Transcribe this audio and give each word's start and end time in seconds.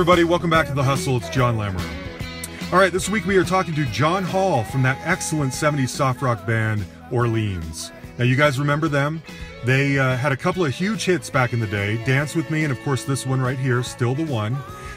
Everybody, 0.00 0.24
welcome 0.24 0.48
back 0.48 0.66
to 0.66 0.72
The 0.72 0.82
Hustle. 0.82 1.18
It's 1.18 1.28
John 1.28 1.58
Lamoureux. 1.58 2.72
All 2.72 2.78
right, 2.78 2.90
this 2.90 3.10
week 3.10 3.26
we 3.26 3.36
are 3.36 3.44
talking 3.44 3.74
to 3.74 3.84
John 3.84 4.24
Hall 4.24 4.64
from 4.64 4.82
that 4.82 4.98
excellent 5.04 5.52
70s 5.52 5.90
soft 5.90 6.22
rock 6.22 6.46
band, 6.46 6.86
Orleans. 7.12 7.92
Now, 8.16 8.24
you 8.24 8.34
guys 8.34 8.58
remember 8.58 8.88
them? 8.88 9.22
They 9.66 9.98
uh, 9.98 10.16
had 10.16 10.32
a 10.32 10.38
couple 10.38 10.64
of 10.64 10.74
huge 10.74 11.04
hits 11.04 11.28
back 11.28 11.52
in 11.52 11.60
the 11.60 11.66
day 11.66 12.02
Dance 12.06 12.34
with 12.34 12.50
Me, 12.50 12.64
and 12.64 12.72
of 12.72 12.80
course, 12.80 13.04
this 13.04 13.26
one 13.26 13.42
right 13.42 13.58
here, 13.58 13.82
Still 13.82 14.14
the 14.14 14.24
One. 14.24 14.54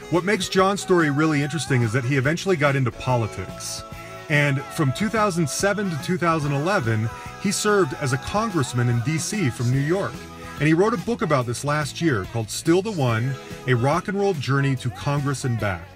What 0.08 0.24
makes 0.24 0.48
John's 0.48 0.80
story 0.80 1.10
really 1.10 1.42
interesting 1.42 1.82
is 1.82 1.92
that 1.92 2.06
he 2.06 2.16
eventually 2.16 2.56
got 2.56 2.74
into 2.74 2.90
politics. 2.90 3.82
And 4.30 4.62
from 4.62 4.90
2007 4.94 5.90
to 5.90 6.02
2011, 6.02 7.10
he 7.42 7.52
served 7.52 7.92
as 8.00 8.14
a 8.14 8.18
congressman 8.18 8.88
in 8.88 9.00
D.C. 9.00 9.50
from 9.50 9.70
New 9.70 9.80
York. 9.80 10.14
And 10.60 10.68
he 10.68 10.74
wrote 10.74 10.94
a 10.94 10.98
book 10.98 11.22
about 11.22 11.46
this 11.46 11.64
last 11.64 12.00
year 12.00 12.24
called 12.32 12.48
Still 12.48 12.80
the 12.80 12.92
One 12.92 13.34
A 13.66 13.74
Rock 13.74 14.06
and 14.06 14.18
Roll 14.18 14.34
Journey 14.34 14.76
to 14.76 14.90
Congress 14.90 15.44
and 15.44 15.58
Back. 15.58 15.88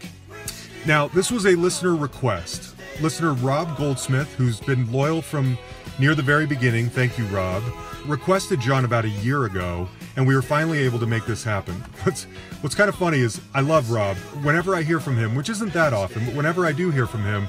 Now, 0.84 1.06
this 1.08 1.30
was 1.30 1.46
a 1.46 1.54
listener 1.54 1.94
request. 1.94 2.74
Listener 3.00 3.34
Rob 3.34 3.76
Goldsmith, 3.76 4.34
who's 4.34 4.58
been 4.58 4.90
loyal 4.90 5.22
from 5.22 5.56
near 6.00 6.16
the 6.16 6.22
very 6.22 6.44
beginning, 6.44 6.88
thank 6.88 7.16
you, 7.16 7.24
Rob, 7.26 7.62
requested 8.04 8.60
John 8.60 8.84
about 8.84 9.04
a 9.04 9.10
year 9.10 9.44
ago, 9.44 9.88
and 10.16 10.26
we 10.26 10.34
were 10.34 10.42
finally 10.42 10.78
able 10.78 10.98
to 10.98 11.06
make 11.06 11.24
this 11.24 11.44
happen. 11.44 11.74
What's, 12.02 12.24
what's 12.60 12.74
kind 12.74 12.88
of 12.88 12.96
funny 12.96 13.18
is 13.18 13.40
I 13.54 13.60
love 13.60 13.92
Rob. 13.92 14.16
Whenever 14.42 14.74
I 14.74 14.82
hear 14.82 14.98
from 14.98 15.16
him, 15.16 15.36
which 15.36 15.48
isn't 15.48 15.72
that 15.72 15.92
often, 15.92 16.24
but 16.24 16.34
whenever 16.34 16.66
I 16.66 16.72
do 16.72 16.90
hear 16.90 17.06
from 17.06 17.22
him, 17.22 17.46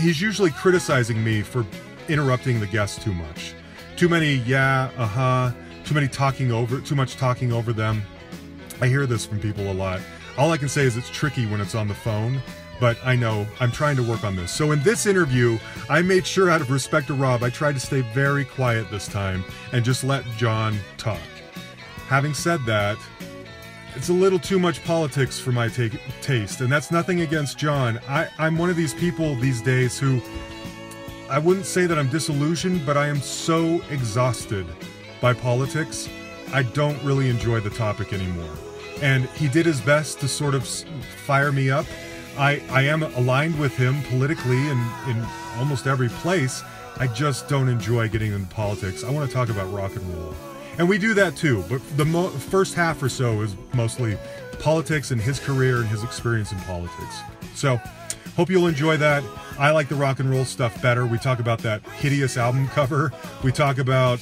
he's 0.00 0.20
usually 0.20 0.50
criticizing 0.50 1.22
me 1.22 1.42
for 1.42 1.64
interrupting 2.08 2.58
the 2.58 2.66
guests 2.66 3.02
too 3.02 3.14
much. 3.14 3.54
Too 3.96 4.08
many, 4.08 4.36
yeah, 4.36 4.90
uh 4.96 5.06
huh 5.06 5.52
too 5.84 5.94
many 5.94 6.08
talking 6.08 6.50
over, 6.50 6.80
too 6.80 6.94
much 6.94 7.16
talking 7.16 7.52
over 7.52 7.72
them. 7.72 8.02
I 8.80 8.88
hear 8.88 9.06
this 9.06 9.26
from 9.26 9.38
people 9.38 9.70
a 9.70 9.74
lot. 9.74 10.00
All 10.36 10.50
I 10.50 10.56
can 10.56 10.68
say 10.68 10.82
is 10.82 10.96
it's 10.96 11.10
tricky 11.10 11.46
when 11.46 11.60
it's 11.60 11.74
on 11.74 11.88
the 11.88 11.94
phone, 11.94 12.40
but 12.80 12.96
I 13.04 13.14
know 13.14 13.46
I'm 13.60 13.70
trying 13.70 13.96
to 13.96 14.02
work 14.02 14.24
on 14.24 14.34
this. 14.34 14.50
So 14.50 14.72
in 14.72 14.82
this 14.82 15.06
interview, 15.06 15.58
I 15.88 16.02
made 16.02 16.26
sure 16.26 16.50
out 16.50 16.60
of 16.60 16.70
respect 16.70 17.08
to 17.08 17.14
Rob, 17.14 17.42
I 17.42 17.50
tried 17.50 17.74
to 17.74 17.80
stay 17.80 18.00
very 18.12 18.44
quiet 18.44 18.90
this 18.90 19.06
time 19.06 19.44
and 19.72 19.84
just 19.84 20.04
let 20.04 20.24
John 20.36 20.76
talk. 20.96 21.20
Having 22.08 22.34
said 22.34 22.60
that, 22.66 22.98
it's 23.94 24.08
a 24.08 24.12
little 24.12 24.40
too 24.40 24.58
much 24.58 24.82
politics 24.84 25.38
for 25.38 25.52
my 25.52 25.68
take, 25.68 25.92
taste, 26.20 26.62
and 26.62 26.72
that's 26.72 26.90
nothing 26.90 27.20
against 27.20 27.58
John. 27.58 28.00
I, 28.08 28.28
I'm 28.38 28.58
one 28.58 28.70
of 28.70 28.76
these 28.76 28.92
people 28.94 29.36
these 29.36 29.62
days 29.62 29.98
who 29.98 30.20
I 31.30 31.38
wouldn't 31.38 31.66
say 31.66 31.86
that 31.86 31.98
I'm 31.98 32.08
disillusioned, 32.08 32.84
but 32.84 32.96
I 32.96 33.06
am 33.06 33.20
so 33.20 33.82
exhausted 33.90 34.66
by 35.24 35.32
politics, 35.32 36.06
I 36.52 36.64
don't 36.64 37.02
really 37.02 37.30
enjoy 37.30 37.58
the 37.60 37.70
topic 37.70 38.12
anymore. 38.12 38.54
And 39.00 39.24
he 39.30 39.48
did 39.48 39.64
his 39.64 39.80
best 39.80 40.20
to 40.20 40.28
sort 40.28 40.54
of 40.54 40.68
fire 41.24 41.50
me 41.50 41.70
up. 41.70 41.86
I, 42.36 42.60
I 42.68 42.82
am 42.82 43.02
aligned 43.02 43.58
with 43.58 43.74
him 43.74 44.02
politically 44.02 44.68
and 44.68 45.08
in 45.08 45.26
almost 45.56 45.86
every 45.86 46.10
place. 46.10 46.62
I 46.98 47.06
just 47.06 47.48
don't 47.48 47.70
enjoy 47.70 48.10
getting 48.10 48.34
into 48.34 48.54
politics. 48.54 49.02
I 49.02 49.10
want 49.10 49.26
to 49.26 49.34
talk 49.34 49.48
about 49.48 49.72
rock 49.72 49.96
and 49.96 50.06
roll. 50.14 50.34
And 50.76 50.86
we 50.90 50.98
do 50.98 51.14
that 51.14 51.36
too, 51.36 51.64
but 51.70 51.80
the 51.96 52.04
first 52.50 52.74
half 52.74 53.02
or 53.02 53.08
so 53.08 53.40
is 53.40 53.56
mostly 53.72 54.18
politics 54.58 55.10
and 55.10 55.18
his 55.18 55.40
career 55.40 55.78
and 55.78 55.88
his 55.88 56.04
experience 56.04 56.52
in 56.52 56.58
politics. 56.58 57.20
So, 57.54 57.80
hope 58.36 58.50
you'll 58.50 58.66
enjoy 58.66 58.98
that. 58.98 59.24
I 59.58 59.70
like 59.70 59.88
the 59.88 59.94
rock 59.94 60.20
and 60.20 60.28
roll 60.28 60.44
stuff 60.44 60.82
better. 60.82 61.06
We 61.06 61.16
talk 61.16 61.38
about 61.38 61.60
that 61.60 61.80
hideous 61.92 62.36
album 62.36 62.68
cover. 62.68 63.10
We 63.42 63.52
talk 63.52 63.78
about 63.78 64.20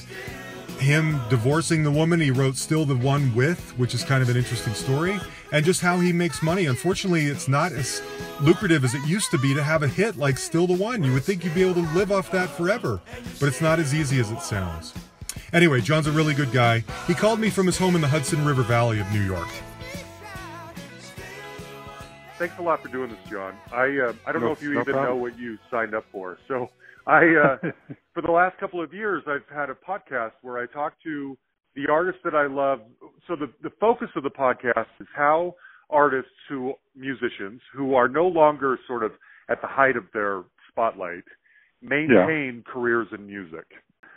him 0.83 1.21
divorcing 1.31 1.83
the 1.83 1.91
woman 1.91 2.21
he 2.21 2.31
wrote 2.31 2.57
Still 2.57 2.85
the 2.85 2.97
One 2.97 3.35
with, 3.35 3.71
which 3.79 3.95
is 3.95 4.05
kind 4.05 4.23
of 4.23 4.29
an 4.29 4.37
interesting 4.37 4.75
story, 4.75 5.19
and 5.53 5.65
just 5.65 5.81
how 5.81 5.99
he 5.99 6.13
makes 6.13 6.43
money. 6.43 6.67
Unfortunately, 6.67 7.27
it's 7.27 7.49
not 7.49 7.73
as 7.73 8.03
lucrative 8.41 8.85
as 8.85 8.95
it 8.95 9.07
used 9.07 9.31
to 9.31 9.39
be 9.39 9.55
to 9.55 9.63
have 9.63 9.83
a 9.83 9.89
hit 9.89 10.17
like 10.17 10.37
Still 10.39 10.67
the 10.67 10.77
One. 10.77 11.03
You 11.03 11.13
would 11.13 11.25
think 11.25 11.45
you'd 11.45 11.55
be 11.55 11.63
able 11.63 11.75
to 11.75 11.95
live 11.95 12.13
off 12.13 12.31
that 12.33 12.51
forever, 12.51 13.01
but 13.41 13.47
it's 13.47 13.61
not 13.61 13.79
as 13.79 13.95
easy 13.95 14.21
as 14.21 14.31
it 14.31 14.41
sounds. 14.43 14.93
Anyway, 15.53 15.81
John's 15.81 16.07
a 16.07 16.13
really 16.13 16.35
good 16.35 16.53
guy. 16.53 16.85
He 17.07 17.15
called 17.15 17.41
me 17.41 17.51
from 17.51 17.67
his 17.67 17.79
home 17.79 17.95
in 17.95 18.01
the 18.01 18.09
Hudson 18.09 18.45
River 18.45 18.63
Valley 18.63 19.01
of 19.01 19.11
New 19.13 19.23
York. 19.23 19.49
Thanks 22.39 22.59
a 22.59 22.63
lot 22.63 22.83
for 22.83 22.89
doing 22.89 23.11
this, 23.11 23.19
John. 23.31 23.55
I 23.71 23.99
uh, 23.99 24.13
I 24.27 24.33
don't 24.33 24.41
no, 24.41 24.49
know 24.49 24.53
if 24.53 24.63
you 24.63 24.75
no 24.75 24.81
even 24.81 24.95
problem. 24.95 25.17
know 25.17 25.23
what 25.23 25.39
you 25.39 25.59
signed 25.71 25.95
up 25.95 26.05
for, 26.11 26.39
so 26.49 26.71
I 27.07 27.23
uh, 27.23 27.71
for 28.15 28.23
the 28.23 28.31
last 28.31 28.59
couple 28.59 28.83
of 28.83 28.93
years 28.93 29.23
I've 29.27 29.49
had 29.55 29.71
a 29.71 29.75
podcast 29.75 30.33
where 30.43 30.63
I 30.63 30.67
talk 30.67 30.95
to 31.05 31.37
the 31.75 31.91
artists 31.91 32.21
that 32.25 32.35
I 32.35 32.47
love. 32.47 32.81
So 33.27 33.37
the 33.37 33.51
the 33.63 33.71
focus 33.81 34.09
of 34.17 34.23
the 34.23 34.31
podcast 34.31 34.87
is 35.01 35.09
how 35.15 35.55
artists 35.91 36.31
who 36.49 36.75
musicians 36.97 37.61
who 37.75 37.95
are 37.95 38.09
no 38.09 38.27
longer 38.27 38.79
sort 38.87 39.03
of 39.03 39.13
at 39.51 39.61
the 39.61 39.69
height 39.69 39.97
of 39.97 40.05
their 40.13 40.43
spotlight 40.71 41.25
maintain 41.83 42.63
yeah. 42.65 42.73
careers 42.73 43.09
in 43.13 43.27
music. 43.27 43.67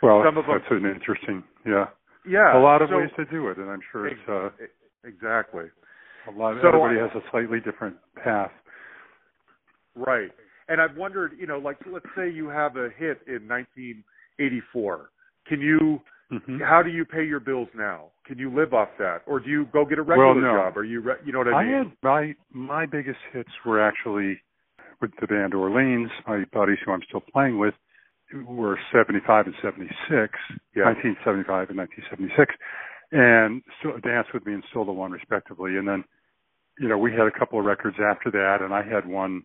Well, 0.02 0.22
Some 0.24 0.36
of 0.36 0.44
that's 0.46 0.68
them, 0.68 0.84
an 0.84 0.92
interesting, 0.92 1.42
yeah, 1.66 1.86
yeah, 2.28 2.56
a 2.56 2.60
lot 2.60 2.82
of 2.82 2.90
so, 2.90 2.98
ways 2.98 3.10
to 3.16 3.24
do 3.24 3.48
it, 3.48 3.56
and 3.56 3.70
I'm 3.70 3.80
sure 3.90 4.06
it's 4.06 4.28
uh, 4.28 4.50
exactly 5.04 5.64
a 6.28 6.30
lot. 6.30 6.56
So 6.60 6.68
everybody 6.68 7.00
I, 7.00 7.02
has 7.02 7.10
a 7.14 7.30
slightly 7.30 7.60
different 7.60 7.96
path. 8.22 8.50
Right. 9.94 10.30
And 10.68 10.80
I've 10.80 10.96
wondered, 10.96 11.32
you 11.38 11.46
know, 11.46 11.58
like 11.58 11.78
let's 11.90 12.06
say 12.16 12.30
you 12.30 12.48
have 12.48 12.76
a 12.76 12.88
hit 12.96 13.20
in 13.26 13.46
1984. 13.48 15.10
Can 15.46 15.60
you? 15.60 16.00
Mm-hmm. 16.32 16.58
How 16.58 16.82
do 16.82 16.90
you 16.90 17.04
pay 17.04 17.24
your 17.24 17.38
bills 17.38 17.68
now? 17.76 18.06
Can 18.26 18.36
you 18.36 18.52
live 18.52 18.74
off 18.74 18.88
that, 18.98 19.18
or 19.26 19.38
do 19.38 19.48
you 19.48 19.66
go 19.72 19.84
get 19.84 19.98
a 19.98 20.02
regular 20.02 20.34
well, 20.34 20.34
no. 20.34 20.58
job? 20.58 20.76
Are 20.76 20.84
you, 20.84 21.00
re- 21.00 21.22
you 21.24 21.32
know 21.32 21.38
what 21.38 21.48
I 21.54 21.62
mean? 21.62 21.74
I 21.74 21.78
had 21.78 21.92
my 22.02 22.34
my 22.50 22.86
biggest 22.86 23.20
hits 23.32 23.50
were 23.64 23.80
actually 23.80 24.40
with 25.00 25.12
the 25.20 25.28
band 25.28 25.54
Orleans. 25.54 26.10
My 26.26 26.44
buddies 26.52 26.78
who 26.84 26.90
I'm 26.90 27.02
still 27.08 27.22
playing 27.32 27.60
with 27.60 27.74
were 28.44 28.78
75 28.92 29.46
and 29.46 29.54
76, 29.62 29.94
yeah. 30.74 30.84
1975 30.84 31.70
and 31.70 31.78
1976, 31.78 32.54
and 33.12 33.62
still 33.78 33.98
Dance 34.02 34.26
with 34.34 34.44
Me 34.46 34.54
and 34.54 34.64
Still 34.70 34.84
the 34.84 34.92
One 34.92 35.12
respectively. 35.12 35.76
And 35.76 35.86
then, 35.86 36.04
you 36.80 36.88
know, 36.88 36.98
we 36.98 37.12
had 37.12 37.26
a 37.26 37.38
couple 37.38 37.58
of 37.58 37.64
records 37.64 37.96
after 38.02 38.30
that, 38.32 38.58
and 38.62 38.74
I 38.74 38.82
had 38.82 39.06
one 39.06 39.42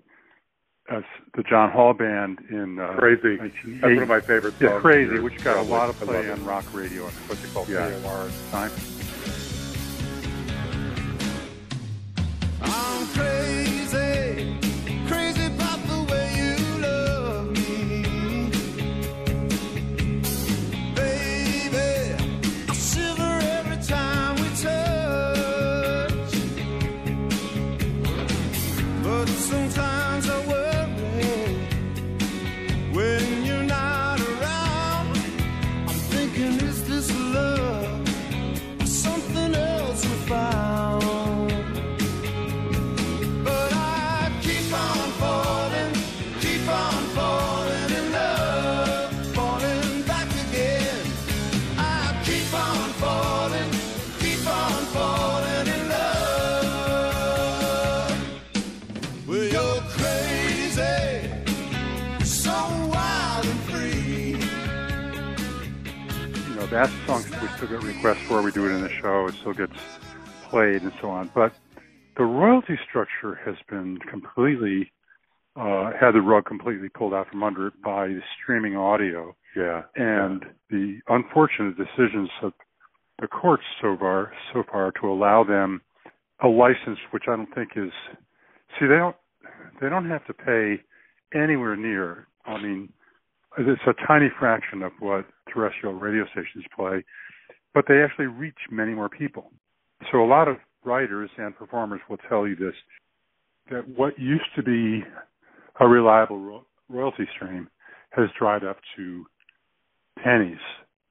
as 0.90 1.04
the 1.36 1.44
John 1.44 1.72
Hall 1.72 1.94
Band 1.94 2.40
in 2.50 2.80
uh, 2.80 2.94
Crazy. 2.98 3.38
That's 3.38 3.84
one 3.84 3.98
of 4.00 4.08
my 4.08 4.20
favorite 4.20 4.52
songs. 4.52 4.62
Yeah, 4.62 4.80
Crazy, 4.80 5.20
which 5.20 5.44
got 5.44 5.58
a 5.58 5.62
lot 5.62 5.90
of 5.90 5.96
play 5.98 6.30
on 6.30 6.44
rock 6.46 6.66
radio 6.74 7.06
and 7.06 7.14
what 7.14 7.42
they 7.42 7.50
call 7.50 7.66
yeah. 7.68 7.92
AOR 7.92 8.26
at 8.26 8.32
the 8.32 8.52
time. 8.52 9.51
That's 66.72 66.92
the 66.94 67.06
song 67.06 67.42
we 67.42 67.48
still 67.50 67.68
get 67.68 67.84
requests 67.84 68.22
for. 68.28 68.42
We 68.42 68.52
do 68.54 68.66
it 68.66 68.72
in 68.72 68.82
the 68.82 68.90
show. 68.90 69.28
It 69.28 69.36
still 69.36 69.54
gets 69.54 69.78
played 70.50 70.82
and 70.82 70.94
so 71.02 71.10
on. 71.10 71.30
But 71.36 71.54
the 72.16 72.24
royalty 72.24 72.80
structure 72.88 73.36
has 73.46 73.56
been 73.70 73.98
completely 74.10 74.92
uh, 75.58 75.92
had 76.00 76.12
the 76.12 76.22
rug 76.22 76.46
completely 76.46 76.88
pulled 76.88 77.14
out 77.14 77.28
from 77.30 77.44
under 77.44 77.68
it 77.68 77.74
by 77.84 78.08
the 78.08 78.22
streaming 78.42 78.78
audio. 78.78 79.36
Yeah. 79.54 79.82
And 79.96 80.44
yeah. 80.44 80.50
the 80.70 81.00
unfortunate 81.10 81.76
decisions 81.76 82.30
of 82.42 82.54
the 83.20 83.28
courts 83.28 83.64
so 83.82 83.98
far 84.00 84.32
so 84.54 84.64
far 84.72 84.94
to 85.02 85.08
allow 85.08 85.44
them 85.44 85.82
a 86.42 86.48
license 86.48 87.00
which 87.12 87.24
I 87.28 87.36
don't 87.36 87.54
think 87.54 87.72
is 87.76 87.92
see 88.80 88.88
they 88.88 88.96
don't 88.96 89.16
they 89.82 89.90
don't 89.90 90.10
have 90.10 90.26
to 90.28 90.34
pay 90.34 90.82
anywhere 91.34 91.76
near 91.76 92.28
I 92.46 92.62
mean 92.62 92.94
it's 93.58 93.82
a 93.88 94.08
tiny 94.08 94.30
fraction 94.40 94.82
of 94.82 94.92
what 95.00 95.26
terrestrial 95.54 95.96
radio 95.96 96.26
stations 96.32 96.66
play, 96.76 97.04
but 97.74 97.86
they 97.88 98.02
actually 98.02 98.28
reach 98.28 98.58
many 98.70 98.94
more 98.94 99.10
people. 99.10 99.52
So 100.12 100.24
a 100.24 100.26
lot 100.26 100.48
of 100.48 100.58
writers 100.84 101.30
and 101.38 101.56
performers 101.56 102.02
will 102.10 102.18
tell 102.30 102.48
you 102.48 102.56
this 102.56 102.74
that 103.70 103.88
what 103.88 104.18
used 104.20 104.50
to 104.56 104.64
be 104.64 105.04
a 105.80 105.88
reliable 105.88 106.40
ro- 106.40 106.66
royalty 106.90 107.28
stream 107.36 107.70
has 108.12 108.28
dried 108.38 108.64
up 108.64 108.78
to 108.96 109.26
pennies 110.24 110.58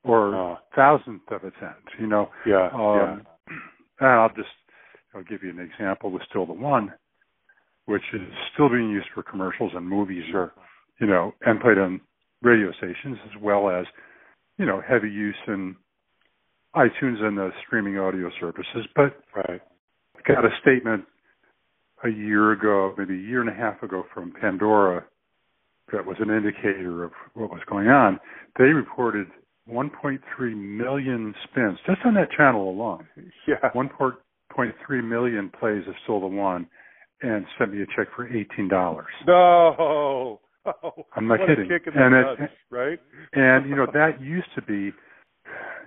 or 0.05 0.53
uh, 0.53 0.57
thousandth 0.75 1.31
of 1.31 1.45
a 1.45 1.53
cent. 1.61 1.75
You 1.99 2.07
know. 2.07 2.31
Yeah. 2.47 2.69
Um, 2.73 2.97
yeah. 2.97 3.57
And 4.01 4.09
I'll 4.09 4.29
just 4.31 4.49
I'll 5.15 5.23
give 5.25 5.43
you 5.43 5.51
an 5.51 5.61
example 5.61 6.11
with 6.11 6.23
Still 6.29 6.47
the 6.47 6.53
One, 6.53 6.93
which 7.87 8.03
is 8.13 8.23
still 8.53 8.69
being 8.69 8.91
used 8.91 9.09
for 9.15 9.23
commercials 9.23 9.73
and 9.75 9.87
movies. 9.87 10.25
Sure. 10.31 10.53
You 11.01 11.07
know, 11.07 11.33
and 11.43 11.61
played 11.61 11.79
on 11.79 12.01
radio 12.43 12.73
stations 12.73 13.19
as 13.25 13.41
well 13.41 13.71
as, 13.71 13.87
you 14.59 14.67
know, 14.67 14.81
heavy 14.87 15.11
use 15.11 15.37
in 15.47 15.77
iTunes 16.75 17.21
and 17.23 17.37
the 17.37 17.51
streaming 17.67 17.99
audio 17.99 18.31
services. 18.41 18.87
But 18.95 19.21
right. 19.35 19.61
I 20.17 20.33
got 20.33 20.45
a 20.45 20.51
statement 20.61 21.05
a 22.05 22.09
year 22.09 22.53
ago, 22.53 22.95
maybe 22.97 23.15
a 23.15 23.23
year 23.23 23.41
and 23.41 23.51
a 23.51 23.55
half 23.55 23.83
ago 23.83 24.05
from 24.15 24.33
Pandora 24.41 25.05
that 25.93 26.07
was 26.07 26.17
an 26.21 26.31
indicator 26.31 27.05
of 27.05 27.13
what 27.35 27.51
was 27.51 27.61
going 27.69 27.89
on. 27.89 28.21
They 28.59 28.67
reported 28.67 29.27
1.3 29.69 30.21
million 30.57 31.35
spins 31.45 31.79
just 31.87 32.01
on 32.05 32.15
that 32.15 32.31
channel 32.37 32.71
alone. 32.71 33.07
Yeah. 33.47 33.57
1.3 33.75 35.09
million 35.09 35.51
plays 35.59 35.83
of 35.89 35.95
Still 36.05 36.21
the 36.21 36.27
One 36.27 36.67
and 37.23 37.45
sent 37.59 37.73
me 37.73 37.83
a 37.83 37.87
check 37.87 38.09
for 38.15 38.29
$18. 38.29 39.05
No. 39.27 40.41
Oh, 40.83 41.07
I'm 41.17 41.27
not 41.27 41.39
kidding. 41.47 41.65
A 41.65 41.79
kick 41.79 41.87
in 41.87 42.01
and 42.01 42.15
it, 42.15 42.23
nuts, 42.23 42.53
right? 42.71 42.99
and 43.33 43.69
you 43.69 43.75
know 43.75 43.87
that 43.95 44.21
used 44.21 44.49
to 44.55 44.63
be 44.63 44.93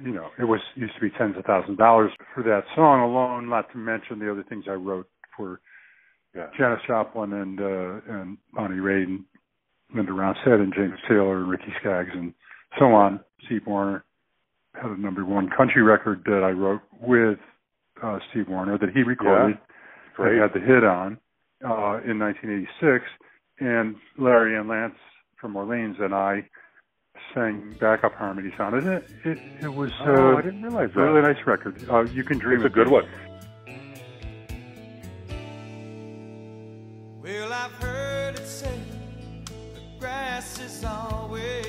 you 0.03 0.13
know, 0.13 0.29
it 0.39 0.45
was 0.45 0.59
used 0.75 0.95
to 0.95 1.01
be 1.01 1.09
tens 1.17 1.35
of 1.37 1.45
thousands 1.45 1.73
of 1.73 1.77
dollars 1.77 2.11
for 2.33 2.43
that 2.43 2.63
song 2.75 3.01
alone, 3.01 3.49
not 3.49 3.71
to 3.71 3.77
mention 3.77 4.19
the 4.19 4.31
other 4.31 4.43
things 4.47 4.65
I 4.67 4.73
wrote 4.73 5.07
for 5.35 5.59
yeah. 6.35 6.47
Janis 6.57 6.79
Joplin 6.87 7.33
and 7.33 7.59
uh 7.59 8.01
and 8.11 8.37
Bonnie 8.53 8.77
Raitt 8.77 9.03
and 9.03 9.23
Linda 9.95 10.11
Ronstadt 10.11 10.59
and 10.59 10.73
James 10.73 10.99
Taylor 11.07 11.37
and 11.41 11.49
Ricky 11.49 11.73
Skaggs 11.79 12.09
and 12.13 12.33
so 12.79 12.85
on. 12.85 13.19
Steve 13.45 13.61
Wariner 13.67 14.03
had 14.73 14.91
a 14.91 14.99
number 14.99 15.23
one 15.23 15.49
country 15.55 15.83
record 15.83 16.23
that 16.25 16.43
I 16.43 16.49
wrote 16.49 16.81
with 16.99 17.37
uh 18.01 18.17
Steve 18.31 18.47
Wariner 18.49 18.77
that 18.79 18.89
he 18.93 19.03
recorded 19.03 19.57
yeah. 20.19 20.25
that 20.25 20.49
had 20.51 20.61
the 20.61 20.65
hit 20.65 20.83
on 20.83 21.17
uh 21.63 22.01
in 22.09 22.17
nineteen 22.17 22.49
eighty 22.49 22.69
six 22.81 23.05
and 23.65 23.95
Larry 24.17 24.57
and 24.57 24.67
Lance 24.67 24.97
from 25.39 25.55
Orleans 25.55 25.97
and 25.99 26.13
I 26.13 26.47
sang 27.33 27.75
backup 27.79 28.13
harmonies 28.13 28.53
on 28.59 28.75
it. 28.75 28.85
It 28.85 29.09
it, 29.25 29.39
it 29.63 29.73
was 29.73 29.91
oh, 30.01 30.33
uh, 30.33 30.37
I 30.37 30.41
didn't 30.41 30.63
realize 30.63 30.89
that. 30.93 30.99
a 30.99 31.11
really 31.11 31.21
nice 31.21 31.45
record. 31.45 31.89
Uh, 31.89 32.01
you 32.03 32.23
can 32.23 32.37
dream. 32.39 32.59
It's 32.59 32.65
a 32.65 32.69
good 32.69 32.89
one. 32.89 33.07
Well, 37.21 37.53
I've 37.53 37.71
heard 37.73 38.35
it 38.35 38.45
said 38.45 38.79
the 39.47 39.81
grass 39.99 40.59
is 40.59 40.83
always 40.83 41.62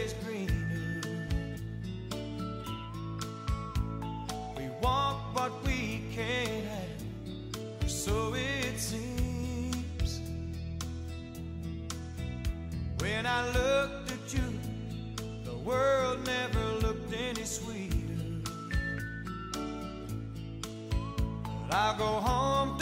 I 13.37 13.47
looked 13.49 14.13
at 14.13 14.33
you, 14.33 14.49
the 15.45 15.59
world 15.69 16.25
never 16.25 16.65
looked 16.87 17.13
any 17.13 17.43
sweeter. 17.43 17.97
But 21.43 21.75
I'll 21.75 21.99
go 21.99 22.21
home 22.29 22.79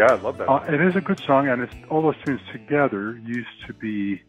Yeah, 0.00 0.12
I 0.12 0.20
love 0.22 0.38
that. 0.38 0.48
Uh, 0.48 0.64
it 0.66 0.80
is 0.80 0.96
a 0.96 1.00
good 1.02 1.20
song, 1.26 1.48
and 1.48 1.60
it's 1.60 1.74
all 1.90 2.00
those 2.00 2.14
tunes 2.24 2.40
together 2.52 3.20
used 3.22 3.48
to 3.66 3.74
be. 3.74 4.22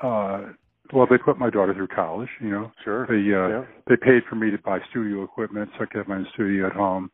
Uh, 0.00 0.52
well, 0.94 1.06
they 1.10 1.18
put 1.18 1.38
my 1.38 1.50
daughter 1.50 1.74
through 1.74 1.88
college. 1.88 2.30
You 2.40 2.50
know, 2.50 2.72
sure. 2.82 3.06
they 3.06 3.16
uh, 3.34 3.48
yeah. 3.48 3.64
they 3.86 3.96
paid 3.96 4.22
for 4.28 4.36
me 4.36 4.50
to 4.50 4.56
buy 4.58 4.78
studio 4.88 5.22
equipment, 5.24 5.68
so 5.76 5.84
I 5.84 5.86
could 5.86 5.98
have 5.98 6.08
my 6.08 6.16
own 6.16 6.26
studio 6.32 6.68
at 6.68 6.72
home. 6.72 7.10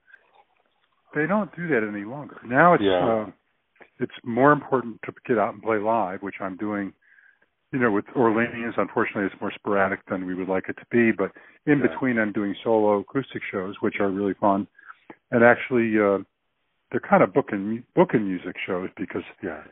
They 1.17 1.27
don't 1.27 1.55
do 1.57 1.67
that 1.67 1.83
any 1.87 2.05
longer. 2.05 2.37
Now 2.47 2.75
it's 2.75 2.85
Yeah. 2.85 3.25
uh, 3.25 3.31
it's 3.99 4.13
more 4.25 4.53
important 4.53 5.01
to 5.03 5.13
get 5.27 5.37
out 5.37 5.53
and 5.53 5.63
play 5.63 5.79
live, 5.79 6.23
which 6.23 6.37
I'm 6.41 6.57
doing. 6.57 6.93
You 7.73 7.81
know, 7.81 7.91
with 7.91 8.05
Orleans, 8.15 8.75
unfortunately, 8.77 9.25
it's 9.25 9.41
more 9.41 9.51
sporadic 9.53 10.01
than 10.07 10.27
we 10.27 10.35
would 10.35 10.49
like 10.49 10.69
it 10.69 10.77
to 10.77 10.87
be. 10.93 11.11
But 11.11 11.33
in 11.67 11.79
Yeah. 11.81 11.89
between, 11.89 12.19
I'm 12.21 12.31
doing 12.31 12.55
solo 12.63 12.99
acoustic 13.01 13.43
shows, 13.51 13.75
which 13.81 13.99
are 13.99 14.11
really 14.11 14.35
fun. 14.35 14.69
And 15.31 15.43
actually, 15.43 15.99
uh, 15.99 16.19
they're 16.93 17.01
kind 17.01 17.23
of 17.25 17.33
booking 17.35 17.83
booking 17.97 18.27
music 18.29 18.55
shows 18.65 18.91
because 18.97 19.25
Yeah. 19.43 19.63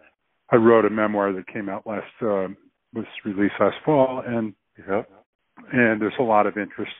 I 0.50 0.56
wrote 0.56 0.84
a 0.84 0.90
memoir 0.90 1.32
that 1.32 1.46
came 1.46 1.68
out 1.68 1.86
last 1.86 2.10
uh, 2.20 2.48
was 2.92 3.06
released 3.24 3.54
last 3.60 3.76
fall, 3.84 4.20
and 4.26 4.54
Yeah. 4.76 5.04
and 5.72 6.00
there's 6.02 6.18
a 6.18 6.22
lot 6.24 6.46
of 6.48 6.56
interest 6.56 6.96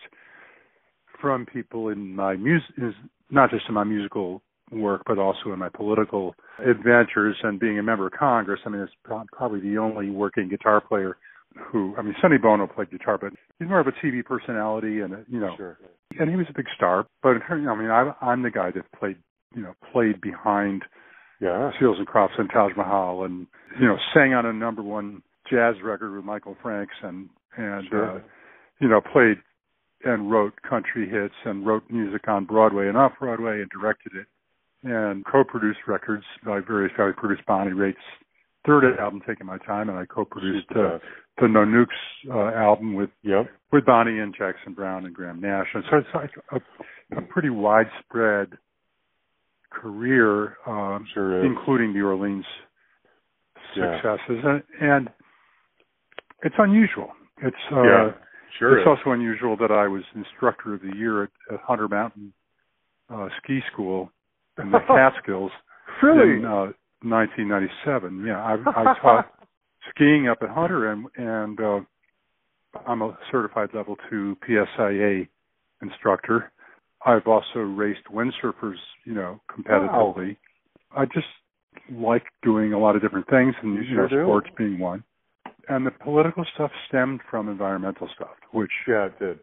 from 1.21 1.47
people 1.47 1.89
in 1.89 2.15
my 2.15 2.37
music, 2.37 2.71
is 2.79 2.95
not 3.31 3.51
just 3.51 3.67
in 3.69 3.75
my 3.75 3.85
musical 3.85 4.43
work, 4.71 5.03
but 5.07 5.19
also 5.19 5.53
in 5.53 5.59
my 5.59 5.69
political 5.69 6.35
adventures 6.65 7.37
and 7.43 7.59
being 7.59 7.79
a 7.79 7.83
member 7.83 8.07
of 8.07 8.13
Congress. 8.13 8.61
I 8.65 8.69
mean, 8.69 8.83
it's 8.83 8.93
probably 9.33 9.61
the 9.61 9.79
only 9.79 10.11
working 10.11 10.49
guitar 10.49 10.81
player 10.81 11.17
who, 11.57 11.95
I 11.99 12.03
mean, 12.03 12.15
Sonny 12.23 12.39
Bono 12.39 12.67
played 12.69 12.91
guitar, 12.91 13.19
but 13.19 13.33
he's 13.59 13.69
more 13.69 13.81
of 13.81 13.89
a 13.89 13.93
TV 13.93 14.25
personality, 14.25 15.01
and 15.01 15.25
you 15.29 15.41
know, 15.41 15.57
Sure. 15.57 15.79
and 16.19 16.31
he 16.31 16.37
was 16.37 16.47
a 16.49 16.53
big 16.55 16.67
star. 16.77 17.07
But 17.23 17.43
I 17.49 17.57
mean, 17.57 17.91
I, 17.91 18.15
I'm 18.23 18.43
the 18.43 18.51
guy 18.51 18.71
that 18.71 18.85
played, 18.93 19.17
you 19.55 19.63
know, 19.63 19.75
played 19.93 20.21
behind 20.21 20.85
Yeah. 21.41 21.71
Seals 21.79 21.99
and 21.99 22.07
Crofts 22.07 22.39
and 22.39 22.51
Taj 22.51 22.73
Mahal, 22.77 23.25
and 23.25 23.47
you 23.81 23.87
know, 23.87 23.97
sang 24.15 24.35
on 24.35 24.47
a 24.47 24.53
number 24.53 24.83
one 24.83 25.23
jazz 25.51 25.75
record 25.83 26.15
with 26.15 26.25
Michael 26.25 26.57
Franks, 26.63 26.95
and 27.03 27.29
and 27.57 27.87
Sure. 27.89 28.11
uh, 28.11 28.21
you 28.79 28.89
know, 28.89 29.01
played 29.01 29.39
and 30.05 30.31
wrote 30.31 30.55
country 30.63 31.09
hits 31.09 31.35
and 31.45 31.67
wrote 31.67 31.83
music 31.91 32.27
on 32.29 32.45
Broadway 32.47 32.89
and 32.89 32.97
off 32.97 33.19
Broadway 33.19 33.61
and 33.61 33.69
directed 33.71 34.13
it, 34.15 34.27
and 34.83 35.25
co-produced 35.27 35.81
records 35.87 36.25
by 36.45 36.61
various 36.61 36.93
guys. 36.97 37.13
Produced 37.17 37.45
Bonnie 37.47 37.73
Raitt's 37.73 37.99
third 38.67 38.85
album, 38.99 39.21
Taking 39.27 39.47
My 39.47 39.59
Time, 39.59 39.89
and 39.89 39.99
I 39.99 40.05
co-produced 40.07 40.71
uh, 40.73 40.99
the 41.41 41.49
No 41.49 41.65
Nukes 41.65 41.99
uh, 42.31 42.55
album 42.57 42.95
with 42.95 43.11
Yep. 43.23 43.51
with 43.73 43.85
Bonnie 43.87 44.19
and 44.21 44.35
Jackson 44.37 44.75
Browne 44.75 45.05
and 45.07 45.15
Graham 45.15 45.41
Nash, 45.41 45.69
and 45.75 45.85
so 45.91 45.97
it's 45.99 46.15
like 46.15 46.31
a, 46.53 47.17
a 47.19 47.23
pretty 47.23 47.51
widespread 47.51 48.57
career, 49.71 50.57
um, 50.67 51.07
Sure 51.15 51.45
including 51.45 51.93
the 51.93 52.01
Orleans 52.03 52.45
Yeah. 53.75 53.95
successes, 54.01 54.45
and, 54.45 54.63
and 54.81 55.11
it's 56.43 56.57
unusual. 56.59 57.13
It's 57.39 57.57
uh, 57.73 57.83
Yeah. 57.83 58.13
Sure. 58.59 58.79
it's 58.79 58.83
is. 58.83 58.87
also 58.87 59.13
unusual 59.13 59.57
that 59.59 59.71
I 59.71 59.87
was 59.87 60.03
instructor 60.15 60.75
of 60.75 60.81
the 60.83 60.95
year 60.97 61.23
at, 61.25 61.31
at 61.53 61.61
Hunter 61.61 61.89
Mountain 61.89 62.33
uh, 63.09 63.29
Ski 63.39 63.61
School 63.73 64.11
in 64.59 64.71
the 64.73 64.81
Catskills 64.89 65.53
really. 66.03 66.39
in 66.39 66.45
uh, 66.45 66.73
1997. 67.03 68.25
Yeah, 68.27 68.43
I, 68.45 68.55
I 68.55 68.95
taught 69.01 69.33
skiing 69.95 70.29
up 70.29 70.39
at 70.43 70.51
Hunter, 70.51 70.91
and 70.91 71.07
and 71.17 71.61
uh, 71.61 71.81
I'm 72.87 73.03
a 73.03 73.17
certified 73.31 73.71
level 73.73 73.97
two 74.09 74.37
PSIA 74.47 75.29
instructor. 75.83 76.53
I've 77.05 77.27
also 77.27 77.61
raced 77.61 78.05
windsurfers, 78.13 78.77
you 79.05 79.15
know, 79.15 79.41
competitively. 79.51 80.37
I 80.97 81.05
just 81.07 81.27
like 81.93 82.25
doing 82.43 82.73
a 82.73 82.79
lot 82.79 82.97
of 82.97 83.03
different 83.03 83.29
things, 83.29 83.55
and 83.63 83.75
You 83.75 83.81
you 83.83 83.95
sure 83.95 84.09
know, 84.11 84.25
sports 84.27 84.49
being 84.57 84.79
one. 84.79 85.05
And 85.69 85.87
the 85.87 85.91
political 85.93 86.45
stuff 86.55 86.71
stemmed 86.89 87.21
from 87.31 87.49
environmental 87.49 88.09
stuff, 88.15 88.37
which 88.53 88.71
yeah, 88.89 89.07
it 89.07 89.19
did. 89.19 89.39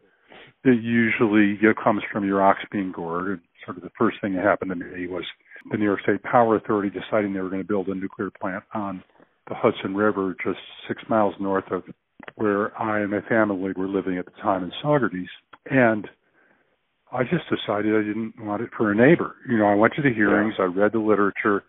it 0.64 0.82
usually 0.82 1.58
comes 1.82 2.02
from 2.12 2.24
your 2.24 2.42
ox 2.42 2.60
being 2.70 2.92
gored. 2.92 3.28
And 3.28 3.40
sort 3.64 3.76
of 3.78 3.82
the 3.82 3.90
first 3.98 4.18
thing 4.20 4.34
that 4.34 4.44
happened 4.44 4.70
to 4.70 4.76
me 4.76 5.06
was 5.06 5.24
the 5.70 5.78
New 5.78 5.84
York 5.84 6.00
State 6.02 6.22
Power 6.22 6.56
Authority 6.56 6.90
deciding 6.90 7.32
they 7.32 7.40
were 7.40 7.48
going 7.48 7.62
to 7.62 7.68
build 7.68 7.88
a 7.88 7.94
nuclear 7.94 8.30
plant 8.40 8.64
on 8.74 9.02
the 9.48 9.54
Hudson 9.54 9.94
River, 9.94 10.36
just 10.44 10.58
six 10.86 11.02
miles 11.08 11.34
north 11.40 11.70
of 11.70 11.82
where 12.36 12.78
I 12.80 13.00
and 13.00 13.10
my 13.10 13.22
family 13.22 13.72
were 13.74 13.88
living 13.88 14.18
at 14.18 14.26
the 14.26 14.42
time 14.42 14.62
in 14.62 14.72
Saugerties. 14.84 15.28
And 15.70 16.06
I 17.12 17.22
just 17.22 17.48
decided 17.48 17.94
I 17.94 18.06
didn't 18.06 18.34
want 18.38 18.62
it 18.62 18.70
for 18.76 18.92
a 18.92 18.94
neighbor. 18.94 19.36
You 19.48 19.58
know, 19.58 19.66
I 19.66 19.74
went 19.74 19.94
to 19.94 20.02
the 20.02 20.12
hearings, 20.12 20.54
I 20.58 20.64
read 20.64 20.92
the 20.92 20.98
literature, 20.98 21.64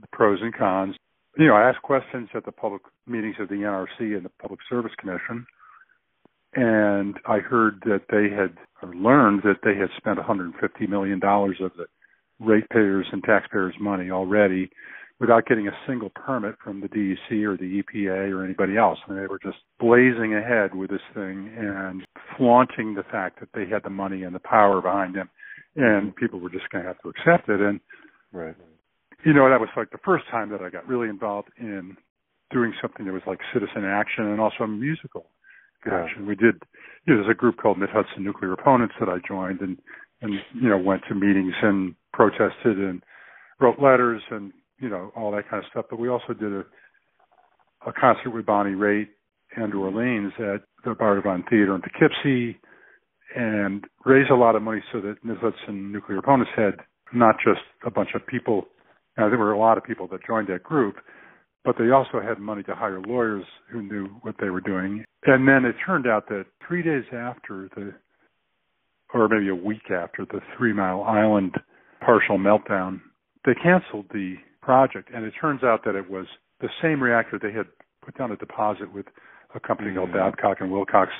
the 0.00 0.06
pros 0.12 0.38
and 0.40 0.54
cons. 0.54 0.96
You 1.36 1.46
know, 1.46 1.54
I 1.54 1.68
asked 1.68 1.82
questions 1.82 2.28
at 2.34 2.44
the 2.44 2.52
public 2.52 2.82
meetings 3.06 3.36
of 3.38 3.48
the 3.48 3.56
NRC 3.56 4.16
and 4.16 4.24
the 4.24 4.30
Public 4.40 4.60
Service 4.68 4.92
Commission, 4.98 5.46
and 6.54 7.16
I 7.26 7.38
heard 7.38 7.82
that 7.84 8.02
they 8.10 8.34
had 8.34 8.56
or 8.82 8.94
learned 8.94 9.42
that 9.42 9.60
they 9.62 9.76
had 9.76 9.90
spent 9.96 10.16
150 10.16 10.86
million 10.86 11.18
dollars 11.20 11.58
of 11.60 11.72
the 11.76 11.86
ratepayers 12.40 13.06
and 13.12 13.22
taxpayers' 13.22 13.74
money 13.80 14.10
already 14.10 14.70
without 15.20 15.46
getting 15.46 15.66
a 15.66 15.72
single 15.86 16.10
permit 16.10 16.54
from 16.62 16.80
the 16.80 16.88
DEC 16.88 17.42
or 17.44 17.56
the 17.56 17.82
EPA 17.82 18.30
or 18.30 18.44
anybody 18.44 18.76
else. 18.76 18.98
I 19.06 19.10
mean, 19.10 19.20
they 19.20 19.26
were 19.26 19.40
just 19.42 19.58
blazing 19.80 20.34
ahead 20.34 20.74
with 20.74 20.90
this 20.90 21.02
thing 21.12 21.52
and 21.56 22.06
flaunting 22.36 22.94
the 22.94 23.02
fact 23.02 23.40
that 23.40 23.48
they 23.52 23.66
had 23.66 23.82
the 23.82 23.90
money 23.90 24.22
and 24.22 24.34
the 24.34 24.40
power 24.40 24.80
behind 24.80 25.16
them, 25.16 25.28
and 25.76 26.10
mm-hmm. 26.10 26.18
people 26.18 26.38
were 26.38 26.50
just 26.50 26.68
going 26.70 26.84
to 26.84 26.88
have 26.88 27.00
to 27.02 27.08
accept 27.08 27.48
it. 27.48 27.60
And 27.60 27.80
right. 28.32 28.54
you 29.24 29.32
know, 29.32 29.48
that 29.50 29.60
was 29.60 29.70
like 29.76 29.90
the 29.90 30.04
first 30.04 30.24
time 30.30 30.50
that 30.50 30.62
I 30.62 30.70
got 30.70 30.86
really 30.86 31.08
involved 31.08 31.48
in 31.58 31.96
doing 32.50 32.72
something 32.80 33.04
that 33.04 33.12
was 33.12 33.26
like 33.26 33.40
citizen 33.52 33.84
action 33.84 34.24
and 34.26 34.40
also 34.40 34.64
a 34.64 34.68
musical 34.68 35.26
yeah. 35.84 36.04
action. 36.04 36.26
We 36.26 36.36
did. 36.36 36.62
You 37.06 37.14
know, 37.14 37.22
there's 37.22 37.34
a 37.34 37.38
group 37.38 37.56
called 37.56 37.78
Mid 37.78 37.90
Hudson 37.90 38.22
Nuclear 38.22 38.52
Opponents 38.52 38.94
that 39.00 39.08
I 39.08 39.18
joined, 39.26 39.60
and 39.60 39.78
and 40.22 40.34
you 40.54 40.68
know 40.68 40.78
went 40.78 41.02
to 41.08 41.14
meetings 41.14 41.54
and 41.62 41.94
protested 42.12 42.78
and 42.78 43.02
wrote 43.60 43.80
letters 43.80 44.22
and 44.30 44.52
you 44.80 44.88
know 44.88 45.12
all 45.16 45.30
that 45.32 45.48
kind 45.48 45.62
of 45.62 45.70
stuff. 45.70 45.86
But 45.90 45.98
we 45.98 46.08
also 46.08 46.32
did 46.32 46.52
a 46.52 46.64
a 47.86 47.92
concert 47.92 48.30
with 48.30 48.46
Bonnie 48.46 48.72
Raitt 48.74 49.08
and 49.56 49.74
Orleans 49.74 50.32
at 50.38 50.62
the 50.84 50.90
Bardavon 50.90 51.48
Theater 51.48 51.74
in 51.74 51.82
Poughkeepsie, 51.82 52.58
and 53.34 53.84
raised 54.04 54.30
a 54.30 54.36
lot 54.36 54.56
of 54.56 54.62
money 54.62 54.82
so 54.92 55.00
that 55.00 55.16
Mid 55.22 55.38
Hudson 55.38 55.92
Nuclear 55.92 56.18
Opponents 56.18 56.50
had 56.56 56.74
not 57.12 57.36
just 57.44 57.60
a 57.86 57.90
bunch 57.90 58.10
of 58.14 58.26
people. 58.26 58.66
Now, 59.16 59.28
there 59.28 59.38
were 59.38 59.52
a 59.52 59.58
lot 59.58 59.78
of 59.78 59.84
people 59.84 60.06
that 60.08 60.20
joined 60.26 60.48
that 60.48 60.62
group, 60.62 60.96
but 61.64 61.76
they 61.78 61.90
also 61.90 62.20
had 62.20 62.38
money 62.38 62.62
to 62.64 62.74
hire 62.74 63.00
lawyers 63.00 63.44
who 63.70 63.82
knew 63.82 64.06
what 64.22 64.36
they 64.40 64.50
were 64.50 64.60
doing. 64.60 65.04
And 65.24 65.48
then 65.48 65.64
it 65.64 65.74
turned 65.84 66.06
out 66.06 66.28
that 66.28 66.46
three 66.66 66.82
days 66.82 67.04
after 67.12 67.68
the, 67.74 67.92
or 69.12 69.28
maybe 69.28 69.48
a 69.48 69.54
week 69.54 69.90
after 69.90 70.24
the 70.24 70.40
Three 70.56 70.72
Mile 70.72 71.02
Island 71.02 71.54
partial 72.00 72.38
meltdown, 72.38 73.00
they 73.44 73.54
canceled 73.54 74.06
the 74.12 74.36
project. 74.68 75.08
And 75.14 75.24
it 75.24 75.32
turns 75.40 75.64
out 75.64 75.82
that 75.86 75.94
it 75.94 76.10
was 76.10 76.26
the 76.60 76.68
same 76.82 77.02
reactor 77.02 77.38
they 77.40 77.56
had 77.56 77.64
put 78.04 78.18
down 78.18 78.32
a 78.32 78.36
deposit 78.36 78.92
with 78.92 79.06
a 79.54 79.60
company 79.60 79.88
mm-hmm. 79.88 80.12
called 80.12 80.12
Babcock 80.12 80.58
and 80.60 80.70
Wilcox 80.70 81.10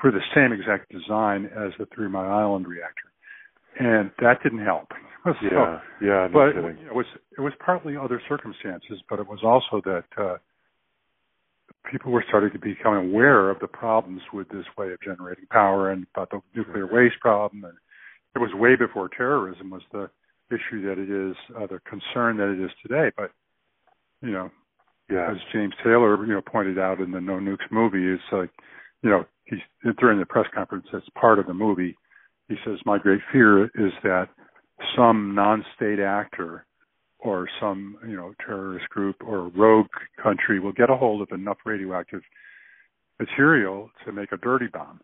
for 0.00 0.10
the 0.10 0.18
same 0.34 0.50
exact 0.52 0.90
design 0.90 1.44
as 1.44 1.70
the 1.78 1.86
Three 1.94 2.08
Mile 2.08 2.28
Island 2.28 2.66
reactor. 2.66 3.06
And 3.78 4.10
that 4.18 4.42
didn't 4.42 4.64
help. 4.64 4.88
So, 5.24 5.34
yeah, 5.42 5.80
yeah. 6.00 6.26
No 6.26 6.30
but 6.32 6.52
kidding. 6.54 6.86
it 6.86 6.94
was 6.94 7.04
it 7.36 7.42
was 7.42 7.52
partly 7.62 7.96
other 7.98 8.22
circumstances, 8.30 9.02
but 9.10 9.18
it 9.18 9.26
was 9.26 9.40
also 9.42 9.82
that 9.84 10.04
uh, 10.16 10.36
people 11.90 12.12
were 12.12 12.24
starting 12.28 12.50
to 12.52 12.58
become 12.58 12.94
aware 12.94 13.50
of 13.50 13.58
the 13.58 13.66
problems 13.66 14.22
with 14.32 14.48
this 14.48 14.64
way 14.78 14.90
of 14.92 14.98
generating 15.02 15.44
power 15.50 15.90
and 15.90 16.06
about 16.14 16.30
the 16.30 16.40
nuclear 16.56 16.86
waste 16.86 17.20
problem. 17.20 17.64
And 17.64 17.74
it 18.36 18.38
was 18.38 18.50
way 18.54 18.74
before 18.76 19.10
terrorism 19.10 19.68
was 19.68 19.82
the 19.92 20.08
issue 20.50 20.82
that 20.82 20.98
it 20.98 21.10
is, 21.10 21.36
uh, 21.56 21.66
the 21.66 21.80
concern 21.88 22.36
that 22.38 22.52
it 22.52 22.64
is 22.64 22.70
today. 22.82 23.10
But 23.16 23.30
you 24.22 24.32
know, 24.32 24.50
yeah. 25.10 25.30
as 25.30 25.36
James 25.52 25.74
Taylor 25.82 26.24
you 26.26 26.32
know 26.32 26.42
pointed 26.42 26.78
out 26.78 27.00
in 27.00 27.10
the 27.10 27.20
No 27.20 27.34
Nukes 27.34 27.70
movie, 27.70 28.06
it's 28.06 28.22
like 28.32 28.50
you 29.02 29.10
know 29.10 29.24
he's 29.44 29.60
during 29.98 30.18
the 30.18 30.26
press 30.26 30.46
conference 30.54 30.86
as 30.94 31.02
part 31.18 31.38
of 31.38 31.46
the 31.46 31.54
movie. 31.54 31.96
He 32.48 32.56
says, 32.64 32.78
"My 32.84 32.98
great 32.98 33.20
fear 33.32 33.64
is 33.64 33.92
that 34.02 34.28
some 34.96 35.34
non-state 35.34 36.00
actor 36.00 36.66
or 37.18 37.48
some 37.60 37.96
you 38.06 38.16
know 38.16 38.32
terrorist 38.44 38.88
group 38.90 39.16
or 39.26 39.48
rogue 39.48 39.88
country 40.22 40.60
will 40.60 40.72
get 40.72 40.90
a 40.90 40.96
hold 40.96 41.20
of 41.20 41.28
enough 41.32 41.58
radioactive 41.64 42.22
material 43.18 43.90
to 44.04 44.12
make 44.12 44.30
a 44.32 44.36
dirty 44.36 44.66
bomb 44.72 45.00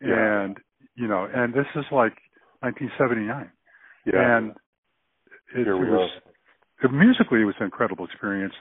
yeah. 0.00 0.44
and 0.44 0.58
you 0.96 1.06
know 1.06 1.28
and 1.32 1.52
this 1.52 1.66
is 1.74 1.84
like 1.92 2.16
1979 2.60 3.50
yeah. 4.06 4.36
and 4.36 4.54
it, 5.54 5.64
Here 5.64 5.76
we 5.76 5.90
was 5.90 6.10
it, 6.82 6.92
musically 6.92 7.42
it 7.42 7.44
was 7.44 7.54
an 7.58 7.64
incredible 7.64 8.04
experience 8.04 8.54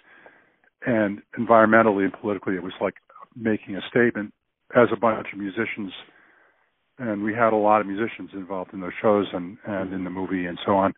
and 0.85 1.21
environmentally 1.39 2.03
and 2.03 2.13
politically 2.13 2.55
it 2.55 2.63
was 2.63 2.73
like 2.81 2.95
making 3.35 3.75
a 3.75 3.81
statement 3.89 4.33
as 4.75 4.87
a 4.91 4.97
bunch 4.97 5.27
of 5.31 5.39
musicians 5.39 5.91
and 6.99 7.23
we 7.23 7.33
had 7.33 7.53
a 7.53 7.55
lot 7.55 7.81
of 7.81 7.87
musicians 7.87 8.29
involved 8.33 8.73
in 8.73 8.81
those 8.81 8.91
shows 9.01 9.27
and 9.33 9.57
and 9.65 9.93
in 9.93 10.03
the 10.03 10.09
movie 10.09 10.45
and 10.45 10.57
so 10.65 10.73
on. 10.73 10.93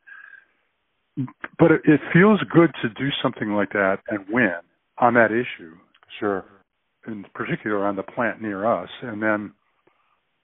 But 1.58 1.72
it, 1.72 1.82
it 1.84 2.00
feels 2.14 2.42
good 2.50 2.72
to 2.82 2.90
do 2.90 3.10
something 3.22 3.54
like 3.54 3.72
that 3.74 3.98
and 4.08 4.20
win 4.30 4.54
on 5.00 5.16
that 5.16 5.32
issue. 5.32 5.76
Sure. 6.20 6.46
In 7.08 7.26
particular 7.34 7.86
on 7.86 7.96
the 7.96 8.04
plant 8.04 8.42
near 8.42 8.66
us, 8.66 8.90
and 9.02 9.22
then 9.22 9.54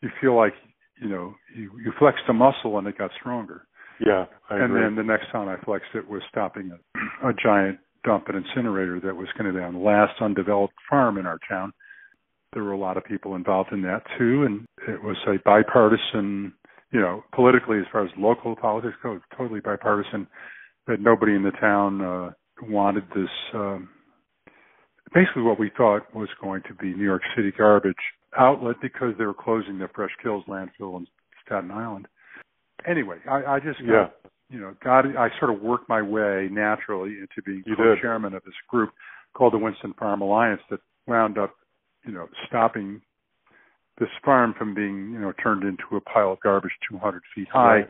you 0.01 0.09
feel 0.21 0.35
like 0.35 0.53
you 1.01 1.09
know 1.09 1.35
you 1.55 1.71
you 1.83 1.91
flexed 1.97 2.23
a 2.27 2.33
muscle 2.33 2.77
and 2.77 2.87
it 2.87 2.97
got 2.97 3.11
stronger. 3.19 3.65
Yeah, 3.99 4.25
I 4.49 4.55
and 4.55 4.65
agree. 4.65 4.81
then 4.81 4.95
the 4.95 5.03
next 5.03 5.31
time 5.31 5.47
I 5.47 5.57
flexed 5.63 5.95
it 5.95 6.09
was 6.09 6.21
stopping 6.29 6.71
a, 6.71 7.29
a 7.29 7.33
giant 7.33 7.79
dump 8.03 8.25
and 8.27 8.37
incinerator 8.37 8.99
that 8.99 9.15
was 9.15 9.27
going 9.37 9.51
to 9.51 9.57
be 9.57 9.63
on 9.63 9.73
the 9.73 9.79
last 9.79 10.21
undeveloped 10.21 10.75
farm 10.89 11.17
in 11.17 11.25
our 11.25 11.39
town 11.49 11.71
there 12.55 12.63
were 12.63 12.71
a 12.71 12.77
lot 12.77 12.97
of 12.97 13.03
people 13.03 13.35
involved 13.35 13.71
in 13.71 13.81
that 13.83 14.01
too, 14.17 14.43
and 14.43 14.65
it 14.87 15.03
was 15.03 15.17
a 15.27 15.35
bipartisan, 15.43 16.53
you 16.91 17.01
know, 17.01 17.23
politically 17.33 17.77
as 17.77 17.85
far 17.91 18.03
as 18.03 18.11
local 18.17 18.55
politics 18.55 18.95
go, 19.03 19.19
totally 19.37 19.59
bipartisan. 19.59 20.25
That 20.87 21.01
nobody 21.01 21.33
in 21.33 21.43
the 21.43 21.51
town 21.51 22.01
uh, 22.01 22.31
wanted 22.69 23.03
this. 23.15 23.29
Um, 23.53 23.89
basically, 25.13 25.41
what 25.41 25.59
we 25.59 25.71
thought 25.75 26.13
was 26.15 26.29
going 26.41 26.61
to 26.67 26.75
be 26.75 26.93
New 26.93 27.03
York 27.03 27.23
City 27.35 27.51
garbage 27.57 27.95
outlet 28.37 28.75
because 28.81 29.13
they 29.17 29.25
were 29.25 29.33
closing 29.33 29.79
the 29.79 29.89
Fresh 29.93 30.11
Kills 30.21 30.43
landfill 30.47 30.97
in 30.97 31.07
Staten 31.45 31.71
Island. 31.71 32.07
Anyway, 32.87 33.17
I, 33.29 33.55
I 33.55 33.59
just 33.59 33.79
got, 33.79 33.87
yeah. 33.87 34.07
you 34.49 34.59
know, 34.59 34.75
got 34.83 35.05
I 35.17 35.29
sort 35.39 35.53
of 35.53 35.61
worked 35.61 35.89
my 35.89 36.01
way 36.01 36.49
naturally 36.51 37.17
into 37.19 37.41
being 37.45 37.63
You 37.65 37.75
co-chairman 37.75 38.33
of 38.33 38.43
this 38.43 38.53
group 38.69 38.91
called 39.33 39.53
the 39.53 39.57
Winston 39.57 39.93
Farm 39.97 40.21
Alliance 40.21 40.61
that 40.69 40.79
wound 41.07 41.37
up 41.37 41.55
you 42.05 42.13
know, 42.13 42.27
stopping 42.47 43.01
this 43.99 44.09
farm 44.23 44.53
from 44.57 44.73
being, 44.73 45.11
you 45.11 45.19
know, 45.19 45.33
turned 45.41 45.63
into 45.63 45.95
a 45.95 46.01
pile 46.01 46.33
of 46.33 46.39
garbage 46.41 46.71
200 46.89 47.21
feet 47.33 47.47
high, 47.51 47.77
Right. 47.77 47.89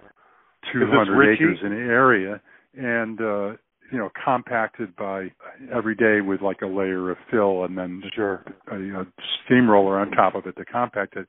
200 0.74 1.34
acres 1.34 1.60
in 1.64 1.74
area, 1.74 2.42
and 2.76 3.22
uh, 3.22 3.50
you 3.92 4.00
know, 4.00 4.10
compacted 4.24 4.96
by 4.96 5.32
every 5.72 5.96
day 5.96 6.22
with 6.22 6.42
like 6.42 6.62
a 6.62 6.66
layer 6.66 7.12
of 7.12 7.18
fill 7.30 7.66
and 7.66 7.78
then 7.78 8.02
Sure. 8.16 8.44
a, 8.72 8.76
a 8.76 9.06
steamroller 9.46 10.00
on 10.00 10.10
top 10.12 10.34
of 10.34 10.48
it 10.48 10.56
to 10.58 10.66
compact 10.66 11.16
it. 11.18 11.28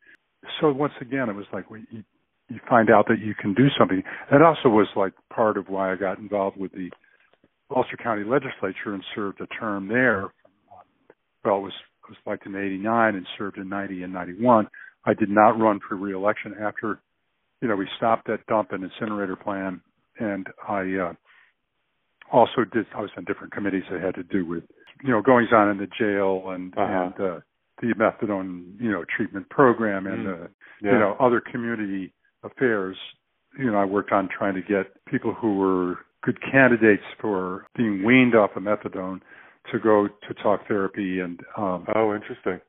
So 0.60 0.72
once 0.72 0.94
again, 1.00 1.28
it 1.28 1.34
was 1.34 1.44
like 1.52 1.70
we, 1.70 1.84
you, 2.48 2.60
find 2.68 2.90
out 2.90 3.06
that 3.08 3.20
you 3.20 3.34
can 3.34 3.54
do 3.54 3.68
something. 3.78 4.02
That 4.30 4.42
also 4.42 4.68
was 4.68 4.88
like 4.96 5.12
part 5.34 5.56
of 5.56 5.68
why 5.68 5.92
I 5.92 5.96
got 5.96 6.18
involved 6.18 6.56
with 6.56 6.72
the 6.72 6.90
Ulster 7.74 7.96
County 7.96 8.24
Legislature 8.24 8.94
and 8.94 9.02
served 9.14 9.40
a 9.40 9.46
term 9.48 9.88
there. 9.88 10.32
Well, 11.44 11.58
it 11.58 11.62
was 11.62 11.72
was 12.08 12.16
elected 12.24 12.54
in 12.54 12.60
89 12.60 13.16
and 13.16 13.26
served 13.36 13.58
in 13.58 13.68
90 13.68 14.04
and 14.04 14.12
91. 14.12 14.68
I 15.04 15.14
did 15.14 15.28
not 15.28 15.58
run 15.58 15.80
for 15.88 15.96
reelection 15.96 16.54
after, 16.60 17.00
you 17.60 17.66
know, 17.66 17.74
we 17.76 17.88
stopped 17.96 18.28
that 18.28 18.46
dump 18.46 18.70
and 18.70 18.84
incinerator 18.84 19.34
plan. 19.36 19.80
And 20.20 20.46
I 20.68 20.82
uh, 20.94 21.12
also 22.32 22.64
did, 22.72 22.86
I 22.94 23.00
was 23.00 23.10
on 23.16 23.24
different 23.24 23.52
committees 23.52 23.82
that 23.90 24.00
had 24.00 24.14
to 24.14 24.22
do 24.22 24.46
with, 24.46 24.64
you 25.02 25.10
know, 25.10 25.20
goings 25.20 25.48
on 25.52 25.68
in 25.70 25.78
the 25.78 25.88
jail 25.98 26.50
and, 26.50 26.72
Uh-huh. 26.78 27.10
and 27.10 27.14
uh, 27.14 27.40
the 27.82 27.94
methadone, 27.94 28.80
you 28.80 28.90
know, 28.90 29.04
treatment 29.16 29.48
program 29.50 30.06
and, 30.06 30.26
Mm. 30.26 30.44
uh, 30.44 30.48
Yeah. 30.80 30.92
you 30.92 30.98
know, 30.98 31.16
other 31.18 31.40
community 31.40 32.12
affairs. 32.46 32.96
You 33.58 33.70
know, 33.70 33.78
I 33.78 33.84
worked 33.84 34.12
on 34.12 34.28
trying 34.36 34.54
to 34.54 34.62
get 34.62 35.04
people 35.06 35.34
who 35.34 35.56
were 35.56 35.98
good 36.22 36.38
candidates 36.42 37.02
for 37.20 37.66
being 37.76 38.04
weaned 38.04 38.34
off 38.34 38.50
of 38.56 38.62
methadone 38.62 39.20
to 39.72 39.78
go 39.78 40.08
to 40.08 40.34
talk 40.42 40.66
therapy 40.68 41.20
and 41.20 41.40
um 41.56 41.86
Oh, 41.94 42.14
interesting. 42.14 42.60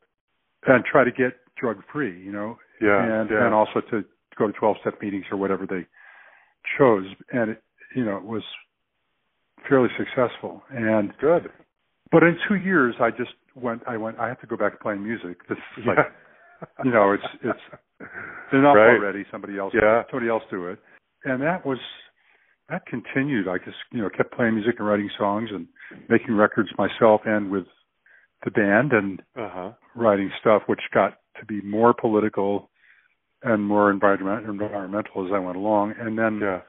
and 0.65 0.83
try 0.85 1.03
to 1.03 1.11
get 1.11 1.33
drug 1.59 1.81
free, 1.91 2.19
you 2.23 2.31
know, 2.31 2.57
Yeah. 2.81 3.01
and 3.21 3.29
yeah. 3.29 3.45
and 3.45 3.53
also 3.53 3.81
to 3.91 4.03
go 4.37 4.47
to 4.47 4.53
12 4.53 4.77
step 4.81 5.01
meetings 5.01 5.25
or 5.31 5.37
whatever 5.37 5.65
they 5.65 5.85
chose 6.77 7.05
and 7.31 7.51
it, 7.51 7.63
you 7.95 8.03
know, 8.05 8.17
it 8.17 8.23
was 8.23 8.43
fairly 9.67 9.89
successful 9.97 10.63
and 10.69 11.13
good. 11.19 11.49
but 12.11 12.23
in 12.23 12.37
2 12.47 12.55
years 12.55 12.95
I 12.99 13.09
just 13.11 13.33
went 13.55 13.81
I 13.87 13.97
went 13.97 14.19
I 14.19 14.27
have 14.27 14.39
to 14.41 14.47
go 14.47 14.55
back 14.57 14.73
to 14.73 14.77
playing 14.79 15.03
music. 15.03 15.47
This 15.49 15.57
is 15.77 15.85
like 15.85 15.97
Yeah. 15.97 16.67
you 16.85 16.91
know, 16.91 17.11
it's 17.13 17.25
it's 17.43 17.59
enough 18.51 18.75
Right. 18.75 18.97
already. 18.97 19.25
Somebody 19.31 19.57
else, 19.57 19.73
Yeah. 19.73 20.03
somebody 20.09 20.29
else 20.29 20.43
do 20.49 20.67
it, 20.67 20.79
and 21.25 21.41
that 21.41 21.65
was 21.65 21.79
that 22.69 22.85
continued. 22.85 23.47
I 23.47 23.57
just 23.59 23.77
you 23.91 24.01
know 24.01 24.09
kept 24.09 24.31
playing 24.31 24.55
music 24.55 24.79
and 24.79 24.87
writing 24.87 25.09
songs 25.17 25.51
and 25.51 25.67
making 26.09 26.35
records 26.35 26.69
myself 26.77 27.21
and 27.25 27.49
with 27.49 27.67
the 28.43 28.51
band 28.51 28.93
and 28.93 29.21
Uh 29.35 29.49
huh. 29.49 29.71
writing 29.95 30.31
stuff, 30.39 30.67
which 30.67 30.81
got 30.91 31.17
to 31.39 31.45
be 31.45 31.61
more 31.61 31.93
political 31.93 32.69
and 33.43 33.63
more 33.63 33.89
environment, 33.91 34.45
environmental 34.47 35.25
as 35.25 35.31
I 35.31 35.39
went 35.39 35.57
along. 35.57 35.93
And 35.99 36.17
then 36.17 36.39
Yeah. 36.39 36.61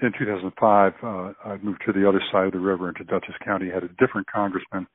in 0.00 0.12
2005, 0.12 0.94
uh, 1.04 1.32
I 1.44 1.58
moved 1.58 1.82
to 1.82 1.92
the 1.92 2.08
other 2.08 2.20
side 2.32 2.46
of 2.46 2.52
the 2.52 2.58
river 2.58 2.88
into 2.88 3.04
Dutchess 3.04 3.36
County. 3.38 3.68
Had 3.70 3.84
a 3.84 3.88
different 3.88 4.26
congressman. 4.26 4.86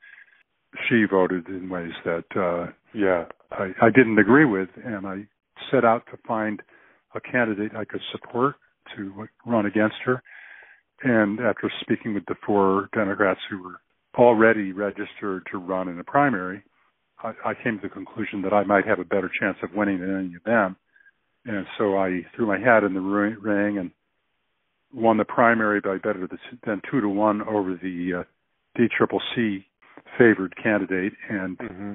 She 0.87 1.05
voted 1.05 1.47
in 1.47 1.69
ways 1.69 1.93
that 2.03 2.25
uh, 2.35 2.71
Yeah. 2.93 3.25
I, 3.51 3.73
I 3.81 3.89
didn't 3.89 4.17
agree 4.19 4.45
with, 4.45 4.69
and 4.83 5.05
I 5.07 5.27
set 5.71 5.85
out 5.85 6.05
to 6.11 6.17
find 6.27 6.61
a 7.13 7.21
candidate 7.21 7.71
I 7.75 7.85
could 7.85 8.01
support 8.11 8.55
to 8.95 9.27
run 9.45 9.65
against 9.65 9.95
her. 10.05 10.21
And 11.03 11.39
after 11.39 11.71
speaking 11.81 12.13
with 12.13 12.25
the 12.27 12.35
four 12.45 12.89
Democrats 12.93 13.39
who 13.49 13.63
were 13.63 13.81
already 14.17 14.71
registered 14.71 15.45
to 15.51 15.57
run 15.57 15.87
in 15.87 15.97
the 15.97 16.03
primary, 16.03 16.63
I, 17.21 17.33
I 17.45 17.53
came 17.53 17.77
to 17.77 17.81
the 17.83 17.89
conclusion 17.89 18.41
that 18.43 18.53
I 18.53 18.63
might 18.63 18.87
have 18.87 18.99
a 18.99 19.05
better 19.05 19.29
chance 19.39 19.57
of 19.63 19.73
winning 19.73 19.99
than 19.99 20.17
any 20.17 20.35
of 20.35 20.43
them. 20.43 20.75
And 21.45 21.65
so 21.77 21.97
I 21.97 22.21
threw 22.35 22.47
my 22.47 22.59
hat 22.59 22.83
in 22.83 22.93
the 22.93 23.01
ring 23.01 23.77
and 23.77 23.91
won 24.93 25.17
the 25.17 25.25
primary 25.25 25.81
by 25.81 25.97
better 25.97 26.27
than 26.65 26.81
two 26.89 27.01
to 27.01 27.09
one 27.09 27.41
over 27.41 27.75
the 27.75 28.21
uh, 28.21 28.79
DCCC 28.79 29.65
favored 30.17 30.55
candidate. 30.61 31.13
And 31.29 31.57
hmm 31.57 31.93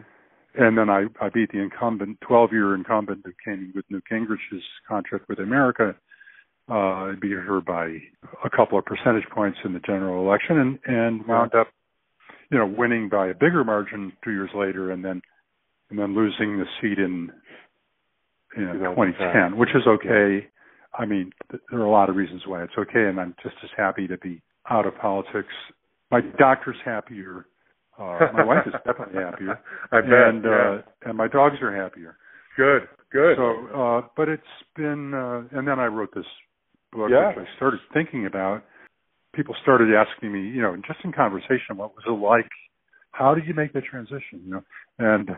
and 0.55 0.77
then 0.77 0.91
I, 0.91 1.07
I 1.21 1.29
beat 1.29 1.53
the 1.53 1.61
incumbent, 1.61 2.21
12 2.23 2.53
year 2.53 2.75
incumbent 2.75 3.25
who 3.25 3.33
came 3.45 3.73
with 3.75 3.85
Newt 3.91 4.05
Gingrich's 4.11 4.65
contract 4.89 5.29
with 5.29 5.39
America. 5.39 5.95
Uh, 6.69 6.75
I 6.75 7.15
beat 7.21 7.33
her 7.33 7.61
by 7.61 7.99
a 8.45 8.51
couple 8.51 8.79
of 8.79 8.85
percentage 8.85 9.29
points 9.35 9.59
in 9.65 9.73
the 9.73 9.81
general 9.81 10.25
election 10.25 10.59
and, 10.59 10.79
and 10.85 11.27
wound 11.27 11.55
up, 11.55 11.69
you 12.51 12.59
know, 12.59 12.67
winning 12.67 13.09
by 13.09 13.29
a 13.29 13.35
bigger 13.35 13.65
margin 13.65 14.13
two 14.25 14.31
years 14.31 14.51
later 14.55 14.91
and 14.91 15.05
then, 15.05 15.23
and 15.91 15.99
then 15.99 16.15
losing 16.15 16.59
the 16.59 16.67
seat 16.81 16.99
in, 16.99 17.31
in 18.57 18.67
2010, 18.79 19.59
which 19.59 19.71
is 19.71 19.83
okay. 19.87 20.47
I 20.97 21.07
mean, 21.07 21.33
th- 21.51 21.63
there 21.71 21.81
are 21.81 21.87
a 21.87 21.91
lot 21.91 22.09
of 22.09 22.17
reasons 22.17 22.43
why 22.47 22.63
it's 22.63 22.73
okay, 22.79 23.07
and 23.09 23.21
I'm 23.21 23.35
just 23.43 23.57
as 23.63 23.71
happy 23.77 24.07
to 24.09 24.19
be 24.19 24.43
out 24.69 24.87
of 24.87 24.97
politics. 24.99 25.49
My 26.11 26.21
doctor's 26.39 26.77
happier. 26.85 27.47
Uh, 28.01 28.19
my 28.33 28.45
wife 28.45 28.67
is 28.67 28.73
definitely 28.87 29.23
happier 29.23 29.61
I 29.93 30.01
bet. 30.01 30.13
and 30.29 30.45
yeah. 30.45 30.51
uh 30.51 31.09
and 31.11 31.17
my 31.19 31.29
dogs 31.29 31.57
are 31.61 31.75
happier 31.75 32.17
good. 32.57 32.83
Good. 33.13 33.37
so 33.37 33.47
uh 33.77 34.01
but 34.17 34.29
it's 34.29 34.43
been 34.77 35.13
uh 35.15 35.57
and 35.57 35.69
then 35.69 35.79
i 35.79 35.87
wrote 35.87 36.15
this 36.15 36.25
book 36.93 37.11
Yeah. 37.13 37.29
which 37.29 37.47
i 37.47 37.57
started 37.57 37.81
thinking 37.93 38.27
about 38.27 38.63
people 39.35 39.55
started 39.63 39.89
asking 39.95 40.33
me 40.33 40.41
you 40.49 40.63
know 40.63 40.75
just 40.87 41.01
in 41.05 41.13
conversation 41.13 41.77
what 41.77 41.93
was 41.95 42.05
it 42.07 42.11
like 42.11 42.49
how 43.13 43.35
did 43.35 43.45
you 43.47 43.55
make 43.55 43.73
the 43.73 43.81
transition 43.81 44.41
you 44.45 44.51
know 44.51 44.63
and 44.99 45.31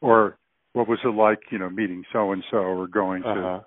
or 0.00 0.36
what 0.74 0.88
was 0.88 0.98
it 1.04 1.14
like 1.14 1.40
you 1.50 1.58
know 1.58 1.70
meeting 1.70 2.04
so 2.12 2.32
and 2.32 2.44
so 2.50 2.58
or 2.58 2.86
going 2.86 3.22
to 3.22 3.28
uh-huh. 3.28 3.60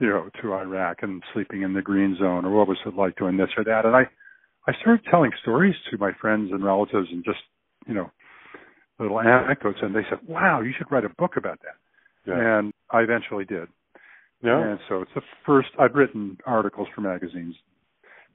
you 0.00 0.08
know 0.08 0.28
to 0.40 0.54
iraq 0.54 0.98
and 1.02 1.22
sleeping 1.34 1.62
in 1.62 1.72
the 1.74 1.82
green 1.82 2.16
zone 2.18 2.44
or 2.44 2.50
what 2.50 2.68
was 2.68 2.78
it 2.86 2.94
like 2.94 3.16
doing 3.16 3.36
this 3.36 3.50
or 3.56 3.64
that 3.64 3.84
and 3.84 3.94
i 3.94 4.02
i 4.68 4.72
started 4.80 5.04
telling 5.10 5.30
stories 5.42 5.74
to 5.90 5.98
my 5.98 6.10
friends 6.20 6.50
and 6.52 6.64
relatives 6.64 7.08
and 7.12 7.24
just 7.24 7.38
you 7.86 7.94
know 7.94 8.10
little 8.98 9.20
anecdotes 9.20 9.78
and 9.82 9.94
they 9.94 10.02
said 10.08 10.18
wow 10.28 10.60
you 10.60 10.72
should 10.76 10.90
write 10.90 11.04
a 11.04 11.08
book 11.18 11.32
about 11.36 11.58
that 11.62 11.76
Yeah. 12.30 12.58
and 12.58 12.72
I 12.90 13.00
eventually 13.00 13.44
did. 13.44 13.68
Yeah. 14.44 14.60
And 14.60 14.78
so 14.88 15.02
it's 15.02 15.10
the 15.14 15.22
first 15.46 15.68
I've 15.78 15.94
written 15.94 16.36
articles 16.46 16.88
for 16.94 17.00
magazines, 17.00 17.54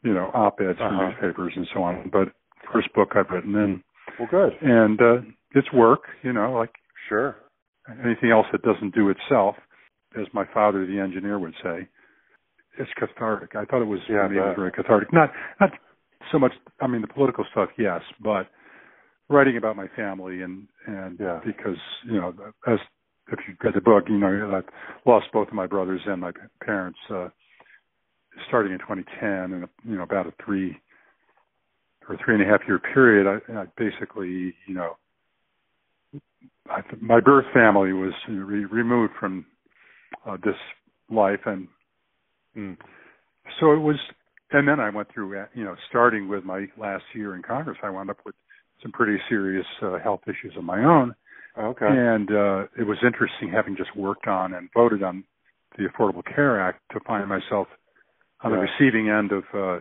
you 0.03 0.13
know, 0.13 0.31
op-eds 0.33 0.77
for 0.79 0.85
Uh-huh. 0.85 1.09
newspapers 1.09 1.53
and 1.55 1.67
so 1.73 1.83
on. 1.83 2.09
But 2.11 2.29
first 2.73 2.91
book 2.93 3.09
I've 3.15 3.29
written, 3.29 3.55
and 3.55 3.83
Well, 4.17 4.27
good. 4.31 4.53
and 4.61 5.01
uh, 5.01 5.17
it's 5.53 5.71
work, 5.73 6.03
you 6.23 6.33
know, 6.33 6.53
like 6.53 6.73
Sure. 7.09 7.35
anything 8.03 8.31
else 8.31 8.47
that 8.51 8.61
doesn't 8.63 8.95
do 8.95 9.09
itself, 9.09 9.55
as 10.19 10.27
my 10.33 10.45
father, 10.53 10.85
the 10.85 10.99
engineer, 10.99 11.39
would 11.39 11.55
say. 11.61 11.87
It's 12.79 12.91
cathartic. 12.97 13.55
I 13.55 13.65
thought 13.65 13.81
it 13.81 13.85
was 13.95 13.99
Yeah, 14.09 14.25
I 14.25 14.27
for 14.27 14.33
it 14.33 14.39
was 14.47 14.55
very 14.57 14.71
cathartic. 14.71 15.11
Not 15.13 15.31
not 15.59 15.71
so 16.31 16.39
much. 16.39 16.53
I 16.79 16.87
mean, 16.87 17.01
the 17.01 17.07
political 17.07 17.43
stuff, 17.51 17.69
yes, 17.77 18.01
but 18.21 18.47
writing 19.29 19.57
about 19.57 19.75
my 19.75 19.87
family 19.89 20.41
and 20.41 20.67
and 20.85 21.19
Yeah. 21.19 21.39
because 21.45 21.77
you 22.05 22.19
know, 22.19 22.33
as 22.67 22.79
if 23.31 23.39
you 23.47 23.55
read 23.61 23.73
the 23.73 23.81
book, 23.81 24.05
you 24.09 24.17
know, 24.17 24.55
I've 24.55 24.69
lost 25.05 25.31
both 25.33 25.49
of 25.49 25.53
my 25.53 25.67
brothers 25.67 26.01
and 26.05 26.21
my 26.21 26.31
parents 26.61 26.99
uh, 27.09 27.29
starting 28.47 28.71
in 28.73 28.79
2010, 28.79 29.53
and 29.53 29.67
you 29.83 29.97
know, 29.97 30.03
about 30.03 30.27
a 30.27 30.33
three 30.43 30.79
or 32.07 32.17
three 32.23 32.35
and 32.35 32.43
a 32.43 32.47
half 32.47 32.61
year 32.67 32.79
period. 32.79 33.27
I, 33.27 33.53
I 33.53 33.65
basically, 33.77 34.55
you 34.65 34.73
know, 34.75 34.97
I, 36.69 36.81
my 37.01 37.19
birth 37.19 37.45
family 37.53 37.93
was 37.93 38.13
re- 38.29 38.65
removed 38.65 39.13
from 39.19 39.45
uh, 40.25 40.37
this 40.43 40.55
life, 41.09 41.41
and 41.45 41.67
Mm. 42.55 42.77
so 43.59 43.73
it 43.73 43.79
was. 43.79 43.97
And 44.51 44.67
then 44.67 44.79
I 44.79 44.89
went 44.89 45.09
through, 45.13 45.37
you 45.53 45.65
know, 45.65 45.75
starting 45.89 46.29
with 46.29 46.45
my 46.45 46.67
last 46.77 47.03
year 47.13 47.35
in 47.35 47.41
Congress, 47.43 47.77
I 47.83 47.89
wound 47.89 48.09
up 48.09 48.17
with 48.25 48.33
some 48.81 48.91
pretty 48.91 49.17
serious 49.29 49.65
uh, 49.81 49.97
health 49.99 50.21
issues 50.27 50.55
of 50.57 50.63
my 50.63 50.83
own. 50.83 51.15
Okay. 51.57 51.87
And 51.87 52.29
uh, 52.31 52.65
it 52.77 52.83
was 52.85 52.97
interesting 53.03 53.49
having 53.49 53.75
just 53.75 53.95
worked 53.95 54.27
on 54.27 54.53
and 54.53 54.69
voted 54.73 55.01
on 55.03 55.23
the 55.77 55.85
Affordable 55.85 56.23
Care 56.23 56.59
Act 56.61 56.81
to 56.91 56.99
find 57.01 57.27
myself 57.27 57.67
on 58.41 58.51
the 58.51 58.57
Right. 58.57 58.69
receiving 58.79 59.09
end 59.09 59.31
of, 59.31 59.43
uh, 59.53 59.79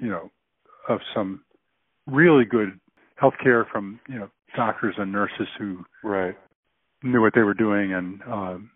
you 0.00 0.08
know, 0.08 0.30
of 0.88 1.00
some 1.14 1.44
really 2.06 2.44
good 2.44 2.80
health 3.16 3.34
care 3.42 3.64
from, 3.64 4.00
you 4.08 4.18
know, 4.18 4.30
doctors 4.56 4.94
and 4.98 5.12
nurses 5.12 5.48
who 5.58 5.84
Right. 6.02 6.36
knew 7.02 7.20
what 7.20 7.34
they 7.34 7.42
were 7.42 7.54
doing 7.54 7.92
and, 7.92 8.22
um, 8.22 8.70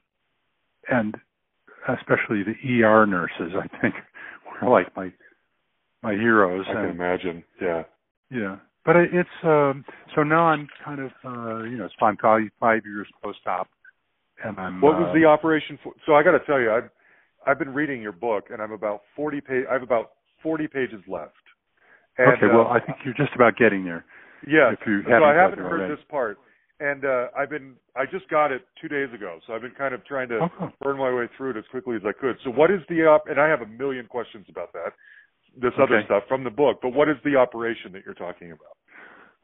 and 0.88 1.16
especially 1.88 2.42
the 2.44 2.83
ER 2.85 3.07
nurses, 3.07 3.52
I 3.57 3.66
think 3.78 3.94
were 4.62 4.68
like 4.68 4.94
my, 4.96 5.12
my 6.02 6.12
heroes. 6.12 6.66
I 6.68 6.72
can 6.74 6.85
and, 6.85 6.90
imagine. 6.90 7.44
Yeah. 7.61 7.85
yeah. 8.31 8.57
But 8.85 8.97
it, 8.97 9.11
it's 9.12 9.45
um 9.45 9.85
so 10.14 10.23
now 10.23 10.47
I'm 10.47 10.68
kind 10.85 11.01
of 11.01 11.11
uh 11.25 11.62
you 11.64 11.77
know 11.77 11.85
it's 11.85 11.95
five 11.99 12.16
five 12.21 12.42
five 12.61 12.83
years 12.85 13.09
post 13.23 13.40
op 13.47 13.68
and 14.45 14.59
I'm 14.59 14.81
What 14.81 14.99
was 14.99 15.09
uh, 15.11 15.14
the 15.14 15.25
operation 15.25 15.79
for? 15.83 15.92
So 16.07 16.14
I 16.14 16.23
got 16.23 16.33
to 16.33 16.45
tell 16.47 16.61
you, 16.61 16.73
I've 16.73 16.90
I've 17.47 17.59
been 17.59 17.75
reading 17.75 18.01
your 18.01 18.12
book, 18.12 18.47
and 18.51 18.61
I'm 18.62 18.73
about 18.73 19.03
forty 19.16 19.40
page. 19.40 19.64
I 19.68 19.75
have 19.75 19.83
about 19.83 20.12
forty 20.42 20.66
pages 20.66 21.03
left. 21.07 21.35
And, 22.18 22.33
Okay, 22.35 22.47
well 22.53 22.66
uh, 22.66 22.75
I 22.77 22.81
think 22.81 22.99
you're 23.05 23.14
just 23.14 23.35
about 23.35 23.57
getting 23.57 23.85
there. 23.85 24.05
yeah. 24.47 24.73
if 24.73 24.79
you 24.87 25.03
so 25.07 25.25
I 25.25 25.35
haven't 25.35 25.59
heard 25.59 25.81
already. 25.81 25.95
this 25.95 26.05
part, 26.11 26.38
and 26.81 27.05
uh, 27.05 27.29
I've 27.37 27.51
been 27.51 27.75
I 27.97 28.05
just 28.07 28.29
got 28.29 28.53
it 28.53 28.62
two 28.81 28.88
days 28.88 29.09
ago, 29.14 29.38
so 29.47 29.55
I've 29.55 29.62
been 29.62 29.77
kind 29.77 29.95
of 29.95 30.05
trying 30.05 30.29
to 30.29 30.49
cool. 30.59 30.73
burn 30.81 30.99
my 30.99 31.12
way 31.12 31.29
through 31.37 31.51
it 31.51 31.57
as 31.57 31.64
quickly 31.71 31.97
as 31.97 32.03
I 32.05 32.12
could. 32.12 32.37
So 32.45 32.51
what 32.51 32.71
is 32.71 32.81
the 32.88 33.07
op? 33.07 33.25
And 33.29 33.40
I 33.40 33.49
have 33.49 33.62
a 33.62 33.66
million 33.66 34.07
questions 34.07 34.47
about 34.49 34.73
that, 34.73 34.92
this 35.57 35.73
other 35.79 35.97
Okay. 35.97 36.07
stuff 36.07 36.25
from 36.29 36.45
the 36.45 36.51
book. 36.51 36.79
But 36.83 36.91
what 36.95 37.09
is 37.09 37.17
the 37.25 37.37
operation 37.37 37.93
that 37.93 38.05
you're 38.05 38.15
talking 38.15 38.53
about? 38.53 38.77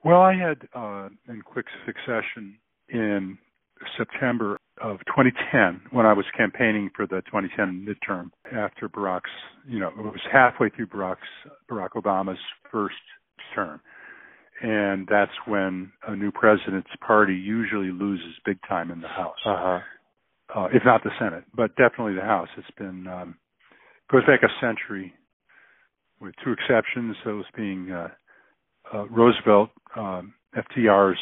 Well, 0.05 0.21
I 0.23 0.35
had 0.35 0.69
uh 0.75 1.09
in 1.29 1.43
quick 1.43 1.67
succession 1.87 2.59
in 2.89 3.39
September 3.97 4.57
of 4.81 4.99
2010 5.07 5.81
when 5.91 6.07
I 6.07 6.13
was 6.13 6.25
campaigning 6.37 6.91
for 6.95 7.07
the 7.07 7.21
2010 7.23 7.85
midterm 7.87 8.31
after 8.53 8.89
Barack's, 8.89 9.31
you 9.67 9.79
know, 9.79 9.89
it 9.89 9.97
was 9.99 10.21
halfway 10.33 10.69
through 10.71 10.87
Barack's 10.87 11.29
Barack 11.71 11.91
Obama's 11.91 12.39
first 12.71 12.97
term. 13.55 13.81
And 14.61 15.07
that's 15.09 15.33
when 15.47 15.93
a 16.07 16.17
new 16.17 16.33
president's 16.33 16.91
party 17.07 17.35
usually 17.35 17.91
loses 17.93 18.35
big 18.45 18.59
time 18.69 18.91
in 18.91 19.01
the 19.01 19.09
House. 19.09 19.37
huh. 19.45 19.81
uh, 20.55 20.69
if 20.73 20.83
not 20.85 21.05
the 21.05 21.11
Senate, 21.19 21.45
but 21.55 21.75
definitely 21.77 22.15
the 22.15 22.23
House. 22.23 22.49
It's 22.57 22.71
been 22.77 23.07
um, 23.07 23.37
goes 24.11 24.25
back 24.27 24.43
a 24.43 24.49
century, 24.61 25.13
with 26.21 26.35
two 26.45 26.53
exceptions. 26.53 27.17
Those 27.25 27.45
being 27.57 27.91
uh, 27.91 28.09
uh, 28.93 29.07
Roosevelt, 29.09 29.71
um, 29.97 30.35
FDR's 30.57 31.19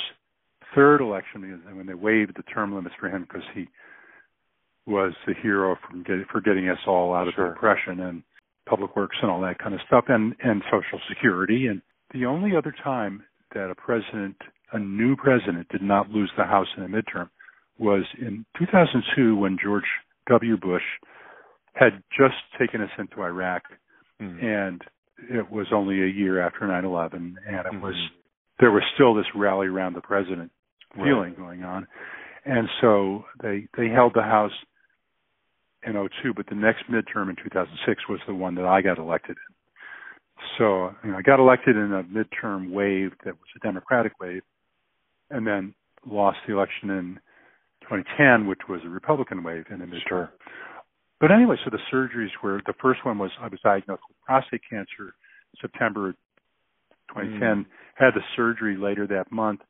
third 0.75 1.01
election, 1.01 1.63
when 1.75 1.87
they 1.87 1.95
waived 1.95 2.37
the 2.37 2.43
term 2.43 2.75
limits 2.75 2.95
for 2.99 3.09
him 3.09 3.23
because 3.23 3.47
he 3.55 3.69
was 4.87 5.13
the 5.27 5.35
hero 5.43 5.77
from 5.89 6.03
get, 6.03 6.17
for 6.31 6.41
getting 6.41 6.69
us 6.69 6.79
all 6.87 7.15
out 7.15 7.29
of 7.29 7.35
Sure. 7.35 7.49
the 7.49 7.55
depression 7.55 8.01
and 8.01 8.23
public 8.69 8.95
works 8.97 9.17
and 9.23 9.31
all 9.31 9.41
that 9.41 9.59
kind 9.59 9.75
of 9.75 9.81
stuff, 9.87 10.05
and 10.09 10.35
and 10.43 10.63
Social 10.65 11.01
Security. 11.09 11.67
And 11.67 11.83
the 12.13 12.27
only 12.27 12.57
other 12.57 12.75
time 12.85 13.25
that 13.55 13.71
a 13.71 13.75
president, 13.75 14.37
a 14.73 14.79
new 14.79 15.17
president, 15.17 15.69
did 15.69 15.83
not 15.83 16.11
lose 16.11 16.31
the 16.37 16.45
House 16.45 16.69
in 16.77 16.83
a 16.85 16.89
midterm 16.89 17.29
was 17.79 18.05
in 18.19 18.45
2002 18.59 19.37
when 19.37 19.59
George 19.63 19.85
W. 20.29 20.57
Bush 20.57 20.83
had 21.75 22.03
just 22.17 22.37
taken 22.59 22.81
us 22.81 22.91
into 22.99 23.23
Iraq, 23.23 23.63
Mm. 24.21 24.43
and 24.43 24.83
it 25.31 25.51
was 25.51 25.67
only 25.73 26.03
a 26.03 26.07
year 26.07 26.41
after 26.41 26.67
9/11, 26.67 27.37
and 27.47 27.67
it 27.67 27.73
Mhm. 27.73 27.81
was 27.81 28.11
there 28.59 28.71
was 28.71 28.83
still 28.95 29.13
this 29.13 29.35
rally 29.35 29.67
around 29.67 29.93
the 29.93 30.01
president 30.01 30.51
feeling 30.95 31.35
going 31.35 31.63
on, 31.63 31.87
and 32.47 32.71
so 32.81 33.27
they 33.41 33.69
they 33.77 33.89
held 33.89 34.15
the 34.15 34.23
House 34.23 34.65
in 35.83 35.97
02, 35.97 36.33
but 36.33 36.47
the 36.47 36.55
next 36.55 36.91
midterm 36.91 37.29
in 37.29 37.37
2006 37.37 38.09
was 38.09 38.21
the 38.27 38.35
one 38.35 38.55
that 38.55 38.65
I 38.65 38.81
got 38.81 38.99
elected 38.99 39.37
in. 39.37 39.55
So 40.57 40.95
you 41.05 41.11
know, 41.13 41.19
I 41.19 41.23
got 41.23 41.39
elected 41.39 41.77
in 41.77 41.93
a 41.93 42.03
midterm 42.05 42.71
wave 42.71 43.13
that 43.25 43.35
was 43.35 43.49
a 43.55 43.59
Democratic 43.61 44.19
wave, 44.21 44.43
and 45.31 45.47
then 45.47 45.75
lost 46.07 46.39
the 46.47 46.55
election 46.55 46.91
in 46.91 47.21
2010, 47.83 48.47
which 48.47 48.69
was 48.69 48.83
a 48.85 48.89
Republican 48.89 49.43
wave 49.43 49.67
in 49.71 49.83
a 49.83 49.87
midterm. 49.87 50.09
Sure. 50.09 50.33
But 51.21 51.33
anyway, 51.33 51.57
so 51.65 51.71
the 51.71 51.79
surgeries 51.93 52.31
were 52.43 52.61
the 52.67 52.75
first 52.81 53.05
one 53.05 53.19
was 53.19 53.31
I 53.41 53.49
was 53.49 53.61
diagnosed 53.63 54.03
with 54.09 54.19
prostate 54.25 54.63
cancer 54.69 55.15
September 55.61 56.13
2010. 57.09 57.41
Mm. 57.41 57.67
Had 57.95 58.15
the 58.15 58.21
surgery 58.37 58.77
later 58.77 59.07
that 59.07 59.33
month, 59.33 59.61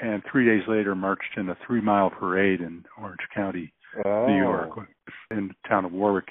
and 0.00 0.22
three 0.30 0.44
days 0.44 0.62
later 0.68 0.94
marched 0.94 1.36
in 1.36 1.48
a 1.48 1.56
three 1.66 1.80
mile 1.80 2.10
parade 2.10 2.60
in 2.60 2.84
Orange 3.00 3.20
County, 3.34 3.72
oh. 4.04 4.26
New 4.26 4.36
York, 4.36 4.70
in 5.30 5.48
the 5.48 5.68
town 5.68 5.84
of 5.84 5.92
Warwick. 5.92 6.28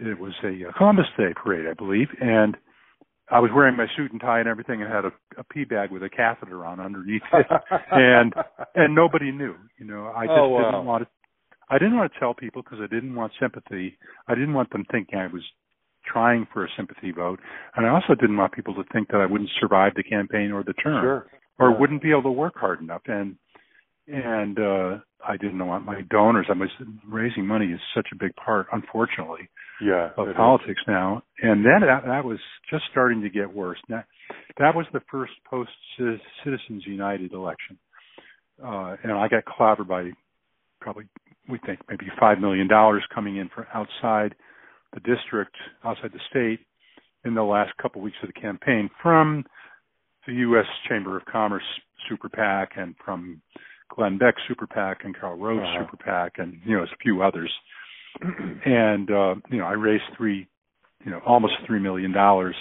It 0.00 0.18
was 0.18 0.32
a 0.44 0.72
Columbus 0.76 1.06
Day 1.16 1.34
parade, 1.34 1.66
I 1.68 1.74
believe, 1.74 2.08
and 2.20 2.56
I 3.30 3.40
was 3.40 3.50
wearing 3.54 3.76
my 3.76 3.86
suit 3.96 4.12
and 4.12 4.20
tie 4.20 4.40
and 4.40 4.48
everything, 4.48 4.82
and 4.82 4.92
had 4.92 5.04
a, 5.04 5.12
a 5.38 5.44
pee 5.44 5.64
bag 5.64 5.90
with 5.90 6.02
a 6.02 6.10
catheter 6.10 6.64
on 6.64 6.78
underneath 6.78 7.22
it, 7.32 7.46
and 7.90 8.34
and 8.74 8.94
nobody 8.94 9.32
knew. 9.32 9.54
You 9.78 9.86
know, 9.86 10.12
I 10.14 10.26
just 10.26 10.36
oh, 10.36 10.48
wow. 10.48 10.70
didn't 10.70 10.84
want 10.84 11.04
to. 11.04 11.08
I 11.70 11.78
didn't 11.78 11.96
want 11.96 12.12
to 12.12 12.18
tell 12.18 12.34
people 12.34 12.62
because 12.62 12.78
I 12.82 12.92
didn't 12.92 13.14
want 13.14 13.32
sympathy. 13.40 13.98
I 14.28 14.34
didn't 14.34 14.54
want 14.54 14.70
them 14.70 14.84
thinking 14.90 15.18
I 15.18 15.26
was 15.26 15.42
trying 16.06 16.46
for 16.52 16.64
a 16.64 16.68
sympathy 16.76 17.12
vote, 17.12 17.40
and 17.76 17.86
I 17.86 17.88
also 17.90 18.14
didn't 18.14 18.36
want 18.36 18.52
people 18.52 18.74
to 18.74 18.84
think 18.92 19.08
that 19.08 19.20
I 19.20 19.26
wouldn't 19.26 19.50
survive 19.60 19.92
the 19.96 20.02
campaign 20.02 20.52
or 20.52 20.62
the 20.62 20.74
term, 20.74 21.02
sure. 21.02 21.26
or 21.58 21.70
yeah. 21.70 21.78
wouldn't 21.78 22.02
be 22.02 22.10
able 22.10 22.24
to 22.24 22.30
work 22.30 22.54
hard 22.56 22.80
enough. 22.80 23.02
And 23.06 23.36
and 24.06 24.58
uh 24.58 24.98
I 25.26 25.36
didn't 25.36 25.66
want 25.66 25.86
my 25.86 26.02
donors. 26.10 26.46
I 26.50 26.58
was 26.58 26.68
raising 27.08 27.46
money 27.46 27.66
is 27.66 27.80
such 27.94 28.08
a 28.12 28.16
big 28.16 28.34
part, 28.36 28.66
unfortunately, 28.72 29.48
yeah, 29.80 30.10
of 30.16 30.34
politics 30.36 30.80
is. 30.80 30.86
now. 30.86 31.22
And 31.42 31.64
then 31.64 31.80
that, 31.80 32.02
that 32.06 32.24
was 32.24 32.38
just 32.70 32.84
starting 32.90 33.22
to 33.22 33.30
get 33.30 33.52
worse. 33.52 33.78
That 33.88 34.04
that 34.58 34.74
was 34.74 34.86
the 34.92 35.00
first 35.10 35.32
post 35.48 35.70
Citizens 35.96 36.84
United 36.86 37.32
election, 37.32 37.78
uh, 38.62 38.96
and 39.02 39.12
I 39.12 39.28
got 39.28 39.44
clobbered 39.44 39.88
by 39.88 40.10
probably 40.80 41.04
we 41.48 41.58
think 41.66 41.80
maybe 41.88 42.06
five 42.18 42.38
million 42.38 42.68
dollars 42.68 43.04
coming 43.14 43.36
in 43.36 43.48
from 43.48 43.66
outside 43.74 44.34
the 44.92 45.00
district, 45.00 45.56
outside 45.84 46.12
the 46.12 46.20
state, 46.30 46.60
in 47.24 47.34
the 47.34 47.42
last 47.42 47.76
couple 47.80 48.00
of 48.00 48.04
weeks 48.04 48.16
of 48.22 48.28
the 48.32 48.40
campaign 48.40 48.88
from 49.02 49.44
the 50.26 50.34
U.S. 50.34 50.66
Chamber 50.88 51.16
of 51.16 51.24
Commerce 51.26 51.64
super 52.08 52.28
PAC 52.28 52.72
and 52.76 52.94
from 53.04 53.40
Glenn 53.94 54.18
Beck 54.18 54.34
Super 54.48 54.66
PAC 54.66 55.04
and 55.04 55.16
Karl 55.16 55.36
Rove 55.36 55.62
uh-huh. 55.62 55.84
Super 55.84 55.96
PAC 55.96 56.34
and 56.38 56.60
you 56.64 56.76
know 56.76 56.82
a 56.82 56.96
few 57.02 57.22
others. 57.22 57.52
and 58.64 59.10
uh, 59.10 59.34
you 59.50 59.58
know 59.58 59.64
I 59.64 59.72
raised 59.72 60.04
three, 60.16 60.46
you 61.04 61.10
know 61.10 61.20
almost 61.26 61.54
three 61.66 61.80
million 61.80 62.12
dollars 62.12 62.54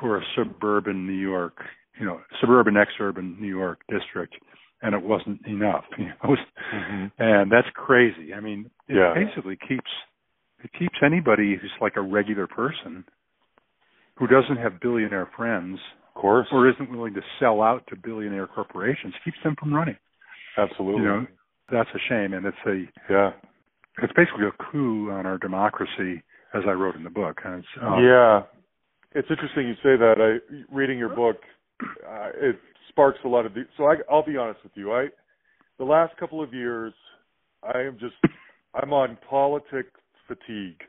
for 0.00 0.18
a 0.18 0.22
suburban 0.36 1.06
New 1.06 1.12
York, 1.12 1.58
you 1.98 2.06
know 2.06 2.20
suburban 2.40 2.74
exurban 2.74 3.38
New 3.38 3.48
York 3.48 3.80
district, 3.88 4.34
and 4.82 4.94
it 4.94 5.02
wasn't 5.02 5.46
enough. 5.46 5.84
You 5.98 6.06
know, 6.06 6.36
mm-hmm. 6.74 7.06
and 7.18 7.52
that's 7.52 7.68
crazy. 7.74 8.32
I 8.34 8.40
mean, 8.40 8.70
it 8.88 8.96
yeah. 8.96 9.14
basically 9.14 9.56
keeps 9.56 9.90
it 10.64 10.70
keeps 10.78 10.96
anybody 11.04 11.56
who's 11.60 11.72
like 11.80 11.96
a 11.96 12.00
regular 12.00 12.46
person 12.46 13.04
who 14.16 14.26
doesn't 14.26 14.56
have 14.56 14.80
billionaire 14.80 15.28
friends, 15.36 15.78
of 16.08 16.20
course, 16.20 16.46
or 16.52 16.68
isn't 16.68 16.90
willing 16.90 17.14
to 17.14 17.22
sell 17.38 17.62
out 17.62 17.86
to 17.88 17.96
billionaire 17.96 18.46
corporations, 18.46 19.14
keeps 19.24 19.38
them 19.42 19.56
from 19.58 19.72
running. 19.72 19.96
Absolutely. 20.58 21.02
You 21.02 21.08
know, 21.08 21.26
that's 21.72 21.88
a 21.94 21.98
shame, 22.08 22.34
and 22.34 22.44
it's 22.46 22.56
a 22.66 22.84
yeah, 23.10 23.30
it's 24.02 24.12
basically 24.14 24.46
a 24.46 24.70
coup 24.70 25.10
on 25.10 25.26
our 25.26 25.38
democracy, 25.38 26.22
as 26.54 26.62
I 26.66 26.72
wrote 26.72 26.96
in 26.96 27.04
the 27.04 27.10
book. 27.10 27.38
And 27.44 27.60
it's, 27.60 27.68
um, 27.82 28.02
yeah, 28.02 28.42
it's 29.12 29.28
interesting 29.30 29.68
you 29.68 29.74
say 29.76 29.96
that. 29.96 30.16
I 30.18 30.74
reading 30.74 30.98
your 30.98 31.14
book, 31.14 31.36
uh, 31.82 32.30
it 32.34 32.56
sparks 32.90 33.18
a 33.24 33.28
lot 33.28 33.46
of. 33.46 33.54
The, 33.54 33.64
so 33.76 33.84
I, 33.84 33.96
I'll 34.10 34.24
be 34.24 34.36
honest 34.36 34.60
with 34.62 34.72
you. 34.74 34.92
I 34.92 35.08
the 35.78 35.84
last 35.84 36.16
couple 36.18 36.42
of 36.42 36.52
years, 36.52 36.92
I 37.62 37.80
am 37.80 37.98
just 37.98 38.14
I'm 38.74 38.92
on 38.92 39.16
politic 39.28 39.86
fatigue. 40.28 40.80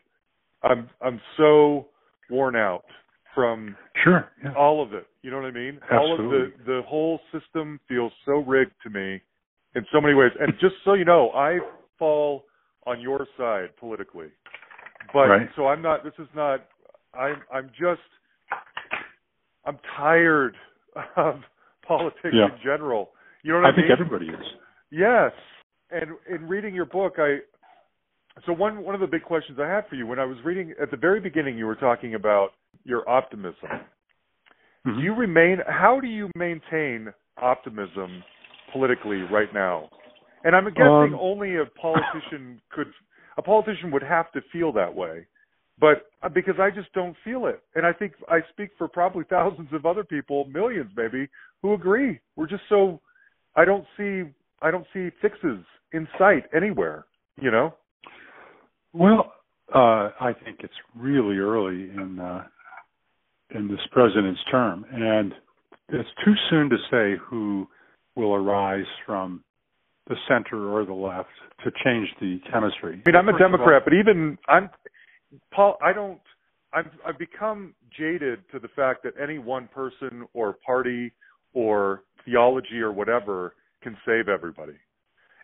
I'm 0.64 0.90
I'm 1.02 1.20
so 1.38 1.88
worn 2.30 2.56
out 2.56 2.86
from 3.34 3.76
sure 4.04 4.30
yeah. 4.44 4.54
all 4.58 4.84
of 4.84 4.94
it. 4.94 5.08
You 5.22 5.32
know 5.32 5.38
what 5.38 5.46
I 5.46 5.52
mean? 5.52 5.80
Absolutely. 5.90 6.26
All 6.26 6.46
of 6.46 6.52
the 6.52 6.52
the 6.66 6.82
whole 6.86 7.20
system 7.32 7.80
feels 7.88 8.12
so 8.26 8.40
rigged 8.40 8.74
to 8.84 8.90
me 8.90 9.22
in 9.76 9.86
so 9.92 10.02
many 10.02 10.14
ways. 10.14 10.32
And 10.40 10.54
just 10.60 10.76
so 10.84 10.94
you 10.94 11.06
know, 11.06 11.32
I 11.32 11.60
fall 11.98 12.44
on 12.86 13.00
your 13.00 13.28
side 13.38 13.70
politically. 13.80 14.28
But 15.14 15.28
right. 15.28 15.50
so 15.56 15.68
I'm 15.68 15.82
not 15.82 16.04
this 16.04 16.14
is 16.20 16.28
not 16.36 16.66
I'm 17.14 17.42
I'm 17.54 17.70
just 17.70 18.02
I'm 19.66 19.78
tired 19.98 20.56
of 21.16 21.36
politics 21.88 22.34
yeah. 22.34 22.46
in 22.46 22.52
general. 22.63 23.10
You 23.44 23.54
know 23.54 23.60
what 23.60 23.67
I, 23.67 23.72
I 23.72 23.76
think 23.76 23.88
everybody 23.91 24.28
is. 24.28 24.46
Yes. 24.91 25.32
And 25.89 26.12
in 26.30 26.48
reading 26.48 26.74
your 26.74 26.86
book 26.86 27.15
I 27.17 27.38
so 28.46 28.54
one 28.54 28.84
one 28.84 28.96
of 28.96 29.02
the 29.02 29.08
big 29.08 29.24
questions 29.24 29.60
I 29.62 29.67
had 29.67 29.88
for 29.89 29.96
you 29.96 30.08
when 30.08 30.20
I 30.20 30.26
was 30.26 30.38
reading 30.46 30.74
at 30.82 30.91
the 30.91 30.98
very 30.98 31.20
beginning 31.20 31.58
you 31.58 31.65
were 31.65 31.76
talking 31.76 32.15
about 32.15 32.50
your 32.84 33.08
optimism. 33.10 33.56
Mm-hmm. 34.86 34.98
Do 34.98 35.04
you 35.04 35.13
remain 35.13 35.58
how 35.67 36.00
do 36.00 36.08
you 36.08 36.30
maintain 36.36 37.13
optimism 37.41 38.24
politically 38.72 39.22
right 39.32 39.54
now. 39.54 39.89
And 40.44 40.56
I'm 40.56 40.65
guessing 40.65 41.13
um, 41.13 41.17
only 41.20 41.58
a 41.58 41.65
politician 41.80 42.62
could 42.72 42.88
a 43.38 43.41
politician 43.41 43.91
would 43.91 44.04
have 44.04 44.32
to 44.32 44.41
feel 44.52 44.72
that 44.74 44.94
way. 44.94 45.26
But 45.80 46.10
uh, 46.22 46.30
because 46.30 46.56
I 46.60 46.70
just 46.70 46.91
don't 46.94 47.15
feel 47.24 47.46
it. 47.48 47.62
And 47.76 47.86
I 47.86 47.94
think 47.94 48.13
I 48.28 48.39
speak 48.52 48.70
for 48.78 48.88
probably 48.88 49.24
thousands 49.30 49.70
of 49.74 49.86
other 49.86 50.04
people, 50.04 50.46
millions 50.46 50.91
maybe, 50.96 51.28
who 51.62 51.74
agree. 51.74 52.19
We're 52.36 52.47
just 52.47 52.63
so 52.69 53.00
I 53.56 53.65
don't 53.65 53.86
see 53.97 54.24
I 54.62 54.71
don't 54.71 54.86
see 54.93 55.10
fixes 55.21 55.60
in 55.93 56.08
sight 56.17 56.43
anywhere, 56.56 57.06
you 57.41 57.52
know? 57.52 57.74
Well, 58.93 59.34
uh 59.74 60.10
I 60.19 60.34
think 60.43 60.60
it's 60.60 60.74
really 60.95 61.38
early 61.38 61.89
in 61.89 62.19
uh 62.19 62.43
in 63.54 63.67
this 63.67 63.82
president's 63.91 64.41
term 64.50 64.86
and 64.91 65.34
it's 65.89 66.10
too 66.24 66.34
soon 66.50 66.69
to 66.69 66.78
say 66.89 67.21
who 67.30 67.67
will 68.15 68.34
arise 68.34 68.86
from 69.06 69.43
the 70.08 70.15
center 70.28 70.69
or 70.69 70.86
the 70.86 70.93
left 70.93 71.30
to 71.63 71.71
change 71.84 72.08
the 72.19 72.39
chemistry. 72.52 73.02
I 73.06 73.10
mean, 73.10 73.15
I'm 73.15 73.30
a 73.30 73.38
Democrat, 73.38 73.82
all, 73.84 73.86
but 73.86 73.93
even 73.93 74.38
I'm 74.47 74.69
Paul. 75.54 75.78
I 75.82 75.93
don't. 75.93 76.19
I've 76.74 76.89
I've 77.06 77.19
become 77.19 77.74
jaded 77.97 78.39
to 78.52 78.60
the 78.60 78.67
fact 78.69 79.04
that 79.04 79.13
any 79.21 79.38
one 79.38 79.69
person 79.74 80.26
or 80.34 80.58
party 80.65 81.12
or 81.54 82.04
theology 82.26 82.80
or 82.80 82.92
whatever 82.92 83.54
can 83.82 83.98
save 84.06 84.30
everybody. 84.30 84.74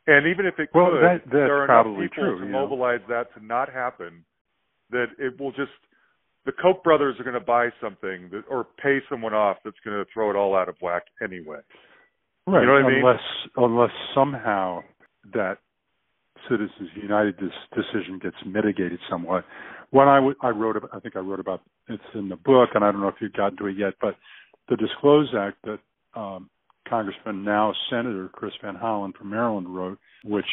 And 0.05 0.27
even 0.27 0.45
if 0.45 0.57
it 0.57 0.69
well, 0.73 0.91
could, 0.91 1.01
that, 1.01 1.31
there 1.31 1.63
are 1.63 1.65
enough 1.65 1.99
people 1.99 2.23
true, 2.23 2.39
to 2.39 2.45
know? 2.45 2.61
mobilize 2.61 3.01
that 3.09 3.33
to 3.35 3.45
not 3.45 3.71
happen. 3.71 4.23
That 4.89 5.07
it 5.19 5.39
will 5.39 5.51
just 5.51 5.71
the 6.45 6.53
Koch 6.53 6.81
brothers 6.81 7.17
are 7.19 7.23
going 7.23 7.33
to 7.33 7.41
buy 7.41 7.69
something 7.81 8.29
that, 8.31 8.43
or 8.49 8.67
pay 8.81 8.99
someone 9.09 9.33
off 9.33 9.57
that's 9.65 9.77
going 9.83 9.97
to 9.97 10.05
throw 10.13 10.29
it 10.29 10.37
all 10.37 10.55
out 10.55 10.69
of 10.69 10.75
whack 10.81 11.03
anyway. 11.21 11.59
Right. 12.45 12.61
You 12.61 12.67
know 12.67 12.73
what 12.73 12.85
I 12.85 12.87
mean? 12.87 12.99
Unless 12.99 13.19
unless 13.57 13.91
somehow 14.15 14.81
that 15.33 15.57
Citizens 16.49 16.89
United 16.95 17.37
decision 17.75 18.19
gets 18.21 18.35
mitigated 18.45 18.99
somewhat. 19.09 19.43
When 19.89 20.07
I, 20.07 20.15
w- 20.17 20.35
I 20.41 20.49
wrote, 20.49 20.77
about, 20.77 20.89
I 20.93 20.99
think 20.99 21.15
I 21.15 21.19
wrote 21.19 21.39
about 21.39 21.61
it's 21.87 22.03
in 22.13 22.29
the 22.29 22.35
book, 22.35 22.69
and 22.75 22.83
I 22.83 22.91
don't 22.91 23.01
know 23.01 23.07
if 23.07 23.15
you've 23.21 23.33
gotten 23.33 23.57
to 23.57 23.67
it 23.67 23.77
yet, 23.77 23.93
but 24.01 24.15
the 24.69 24.75
Disclose 24.75 25.33
Act 25.37 25.57
that 25.63 25.79
um, 26.17 26.49
Congressman 26.87 27.43
now 27.43 27.73
Senator 27.89 28.29
Chris 28.33 28.53
Van 28.61 28.75
Hollen 28.75 29.15
from 29.15 29.29
Maryland 29.29 29.73
wrote, 29.73 29.99
which 30.23 30.45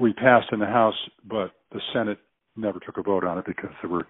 we 0.00 0.12
passed 0.12 0.48
in 0.52 0.58
the 0.58 0.66
House, 0.66 0.94
but 1.24 1.52
the 1.72 1.80
Senate 1.92 2.18
never 2.56 2.80
took 2.80 2.96
a 2.96 3.02
vote 3.02 3.24
on 3.24 3.38
it 3.38 3.44
because 3.46 3.70
there 3.82 3.90
were 3.90 4.06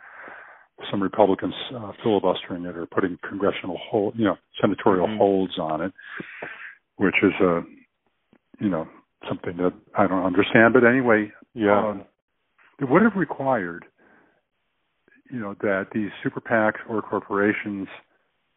some 0.90 1.02
Republicans 1.02 1.54
uh, 1.74 1.92
filibustering 2.02 2.64
it 2.64 2.76
or 2.76 2.86
putting 2.86 3.18
congressional 3.28 3.78
hold, 3.90 4.14
you 4.16 4.24
know, 4.24 4.36
senatorial 4.60 5.06
mm-hmm. 5.06 5.18
holds 5.18 5.58
on 5.58 5.80
it 5.80 5.92
which 6.96 7.14
is 7.22 7.32
a 7.40 7.60
you 8.60 8.68
know 8.68 8.88
something 9.28 9.56
that 9.58 9.72
I 9.96 10.06
don't 10.06 10.24
understand. 10.24 10.74
But 10.74 10.84
anyway, 10.84 11.32
yeah, 11.54 11.90
um, 11.90 12.04
it 12.80 12.88
would 12.88 13.02
have 13.02 13.16
required 13.16 13.84
you 15.30 15.40
know 15.40 15.54
that 15.60 15.88
these 15.92 16.10
super 16.22 16.40
PACs 16.40 16.80
or 16.88 17.02
corporations 17.02 17.88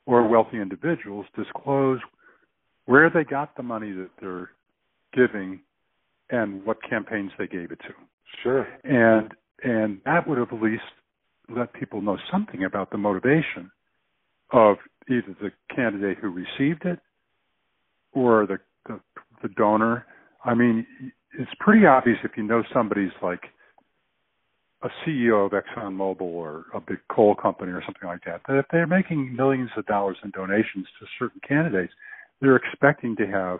or 0.09 0.27
wealthy 0.27 0.59
individuals 0.59 1.27
disclose 1.37 1.99
where 2.85 3.11
they 3.11 3.23
got 3.23 3.55
the 3.55 3.61
money 3.61 3.91
that 3.91 4.09
they're 4.19 4.49
giving 5.13 5.59
and 6.31 6.65
what 6.65 6.77
campaigns 6.81 7.31
they 7.37 7.45
gave 7.45 7.71
it 7.71 7.79
to. 7.81 7.93
Sure. 8.41 8.67
And 8.83 9.31
and 9.63 9.99
that 10.05 10.27
would 10.27 10.39
have 10.39 10.51
at 10.51 10.61
least 10.61 10.81
let 11.55 11.73
people 11.73 12.01
know 12.01 12.17
something 12.31 12.63
about 12.63 12.89
the 12.89 12.97
motivation 12.97 13.69
of 14.51 14.77
either 15.07 15.35
the 15.41 15.51
candidate 15.75 16.17
who 16.19 16.29
received 16.29 16.85
it 16.85 16.99
or 18.11 18.47
the, 18.47 18.57
the 18.87 18.99
the 19.43 19.49
donor. 19.49 20.07
I 20.43 20.55
mean, 20.55 20.87
it's 21.37 21.51
pretty 21.59 21.85
obvious 21.85 22.17
if 22.23 22.31
you 22.35 22.43
know 22.43 22.63
somebody's 22.73 23.11
like 23.21 23.43
a 24.81 24.89
CEO 25.05 25.45
of 25.45 25.51
ExxonMobil 25.51 26.21
or 26.21 26.65
a 26.73 26.79
big 26.79 26.99
coal 27.11 27.35
company 27.35 27.71
or 27.71 27.83
something 27.85 28.07
like 28.07 28.23
that, 28.25 28.41
that 28.47 28.57
if 28.57 28.65
they're 28.71 28.87
making 28.87 29.35
millions 29.35 29.69
of 29.75 29.85
dollars 29.85 30.17
in 30.23 30.31
donations 30.31 30.87
to 30.99 31.05
certain 31.17 31.41
candidates, 31.45 31.91
they're 32.41 32.55
expecting 32.55 33.15
to 33.17 33.27
have 33.27 33.59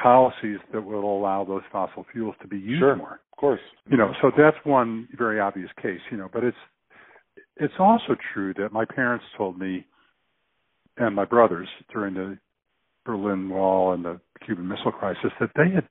policies 0.00 0.58
that 0.72 0.84
will 0.84 1.04
allow 1.18 1.44
those 1.44 1.62
fossil 1.72 2.04
fuels 2.12 2.34
to 2.42 2.48
be 2.48 2.58
used 2.58 2.80
sure. 2.80 2.96
more. 2.96 3.20
Of 3.32 3.38
course. 3.38 3.60
You 3.90 3.96
know, 3.96 4.12
so 4.20 4.30
that's 4.36 4.56
one 4.64 5.08
very 5.16 5.40
obvious 5.40 5.70
case, 5.80 6.00
you 6.10 6.16
know, 6.16 6.28
but 6.32 6.44
it's 6.44 6.56
it's 7.56 7.74
also 7.78 8.14
true 8.32 8.54
that 8.54 8.72
my 8.72 8.84
parents 8.84 9.24
told 9.36 9.58
me 9.58 9.84
and 10.96 11.14
my 11.14 11.24
brothers 11.24 11.68
during 11.92 12.14
the 12.14 12.38
Berlin 13.04 13.48
Wall 13.48 13.94
and 13.94 14.04
the 14.04 14.20
Cuban 14.44 14.68
Missile 14.68 14.92
Crisis 14.92 15.32
that 15.40 15.50
they 15.56 15.74
had 15.74 15.88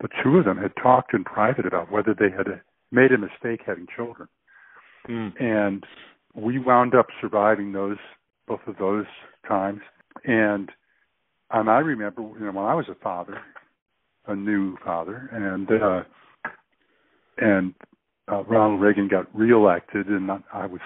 the 0.00 0.08
two 0.22 0.36
of 0.38 0.44
them 0.44 0.58
had 0.58 0.72
talked 0.82 1.14
in 1.14 1.22
private 1.24 1.64
about 1.64 1.90
whether 1.90 2.14
they 2.18 2.30
had 2.36 2.60
made 2.92 3.12
a 3.12 3.18
mistake 3.18 3.62
having 3.66 3.86
children. 3.94 4.28
Mm. 5.08 5.42
And 5.42 5.84
we 6.34 6.58
wound 6.58 6.94
up 6.94 7.06
surviving 7.20 7.72
those 7.72 7.98
both 8.46 8.60
of 8.66 8.76
those 8.78 9.06
times 9.48 9.80
and 10.24 10.70
and 11.50 11.68
I 11.68 11.78
remember 11.78 12.22
you 12.22 12.46
know 12.46 12.52
when 12.52 12.64
I 12.64 12.74
was 12.74 12.86
a 12.90 12.94
father, 12.94 13.38
a 14.26 14.34
new 14.34 14.76
father, 14.84 15.28
and 15.32 15.68
uh 15.70 16.02
and 17.38 17.74
uh, 18.30 18.44
Ronald 18.44 18.80
Reagan 18.80 19.08
got 19.08 19.34
reelected, 19.34 20.06
and 20.06 20.30
I 20.52 20.66
was 20.66 20.80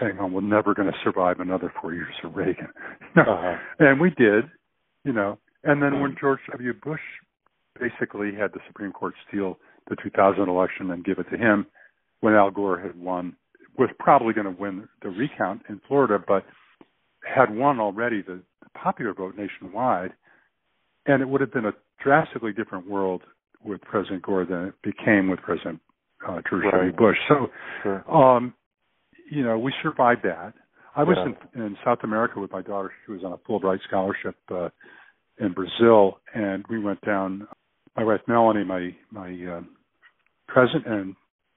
saying, 0.00 0.18
"Oh, 0.20 0.26
we're 0.26 0.40
never 0.40 0.74
going 0.74 0.90
to 0.90 0.98
survive 1.04 1.40
another 1.40 1.72
four 1.80 1.94
years 1.94 2.14
of 2.24 2.34
Reagan," 2.34 2.68
uh-huh. 3.16 3.56
and 3.78 4.00
we 4.00 4.10
did, 4.10 4.44
you 5.04 5.12
know. 5.12 5.38
And 5.62 5.82
then 5.82 6.00
when 6.00 6.16
George 6.20 6.40
W. 6.50 6.74
Bush 6.74 7.00
basically 7.80 8.32
had 8.34 8.52
the 8.52 8.60
Supreme 8.66 8.92
Court 8.92 9.14
steal 9.28 9.58
the 9.88 9.96
2000 10.02 10.48
election 10.48 10.90
and 10.90 11.04
give 11.04 11.18
it 11.18 11.26
to 11.30 11.36
him, 11.36 11.66
when 12.20 12.34
Al 12.34 12.50
Gore 12.50 12.80
had 12.80 12.98
won, 12.98 13.36
was 13.78 13.90
probably 13.98 14.32
going 14.32 14.46
to 14.46 14.60
win 14.60 14.88
the 15.02 15.08
recount 15.08 15.62
in 15.68 15.80
Florida, 15.86 16.22
but 16.26 16.44
had 17.24 17.54
won 17.54 17.80
already 17.80 18.22
the 18.22 18.40
popular 18.74 19.12
vote 19.12 19.34
nationwide, 19.36 20.12
and 21.06 21.22
it 21.22 21.28
would 21.28 21.40
have 21.40 21.52
been 21.52 21.66
a 21.66 21.72
drastically 22.02 22.52
different 22.52 22.88
world 22.88 23.22
with 23.64 23.80
President 23.82 24.22
Gore 24.22 24.44
than 24.44 24.66
it 24.66 24.74
became 24.82 25.28
with 25.28 25.40
President 25.40 25.80
uh, 26.26 26.40
George 26.48 26.64
right. 26.64 26.72
W. 26.72 26.92
Bush. 26.92 27.16
So, 27.28 27.46
sure. 27.82 28.10
um, 28.10 28.54
you 29.30 29.42
know, 29.42 29.58
we 29.58 29.72
survived 29.82 30.22
that. 30.24 30.54
I 30.96 31.02
was 31.02 31.16
yeah. 31.16 31.60
in, 31.60 31.66
in 31.66 31.76
South 31.84 31.98
America 32.04 32.38
with 32.40 32.52
my 32.52 32.62
daughter. 32.62 32.92
She 33.04 33.12
was 33.12 33.22
on 33.24 33.32
a 33.32 33.38
Fulbright 33.38 33.80
scholarship 33.86 34.36
uh, 34.50 34.68
in 35.38 35.52
Brazil, 35.52 36.18
and 36.34 36.64
we 36.68 36.78
went 36.78 37.00
down. 37.00 37.48
My 37.96 38.04
wife 38.04 38.20
Melanie, 38.28 38.64
my 38.64 38.90
my 39.10 39.30
uh, 39.30 39.60
present 40.54 40.86
and 40.86 41.16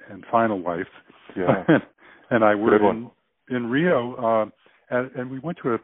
and 0.10 0.23
final 0.31 0.60
wife, 0.60 0.88
yeah. 1.36 1.63
and, 2.31 2.43
I 2.43 2.55
were 2.55 2.77
in, 2.89 3.12
in 3.49 3.69
Rio, 3.69 4.15
uh, 4.15 4.45
and, 4.89 5.12
and 5.15 5.29
we 5.29 5.39
went 5.39 5.57
to 5.63 5.73
a 5.73 5.77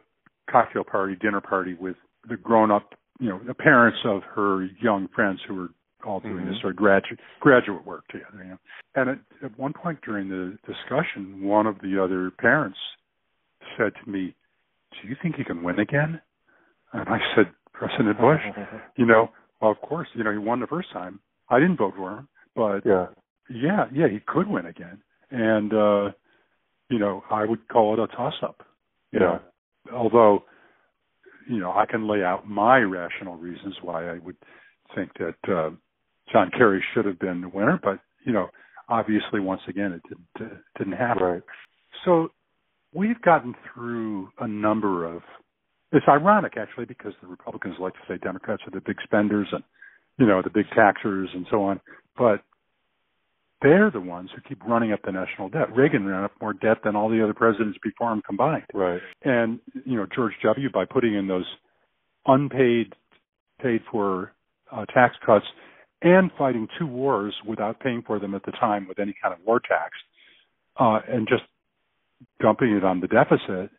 cocktail 0.50 0.82
party, 0.82 1.14
dinner 1.20 1.42
party 1.42 1.74
with 1.74 1.96
the 2.26 2.36
grown 2.36 2.70
up, 2.70 2.94
you 3.20 3.28
know, 3.28 3.38
the 3.46 3.52
parents 3.52 3.98
of 4.06 4.22
her 4.34 4.66
young 4.80 5.08
friends 5.14 5.40
who 5.46 5.54
were 5.54 5.68
all 6.06 6.20
doing 6.20 6.44
Mhm. 6.44 6.50
this 6.52 6.60
sort 6.60 6.72
of 6.72 6.76
graduate 6.76 7.20
graduate 7.40 7.84
work 7.86 8.06
together. 8.08 8.42
You 8.42 8.50
know, 8.50 8.58
and 8.94 9.10
at, 9.10 9.18
at 9.42 9.58
one 9.58 9.72
point 9.72 10.00
during 10.02 10.28
the 10.28 10.58
discussion, 10.66 11.42
one 11.42 11.66
of 11.66 11.76
the 11.80 12.02
other 12.02 12.30
parents 12.30 12.78
said 13.76 13.92
to 14.02 14.10
me, 14.10 14.34
"Do 15.02 15.08
you 15.08 15.16
think 15.22 15.36
he 15.36 15.44
can 15.44 15.62
win 15.62 15.78
again?" 15.78 16.20
And 16.92 17.08
I 17.08 17.18
said, 17.34 17.46
"President 17.72 18.18
Bush, 18.18 18.40
you 18.96 19.06
know, 19.06 19.30
well, 19.60 19.70
of 19.70 19.80
course, 19.82 20.08
you 20.14 20.24
know, 20.24 20.32
he 20.32 20.38
won 20.38 20.60
the 20.60 20.66
first 20.66 20.90
time. 20.92 21.20
I 21.48 21.58
didn't 21.58 21.76
vote 21.76 21.94
for 21.96 22.10
him, 22.18 22.28
but 22.54 22.80
yeah. 22.84 23.06
yeah, 23.50 23.86
yeah, 23.92 24.08
he 24.08 24.20
could 24.26 24.48
win 24.48 24.66
again. 24.66 25.02
And 25.30 25.72
uh, 25.72 26.12
you 26.90 26.98
know, 26.98 27.24
I 27.30 27.44
would 27.44 27.68
call 27.68 27.94
it 27.94 28.00
a 28.00 28.06
toss 28.14 28.34
up. 28.42 28.66
You 29.12 29.20
Yeah. 29.20 29.26
know, 29.26 29.40
although 29.92 30.44
you 31.48 31.60
know, 31.60 31.72
I 31.72 31.86
can 31.86 32.08
lay 32.08 32.22
out 32.22 32.48
my 32.48 32.78
rational 32.78 33.36
reasons 33.36 33.76
why 33.82 34.08
I 34.08 34.18
would 34.18 34.36
think 34.94 35.12
that 35.18 35.52
uh, 35.52 35.70
John 36.32 36.50
Kerry 36.56 36.82
should 36.94 37.04
have 37.04 37.18
been 37.18 37.40
the 37.42 37.48
winner, 37.48 37.78
but 37.82 38.00
you 38.24 38.32
know, 38.32 38.48
obviously, 38.88 39.40
once 39.40 39.60
again, 39.68 39.92
it 39.92 40.02
didn't 40.08 40.52
uh, 40.52 40.56
didn't 40.78 40.94
happen. 40.94 41.22
Right. 41.22 41.42
So 42.04 42.28
we've 42.92 43.20
gotten 43.22 43.54
through 43.72 44.30
a 44.38 44.48
number 44.48 45.04
of. 45.04 45.22
It's 45.92 46.06
ironic 46.08 46.54
actually 46.56 46.86
because 46.86 47.12
the 47.20 47.28
Republicans 47.28 47.76
like 47.78 47.92
to 47.92 48.00
say 48.08 48.16
Democrats 48.18 48.62
are 48.66 48.70
the 48.72 48.80
big 48.80 48.96
spenders 49.04 49.46
and 49.52 49.62
you 50.18 50.26
know 50.26 50.42
the 50.42 50.50
big 50.50 50.66
taxers 50.74 51.28
and 51.34 51.46
so 51.50 51.64
on, 51.64 51.80
but 52.16 52.42
they're 53.64 53.90
the 53.90 54.00
ones 54.00 54.30
who 54.34 54.42
keep 54.46 54.62
running 54.64 54.92
up 54.92 55.00
the 55.04 55.12
national 55.12 55.48
debt. 55.48 55.74
Reagan 55.74 56.04
ran 56.04 56.24
up 56.24 56.32
more 56.40 56.52
debt 56.52 56.78
than 56.84 56.94
all 56.94 57.08
the 57.08 57.22
other 57.24 57.32
presidents 57.32 57.78
before 57.82 58.12
him 58.12 58.22
combined. 58.26 58.64
Right. 58.74 59.00
And 59.22 59.58
you 59.84 59.96
know 59.96 60.06
George 60.14 60.34
W. 60.44 60.70
by 60.70 60.84
putting 60.84 61.14
in 61.14 61.26
those 61.26 61.46
unpaid, 62.26 62.94
paid 63.62 63.80
for 63.90 64.32
uh, 64.70 64.84
tax 64.86 65.16
cuts 65.24 65.46
and 66.02 66.30
fighting 66.36 66.68
two 66.78 66.86
wars 66.86 67.34
without 67.46 67.80
paying 67.80 68.02
for 68.06 68.18
them 68.18 68.34
at 68.34 68.44
the 68.44 68.52
time 68.52 68.86
with 68.86 68.98
any 68.98 69.14
kind 69.22 69.32
of 69.32 69.40
war 69.46 69.60
tax, 69.60 69.92
uh, 70.78 71.00
and 71.08 71.26
just 71.26 71.44
dumping 72.40 72.70
it 72.72 72.84
on 72.84 73.00
the 73.00 73.08
deficit. 73.08 73.70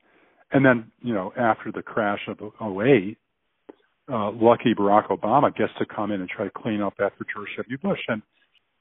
And 0.52 0.66
then 0.66 0.92
you 1.02 1.14
know 1.14 1.32
after 1.38 1.72
the 1.72 1.84
crash 1.84 2.28
of 2.28 2.40
08, 2.60 3.18
uh, 4.12 4.32
lucky 4.32 4.74
Barack 4.76 5.08
Obama 5.08 5.56
gets 5.56 5.72
to 5.80 5.86
come 5.86 6.12
in 6.12 6.22
and 6.22 6.30
try 6.30 6.46
to 6.46 6.52
clean 6.52 6.82
up 6.82 6.94
after 7.00 7.26
George 7.34 7.50
W. 7.58 7.78
Bush 7.78 8.00
and 8.08 8.22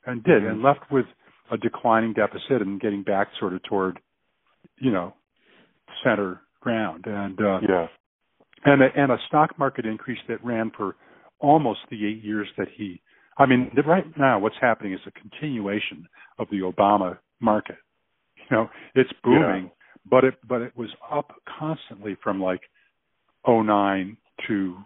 and 0.07 0.23
did 0.23 0.43
Mhm. 0.43 0.51
and 0.51 0.63
left 0.63 0.91
with 0.91 1.07
a 1.51 1.57
declining 1.57 2.13
deficit 2.13 2.61
and 2.63 2.81
getting 2.81 3.03
back 3.03 3.29
sort 3.39 3.53
of 3.55 3.63
toward 3.63 3.99
you 4.79 4.91
know 4.91 5.15
center 6.03 6.41
ground 6.61 7.07
and 7.07 7.41
uh 7.41 7.61
Yeah. 7.67 7.89
and 8.65 8.83
a, 8.83 8.95
and 8.97 9.13
a 9.13 9.19
stock 9.29 9.59
market 9.59 9.87
increase 9.87 10.21
that 10.29 10.43
ran 10.45 10.71
for 10.71 10.97
almost 11.39 11.81
the 11.91 12.07
eight 12.07 12.23
years 12.23 12.49
that 12.59 12.69
he 12.69 13.01
I 13.39 13.47
mean 13.47 13.71
right 13.87 14.07
now 14.19 14.39
what's 14.39 14.57
happening 14.61 14.93
is 14.93 15.01
a 15.07 15.11
continuation 15.13 16.07
of 16.39 16.49
the 16.51 16.61
Obama 16.61 17.19
market 17.41 17.79
you 18.37 18.47
know 18.51 18.71
it's 18.95 19.13
booming 19.23 19.71
but 20.07 20.25
it 20.25 20.35
but 20.47 20.61
it 20.61 20.77
was 20.77 20.91
up 21.11 21.33
constantly 21.47 22.15
from 22.23 22.43
like 22.43 22.61
09 23.47 24.17
to 24.47 24.77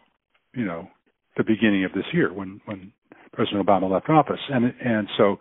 you 0.58 0.64
know 0.64 0.88
the 1.36 1.44
beginning 1.44 1.84
of 1.84 1.92
this 1.92 2.04
year 2.12 2.32
when 2.32 2.60
when 2.66 2.92
President 3.32 3.64
Obama 3.64 3.88
left 3.90 4.08
office, 4.10 4.40
and 4.50 4.74
and 4.84 5.08
so 5.16 5.38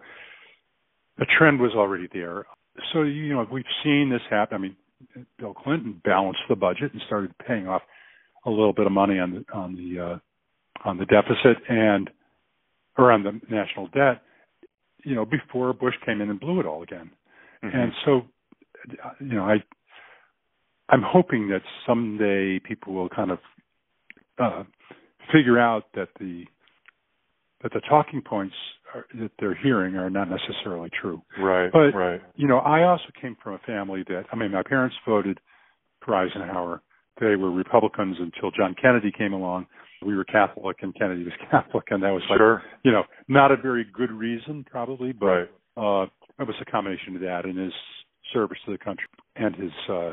the 1.18 1.26
trend 1.38 1.60
was 1.60 1.72
already 1.74 2.08
there. 2.14 2.46
So 2.94 3.02
you 3.02 3.34
know 3.34 3.46
we've 3.52 3.66
seen 3.84 4.10
this 4.12 4.22
happen. 4.30 4.56
I 4.56 4.60
mean, 4.60 4.76
Bill 5.40 5.56
Clinton 5.56 6.00
balanced 6.06 6.42
the 6.48 6.56
budget 6.56 6.94
and 6.94 7.02
started 7.08 7.34
paying 7.46 7.68
off 7.68 7.82
a 8.46 8.50
little 8.50 8.74
bit 8.74 8.86
of 8.86 8.92
money 8.92 9.18
on 9.20 9.32
the 9.34 9.54
on 9.54 9.76
the 9.76 10.00
uh, 10.00 10.88
on 10.88 10.98
the 10.98 11.06
deficit 11.06 11.58
and 11.68 12.10
or 12.98 13.12
on 13.12 13.24
the 13.24 13.40
national 13.50 13.88
debt. 13.88 14.22
You 15.04 15.16
know, 15.16 15.26
before 15.26 15.74
Bush 15.74 15.96
came 16.06 16.22
in 16.22 16.30
and 16.30 16.40
blew 16.40 16.60
it 16.60 16.66
all 16.66 16.84
again. 16.84 17.10
Mhm. 17.64 17.76
And 17.76 17.92
so, 18.06 18.26
you 19.20 19.34
know, 19.34 19.46
I 19.46 19.64
I'm 20.90 21.02
hoping 21.02 21.50
that 21.50 21.64
someday 21.86 22.60
people 22.60 22.94
will 22.94 23.10
kind 23.10 23.32
of 23.32 23.40
uh, 24.40 24.64
figure 25.32 25.60
out 25.60 25.86
that 25.96 26.10
the 26.20 26.46
that 27.64 27.74
the 27.74 27.82
talking 27.90 28.22
points 28.22 28.54
are, 28.94 29.06
that 29.16 29.32
they're 29.40 29.56
hearing 29.56 29.96
are 29.96 30.10
not 30.12 30.28
necessarily 30.30 30.90
true. 31.02 31.22
right. 31.40 31.72
But- 31.72 31.98
right. 31.98 32.22
You 32.36 32.48
know, 32.48 32.60
I 32.60 32.84
also 32.84 33.06
came 33.20 33.36
from 33.44 33.54
a 33.56 33.60
family 33.60 34.04
that 34.08 34.26
I 34.32 34.36
mean, 34.36 34.52
my 34.52 34.64
parents 34.64 34.96
voted 35.08 35.40
for 36.06 36.16
Eisenhower. 36.16 36.82
They 37.20 37.36
were 37.36 37.52
Republicans 37.52 38.18
until 38.20 38.52
John 38.52 38.76
Kennedy 38.80 39.12
came 39.12 39.34
along. 39.34 39.66
We 40.06 40.16
were 40.16 40.24
Catholic, 40.24 40.78
and 40.84 40.94
Kennedy 40.94 41.24
was 41.24 41.34
Catholic, 41.52 41.86
and 41.90 42.04
that 42.04 42.12
was 42.12 42.22
like, 42.30 42.38
Sure. 42.38 42.62
you 42.84 42.92
know, 42.92 43.04
not 43.28 43.52
a 43.52 43.58
very 43.58 43.84
good 43.92 44.12
reason, 44.12 44.64
probably, 44.70 45.12
but 45.14 45.26
Right. 45.26 45.50
uh, 45.76 46.04
it 46.40 46.46
was 46.46 46.56
a 46.62 46.66
combination 46.66 47.16
of 47.16 47.22
that 47.24 47.46
and 47.46 47.58
his 47.58 47.74
service 48.32 48.60
to 48.66 48.72
the 48.72 48.78
country 48.78 49.08
and 49.36 49.56
his 49.56 49.72
uh, 49.90 50.12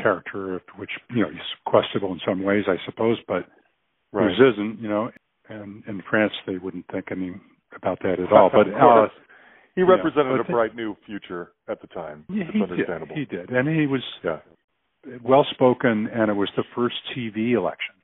character, 0.00 0.60
which 0.76 0.90
you 1.14 1.22
know 1.22 1.30
he's 1.30 1.40
questionable 1.66 2.12
in 2.12 2.20
some 2.26 2.42
ways, 2.42 2.64
I 2.68 2.76
suppose, 2.84 3.16
but 3.26 3.46
Right. 4.12 4.30
his 4.30 4.38
isn't. 4.54 4.80
You 4.80 4.88
know, 4.88 5.10
and 5.48 5.82
in 5.86 6.02
France 6.08 6.32
they 6.46 6.58
wouldn't 6.58 6.86
think 6.92 7.06
any 7.10 7.32
about 7.76 7.98
that 8.02 8.20
at 8.20 8.32
all. 8.36 8.50
But 8.52 8.68
uh, 8.74 9.08
he 9.74 9.80
yeah, 9.82 9.88
represented 9.88 10.36
but 10.38 10.40
a 10.48 10.52
bright 10.52 10.76
new 10.76 10.96
future 11.06 11.52
at 11.68 11.80
the 11.80 11.86
time. 11.88 12.24
yeah, 12.28 12.44
it's 12.44 12.52
he 12.54 12.62
understandable. 12.62 13.14
did. 13.16 13.28
He 13.30 13.36
did, 13.36 13.50
and 13.50 13.68
he 13.68 13.86
was 13.86 14.02
yeah. 14.22 14.38
well 15.24 15.46
spoken, 15.50 16.08
and 16.12 16.30
it 16.30 16.34
was 16.34 16.50
the 16.56 16.64
first 16.74 16.96
TV 17.16 17.52
election, 17.52 17.94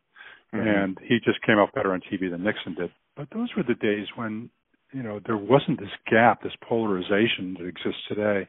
Mhm. 0.55 0.85
and 0.85 0.99
he 1.03 1.19
just 1.25 1.43
came 1.43 1.59
out 1.59 1.75
better 1.75 1.93
on 1.93 2.01
TV 2.01 2.31
than 2.31 2.43
Nixon 2.43 2.75
did. 2.75 2.91
But 3.17 3.29
those 3.35 3.51
were 3.57 3.63
the 3.65 3.75
days 3.75 4.07
when 4.17 4.49
you 4.93 5.03
know 5.03 5.21
there 5.27 5.37
wasn't 5.37 5.79
this 5.79 5.93
gap, 6.11 6.43
this 6.43 6.55
polarization 6.67 7.55
that 7.59 7.67
exists 7.67 8.01
today. 8.09 8.49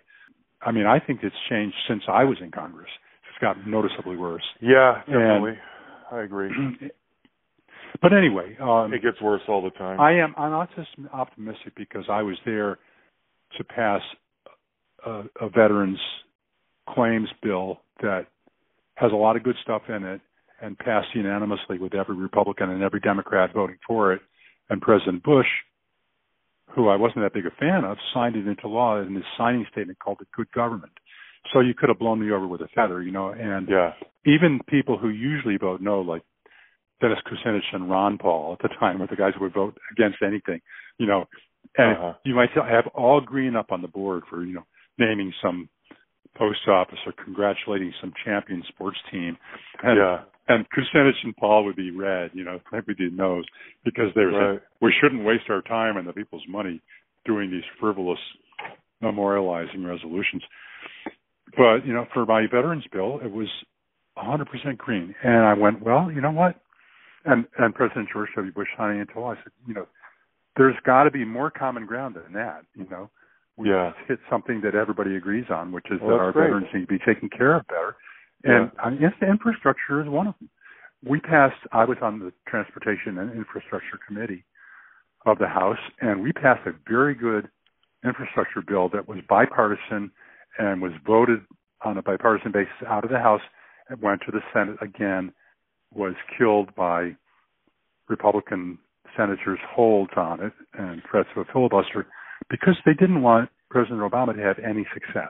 I 0.62 0.72
mean, 0.72 0.86
I 0.86 1.00
think 1.00 1.20
it's 1.24 1.36
changed 1.50 1.76
since 1.88 2.04
I 2.08 2.24
was 2.24 2.38
in 2.42 2.52
Congress. 2.52 2.90
It's 3.30 3.42
gotten 3.42 3.70
noticeably 3.70 4.16
worse. 4.16 4.44
yeah, 4.62 5.02
definitely. 5.06 5.58
I 6.12 6.22
agree. 6.22 6.52
but 8.02 8.14
anyway, 8.14 8.56
um, 8.62 8.94
It 8.94 9.02
gets 9.02 9.22
worse 9.22 9.42
all 9.48 9.62
the 9.62 9.72
time. 9.72 10.00
I 10.00 10.14
am 10.14 10.34
I'm 10.38 10.52
not 10.52 10.70
just 10.76 10.90
optimistic 11.14 11.74
because 11.76 12.06
I 12.10 12.22
was 12.22 12.38
there 12.46 12.78
to 13.58 13.64
pass 13.64 14.02
a, 15.06 15.24
a 15.42 15.50
veterans 15.50 16.00
claims 16.88 17.30
bill 17.42 17.80
that 18.02 18.28
has 18.96 19.12
a 19.12 19.16
lot 19.16 19.36
of 19.36 19.44
good 19.44 19.56
stuff 19.64 19.84
in 19.90 20.04
it 20.04 20.22
and 20.62 20.78
passed 20.78 21.08
unanimously 21.14 21.78
with 21.80 21.94
every 21.96 22.16
Republican 22.16 22.70
and 22.70 22.84
every 22.84 23.00
Democrat 23.00 23.54
voting 23.54 23.78
for 23.88 24.12
it. 24.14 24.22
And 24.70 24.82
President 24.82 25.24
Bush, 25.24 25.48
who 26.76 26.90
I 26.90 26.96
wasn't 26.96 27.24
that 27.24 27.34
big 27.34 27.46
a 27.46 27.52
fan 27.52 27.86
of, 27.86 27.98
signed 28.14 28.36
it 28.36 28.46
into 28.48 28.68
law 28.68 29.02
in 29.02 29.16
his 29.16 29.24
signing 29.38 29.66
statement 29.72 30.00
called 30.00 30.18
it 30.22 30.28
good 30.36 30.52
government. 30.52 30.92
So 31.54 31.62
you 31.62 31.74
could 31.74 31.90
have 31.90 31.98
blown 31.98 32.20
me 32.20 32.32
over 32.32 32.46
with 32.46 32.62
a 32.62 32.68
feather, 32.76 33.02
you 33.02 33.12
know, 33.12 33.30
and 33.30 33.68
Yeah. 33.70 33.94
even 34.26 34.60
people 34.68 34.98
who 34.98 35.10
usually 35.10 35.58
vote 35.58 35.82
no, 35.82 36.02
like 36.02 36.24
Dennis 37.02 37.20
Kucinich 37.26 37.74
and 37.74 37.90
Ron 37.90 38.18
Paul 38.18 38.54
at 38.54 38.62
the 38.62 38.76
time, 38.80 39.00
were 39.00 39.08
the 39.08 39.16
guys 39.16 39.34
who 39.38 39.44
would 39.46 39.54
vote 39.54 39.78
against 39.92 40.18
anything, 40.26 40.62
you 40.98 41.06
know. 41.06 41.26
And 41.78 41.98
Uh-huh. 41.98 42.14
you 42.26 42.36
might 42.36 42.50
have 42.52 42.88
all 42.88 43.22
green 43.22 43.56
up 43.56 43.72
on 43.72 43.82
the 43.82 43.88
board 43.88 44.24
for 44.30 44.44
you 44.44 44.54
know 44.54 44.66
naming 44.98 45.34
some 45.42 45.70
post 46.36 46.68
office 46.68 47.00
or 47.06 47.14
congratulating 47.24 47.94
some 48.00 48.14
champion 48.24 48.64
sports 48.68 48.98
team, 49.12 49.38
and 49.84 49.98
yeah. 49.98 50.22
and 50.48 50.66
Kucinich 50.70 51.24
and 51.24 51.36
Paul 51.36 51.66
would 51.66 51.76
be 51.76 51.92
red, 51.92 52.32
you 52.34 52.44
know, 52.44 52.60
maybe 52.72 52.94
the 52.98 53.10
nose 53.12 53.46
because 53.84 54.14
they 54.16 54.26
were 54.26 54.32
saying, 54.32 54.60
we 54.82 54.94
shouldn't 55.00 55.26
waste 55.26 55.50
our 55.50 55.62
time 55.62 55.98
and 55.98 56.08
the 56.08 56.14
people's 56.14 56.44
money 56.48 56.82
doing 57.26 57.52
these 57.52 57.64
frivolous 57.80 58.20
memorializing 59.04 59.86
resolutions. 59.86 60.44
But 61.58 61.86
you 61.86 61.94
know, 61.94 62.06
for 62.14 62.26
my 62.26 62.44
veterans 62.44 62.86
bill, 62.92 63.20
it 63.24 63.32
was 63.32 63.48
100% 64.18 64.78
green, 64.78 65.16
and 65.24 65.46
I 65.46 65.54
went, 65.54 65.82
well, 65.82 66.12
you 66.12 66.22
know 66.22 66.32
what? 66.32 66.56
And 67.26 67.46
and 67.58 67.76
President 67.76 68.10
George 68.12 68.30
W. 68.36 68.52
Bush 68.52 68.68
signing 68.78 69.00
into 69.02 69.20
law, 69.20 69.32
I 69.34 69.36
said, 69.36 69.52
you 69.68 69.74
know, 69.74 69.88
there's 70.58 70.76
got 70.86 71.04
to 71.04 71.12
be 71.12 71.26
more 71.26 71.52
common 71.52 71.86
ground 71.86 72.16
than 72.16 72.34
that. 72.34 72.64
You 72.76 72.88
know, 72.90 73.10
we 73.58 73.70
Yeah. 73.70 73.94
hit 74.08 74.20
something 74.30 74.62
that 74.62 74.76
everybody 74.76 75.16
agrees 75.16 75.50
on, 75.50 75.72
which 75.72 75.90
is 75.92 76.00
Well, 76.00 76.12
that 76.18 76.24
our 76.24 76.32
great. 76.32 76.46
veterans 76.46 76.74
need 76.74 76.82
to 76.82 76.88
be 76.88 77.00
taken 77.00 77.30
care 77.30 77.56
of 77.56 77.68
better. 77.68 77.96
And 78.46 78.72
uh, 78.80 78.86
I 78.86 78.96
guess 78.96 79.14
the 79.20 79.28
infrastructure 79.28 80.02
is 80.02 80.08
one 80.08 80.28
of 80.28 80.38
them. 80.40 80.50
We 81.04 81.20
passed. 81.20 81.60
I 81.72 81.86
was 81.86 81.98
on 82.02 82.20
the 82.20 82.32
Transportation 82.48 83.18
and 83.20 83.32
Infrastructure 83.32 83.98
Committee 84.06 84.46
of 85.26 85.38
the 85.40 85.48
House, 85.48 85.80
and 86.02 86.22
we 86.24 86.32
passed 86.32 86.66
a 86.66 86.74
very 86.88 87.16
good 87.16 87.50
infrastructure 88.06 88.62
bill 88.62 88.88
that 88.90 89.08
was 89.08 89.20
bipartisan 89.28 90.12
and 90.58 90.82
was 90.82 90.94
voted 91.06 91.42
on 91.84 91.98
a 91.98 92.02
bipartisan 92.02 92.52
basis 92.52 92.74
out 92.88 93.04
of 93.04 93.10
the 93.10 93.20
House 93.20 93.42
and 93.90 94.02
went 94.02 94.22
to 94.26 94.32
the 94.32 94.42
Senate 94.54 94.78
again, 94.82 95.34
was 95.94 96.14
killed 96.38 96.74
by 96.76 97.16
Republican 98.08 98.78
senators' 99.16 99.60
holds 99.70 100.12
on 100.16 100.42
it 100.42 100.54
and 100.78 101.02
threats 101.10 101.30
of 101.36 101.48
a 101.48 101.52
filibuster 101.52 102.06
because 102.50 102.76
they 102.86 102.94
didn't 102.94 103.22
want 103.22 103.50
President 103.70 104.00
Obama 104.02 104.36
to 104.36 104.42
have 104.42 104.58
any 104.60 104.86
success. 104.94 105.30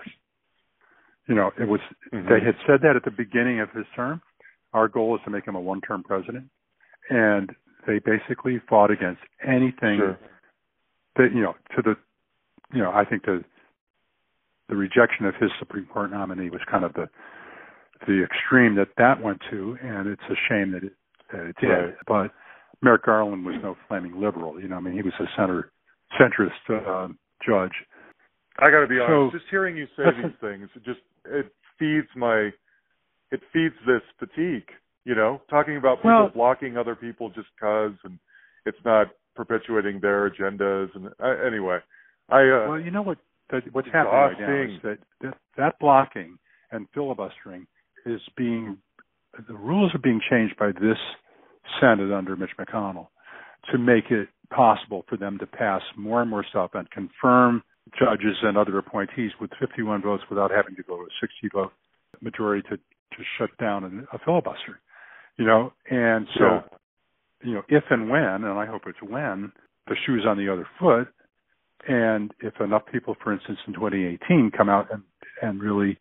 You 1.27 1.35
know, 1.35 1.51
it 1.59 1.67
was 1.67 1.81
Mhm. 2.11 2.27
they 2.27 2.39
had 2.39 2.55
said 2.65 2.81
that 2.81 2.95
at 2.95 3.03
the 3.03 3.11
beginning 3.11 3.59
of 3.59 3.71
his 3.71 3.85
term. 3.95 4.21
Our 4.73 4.87
goal 4.87 5.15
is 5.15 5.23
to 5.23 5.29
make 5.31 5.45
him 5.45 5.55
a 5.55 5.59
one-term 5.59 6.03
president, 6.03 6.49
and 7.09 7.55
they 7.85 7.99
basically 7.99 8.59
fought 8.59 8.91
against 8.91 9.21
anything 9.41 9.97
Sure. 9.97 10.17
that 11.15 11.31
you 11.33 11.41
know 11.41 11.55
to 11.75 11.81
the 11.81 11.97
you 12.71 12.81
know 12.81 12.91
I 12.91 13.03
think 13.05 13.23
the 13.23 13.43
the 14.67 14.75
rejection 14.75 15.25
of 15.25 15.35
his 15.35 15.51
Supreme 15.57 15.87
Court 15.87 16.11
nominee 16.11 16.49
was 16.49 16.63
kind 16.65 16.83
of 16.85 16.93
the 16.93 17.09
the 18.07 18.23
extreme 18.23 18.75
that 18.75 18.89
that 18.97 19.21
went 19.21 19.39
to, 19.51 19.77
and 19.81 20.07
it's 20.07 20.21
a 20.29 20.35
shame 20.49 20.71
that 20.71 20.83
it, 20.83 20.93
that 21.31 21.45
it 21.47 21.55
did. 21.59 21.67
Right. 21.67 21.93
But 22.07 22.31
Merrick 22.81 23.03
Garland 23.05 23.45
was 23.45 23.55
no 23.61 23.75
flaming 23.87 24.19
liberal. 24.19 24.59
You 24.59 24.67
know, 24.69 24.77
I 24.77 24.79
mean, 24.79 24.93
he 24.93 25.01
was 25.01 25.13
a 25.19 25.25
center 25.37 25.71
centrist 26.19 26.49
uh, 26.69 27.07
judge. 27.45 27.73
I 28.59 28.71
got 28.71 28.81
to 28.81 28.87
be 28.87 28.99
honest. 28.99 29.33
So- 29.33 29.37
just 29.37 29.49
hearing 29.49 29.77
you 29.77 29.85
say 29.95 30.03
these 30.23 30.33
things, 30.41 30.69
it 30.75 30.83
just 30.83 30.99
it 31.25 31.51
feeds 31.77 32.07
my, 32.15 32.49
it 33.31 33.41
feeds 33.53 33.75
this 33.85 34.01
fatigue. 34.17 34.67
You 35.05 35.15
know, 35.15 35.41
talking 35.49 35.77
about 35.77 35.97
people 35.97 36.11
Well- 36.11 36.29
blocking 36.29 36.77
other 36.77 36.95
people 36.95 37.29
just 37.29 37.47
cause, 37.59 37.93
and 38.03 38.19
it's 38.65 38.77
not 38.85 39.07
perpetuating 39.35 39.99
their 40.01 40.29
agendas. 40.29 40.89
And 40.95 41.07
uh, 41.21 41.45
anyway, 41.45 41.79
I 42.29 42.41
uh, 42.41 42.69
well, 42.69 42.79
you 42.79 42.91
know 42.91 43.01
what? 43.01 43.17
That, 43.51 43.63
what's 43.71 43.87
happening 43.87 44.13
right 44.13 44.39
now 44.39 44.75
is 44.75 44.81
that, 44.83 44.97
that 45.21 45.37
that 45.57 45.79
blocking 45.79 46.37
and 46.71 46.87
filibustering 46.93 47.65
is 48.05 48.21
being 48.37 48.77
the 49.47 49.53
rules 49.53 49.93
are 49.93 49.99
being 49.99 50.19
changed 50.29 50.57
by 50.57 50.71
this 50.71 50.97
Senate 51.79 52.11
under 52.11 52.35
Mitch 52.35 52.51
McConnell 52.59 53.07
to 53.71 53.77
make 53.77 54.05
it 54.09 54.27
possible 54.49 55.05
for 55.07 55.17
them 55.17 55.37
to 55.39 55.45
pass 55.45 55.81
more 55.95 56.21
and 56.21 56.29
more 56.29 56.43
stuff 56.49 56.71
and 56.73 56.89
confirm 56.91 57.61
judges 57.97 58.37
and 58.41 58.57
other 58.57 58.77
appointees 58.77 59.31
with 59.39 59.51
51 59.59 60.01
votes 60.01 60.23
without 60.29 60.51
having 60.51 60.75
to 60.75 60.83
go 60.83 60.97
to 60.97 61.03
a 61.03 61.13
60 61.21 61.49
vote 61.53 61.71
majority 62.21 62.67
to 62.69 62.77
to 62.77 63.23
shut 63.37 63.49
down 63.59 64.07
a 64.13 64.19
filibuster. 64.19 64.79
You 65.37 65.45
know, 65.45 65.73
and 65.89 66.27
so 66.37 66.43
Yeah. 66.45 66.61
you 67.43 67.53
know, 67.55 67.63
if 67.69 67.83
and 67.89 68.09
when, 68.09 68.43
and 68.43 68.59
I 68.59 68.65
hope 68.65 68.83
it's 68.87 69.01
when, 69.01 69.51
the 69.87 69.95
shoe's 70.05 70.25
on 70.25 70.37
the 70.37 70.49
other 70.51 70.67
foot, 70.77 71.07
and 71.87 72.33
if 72.41 72.59
enough 72.61 72.85
people, 72.91 73.15
for 73.23 73.31
instance, 73.33 73.59
in 73.67 73.73
2018 73.73 74.51
come 74.51 74.69
out 74.69 74.91
and 74.91 75.03
and 75.41 75.61
really, 75.61 75.97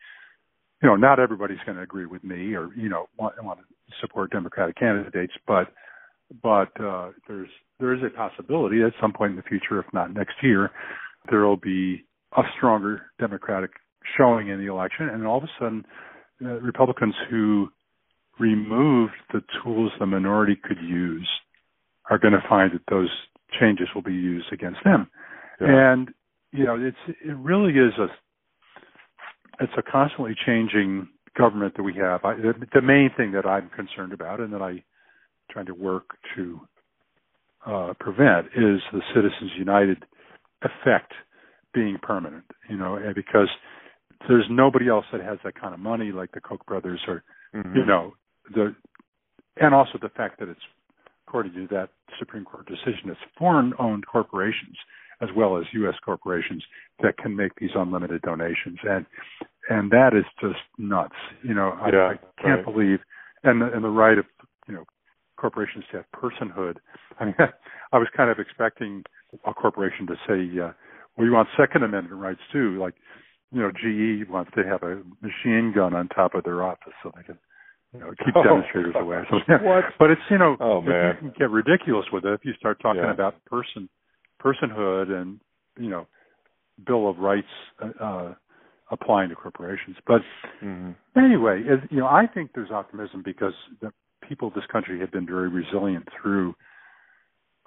you 0.83 0.89
know, 0.89 0.97
not 0.97 1.19
everybody's 1.19 1.59
going 1.67 1.77
to 1.77 1.83
agree 1.83 2.07
with 2.07 2.23
me 2.25 2.55
or 2.55 2.71
you 2.77 2.89
know 2.89 3.09
want, 3.19 3.43
want 3.43 3.59
to 3.61 3.65
support 4.01 4.31
Democratic 4.31 4.77
candidates, 4.77 5.33
but 5.47 5.69
but 6.43 6.69
uh, 6.81 7.11
there's 7.27 7.49
there 7.81 7.95
is 7.95 8.01
a 8.03 8.17
possibility 8.17 8.83
at 8.83 8.93
some 9.01 9.13
point 9.13 9.31
in 9.31 9.37
the 9.37 9.43
future, 9.43 9.79
if 9.79 9.87
not 9.93 10.13
next 10.13 10.35
year, 10.43 10.71
there 11.31 11.47
will 11.47 11.57
be 11.57 12.05
a 12.37 12.43
stronger 12.57 13.03
Democratic 13.19 13.71
showing 14.17 14.49
in 14.49 14.59
the 14.59 14.71
election, 14.71 15.09
and 15.09 15.27
all 15.27 15.39
of 15.39 15.45
a 15.45 15.51
sudden, 15.59 15.85
uh, 16.45 16.61
Republicans 16.61 17.15
who 17.31 17.69
removed 18.39 19.13
the 19.33 19.43
tools 19.63 19.91
the 19.99 20.07
minority 20.07 20.57
could 20.63 20.79
use 20.81 21.29
are 22.11 22.19
going 22.19 22.33
to 22.33 22.49
find 22.49 22.73
that 22.73 22.83
those 22.89 23.11
changes 23.61 23.89
will 23.95 24.03
be 24.03 24.13
used 24.13 24.47
against 24.53 24.79
them. 24.85 25.11
Yeah. 25.61 25.93
And 25.93 26.09
you 26.53 26.65
know, 26.65 26.77
it's 26.79 27.19
it 27.25 27.37
really 27.37 27.73
is 27.73 27.93
a 27.99 28.07
it's 29.61 29.73
a 29.77 29.83
constantly 29.83 30.35
changing 30.47 31.09
government 31.37 31.77
that 31.77 31.83
we 31.83 31.95
have. 31.95 32.25
I, 32.25 32.35
the, 32.35 32.55
the 32.75 32.83
main 32.83 33.11
thing 33.17 33.33
that 33.33 33.47
I'm 33.47 33.71
concerned 33.71 34.13
about, 34.13 34.41
and 34.41 34.53
that 34.53 34.63
I'm 34.63 34.83
trying 35.51 35.67
to 35.67 35.75
work 35.75 36.05
to 36.37 36.61
uh, 37.67 37.95
prevent, 37.99 38.47
is 38.49 38.81
the 38.93 39.03
Citizens 39.15 39.53
United 39.57 40.05
effect 40.63 41.13
being 41.75 41.99
permanent. 42.03 42.45
You 42.69 42.77
know, 42.77 42.99
because 43.15 43.49
there's 44.29 44.47
nobody 44.51 44.89
else 44.89 45.05
that 45.13 45.21
has 45.21 45.39
that 45.45 45.61
kind 45.61 45.75
of 45.75 45.81
money 45.81 46.13
like 46.13 46.33
the 46.33 46.41
Koch 46.41 46.65
brothers 46.67 47.01
or 47.07 47.23
Mhm. 47.55 47.75
you 47.77 47.85
know 47.85 48.15
the 48.51 48.75
and 49.57 49.75
also 49.75 49.99
the 50.01 50.11
fact 50.11 50.39
that 50.39 50.49
it's 50.49 50.61
according 51.27 51.53
to 51.53 51.67
that 51.69 51.91
Supreme 52.19 52.45
Court 52.45 52.67
decision, 52.67 53.11
it's 53.11 53.21
foreign 53.37 53.75
owned 53.79 54.07
corporations 54.07 54.77
as 55.21 55.29
well 55.37 55.57
as 55.59 55.65
US 55.73 55.95
corporations 56.05 56.65
that 57.03 57.17
can 57.19 57.35
make 57.35 57.55
these 57.57 57.71
unlimited 57.75 58.23
donations 58.23 58.79
and 58.85 59.05
and 59.69 59.91
that 59.91 60.11
is 60.15 60.25
just 60.41 60.61
nuts. 60.79 61.15
You 61.43 61.55
know, 61.55 61.71
I, 61.81 61.89
Yeah, 61.91 61.99
I 62.13 62.43
can't 62.43 62.57
right. 62.57 62.65
believe 62.65 62.99
and 63.45 63.61
the, 63.63 63.73
and 63.73 63.85
the 63.85 63.89
right 63.89 64.19
of 64.19 64.25
you 64.67 64.75
know 64.75 64.85
corporations 65.37 65.85
to 65.91 65.99
have 65.99 66.07
personhood. 66.15 66.77
I 67.21 67.27
mean, 67.27 67.35
I 67.93 67.99
was 67.99 68.09
kind 68.17 68.31
of 68.31 68.39
expecting 68.39 69.05
a 69.47 69.55
corporation 69.55 70.07
to 70.07 70.15
say, 70.27 70.61
uh, 70.61 70.73
"Well, 71.17 71.27
you 71.27 71.33
want 71.33 71.49
Second 71.57 71.85
Amendment 71.85 72.21
rights 72.21 72.41
too," 72.53 72.79
like 72.79 72.95
you 73.53 73.61
know, 73.61 73.71
GE 73.71 74.29
wants 74.29 74.51
to 74.57 74.65
have 74.65 74.83
a 74.83 75.03
machine 75.23 75.73
gun 75.75 75.95
on 75.95 76.09
top 76.09 76.35
of 76.35 76.45
their 76.45 76.63
office 76.63 76.93
so 77.03 77.11
they 77.17 77.23
can, 77.23 77.39
you 77.95 78.01
know, 78.01 78.11
keep 78.25 78.35
Oh, 78.37 78.43
demonstrators 78.43 78.95
away. 78.99 79.23
something. 79.31 79.57
What? 79.67 79.85
But 79.99 80.11
it's 80.11 80.21
you 80.31 80.39
know, 80.39 80.57
Oh, 80.61 80.81
man. 80.81 81.15
you 81.23 81.31
can 81.31 81.39
get 81.39 81.51
ridiculous 81.51 82.07
with 82.13 82.25
it 82.25 82.35
if 82.35 82.45
you 82.45 82.53
start 82.55 82.81
talking 82.81 83.03
Yeah. 83.05 83.13
about 83.13 83.43
person, 83.45 83.89
personhood, 84.43 85.11
and 85.11 85.41
you 85.79 85.89
know, 85.89 86.07
Bill 86.87 87.09
of 87.09 87.19
Rights 87.19 87.47
uh, 87.83 88.05
uh, 88.05 88.35
applying 88.91 89.29
to 89.29 89.35
corporations. 89.35 89.97
But 90.07 90.23
Mhm. 90.63 90.95
anyway, 91.17 91.67
as, 91.69 91.81
you 91.91 91.99
know, 91.99 92.07
I 92.07 92.27
think 92.27 92.53
there's 92.53 92.71
optimism 92.71 93.23
because 93.23 93.55
the 93.81 93.93
people 94.23 94.49
of 94.49 94.55
this 94.55 94.67
country 94.67 94.99
have 95.01 95.11
been 95.11 95.27
very 95.27 95.49
resilient 95.49 96.09
through 96.11 96.55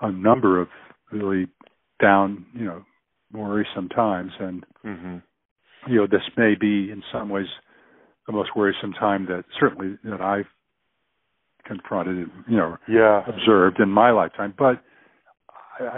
a 0.01 0.11
number 0.11 0.59
of 0.59 0.69
really 1.11 1.47
down, 1.99 2.45
you 2.53 2.65
know, 2.65 2.85
worrisome 3.31 3.89
times, 3.89 4.33
and 4.39 4.65
Mhm. 4.83 5.21
you 5.87 5.95
know, 5.95 6.07
this 6.07 6.35
may 6.37 6.53
be 6.55 6.91
in 6.91 7.01
some 7.11 7.29
ways 7.29 7.47
the 8.27 8.31
most 8.31 8.55
worrisome 8.55 8.93
time 8.93 9.25
that 9.25 9.45
certainly 9.59 9.97
that 10.03 10.21
I've 10.21 10.47
confronted, 11.63 12.29
you 12.47 12.57
know, 12.57 12.77
Yeah. 12.87 13.23
observed 13.27 13.79
in 13.79 13.89
my 13.89 14.11
lifetime. 14.11 14.53
But 14.57 14.83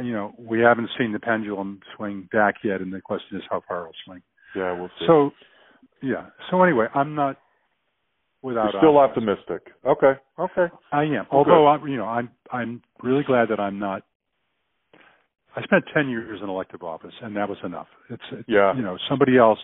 you 0.01 0.13
know, 0.13 0.33
we 0.37 0.61
haven't 0.61 0.89
seen 0.97 1.11
the 1.11 1.19
pendulum 1.19 1.81
swing 1.95 2.23
back 2.31 2.63
yet, 2.63 2.79
and 2.79 2.93
the 2.93 3.01
question 3.01 3.37
is 3.37 3.45
how 3.49 3.59
far 3.61 3.81
it'll 3.81 3.93
swing. 4.05 4.21
Yeah, 4.55 4.77
we'll 4.77 4.91
see. 4.99 5.05
So, 5.07 5.31
yeah. 6.01 6.27
So 6.49 6.61
anyway, 6.63 6.87
I'm 6.93 7.15
not 7.15 7.37
without 8.41 8.73
You're 8.73 8.81
still 8.81 8.97
optimism. 8.97 9.29
optimistic. 9.29 9.73
Okay. 9.85 10.19
Okay. 10.39 10.73
I 10.91 11.03
am. 11.03 11.25
Although 11.31 11.67
I'm, 11.67 11.87
you 11.87 11.97
know, 11.97 12.05
I'm 12.05 12.29
I'm 12.51 12.81
really 13.01 13.23
glad 13.23 13.49
that 13.49 13.59
I'm 13.59 13.79
not 13.79 14.03
I 15.55 15.61
spent 15.63 15.85
10 15.93 16.09
years 16.09 16.39
in 16.41 16.49
elective 16.49 16.83
office, 16.83 17.13
and 17.21 17.35
that 17.35 17.47
was 17.47 17.57
enough. 17.63 17.87
It's 18.09 18.23
yeah. 18.47 18.75
You 18.75 18.81
know, 18.81 18.97
somebody 19.09 19.37
else. 19.37 19.59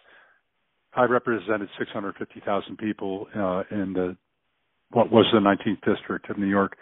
I 0.93 1.03
represented 1.03 1.69
650,000 1.77 2.77
people 2.77 3.27
uh, 3.35 3.63
in 3.71 3.93
the 3.93 4.17
what 4.91 5.11
was 5.11 5.25
the 5.31 5.39
19th 5.39 5.85
district 5.85 6.31
of 6.31 6.39
New 6.39 6.47
York 6.47 6.75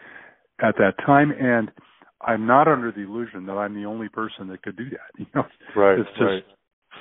at 0.61 0.75
that 0.77 0.93
time, 1.05 1.31
and 1.31 1.69
I'm 2.21 2.47
not 2.47 2.69
under 2.69 2.91
the 2.91 3.01
illusion 3.01 3.45
that 3.47 3.53
I'm 3.53 3.75
the 3.75 3.85
only 3.85 4.07
person 4.07 4.47
that 4.47 4.63
could 4.63 4.77
do 4.77 4.89
that. 4.91 4.99
You 5.19 5.25
know, 5.35 5.45
right? 5.75 5.99
It's 5.99 6.09
just 6.11 6.21
right. 6.21 6.45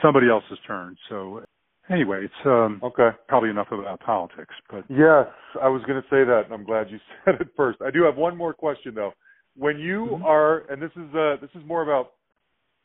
Somebody 0.02 0.28
else's 0.28 0.58
turn. 0.66 0.96
So 1.08 1.42
anyway, 1.90 2.24
it's 2.24 2.46
um, 2.46 2.80
okay. 2.82 3.10
Probably 3.28 3.50
enough 3.50 3.68
about 3.70 4.00
politics, 4.00 4.54
but 4.70 4.84
yes, 4.88 5.26
I 5.60 5.68
was 5.68 5.82
going 5.86 6.00
to 6.00 6.08
say 6.08 6.24
that, 6.24 6.42
and 6.44 6.54
I'm 6.54 6.64
glad 6.64 6.90
you 6.90 6.98
said 7.24 7.34
it 7.40 7.48
first. 7.56 7.80
I 7.82 7.90
do 7.90 8.02
have 8.04 8.16
one 8.16 8.36
more 8.36 8.54
question 8.54 8.94
though. 8.94 9.12
When 9.56 9.78
you 9.78 10.08
mm-hmm. 10.12 10.24
are, 10.24 10.70
and 10.70 10.80
this 10.80 10.90
is 10.96 11.14
uh, 11.14 11.36
this 11.40 11.50
is 11.54 11.66
more 11.66 11.82
about 11.82 12.12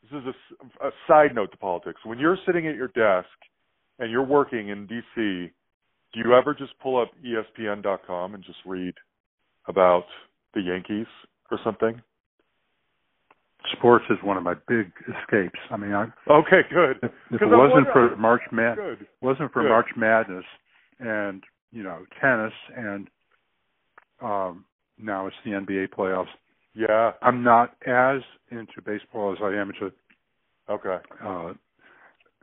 this 0.02 0.20
is 0.20 0.34
a, 0.82 0.86
a 0.86 0.90
side 1.06 1.34
note 1.34 1.50
to 1.52 1.56
politics. 1.58 2.00
When 2.04 2.18
you're 2.18 2.38
sitting 2.46 2.66
at 2.66 2.74
your 2.74 2.88
desk 2.88 3.28
and 3.98 4.10
you're 4.10 4.26
working 4.26 4.68
in 4.68 4.86
D.C., 4.86 5.50
do 6.12 6.20
you 6.20 6.34
ever 6.34 6.54
just 6.54 6.72
pull 6.80 7.00
up 7.00 7.10
ESPN.com 7.24 8.34
and 8.34 8.44
just 8.44 8.58
read 8.66 8.94
about 9.68 10.04
the 10.54 10.60
Yankees 10.60 11.06
or 11.50 11.58
something? 11.64 12.02
Sports 13.72 14.04
is 14.10 14.18
one 14.22 14.36
of 14.36 14.42
my 14.42 14.54
big 14.68 14.92
escapes. 15.08 15.58
I 15.70 15.76
mean, 15.76 15.92
I 15.92 16.06
okay, 16.30 16.62
good. 16.70 16.96
If, 17.02 17.10
if 17.30 17.42
it 17.42 17.46
wasn't 17.46 17.86
for 17.92 18.16
March 18.16 18.42
Mad, 18.50 18.76
wasn't 19.20 19.52
for 19.52 19.62
good. 19.62 19.68
March 19.68 19.88
Madness, 19.96 20.44
and 20.98 21.42
you 21.70 21.82
know 21.82 22.04
tennis, 22.20 22.52
and 22.76 23.08
um 24.20 24.64
now 24.98 25.26
it's 25.26 25.36
the 25.44 25.52
NBA 25.52 25.88
playoffs. 25.90 26.26
Yeah, 26.74 27.12
I'm 27.20 27.42
not 27.42 27.74
as 27.86 28.22
into 28.50 28.80
baseball 28.84 29.32
as 29.32 29.38
I 29.42 29.54
am 29.54 29.70
into 29.70 29.92
okay. 30.70 30.96
Uh, 31.22 31.52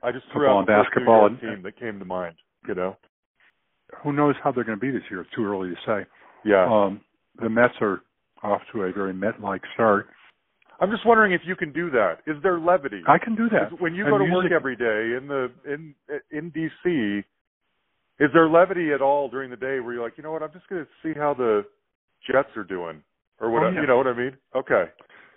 I 0.04 0.12
just 0.12 0.26
threw 0.32 0.48
out 0.48 0.60
and 0.60 0.68
basketball 0.68 1.26
and, 1.26 1.40
team 1.40 1.62
that 1.64 1.80
came 1.80 2.00
to 2.00 2.06
mind. 2.06 2.36
You 2.68 2.76
know, 2.76 2.98
who 4.04 4.14
knows 4.14 4.36
how 4.44 4.52
they're 4.52 4.64
going 4.64 4.80
to 4.80 4.82
be 4.82 4.92
this 4.92 5.04
year? 5.10 5.22
It's 5.22 5.30
too 5.36 5.46
early 5.46 5.70
to 5.70 5.76
say. 5.86 6.08
Yeah. 6.46 6.66
Um, 6.66 7.02
the 7.42 7.50
Mets 7.50 7.74
are 7.82 8.02
off 8.44 8.62
to 8.72 8.84
a 8.84 8.92
very 8.92 9.14
Met-like 9.14 9.62
start. 9.74 10.08
I'm 10.82 10.92
just 10.92 11.06
wondering 11.06 11.34
if 11.34 11.42
you 11.46 11.56
can 11.56 11.74
do 11.74 11.90
that. 11.92 12.20
Is 12.26 12.38
there 12.42 12.60
levity? 12.60 13.02
I 13.08 13.18
can 13.18 13.36
do 13.36 13.50
that. 13.50 13.82
When 13.82 13.94
you 13.94 14.06
go 14.06 14.18
to 14.18 14.24
work 14.24 14.52
every 14.52 14.76
day 14.76 15.18
in 15.18 15.28
the 15.28 15.52
in 15.66 15.94
in 16.32 16.52
DC, 16.52 17.20
is 18.20 18.30
there 18.34 18.50
levity 18.50 18.94
at 18.94 19.02
all 19.02 19.30
during 19.30 19.50
the 19.50 19.58
day 19.58 19.80
where 19.80 19.94
you're 19.94 20.04
like, 20.04 20.14
you 20.18 20.24
know 20.24 20.32
what, 20.32 20.44
I'm 20.44 20.54
just 20.54 20.68
going 20.70 20.86
to 20.86 20.90
see 21.04 21.18
how 21.18 21.34
the 21.34 21.64
Jets 22.30 22.50
are 22.56 22.64
doing, 22.64 23.02
or 23.40 23.50
what? 23.52 23.64
Oh, 23.64 23.72
yeah. 23.72 23.82
You 23.82 23.88
know 23.88 23.98
what 23.98 24.08
I 24.08 24.14
mean? 24.14 24.38
Okay. 24.56 24.86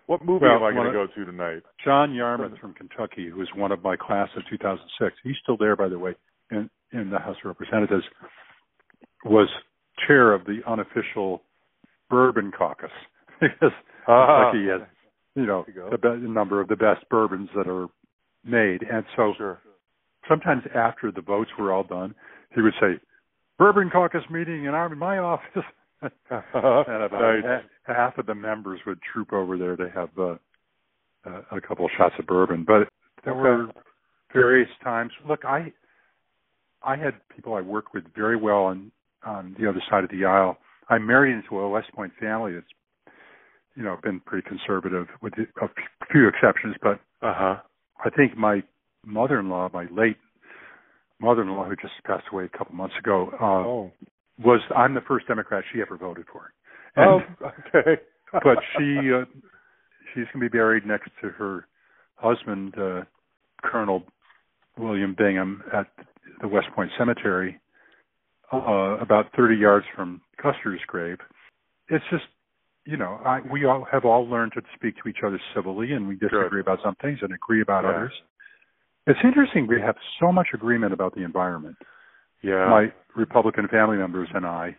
What 0.06 0.24
movie 0.24 0.46
well, 0.46 0.56
am 0.56 0.64
I 0.64 0.72
going 0.72 0.86
to 0.86 0.92
go 0.92 1.06
to 1.06 1.24
tonight? 1.24 1.62
John 1.84 2.12
Yarmuth 2.12 2.58
from 2.60 2.74
Kentucky, 2.74 3.28
who 3.28 3.38
was 3.38 3.48
one 3.54 3.70
of 3.70 3.82
my 3.82 3.96
class 3.96 4.28
of 4.36 4.42
2006. 4.50 5.16
He's 5.22 5.36
still 5.42 5.56
there, 5.56 5.76
by 5.76 5.88
the 5.88 5.98
way, 5.98 6.14
in 6.50 6.68
in 6.92 7.10
the 7.10 7.18
House 7.18 7.36
of 7.44 7.48
Representatives. 7.48 8.04
Was 9.24 9.48
chair 10.06 10.32
of 10.32 10.44
the 10.44 10.60
unofficial 10.66 11.42
bourbon 12.10 12.50
caucus 12.56 12.90
because 13.40 13.72
uh-huh. 14.06 14.50
Kentucky 14.52 14.66
has 14.68 14.88
you 15.34 15.46
know 15.46 15.64
the 15.90 15.98
be- 15.98 16.28
number 16.28 16.60
of 16.60 16.68
the 16.68 16.76
best 16.76 17.08
bourbons 17.10 17.48
that 17.56 17.68
are 17.68 17.88
made, 18.44 18.82
and 18.82 19.04
so 19.16 19.34
sure. 19.36 19.60
sometimes 20.28 20.62
after 20.74 21.10
the 21.10 21.22
votes 21.22 21.50
were 21.58 21.72
all 21.72 21.84
done, 21.84 22.14
he 22.54 22.60
would 22.60 22.74
say, 22.80 23.00
"Bourbon 23.58 23.90
caucus 23.90 24.22
meeting 24.30 24.64
in 24.64 24.70
our 24.70 24.92
in 24.92 24.98
my 24.98 25.18
office." 25.18 25.64
and 26.02 26.10
about 26.30 27.12
nice. 27.12 27.62
half, 27.86 27.96
half 27.96 28.18
of 28.18 28.26
the 28.26 28.34
members 28.34 28.80
would 28.86 28.98
troop 29.12 29.32
over 29.32 29.56
there 29.56 29.76
to 29.76 29.88
have 29.88 30.08
uh, 30.18 30.36
uh, 31.24 31.42
a 31.52 31.60
couple 31.60 31.84
of 31.84 31.92
shots 31.96 32.14
of 32.18 32.26
bourbon. 32.26 32.64
But 32.66 32.88
there 33.24 33.34
okay. 33.34 33.40
were 33.40 33.72
various 34.32 34.68
times. 34.82 35.12
Look, 35.28 35.44
I 35.44 35.72
I 36.82 36.96
had 36.96 37.14
people 37.34 37.54
I 37.54 37.60
worked 37.60 37.94
with 37.94 38.04
very 38.14 38.36
well 38.36 38.64
on 38.64 38.90
on 39.24 39.54
the 39.58 39.68
other 39.68 39.82
side 39.88 40.04
of 40.04 40.10
the 40.10 40.24
aisle. 40.24 40.58
I'm 40.88 41.06
married 41.06 41.34
into 41.34 41.58
a 41.60 41.68
West 41.68 41.92
Point 41.94 42.12
family 42.18 42.54
that's 42.54 42.66
you 43.76 43.82
know 43.82 43.96
been 44.02 44.20
pretty 44.20 44.46
conservative 44.46 45.06
with 45.20 45.34
a 45.34 45.68
few 46.10 46.28
exceptions, 46.28 46.76
but 46.82 47.00
uh-huh. 47.22 47.56
I 48.04 48.10
think 48.10 48.36
my 48.36 48.62
mother-in-law, 49.04 49.70
my 49.72 49.86
late 49.90 50.16
mother-in-law, 51.20 51.68
who 51.68 51.76
just 51.76 51.94
passed 52.04 52.24
away 52.32 52.44
a 52.44 52.58
couple 52.58 52.74
months 52.74 52.94
ago, 52.98 53.30
uh, 53.40 53.44
oh. 53.44 53.92
was 54.44 54.60
I'm 54.76 54.94
the 54.94 55.00
first 55.02 55.28
Democrat 55.28 55.64
she 55.72 55.80
ever 55.80 55.96
voted 55.96 56.26
for. 56.32 56.52
And, 56.96 57.22
oh, 57.40 57.46
okay. 57.74 58.02
but 58.32 58.58
she 58.76 59.10
uh, 59.14 59.24
she's 60.12 60.24
going 60.32 60.42
to 60.44 60.48
be 60.48 60.48
buried 60.48 60.86
next 60.86 61.10
to 61.22 61.28
her 61.30 61.66
husband, 62.16 62.74
uh, 62.78 63.02
Colonel 63.62 64.04
William 64.78 65.14
Bingham, 65.16 65.62
at 65.72 65.86
the 66.40 66.48
West 66.48 66.68
Point 66.74 66.90
Cemetery, 66.98 67.60
uh, 68.52 68.96
about 69.00 69.26
30 69.36 69.56
yards 69.56 69.86
from 69.94 70.20
Custer's 70.40 70.80
grave. 70.86 71.18
It's 71.88 72.04
just, 72.10 72.24
you 72.84 72.96
know, 72.96 73.20
I, 73.24 73.40
we 73.50 73.64
all 73.64 73.86
have 73.90 74.04
all 74.04 74.28
learned 74.28 74.52
to 74.54 74.62
speak 74.74 74.94
to 75.02 75.08
each 75.08 75.18
other 75.24 75.40
civilly, 75.54 75.92
and 75.92 76.08
we 76.08 76.14
disagree 76.14 76.48
Good. 76.50 76.60
about 76.60 76.78
some 76.84 76.96
things 77.00 77.18
and 77.22 77.32
agree 77.32 77.62
about 77.62 77.84
Yeah. 77.84 77.90
others. 77.90 78.12
It's 79.06 79.20
interesting 79.24 79.66
we 79.66 79.80
have 79.80 79.96
so 80.20 80.32
much 80.32 80.48
agreement 80.54 80.92
about 80.92 81.14
the 81.14 81.22
environment. 81.24 81.76
Yeah. 82.42 82.68
My 82.68 82.92
Republican 83.16 83.68
family 83.68 83.96
members 83.96 84.28
and 84.34 84.46
I, 84.46 84.76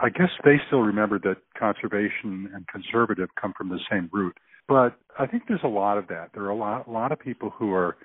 I 0.00 0.08
guess 0.08 0.30
they 0.44 0.56
still 0.66 0.80
remember 0.80 1.18
that 1.20 1.36
conservation 1.58 2.50
and 2.54 2.66
conservative 2.66 3.28
come 3.40 3.52
from 3.56 3.68
the 3.68 3.78
same 3.90 4.08
root. 4.12 4.36
But 4.68 4.96
I 5.18 5.26
think 5.26 5.44
there's 5.48 5.60
a 5.64 5.68
lot 5.68 5.98
of 5.98 6.06
that. 6.08 6.30
There 6.34 6.44
are 6.44 6.50
a 6.50 6.56
lot, 6.56 6.86
a 6.86 6.90
lot 6.90 7.12
of 7.12 7.18
people 7.18 7.50
who 7.50 7.72
are 7.72 7.96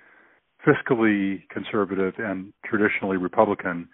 fiscally 0.66 1.44
conservative 1.50 2.16
and 2.18 2.52
traditionally 2.66 3.18
Republican, 3.18 3.88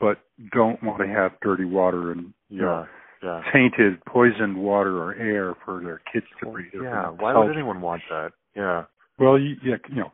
but 0.00 0.18
don't 0.52 0.82
want 0.82 1.00
to 1.00 1.08
have 1.08 1.32
dirty 1.42 1.64
water 1.64 2.10
and 2.10 2.32
you 2.48 2.62
know, 2.62 2.86
yeah. 3.22 3.42
Tainted, 3.52 4.04
poisoned 4.06 4.56
water 4.56 5.02
or 5.02 5.14
air 5.14 5.54
for 5.64 5.80
their 5.82 6.00
kids 6.12 6.26
to 6.42 6.50
breathe. 6.50 6.74
or 6.74 6.78
for 6.80 6.84
Yeah. 6.84 7.08
Why 7.10 7.36
would 7.36 7.52
anyone 7.52 7.80
want 7.80 8.02
that? 8.10 8.32
Yeah. 8.56 8.84
Well, 9.18 9.38
you, 9.38 9.56
yeah, 9.62 9.76
you 9.88 9.96
know, 9.96 10.12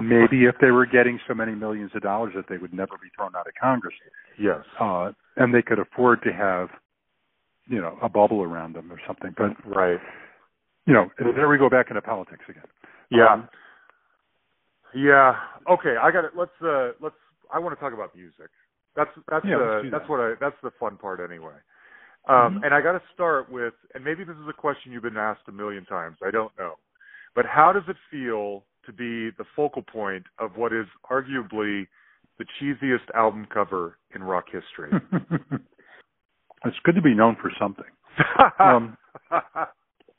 maybe 0.00 0.44
if 0.44 0.54
they 0.60 0.70
were 0.70 0.86
getting 0.86 1.18
so 1.26 1.34
many 1.34 1.54
millions 1.54 1.90
of 1.94 2.02
dollars 2.02 2.32
that 2.36 2.46
they 2.48 2.56
would 2.58 2.72
never 2.72 2.96
be 3.02 3.08
thrown 3.16 3.34
out 3.34 3.46
of 3.46 3.54
Congress, 3.60 3.94
Yes. 4.38 4.64
uh, 4.80 5.12
and 5.36 5.52
they 5.54 5.62
could 5.62 5.78
afford 5.78 6.22
to 6.22 6.32
have, 6.32 6.68
you 7.68 7.80
know, 7.80 7.98
a 8.02 8.08
bubble 8.08 8.42
around 8.42 8.74
them 8.74 8.92
or 8.92 9.00
something. 9.06 9.34
But 9.36 9.56
Right. 9.66 10.00
you 10.86 10.92
know, 10.92 11.10
there 11.18 11.48
we 11.48 11.58
go 11.58 11.68
back 11.70 11.88
into 11.88 12.02
politics 12.02 12.44
again. 12.48 12.64
Yeah. 13.10 13.32
Um, 13.32 13.48
yeah. 14.94 15.34
Okay, 15.68 15.96
I 16.00 16.10
got 16.10 16.24
it. 16.24 16.32
Let's 16.36 16.52
uh 16.62 16.92
let's 17.00 17.16
I 17.52 17.58
want 17.58 17.74
to 17.76 17.80
talk 17.80 17.92
about 17.92 18.14
music. 18.14 18.50
That's 18.96 19.10
that's 19.28 19.44
Yeah, 19.44 19.56
the 19.58 19.64
let's 19.64 19.90
that's 19.90 20.02
that. 20.04 20.08
what 20.10 20.20
I 20.20 20.34
that's 20.40 20.56
the 20.62 20.70
fun 20.78 20.96
part 20.96 21.20
anyway. 21.20 21.54
Um 22.26 22.60
Mhm. 22.60 22.64
and 22.64 22.74
I 22.74 22.80
got 22.80 22.92
to 22.92 23.02
start 23.12 23.50
with 23.50 23.74
and 23.94 24.02
maybe 24.04 24.24
this 24.24 24.36
is 24.36 24.48
a 24.48 24.52
question 24.52 24.92
you've 24.92 25.02
been 25.02 25.16
asked 25.16 25.48
a 25.48 25.52
million 25.52 25.84
times. 25.84 26.16
I 26.22 26.30
don't 26.30 26.56
know. 26.58 26.78
But 27.34 27.46
how 27.46 27.72
does 27.72 27.88
it 27.88 27.96
feel 28.10 28.64
to 28.86 28.92
be 28.92 29.30
the 29.30 29.44
focal 29.56 29.82
point 29.82 30.24
of 30.38 30.56
what 30.56 30.72
is 30.72 30.86
arguably 31.10 31.86
the 32.38 32.44
cheesiest 32.60 33.10
album 33.14 33.46
cover 33.46 33.98
in 34.14 34.22
rock 34.22 34.44
history? 34.50 34.90
it's 36.64 36.78
good 36.84 36.94
to 36.94 37.02
be 37.02 37.14
known 37.14 37.36
for 37.36 37.50
something. 37.58 37.90
Um, 38.60 38.96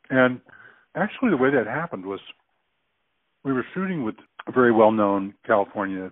and 0.09 0.41
actually, 0.95 1.29
the 1.29 1.37
way 1.37 1.49
that 1.51 1.65
happened 1.67 2.05
was 2.05 2.19
we 3.43 3.53
were 3.53 3.65
shooting 3.73 4.03
with 4.03 4.15
a 4.47 4.51
very 4.51 4.71
well-known 4.71 5.33
California 5.45 6.11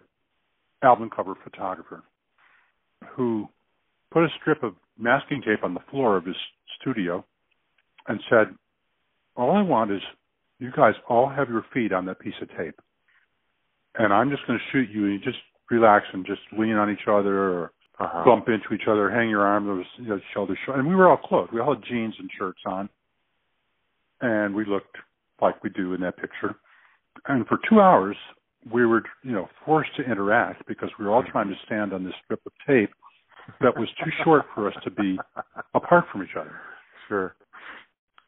album 0.82 1.10
cover 1.10 1.36
photographer 1.44 2.04
who 3.16 3.48
put 4.12 4.24
a 4.24 4.30
strip 4.40 4.64
of 4.64 4.76
masking 4.98 5.42
tape 5.42 5.64
on 5.64 5.74
the 5.74 5.80
floor 5.92 6.18
of 6.18 6.26
his 6.26 6.36
studio 6.80 7.26
and 8.08 8.20
said, 8.30 8.56
"All 9.36 9.52
I 9.52 9.62
want 9.62 9.92
is 9.92 10.02
you 10.60 10.72
guys 10.72 10.94
all 11.10 11.30
have 11.30 11.50
your 11.50 11.66
feet 11.74 11.92
on 11.92 12.06
that 12.06 12.20
piece 12.20 12.34
of 12.42 12.50
tape, 12.58 12.80
and 13.96 14.14
I'm 14.14 14.30
just 14.30 14.46
going 14.48 14.60
to 14.60 14.72
shoot 14.72 14.90
you. 14.90 15.06
And 15.06 15.14
you 15.14 15.20
just 15.20 15.42
relax 15.70 16.06
and 16.14 16.26
just 16.26 16.42
lean 16.58 16.74
on 16.74 16.92
each 16.92 17.08
other 17.08 17.52
or 17.52 17.72
uh-huh. 18.00 18.24
bump 18.26 18.48
into 18.48 18.74
each 18.74 18.88
other, 18.88 19.10
hang 19.10 19.30
your 19.30 19.46
arms, 19.46 19.68
was 19.68 19.86
you 19.98 20.10
know, 20.10 20.20
shoulder 20.34 20.58
shoulder, 20.66 20.80
and 20.80 20.88
we 20.88 20.96
were 20.96 21.10
all 21.10 21.18
clothed. 21.18 21.52
We 21.54 21.60
all 21.60 21.76
had 21.76 21.84
jeans 21.84 22.16
and 22.20 22.30
shirts 22.38 22.62
on, 22.66 22.90
and 24.22 24.56
we 24.56 24.66
looked 24.66 24.98
like 25.42 25.64
we 25.64 25.70
do 25.70 25.94
in 25.94 26.02
that 26.02 26.18
picture. 26.18 26.56
And 27.28 27.46
for 27.48 27.60
two 27.70 27.80
hours, 27.80 28.18
we 28.72 28.86
were, 28.86 29.04
you 29.24 29.32
know, 29.32 29.48
forced 29.66 29.96
to 29.98 30.04
interact 30.04 30.68
because 30.68 30.90
we 30.98 31.06
were 31.06 31.12
all 31.12 31.24
trying 31.24 31.50
to 31.50 31.56
stand 31.66 31.94
on 31.94 32.04
this 32.04 32.14
strip 32.24 32.42
of 32.46 32.52
tape 32.68 32.90
that 33.62 33.78
was 33.78 33.88
too 34.04 34.12
short 34.24 34.44
for 34.54 34.68
us 34.68 34.76
to 34.84 34.92
be 34.92 35.18
apart 35.74 36.06
from 36.12 36.24
each 36.24 36.36
other. 36.40 36.56
Sure. 37.08 37.36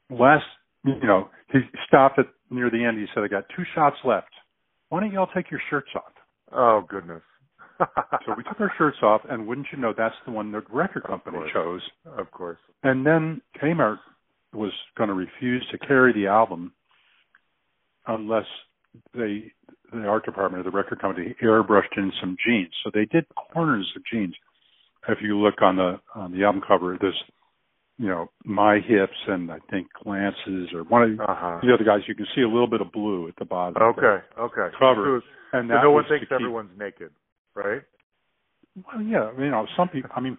Last, 0.09 0.45
you 0.83 0.95
know, 1.03 1.29
he 1.51 1.59
stopped 1.87 2.19
at 2.19 2.25
near 2.49 2.69
the 2.69 2.83
end. 2.83 2.97
He 2.99 3.05
said, 3.13 3.23
"I 3.23 3.27
got 3.27 3.45
two 3.55 3.63
shots 3.73 3.97
left. 4.03 4.29
Why 4.89 4.99
don't 4.99 5.11
you 5.11 5.19
all 5.19 5.29
take 5.35 5.49
your 5.49 5.61
shirts 5.69 5.89
off?" 5.95 6.13
Oh 6.51 6.83
goodness. 6.87 7.21
So 8.25 8.33
we 8.37 8.43
took 8.43 8.59
our 8.61 8.71
shirts 8.77 8.97
off, 9.03 9.21
and 9.29 9.45
wouldn't 9.45 9.67
you 9.71 9.77
know, 9.77 9.93
that's 9.95 10.15
the 10.25 10.31
one 10.31 10.51
the 10.51 10.61
record 10.71 11.03
company 11.03 11.37
course. 11.37 11.51
chose. 11.53 11.81
Of 12.17 12.31
course. 12.31 12.57
And 12.83 13.05
then 13.05 13.41
Kmart 13.61 13.97
was 14.53 14.71
going 14.97 15.09
to 15.09 15.13
refuse 15.13 15.65
to 15.71 15.77
carry 15.77 16.13
the 16.13 16.27
album 16.27 16.71
unless 18.07 18.45
they 19.13 19.51
the 19.91 20.05
art 20.07 20.25
department 20.25 20.65
of 20.65 20.71
the 20.71 20.75
record 20.75 20.99
company 20.99 21.35
airbrushed 21.43 21.97
in 21.97 22.11
some 22.19 22.37
jeans. 22.45 22.71
So 22.83 22.91
they 22.93 23.05
did 23.05 23.25
corners 23.35 23.91
of 23.95 24.03
jeans. 24.11 24.35
If 25.07 25.19
you 25.21 25.37
look 25.37 25.61
on 25.61 25.75
the 25.75 25.99
on 26.15 26.31
the 26.31 26.43
album 26.43 26.61
cover, 26.67 26.97
there's 26.99 27.21
you 27.97 28.07
know 28.07 28.29
my 28.43 28.79
hips 28.79 29.17
and 29.27 29.51
I 29.51 29.59
think 29.69 29.87
glances 30.03 30.69
or 30.73 30.83
one 30.83 31.03
of 31.03 31.19
uh-huh. 31.19 31.59
the 31.61 31.73
other 31.73 31.83
guys. 31.83 32.01
You 32.07 32.15
can 32.15 32.27
see 32.35 32.41
a 32.41 32.49
little 32.49 32.67
bit 32.67 32.81
of 32.81 32.91
blue 32.91 33.27
at 33.27 33.35
the 33.37 33.45
bottom. 33.45 33.81
Okay, 33.81 34.23
okay. 34.39 34.75
Cover. 34.77 35.21
So, 35.21 35.57
and 35.57 35.69
so 35.69 35.81
no 35.81 35.91
one 35.91 36.03
thinks 36.09 36.27
everyone's 36.31 36.71
naked, 36.77 37.11
right? 37.53 37.81
Well, 38.75 39.01
yeah. 39.01 39.31
You 39.37 39.51
know, 39.51 39.65
some 39.77 39.89
people. 39.89 40.09
I 40.15 40.19
mean, 40.19 40.37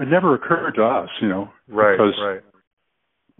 it 0.00 0.08
never 0.08 0.34
occurred 0.34 0.72
to 0.72 0.84
us, 0.84 1.08
you 1.20 1.28
know, 1.28 1.50
right, 1.68 1.92
because 1.92 2.14
right. 2.20 2.40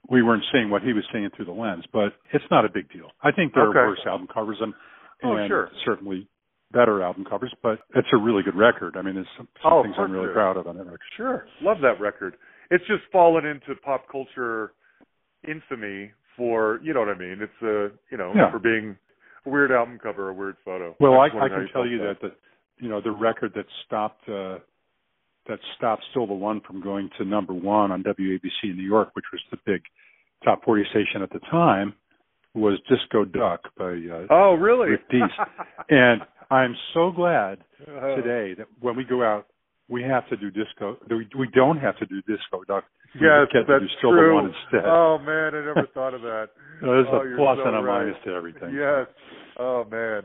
we 0.08 0.22
weren't 0.22 0.44
seeing 0.52 0.70
what 0.70 0.82
he 0.82 0.92
was 0.92 1.04
seeing 1.12 1.28
through 1.34 1.46
the 1.46 1.52
lens. 1.52 1.84
But 1.92 2.12
it's 2.32 2.44
not 2.50 2.64
a 2.64 2.68
big 2.68 2.92
deal. 2.92 3.10
I 3.22 3.32
think 3.32 3.54
there 3.54 3.68
Okay. 3.68 3.78
are 3.78 3.88
worse 3.88 4.00
album 4.06 4.28
covers 4.32 4.58
and, 4.60 4.74
Oh, 5.22 5.36
and 5.36 5.48
sure. 5.48 5.70
certainly 5.84 6.28
better 6.72 7.02
album 7.02 7.24
covers. 7.28 7.52
But 7.62 7.80
it's 7.94 8.08
a 8.12 8.16
really 8.16 8.42
good 8.42 8.56
record. 8.56 8.96
I 8.96 9.02
mean, 9.02 9.14
there's 9.14 9.26
some, 9.36 9.48
some 9.62 9.72
Oh, 9.72 9.82
things 9.82 9.94
I'm 9.98 10.10
really 10.12 10.32
proud 10.32 10.56
of 10.56 10.66
on 10.66 10.76
that 10.76 10.84
record. 10.84 11.00
Sure, 11.16 11.46
love 11.62 11.78
that 11.82 12.00
record. 12.00 12.34
It's 12.70 12.86
just 12.86 13.02
fallen 13.12 13.44
into 13.44 13.74
pop 13.82 14.06
culture 14.10 14.72
infamy 15.46 16.12
for 16.36 16.80
you 16.82 16.92
know 16.94 17.00
what 17.00 17.08
I 17.08 17.18
mean. 17.18 17.38
It's 17.40 17.62
a 17.62 17.88
you 18.10 18.18
know 18.18 18.32
Yeah. 18.34 18.50
for 18.50 18.58
being 18.58 18.96
a 19.46 19.50
weird 19.50 19.72
album 19.72 19.98
cover, 20.02 20.28
a 20.28 20.34
weird 20.34 20.56
photo. 20.64 20.94
Well, 21.00 21.14
I, 21.20 21.26
I 21.26 21.48
can 21.48 21.68
tell 21.72 21.86
you 21.86 21.98
felt 21.98 22.20
that 22.20 22.28
the, 22.28 22.84
you 22.84 22.88
know, 22.90 23.00
the 23.00 23.10
record 23.10 23.52
that 23.56 23.64
stopped, 23.86 24.28
uh, 24.28 24.58
that 25.48 25.58
stopped 25.78 26.04
Still 26.10 26.26
the 26.26 26.34
One 26.34 26.60
from 26.66 26.82
going 26.82 27.08
to 27.18 27.24
number 27.24 27.54
one 27.54 27.90
on 27.90 28.02
WABC 28.02 28.64
in 28.64 28.76
New 28.76 28.86
York, 28.86 29.10
which 29.14 29.24
was 29.32 29.40
the 29.50 29.56
big 29.64 29.80
top 30.44 30.62
40 30.64 30.84
station 30.90 31.22
at 31.22 31.30
the 31.30 31.38
time, 31.50 31.94
was 32.54 32.78
Disco 32.88 33.24
Duck 33.24 33.60
by 33.78 33.92
uh, 34.12 34.26
Oh, 34.30 34.54
really? 34.54 34.90
Rick 34.90 35.08
Dees. 35.10 35.22
and 35.88 36.20
I'm 36.50 36.74
so 36.94 37.12
glad 37.12 37.58
Uh, 37.80 38.16
today 38.16 38.54
that 38.54 38.66
when 38.80 38.96
we 38.96 39.04
go 39.04 39.22
out, 39.22 39.46
we 39.88 40.02
have 40.02 40.28
to 40.28 40.36
do 40.36 40.50
disco. 40.50 40.96
We, 41.08 41.26
we 41.38 41.48
don't 41.54 41.78
have 41.78 41.96
to 41.98 42.06
do 42.06 42.22
Disco. 42.22 42.60
We 42.60 42.66
Yes, 43.20 43.48
that's 43.66 43.84
true. 44.00 44.38
instead. 44.38 44.84
Oh 44.86 45.18
man, 45.18 45.54
I 45.54 45.64
never 45.66 45.88
thought 45.92 46.14
of 46.14 46.22
that. 46.22 46.50
There's 46.80 47.06
oh, 47.10 47.16
a 47.16 47.36
plus 47.36 47.58
so 47.58 47.66
and 47.66 47.76
a 47.76 47.82
right. 47.82 48.04
minus 48.04 48.16
to 48.24 48.30
everything. 48.32 48.72
Yes. 48.72 49.06
Oh 49.58 49.84
man, 49.90 50.22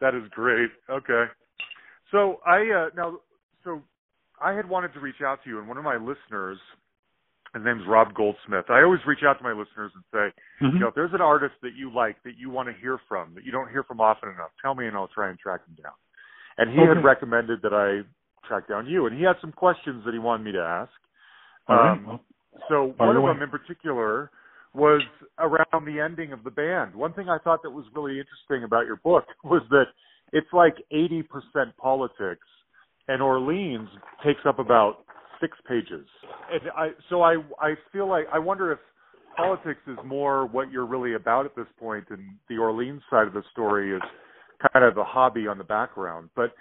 that 0.00 0.14
is 0.14 0.22
great. 0.30 0.70
Okay. 0.90 1.24
So 2.10 2.40
I 2.46 2.58
uh, 2.58 2.88
now 2.94 3.18
so 3.64 3.80
I 4.40 4.52
had 4.52 4.68
wanted 4.68 4.92
to 4.94 5.00
reach 5.00 5.22
out 5.24 5.38
to 5.44 5.50
you, 5.50 5.58
and 5.60 5.68
one 5.68 5.78
of 5.78 5.84
my 5.84 5.96
listeners, 5.96 6.58
his 7.54 7.64
name's 7.64 7.86
Rob 7.86 8.14
Goldsmith. 8.14 8.70
I 8.70 8.82
always 8.82 9.00
reach 9.06 9.24
out 9.26 9.38
to 9.38 9.44
my 9.44 9.52
listeners 9.52 9.92
and 9.94 10.04
say, 10.12 10.32
Mhm. 10.64 10.72
you 10.74 10.78
know, 10.78 10.88
if 10.88 10.94
there's 10.94 11.14
an 11.14 11.20
artist 11.20 11.54
that 11.62 11.74
you 11.74 11.90
like 11.90 12.22
that 12.22 12.36
you 12.36 12.50
want 12.50 12.68
to 12.68 12.74
hear 12.74 12.98
from 13.08 13.34
that 13.34 13.44
you 13.44 13.52
don't 13.52 13.68
hear 13.70 13.82
from 13.82 14.00
often 14.00 14.28
enough, 14.30 14.50
tell 14.62 14.74
me 14.74 14.86
and 14.86 14.96
I'll 14.96 15.08
try 15.08 15.28
and 15.28 15.38
track 15.38 15.60
him 15.66 15.74
down. 15.82 15.94
And 16.58 16.70
he 16.70 16.80
had 16.80 17.02
recommended 17.02 17.62
that 17.62 17.72
I 17.72 18.04
track 18.46 18.68
down 18.68 18.86
you, 18.86 19.06
and 19.06 19.16
he 19.16 19.22
had 19.24 19.36
some 19.40 19.52
questions 19.52 20.04
that 20.04 20.12
he 20.12 20.18
wanted 20.18 20.44
me 20.44 20.52
to 20.52 20.62
ask. 20.62 20.92
Right. 21.68 21.90
Um, 21.90 22.06
Well, 22.06 22.20
so 22.68 22.84
one 22.98 23.16
of 23.16 23.22
them 23.22 23.42
in 23.42 23.50
particular 23.50 24.30
was 24.72 25.02
around 25.38 25.84
the 25.84 26.00
ending 26.00 26.32
of 26.32 26.44
the 26.44 26.50
band. 26.50 26.94
One 26.94 27.12
thing 27.12 27.28
I 27.28 27.38
thought 27.38 27.62
that 27.62 27.70
was 27.70 27.84
really 27.94 28.18
interesting 28.18 28.64
about 28.64 28.86
your 28.86 28.96
book 28.96 29.26
was 29.44 29.62
that 29.70 29.86
it's 30.32 30.52
like 30.52 30.76
80% 30.92 31.76
politics 31.76 32.46
and 33.08 33.20
Orleans 33.20 33.88
takes 34.24 34.46
up 34.46 34.58
about 34.58 35.04
6 35.40 35.58
pages. 35.68 36.06
And 36.52 36.62
I 36.76 36.90
so 37.08 37.22
I 37.22 37.36
I 37.60 37.74
feel 37.92 38.08
like 38.08 38.26
I 38.32 38.38
wonder 38.38 38.72
if 38.72 38.78
politics 39.36 39.80
is 39.86 39.98
more 40.04 40.46
what 40.46 40.70
you're 40.70 40.86
really 40.86 41.14
about 41.14 41.46
at 41.46 41.54
this 41.56 41.66
point 41.78 42.04
and 42.10 42.20
the 42.48 42.58
Orleans 42.58 43.02
side 43.10 43.26
of 43.26 43.32
the 43.32 43.42
story 43.52 43.94
is 43.94 44.02
kind 44.72 44.84
of 44.84 44.96
a 44.98 45.04
hobby 45.04 45.46
on 45.46 45.58
the 45.58 45.64
background. 45.64 46.30
But 46.34 46.52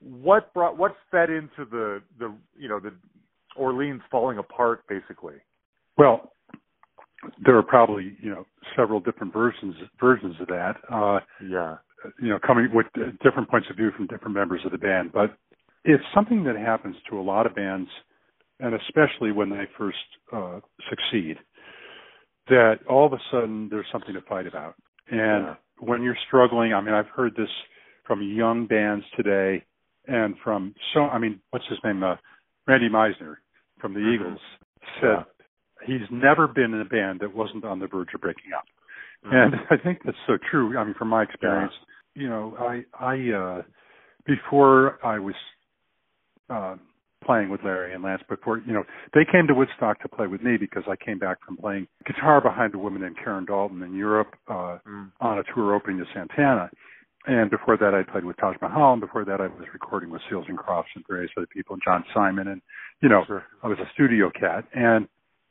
what 0.00 0.52
brought 0.54 0.76
what 0.76 0.94
fed 1.10 1.30
into 1.30 1.64
the 1.70 2.02
the 2.18 2.34
you 2.56 2.68
know 2.68 2.80
the 2.80 2.92
Orleans 3.56 4.02
falling 4.10 4.38
apart 4.38 4.84
basically? 4.88 5.36
Well, 5.96 6.32
there 7.44 7.56
are 7.56 7.62
probably 7.62 8.16
you 8.20 8.30
know 8.30 8.46
several 8.76 9.00
different 9.00 9.32
versions 9.32 9.74
versions 9.98 10.36
of 10.40 10.46
that. 10.48 10.76
Uh, 10.90 11.20
Yeah. 11.42 11.78
you 12.20 12.28
know, 12.28 12.38
coming 12.38 12.68
with 12.72 12.86
different 13.24 13.50
points 13.50 13.68
of 13.70 13.76
view 13.76 13.90
from 13.96 14.06
different 14.06 14.34
members 14.34 14.60
of 14.64 14.70
the 14.70 14.78
band, 14.78 15.10
but 15.12 15.36
it's 15.84 16.04
something 16.14 16.44
that 16.44 16.56
happens 16.56 16.94
to 17.10 17.18
a 17.18 17.22
lot 17.22 17.44
of 17.46 17.54
bands, 17.56 17.88
and 18.60 18.74
especially 18.74 19.32
when 19.32 19.50
they 19.50 19.64
first 19.76 19.98
uh, 20.32 20.60
succeed. 20.88 21.36
That 22.48 22.78
all 22.88 23.06
of 23.06 23.12
a 23.12 23.18
sudden 23.30 23.68
there's 23.68 23.86
something 23.92 24.14
to 24.14 24.22
fight 24.22 24.46
about, 24.46 24.74
and 25.10 25.44
Yeah. 25.44 25.54
when 25.80 26.02
you're 26.02 26.16
struggling, 26.26 26.72
I 26.72 26.80
mean, 26.80 26.94
I've 26.94 27.08
heard 27.08 27.36
this 27.36 27.50
from 28.04 28.22
young 28.22 28.66
bands 28.66 29.04
today, 29.16 29.64
and 30.06 30.34
from 30.38 30.74
so, 30.94 31.08
I 31.08 31.18
mean, 31.18 31.40
what's 31.50 31.66
his 31.66 31.78
name? 31.84 32.02
Uh, 32.02 32.16
Randy 32.66 32.88
Meisner 32.88 33.36
from 33.78 33.92
the 33.94 34.00
Mhm. 34.00 34.14
Eagles 34.14 34.40
said 35.00 35.24
he's 35.84 36.10
never 36.10 36.48
been 36.48 36.74
in 36.74 36.80
a 36.80 36.84
band 36.86 37.20
that 37.20 37.32
wasn't 37.32 37.64
on 37.64 37.78
the 37.78 37.86
verge 37.86 38.12
of 38.14 38.20
breaking 38.20 38.52
up. 38.52 38.66
And 39.24 39.54
I 39.70 39.76
think 39.76 40.02
that's 40.04 40.18
so 40.26 40.38
true. 40.50 40.76
I 40.78 40.84
mean, 40.84 40.94
from 40.94 41.08
my 41.08 41.22
experience, 41.22 41.74
you 42.14 42.28
know, 42.28 42.56
I 42.58 42.84
I 42.98 43.30
uh 43.32 43.62
before 44.24 44.98
I 45.04 45.18
was 45.18 45.34
uh 46.50 46.76
playing 47.28 47.50
with 47.50 47.60
Larry 47.62 47.92
and 47.92 48.02
Lance 48.02 48.22
before, 48.26 48.56
you 48.66 48.72
know, 48.72 48.84
they 49.12 49.24
came 49.30 49.46
to 49.48 49.54
Woodstock 49.54 50.00
to 50.00 50.08
play 50.08 50.26
with 50.26 50.42
me 50.42 50.56
because 50.56 50.84
I 50.88 50.96
came 50.96 51.18
back 51.18 51.36
from 51.44 51.58
playing 51.58 51.86
guitar 52.06 52.40
behind 52.40 52.74
a 52.74 52.78
woman 52.78 53.02
named 53.02 53.16
Karen 53.22 53.44
Dalton 53.44 53.82
in 53.82 53.94
Europe 53.94 54.32
uh 54.48 54.78
Mm. 54.88 55.12
on 55.20 55.38
a 55.38 55.44
tour 55.54 55.74
opening 55.74 55.98
to 55.98 56.06
Santana. 56.14 56.70
And 57.26 57.50
before 57.50 57.76
that, 57.76 57.92
I 57.94 58.02
played 58.10 58.24
with 58.24 58.38
Taj 58.38 58.56
Mahal, 58.62 58.92
and 58.94 59.00
before 59.02 59.24
that, 59.26 59.40
I 59.42 59.48
was 59.48 59.66
recording 59.74 60.08
with 60.08 60.22
Seals 60.30 60.46
and 60.48 60.56
Crofts 60.56 60.88
and 60.94 61.04
various 61.06 61.30
other 61.36 61.46
people, 61.56 61.74
and 61.74 61.82
John 61.84 62.02
Simon, 62.14 62.48
and 62.48 62.62
you 63.02 63.08
know, 63.10 63.22
Sure. 63.26 63.44
I 63.62 63.66
was 63.68 63.78
a 63.78 63.88
studio 63.94 64.30
cat, 64.30 64.64
and 64.72 65.06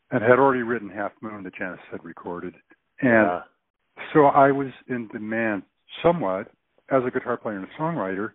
and 0.10 0.24
had 0.24 0.40
already 0.40 0.64
written 0.64 0.90
Half 0.90 1.12
Moon 1.22 1.44
that 1.44 1.54
Janis 1.60 1.80
had 1.92 2.04
recorded, 2.04 2.56
and 3.02 3.28
Yeah. 3.28 3.42
so 4.14 4.26
I 4.46 4.52
was 4.52 4.72
in 4.88 5.08
demand 5.10 5.64
somewhat 6.02 6.50
as 6.90 7.04
a 7.06 7.12
guitar 7.12 7.38
player 7.38 7.58
and 7.58 7.66
a 7.70 7.74
songwriter, 7.82 8.32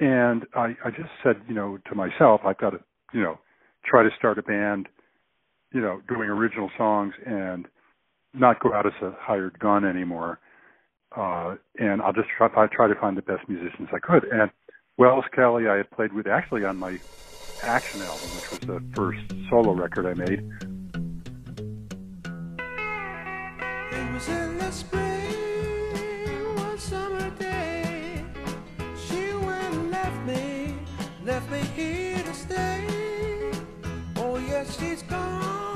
and 0.00 0.46
I 0.54 0.76
I 0.84 0.90
just 0.90 1.10
said, 1.22 1.36
you 1.48 1.54
know, 1.54 1.78
to 1.88 1.94
myself, 1.94 2.42
I've 2.44 2.58
got 2.58 2.70
to, 2.70 2.80
you 3.12 3.22
know, 3.22 3.38
try 3.84 4.02
to 4.02 4.10
start 4.16 4.38
a 4.38 4.42
band, 4.42 4.88
you 5.72 5.80
know, 5.80 6.00
doing 6.08 6.28
original 6.28 6.70
songs 6.76 7.14
and 7.26 7.66
not 8.32 8.60
go 8.60 8.72
out 8.72 8.86
as 8.86 8.92
a 9.02 9.12
hired 9.18 9.58
gun 9.58 9.84
anymore. 9.84 10.40
Uh, 11.16 11.54
and 11.78 12.02
I'll 12.02 12.12
just 12.12 12.28
try, 12.36 12.48
I 12.56 12.66
try 12.66 12.88
to 12.88 12.94
find 12.96 13.16
the 13.16 13.22
best 13.22 13.48
musicians 13.48 13.88
I 13.92 14.00
could. 14.00 14.24
And 14.24 14.50
Wells 14.98 15.24
Kelly, 15.32 15.68
I 15.68 15.76
had 15.76 15.90
played 15.90 16.12
with 16.12 16.26
actually 16.26 16.64
on 16.64 16.76
my 16.76 16.98
Action 17.62 18.02
album, 18.02 18.28
which 18.34 18.50
was 18.50 18.60
the 18.60 18.82
first 18.94 19.20
solo 19.48 19.72
record 19.72 20.04
I 20.06 20.14
made. 20.14 20.42
Me 31.54 31.62
here 31.76 32.22
to 32.22 32.34
stay. 32.34 32.80
Oh, 34.16 34.38
yes, 34.38 34.78
she's 34.78 35.02
gone, 35.02 35.73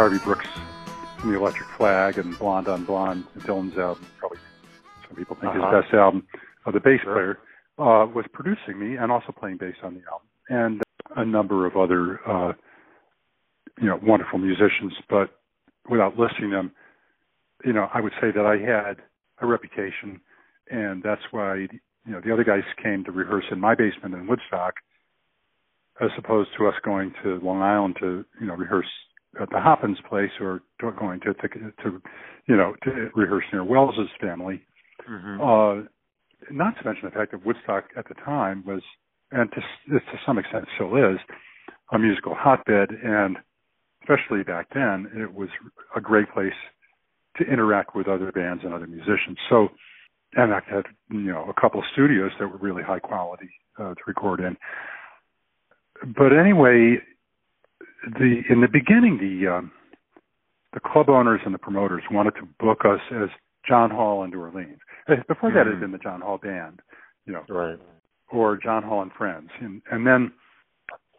Harvey 0.00 0.16
Brooks 0.24 0.46
from 1.20 1.30
the 1.30 1.38
Electric 1.38 1.68
Flag 1.76 2.16
and 2.16 2.38
Blonde 2.38 2.68
on 2.68 2.86
Blonde, 2.86 3.22
Dylan's 3.40 3.76
album, 3.76 4.06
probably 4.18 4.38
some 5.06 5.14
people 5.14 5.36
think 5.36 5.54
Uh-huh. 5.54 5.76
his 5.76 5.84
best 5.84 5.92
album. 5.92 6.26
Uh, 6.64 6.70
the 6.70 6.80
bass 6.80 7.02
Sure. 7.02 7.12
player 7.12 7.38
uh, 7.76 8.06
was 8.06 8.24
producing 8.32 8.78
me 8.78 8.96
and 8.96 9.12
also 9.12 9.30
playing 9.30 9.58
bass 9.58 9.76
on 9.82 9.92
the 9.92 10.00
album, 10.10 10.26
and 10.48 10.82
a 11.16 11.24
number 11.26 11.66
of 11.66 11.76
other 11.76 12.18
uh, 12.26 12.54
you 13.78 13.88
know 13.88 14.00
wonderful 14.02 14.38
musicians. 14.38 14.94
But 15.10 15.38
without 15.86 16.18
listing 16.18 16.48
them, 16.48 16.72
you 17.62 17.74
know, 17.74 17.90
I 17.92 18.00
would 18.00 18.14
say 18.22 18.30
that 18.30 18.46
I 18.46 18.56
had 18.56 19.02
a 19.42 19.46
reputation, 19.46 20.18
and 20.70 21.02
that's 21.02 21.30
why 21.30 21.56
you 21.56 21.68
know 22.06 22.22
the 22.22 22.32
other 22.32 22.44
guys 22.44 22.64
came 22.82 23.04
to 23.04 23.12
rehearse 23.12 23.44
in 23.50 23.60
my 23.60 23.74
basement 23.74 24.14
in 24.14 24.26
Woodstock 24.26 24.76
as 26.00 26.08
opposed 26.16 26.48
to 26.56 26.68
us 26.68 26.74
going 26.82 27.12
to 27.22 27.38
Long 27.40 27.60
Island 27.60 27.96
to 28.00 28.24
you 28.40 28.46
know 28.46 28.54
rehearse 28.54 28.88
at 29.40 29.50
the 29.50 29.60
Hoppens 29.60 29.98
place 30.08 30.30
or 30.40 30.62
going 30.80 31.20
to 31.20 31.34
to, 31.34 31.48
to 31.48 32.02
you 32.46 32.56
know 32.56 32.74
to 32.84 33.10
rehearse 33.14 33.44
near 33.52 33.64
Wells's 33.64 34.08
family. 34.20 34.62
Mm-hmm. 35.08 35.40
Uh, 35.40 35.86
not 36.50 36.76
to 36.78 36.84
mention 36.84 37.04
the 37.04 37.10
fact 37.10 37.32
that 37.32 37.44
Woodstock 37.44 37.84
at 37.96 38.08
the 38.08 38.14
time 38.14 38.64
was, 38.66 38.82
and 39.30 39.50
to 39.52 39.60
to 39.98 40.18
some 40.26 40.38
extent 40.38 40.64
still 40.74 40.96
is, 40.96 41.18
a 41.92 41.98
musical 41.98 42.34
hotbed, 42.34 42.90
and 43.02 43.36
especially 44.02 44.42
back 44.42 44.68
then, 44.74 45.10
it 45.14 45.32
was 45.32 45.48
a 45.94 46.00
great 46.00 46.30
place 46.32 46.52
to 47.36 47.44
interact 47.44 47.94
with 47.94 48.08
other 48.08 48.32
bands 48.32 48.62
and 48.64 48.74
other 48.74 48.86
musicians. 48.86 49.38
So, 49.48 49.68
and 50.34 50.52
I 50.52 50.60
had 50.68 50.84
you 51.10 51.32
know 51.32 51.44
a 51.48 51.60
couple 51.60 51.80
of 51.80 51.86
studios 51.92 52.32
that 52.40 52.48
were 52.48 52.58
really 52.58 52.82
high 52.82 52.98
quality 52.98 53.50
uh, 53.78 53.94
to 53.94 54.00
record 54.06 54.40
in. 54.40 54.56
But 56.16 56.32
anyway, 56.32 56.96
the 58.04 58.42
in 58.48 58.60
the 58.60 58.68
beginning, 58.68 59.18
the 59.18 59.50
um, 59.52 59.72
the 60.72 60.80
club 60.80 61.08
owners 61.08 61.40
and 61.44 61.54
the 61.54 61.58
promoters 61.58 62.02
wanted 62.10 62.32
to 62.36 62.48
book 62.58 62.80
us 62.84 63.00
as 63.10 63.28
John 63.68 63.90
Hall 63.90 64.22
and 64.22 64.32
New 64.32 64.40
Orleans. 64.40 64.78
Uh, 65.08 65.16
before 65.28 65.52
that, 65.52 65.66
it 65.66 65.72
had 65.72 65.80
been 65.80 65.92
the 65.92 65.98
John 65.98 66.20
Hall 66.20 66.38
Band, 66.38 66.80
you 67.26 67.32
know, 67.32 67.42
Right. 67.48 67.78
or 68.30 68.56
John 68.56 68.82
Hall 68.82 69.02
and 69.02 69.12
Friends, 69.12 69.50
and 69.60 69.82
and 69.90 70.06
then 70.06 70.32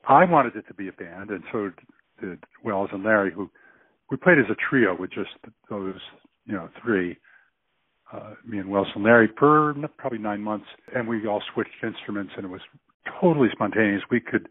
I 0.08 0.26
wanted 0.26 0.56
it 0.56 0.68
to 0.68 0.74
be 0.74 0.88
a 0.88 0.94
band, 0.94 1.30
and 1.30 1.44
so 1.52 1.72
did 2.20 2.44
Wells 2.64 2.90
and 2.92 3.04
Larry, 3.04 3.32
who 3.32 3.50
we 4.10 4.18
played 4.18 4.40
as 4.40 4.46
a 4.50 4.56
trio 4.56 4.96
with 4.96 5.12
just 5.12 5.30
those, 5.70 6.00
you 6.46 6.54
know, 6.54 6.70
three, 6.84 7.18
uh, 8.12 8.34
me 8.46 8.58
and 8.60 8.70
Wells 8.70 8.88
and 8.96 9.04
Larry, 9.04 9.30
for 9.38 9.74
probably 9.98 10.20
nine 10.20 10.42
months, 10.42 10.66
and 10.96 11.08
we 11.08 11.26
all 11.28 11.42
switched 11.54 11.84
instruments, 11.84 12.34
and 12.36 12.46
it 12.46 12.50
was 12.50 12.62
totally 13.20 13.50
spontaneous. 13.52 14.04
We 14.10 14.20
could 14.20 14.48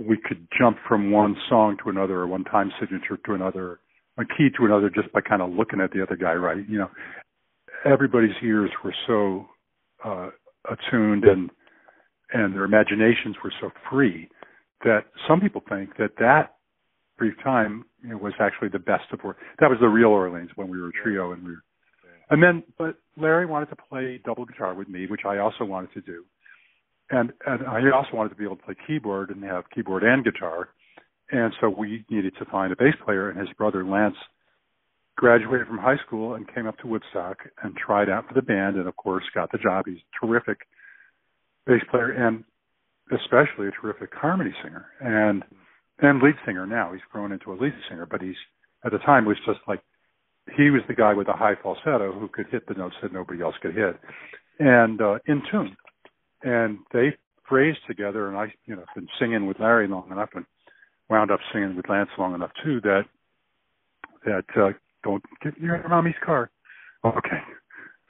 we 0.00 0.16
could 0.16 0.46
jump 0.58 0.78
from 0.88 1.10
one 1.10 1.36
song 1.48 1.76
to 1.84 1.90
another, 1.90 2.20
or 2.20 2.26
one 2.26 2.44
time 2.44 2.72
signature 2.80 3.18
to 3.26 3.34
another, 3.34 3.80
a 4.18 4.24
key 4.24 4.48
to 4.56 4.64
another, 4.64 4.90
just 4.90 5.12
by 5.12 5.20
kind 5.20 5.42
of 5.42 5.50
looking 5.50 5.80
at 5.80 5.92
the 5.92 6.02
other 6.02 6.16
guy. 6.16 6.32
Right, 6.32 6.68
you 6.68 6.78
know, 6.78 6.90
everybody's 7.84 8.36
ears 8.42 8.70
were 8.82 8.94
so 9.06 9.46
uh, 10.04 10.30
attuned 10.70 11.24
and 11.24 11.50
and 12.32 12.54
their 12.54 12.64
imaginations 12.64 13.36
were 13.42 13.52
so 13.60 13.70
free 13.90 14.28
that 14.84 15.06
some 15.28 15.40
people 15.40 15.62
think 15.68 15.96
that 15.98 16.12
that 16.18 16.54
brief 17.18 17.34
time 17.42 17.84
you 18.02 18.10
know, 18.10 18.16
was 18.16 18.32
actually 18.40 18.68
the 18.68 18.78
best 18.78 19.04
of 19.12 19.22
work. 19.22 19.36
That 19.58 19.68
was 19.68 19.78
the 19.80 19.88
real 19.88 20.08
Orleans 20.08 20.50
when 20.54 20.68
we 20.68 20.80
were 20.80 20.88
a 20.88 20.92
trio 21.02 21.32
and 21.32 21.44
we 21.44 21.50
were. 21.52 21.62
And 22.30 22.42
then, 22.42 22.62
but 22.78 22.96
Larry 23.16 23.44
wanted 23.44 23.70
to 23.70 23.76
play 23.76 24.20
double 24.24 24.44
guitar 24.44 24.74
with 24.74 24.88
me, 24.88 25.06
which 25.06 25.22
I 25.26 25.38
also 25.38 25.64
wanted 25.64 25.92
to 25.94 26.00
do, 26.00 26.24
and 27.10 27.32
and 27.46 27.66
I 27.66 27.80
also 27.94 28.10
wanted 28.14 28.30
to 28.30 28.34
be 28.36 28.44
able 28.44 28.56
to 28.56 28.62
play 28.62 28.76
keyboard 28.86 29.30
and 29.30 29.42
have 29.44 29.64
keyboard 29.74 30.02
and 30.02 30.24
guitar, 30.24 30.68
and 31.30 31.52
so 31.60 31.68
we 31.68 32.04
needed 32.10 32.34
to 32.38 32.44
find 32.46 32.72
a 32.72 32.76
bass 32.76 32.94
player. 33.04 33.30
And 33.30 33.38
his 33.38 33.54
brother 33.56 33.84
Lance 33.84 34.16
graduated 35.16 35.66
from 35.66 35.78
high 35.78 35.98
school 36.06 36.34
and 36.34 36.52
came 36.54 36.66
up 36.66 36.78
to 36.78 36.86
Woodstock 36.86 37.38
and 37.62 37.76
tried 37.76 38.08
out 38.08 38.26
for 38.28 38.34
the 38.34 38.42
band, 38.42 38.76
and 38.76 38.88
of 38.88 38.96
course 38.96 39.24
got 39.34 39.52
the 39.52 39.58
job. 39.58 39.84
He's 39.86 39.98
a 39.98 40.26
terrific 40.26 40.58
bass 41.66 41.82
player 41.90 42.10
and 42.10 42.44
especially 43.12 43.68
a 43.68 43.72
terrific 43.80 44.10
harmony 44.14 44.54
singer 44.62 44.86
and 45.00 45.42
and 45.98 46.22
lead 46.22 46.34
singer 46.46 46.66
now. 46.66 46.92
He's 46.92 47.02
grown 47.12 47.32
into 47.32 47.52
a 47.52 47.56
lead 47.60 47.74
singer, 47.88 48.06
but 48.06 48.22
he's 48.22 48.36
at 48.84 48.92
the 48.92 48.98
time 48.98 49.26
was 49.26 49.36
just 49.46 49.60
like 49.68 49.80
he 50.56 50.70
was 50.70 50.82
the 50.88 50.94
guy 50.94 51.12
with 51.12 51.26
the 51.26 51.32
high 51.32 51.54
falsetto 51.62 52.12
who 52.12 52.28
could 52.28 52.46
hit 52.50 52.66
the 52.66 52.74
notes 52.74 52.96
that 53.02 53.12
nobody 53.12 53.42
else 53.42 53.54
could 53.60 53.74
hit, 53.74 53.98
and 54.58 55.00
uh, 55.00 55.18
in 55.26 55.42
tune. 55.50 55.76
And 56.42 56.78
they 56.92 57.16
phrased 57.48 57.80
together, 57.86 58.28
and 58.28 58.36
I, 58.36 58.52
you 58.66 58.76
know, 58.76 58.84
been 58.94 59.08
singing 59.18 59.46
with 59.46 59.58
Larry 59.60 59.88
long 59.88 60.10
enough, 60.10 60.30
and 60.34 60.44
wound 61.08 61.30
up 61.30 61.40
singing 61.52 61.76
with 61.76 61.88
Lance 61.88 62.10
long 62.18 62.34
enough 62.34 62.52
too 62.64 62.80
that 62.82 63.02
that 64.24 64.44
uh, 64.56 64.70
don't 65.02 65.22
get 65.42 65.58
your 65.58 65.86
mommy's 65.88 66.14
car. 66.24 66.50
Okay. 67.04 67.40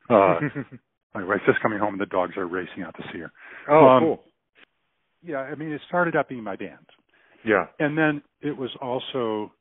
Uh, 0.09 0.41
my 1.15 1.25
wife's 1.25 1.43
just 1.47 1.61
coming 1.61 1.79
home, 1.79 1.95
and 1.95 2.01
the 2.01 2.07
dogs 2.07 2.37
are 2.37 2.47
racing 2.47 2.83
out 2.83 2.95
to 2.97 3.03
see 3.13 3.21
her. 3.21 3.31
Oh, 3.69 3.87
Um, 3.89 4.03
cool. 4.03 4.25
Yeah, 5.23 5.39
I 5.39 5.55
mean, 5.55 5.71
it 5.73 5.81
started 5.87 6.17
out 6.17 6.29
being 6.29 6.43
my 6.43 6.57
band, 6.57 6.87
Yeah. 7.45 7.67
and 7.79 7.97
then 7.97 8.23
it 8.41 8.57
was 8.57 8.71
also 8.81 9.53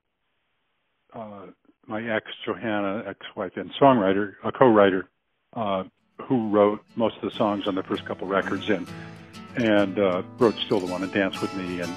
uh, 1.14 1.48
my 1.88 2.02
ex 2.02 2.26
Johanna, 2.46 3.04
ex-wife 3.08 3.52
and 3.58 3.70
songwriter, 3.82 4.34
a 4.44 4.52
co-writer, 4.52 5.10
uh, 5.54 5.84
who 6.22 6.50
wrote 6.50 6.84
most 6.96 7.16
of 7.18 7.22
the 7.22 7.32
songs 7.32 7.68
on 7.68 7.76
the 7.76 7.84
first 7.84 8.06
couple 8.06 8.28
records, 8.28 8.70
and 8.70 8.88
and 9.56 10.00
uh, 10.00 10.24
wrote 10.38 10.56
"Still 10.56 10.80
the 10.80 10.88
One 10.88 11.02
to 11.02 11.08
Dance 11.08 11.42
with 11.42 11.54
Me" 11.56 11.82
and 11.82 11.96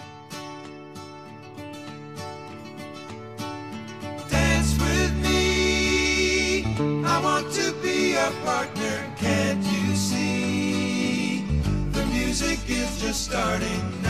Dance 4.29 4.79
with 4.79 5.14
me. 5.23 6.64
I 7.05 7.20
want 7.23 7.53
to 7.53 7.73
be 7.83 8.14
a 8.14 8.31
partner. 8.45 9.12
Can't 9.16 9.64
you 9.64 9.95
see? 9.95 11.45
The 11.93 12.05
music 12.07 12.59
is 12.68 13.01
just 13.01 13.25
starting. 13.27 14.02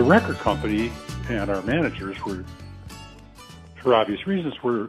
The 0.00 0.06
record 0.06 0.38
company 0.38 0.90
and 1.28 1.50
our 1.50 1.60
managers 1.60 2.16
were, 2.24 2.42
for 3.82 3.94
obvious 3.94 4.18
reasons, 4.26 4.54
were 4.64 4.88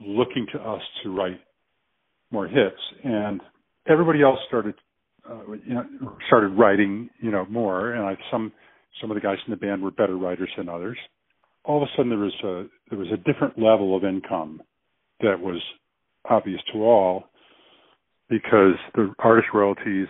looking 0.00 0.48
to 0.50 0.58
us 0.58 0.82
to 1.00 1.14
write 1.16 1.40
more 2.32 2.48
hits, 2.48 2.80
and 3.04 3.40
everybody 3.88 4.20
else 4.20 4.40
started, 4.48 4.74
uh, 5.30 5.52
you 5.64 5.74
know, 5.74 5.86
started 6.26 6.48
writing, 6.58 7.08
you 7.20 7.30
know, 7.30 7.46
more. 7.50 7.92
And 7.92 8.04
I, 8.04 8.16
some 8.32 8.52
some 9.00 9.12
of 9.12 9.14
the 9.14 9.20
guys 9.20 9.36
in 9.46 9.52
the 9.52 9.56
band 9.56 9.80
were 9.80 9.92
better 9.92 10.16
writers 10.16 10.50
than 10.56 10.68
others. 10.68 10.98
All 11.64 11.80
of 11.80 11.88
a 11.88 11.90
sudden, 11.96 12.10
there 12.10 12.18
was 12.18 12.34
a 12.42 12.66
there 12.90 12.98
was 12.98 13.12
a 13.12 13.18
different 13.18 13.56
level 13.56 13.96
of 13.96 14.02
income 14.02 14.60
that 15.20 15.38
was 15.38 15.62
obvious 16.28 16.60
to 16.72 16.80
all 16.80 17.26
because 18.28 18.74
the 18.96 19.14
artist 19.20 19.50
royalties 19.54 20.08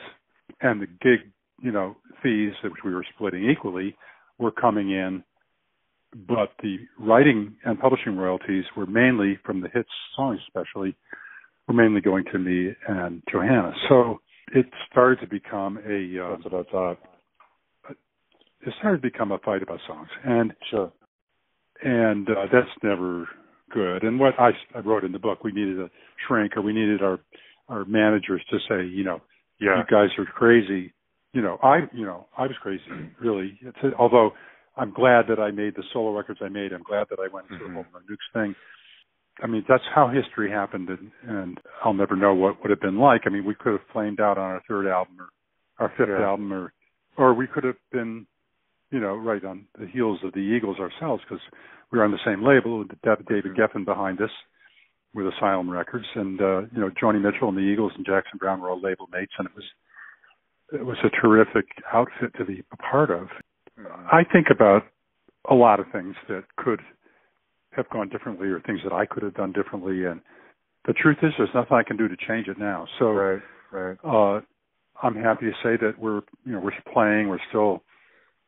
and 0.63 0.81
the 0.81 0.87
gig, 0.87 1.31
you 1.61 1.71
know, 1.71 1.97
fees, 2.23 2.55
which 2.65 2.73
we 2.83 2.95
were 2.95 3.05
splitting 3.15 3.51
equally, 3.51 3.95
were 4.39 4.51
coming 4.51 4.91
in, 4.91 5.23
but 6.27 6.53
the 6.63 6.77
writing 6.99 7.55
and 7.65 7.79
publishing 7.79 8.17
royalties 8.17 8.65
were 8.77 8.87
mainly 8.87 9.39
from 9.45 9.61
the 9.61 9.69
hits 9.73 9.89
songs, 10.17 10.41
especially, 10.49 10.95
were 11.69 11.75
mainly 11.75 12.01
going 12.01 12.25
to 12.33 12.39
me 12.39 12.73
and 12.89 13.23
Johanna. 13.31 13.73
So 13.89 14.21
it 14.55 14.67
started 14.91 15.21
to 15.21 15.27
become 15.27 15.79
a 15.79 16.25
uh, 16.25 16.31
That's 16.37 16.45
what 16.53 16.67
I 16.67 16.71
thought. 16.71 16.99
it 18.67 18.75
started 18.79 19.03
to 19.03 19.11
become 19.11 19.33
a 19.33 19.39
fight 19.39 19.63
about 19.63 19.81
songs, 19.87 20.09
and 20.25 20.53
Sure. 20.71 20.93
and 21.83 22.29
uh, 22.29 22.47
that's 22.53 22.69
never 22.83 23.29
good. 23.71 24.03
And 24.03 24.21
what 24.21 24.35
I, 24.39 24.51
I 24.75 24.81
wrote 24.81 25.05
in 25.05 25.13
the 25.13 25.19
book, 25.19 25.43
we 25.45 25.53
needed 25.53 25.81
a 25.81 25.91
shrink, 26.27 26.57
or 26.57 26.63
we 26.63 26.73
needed 26.73 27.03
our 27.03 27.21
our 27.69 27.85
managers 27.87 28.43
to 28.51 28.59
say, 28.69 28.85
you 28.87 29.05
know, 29.05 29.21
Yeah. 29.61 29.79
you 29.79 29.85
guys 29.91 30.11
are 30.19 30.27
crazy. 30.27 30.93
You 31.33 31.41
know, 31.43 31.59
I 31.63 31.81
you 31.93 32.05
know 32.05 32.27
I 32.37 32.43
was 32.43 32.57
crazy, 32.63 32.83
really. 33.21 33.59
It's, 33.63 33.95
although 33.99 34.33
I'm 34.77 34.93
glad 34.93 35.27
that 35.29 35.39
I 35.39 35.51
made 35.51 35.75
the 35.77 35.83
solo 35.93 36.17
records 36.17 36.41
I 36.43 36.49
made. 36.49 36.73
I'm 36.73 36.83
glad 36.83 37.07
that 37.11 37.19
I 37.21 37.29
went 37.33 37.49
through 37.49 37.59
Mhm. 37.59 37.69
the 37.69 37.73
whole 37.75 37.87
Nukes 38.11 38.33
thing. 38.33 38.55
I 39.43 39.47
mean, 39.47 39.65
that's 39.67 39.85
how 39.95 40.09
history 40.09 40.51
happened, 40.51 40.91
and, 40.91 41.11
and 41.23 41.59
I'll 41.83 41.95
never 41.95 42.17
know 42.17 42.35
what 42.35 42.61
would 42.61 42.71
have 42.71 42.81
been 42.81 42.99
like. 42.99 43.23
I 43.27 43.31
mean, 43.31 43.47
we 43.47 43.55
could 43.55 43.73
have 43.73 43.87
flamed 43.93 44.21
out 44.21 44.37
on 44.37 44.45
our 44.51 44.63
third 44.69 44.87
album 44.87 45.17
or 45.21 45.29
our 45.79 45.89
fifth 45.97 46.11
Yeah. 46.11 46.27
album, 46.27 46.53
or 46.53 46.73
or 47.17 47.35
we 47.35 47.47
could 47.47 47.65
have 47.65 47.77
been, 47.91 48.27
you 48.91 49.01
know, 49.01 49.15
right 49.17 49.45
on 49.45 49.67
the 49.79 49.87
heels 49.87 50.23
of 50.25 50.33
the 50.33 50.41
Eagles 50.41 50.79
ourselves 50.81 51.23
because 51.25 51.43
we 51.91 51.99
were 51.99 52.05
on 52.05 52.11
the 52.11 52.19
same 52.25 52.43
label 52.43 52.79
with 52.81 53.01
Dav- 53.03 53.25
David 53.27 53.55
Geffen 53.55 53.85
behind 53.85 54.21
us 54.21 54.31
with 55.15 55.27
Asylum 55.27 55.69
Records, 55.71 56.07
and 56.15 56.41
uh, 56.41 56.61
you 56.73 56.81
know, 56.81 56.91
Joni 56.91 57.21
Mitchell 57.21 57.49
and 57.49 57.57
the 57.57 57.63
Eagles 57.63 57.93
and 57.97 58.05
Jackson 58.05 58.39
Browne 58.39 58.61
were 58.61 58.71
all 58.71 58.81
label 58.81 59.07
mates, 59.13 59.33
and 59.39 59.47
it 59.47 59.55
was 59.55 59.65
it 60.73 60.85
was 60.85 60.97
a 61.05 61.11
terrific 61.11 61.67
outfit 61.93 62.33
to 62.39 62.45
be 62.45 62.63
a 62.73 62.77
part 62.77 63.11
of. 63.11 63.29
I 64.13 64.23
think 64.31 64.47
about 64.51 64.83
a 65.51 65.55
lot 65.55 65.81
of 65.81 65.87
things 65.93 66.15
that 66.29 66.45
could 66.57 66.81
have 67.73 67.89
gone 67.91 68.09
differently 68.09 68.49
or 68.49 68.61
things 68.61 68.81
that 68.85 68.93
I 68.93 69.07
could 69.07 69.23
have 69.23 69.35
done 69.35 69.53
differently 69.53 70.05
and 70.05 70.21
the 70.87 70.93
truth 70.93 71.19
is 71.23 71.33
there's 71.39 71.49
nothing 71.55 71.77
I 71.77 71.83
can 71.85 71.97
do 71.97 72.09
to 72.09 72.17
change 72.17 72.49
it 72.49 72.59
now. 72.59 72.87
So 72.99 73.07
Right, 73.13 73.43
right. 73.71 73.97
uh 74.05 74.41
I'm 75.03 75.17
happy 75.17 75.47
to 75.47 75.53
say 75.63 75.77
that 75.85 75.95
we're 75.99 76.23
you 76.45 76.53
know, 76.53 76.61
we're 76.61 76.73
playing, 76.93 77.29
we're 77.29 77.39
still 77.49 77.83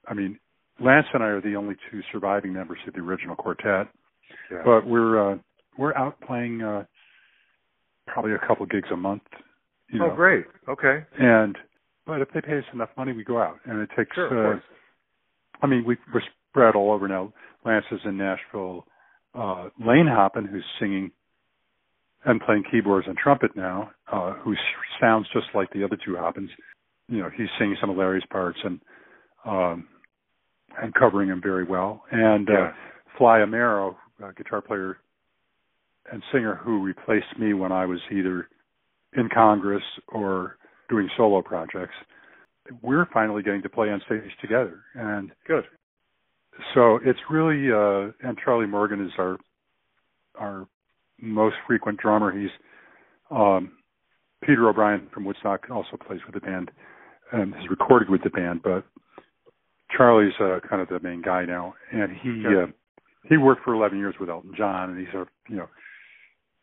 I 0.07 0.14
mean, 0.14 0.39
Lance 0.81 1.07
and 1.14 1.22
I 1.22 1.27
are 1.27 1.41
the 1.41 1.57
only 1.57 1.77
two 1.91 2.01
surviving 2.12 2.53
members 2.53 2.79
of 2.87 2.95
the 2.95 3.01
original 3.01 3.37
quartet. 3.37 3.89
Yeah. 4.51 4.62
But 4.64 4.87
we're 4.87 5.33
uh 5.33 5.39
we're 5.79 5.97
out 5.97 6.20
playing 6.20 6.62
uh 6.62 6.85
probably 8.07 8.33
a 8.33 8.47
couple 8.47 8.66
gigs 8.66 8.89
a 8.93 8.97
month. 8.97 9.22
You 9.91 10.01
know. 10.01 10.11
oh, 10.12 10.16
great. 10.16 10.45
Okay. 10.68 11.05
And 11.18 11.57
but 12.07 12.21
if 12.21 12.29
they 12.33 12.41
pay 12.41 12.59
us 12.59 12.65
enough 12.73 12.91
money, 12.97 13.13
we 13.13 13.25
go 13.25 13.41
out, 13.41 13.59
and 13.65 13.81
it 13.81 13.89
takes. 13.97 14.15
Sure, 14.15 14.57
uh. 14.57 14.61
I 15.63 15.67
mean, 15.67 15.85
we, 15.87 15.97
we're 16.13 16.23
spread 16.51 16.75
all 16.75 16.93
over 16.93 17.09
now. 17.09 17.33
Lance 17.65 17.87
is 17.91 18.01
in 18.05 18.17
Nashville. 18.19 18.87
Uh, 19.35 19.69
Lane 19.85 20.07
Hoppen, 20.07 20.49
who's 20.49 20.65
singing 20.79 21.11
and 22.25 22.41
playing 22.41 22.65
keyboards 22.71 23.07
and 23.09 23.17
trumpet 23.17 23.57
now, 23.57 23.91
uh, 24.13 24.33
who 24.35 24.55
sounds 25.01 25.27
just 25.33 25.47
like 25.55 25.71
the 25.73 25.85
other 25.85 25.97
two 26.05 26.17
Hoppens. 26.17 26.51
You 27.09 27.19
know, 27.19 27.31
he's 27.37 27.49
singing 27.59 27.77
some 27.81 27.91
of 27.91 27.97
Larry's 27.97 28.25
parts 28.31 28.59
and 28.65 28.81
um, 29.45 29.89
and 30.81 30.93
covering 30.95 31.29
them 31.29 31.41
very 31.43 31.65
well. 31.65 32.03
And 32.11 32.49
Yeah. 32.51 32.69
uh, 32.69 32.73
Fly 33.19 33.39
Amero, 33.41 33.95
a 34.23 34.33
guitar 34.33 34.61
player 34.61 34.99
and 36.11 36.23
singer 36.33 36.57
who 36.57 36.83
replaced 36.83 37.39
me 37.39 37.55
when 37.55 37.73
I 37.73 37.87
was 37.87 38.01
either 38.11 38.49
in 39.17 39.29
Congress 39.33 39.83
or 40.09 40.57
doing 40.95 41.09
solo 41.16 41.42
projects. 41.42 41.95
We're 42.82 43.07
finally 43.12 43.42
getting 43.42 43.62
to 43.62 43.68
play 43.68 43.90
on 43.90 44.01
stage 44.07 44.22
together, 44.40 44.80
and 44.95 45.30
Good. 45.47 45.64
so 46.74 46.99
it's 47.05 47.18
really. 47.30 47.70
Uh, 47.70 48.12
and 48.26 48.38
Charlie 48.42 48.66
Morgan 48.66 49.05
is 49.05 49.12
our 49.18 49.36
our 50.38 50.66
most 51.20 51.57
frequent 51.66 51.99
drummer. 51.99 52.32
He's 52.32 52.51
um, 53.30 53.72
Peter 54.42 54.68
O'Brien 54.68 55.09
from 55.12 55.24
Woodstock 55.24 55.66
also 55.70 55.97
plays 56.07 56.20
with 56.26 56.34
the 56.34 56.40
band 56.40 56.70
and 57.32 57.55
has 57.55 57.68
recorded 57.68 58.09
with 58.09 58.22
the 58.22 58.30
band, 58.30 58.62
but 58.62 58.84
Charlie's 59.95 60.32
uh, 60.40 60.61
kind 60.68 60.80
of 60.80 60.88
the 60.88 61.01
main 61.01 61.20
guy 61.22 61.45
now, 61.45 61.74
and 61.92 62.12
he 62.22 62.45
Okay. 62.47 62.62
uh, 62.62 62.66
he 63.28 63.36
worked 63.36 63.64
for 63.64 63.74
11 63.74 63.99
years 63.99 64.14
with 64.20 64.28
Elton 64.30 64.53
John, 64.57 64.90
and 64.90 64.99
he's 64.99 65.14
a 65.14 65.26
you 65.51 65.57
know 65.57 65.68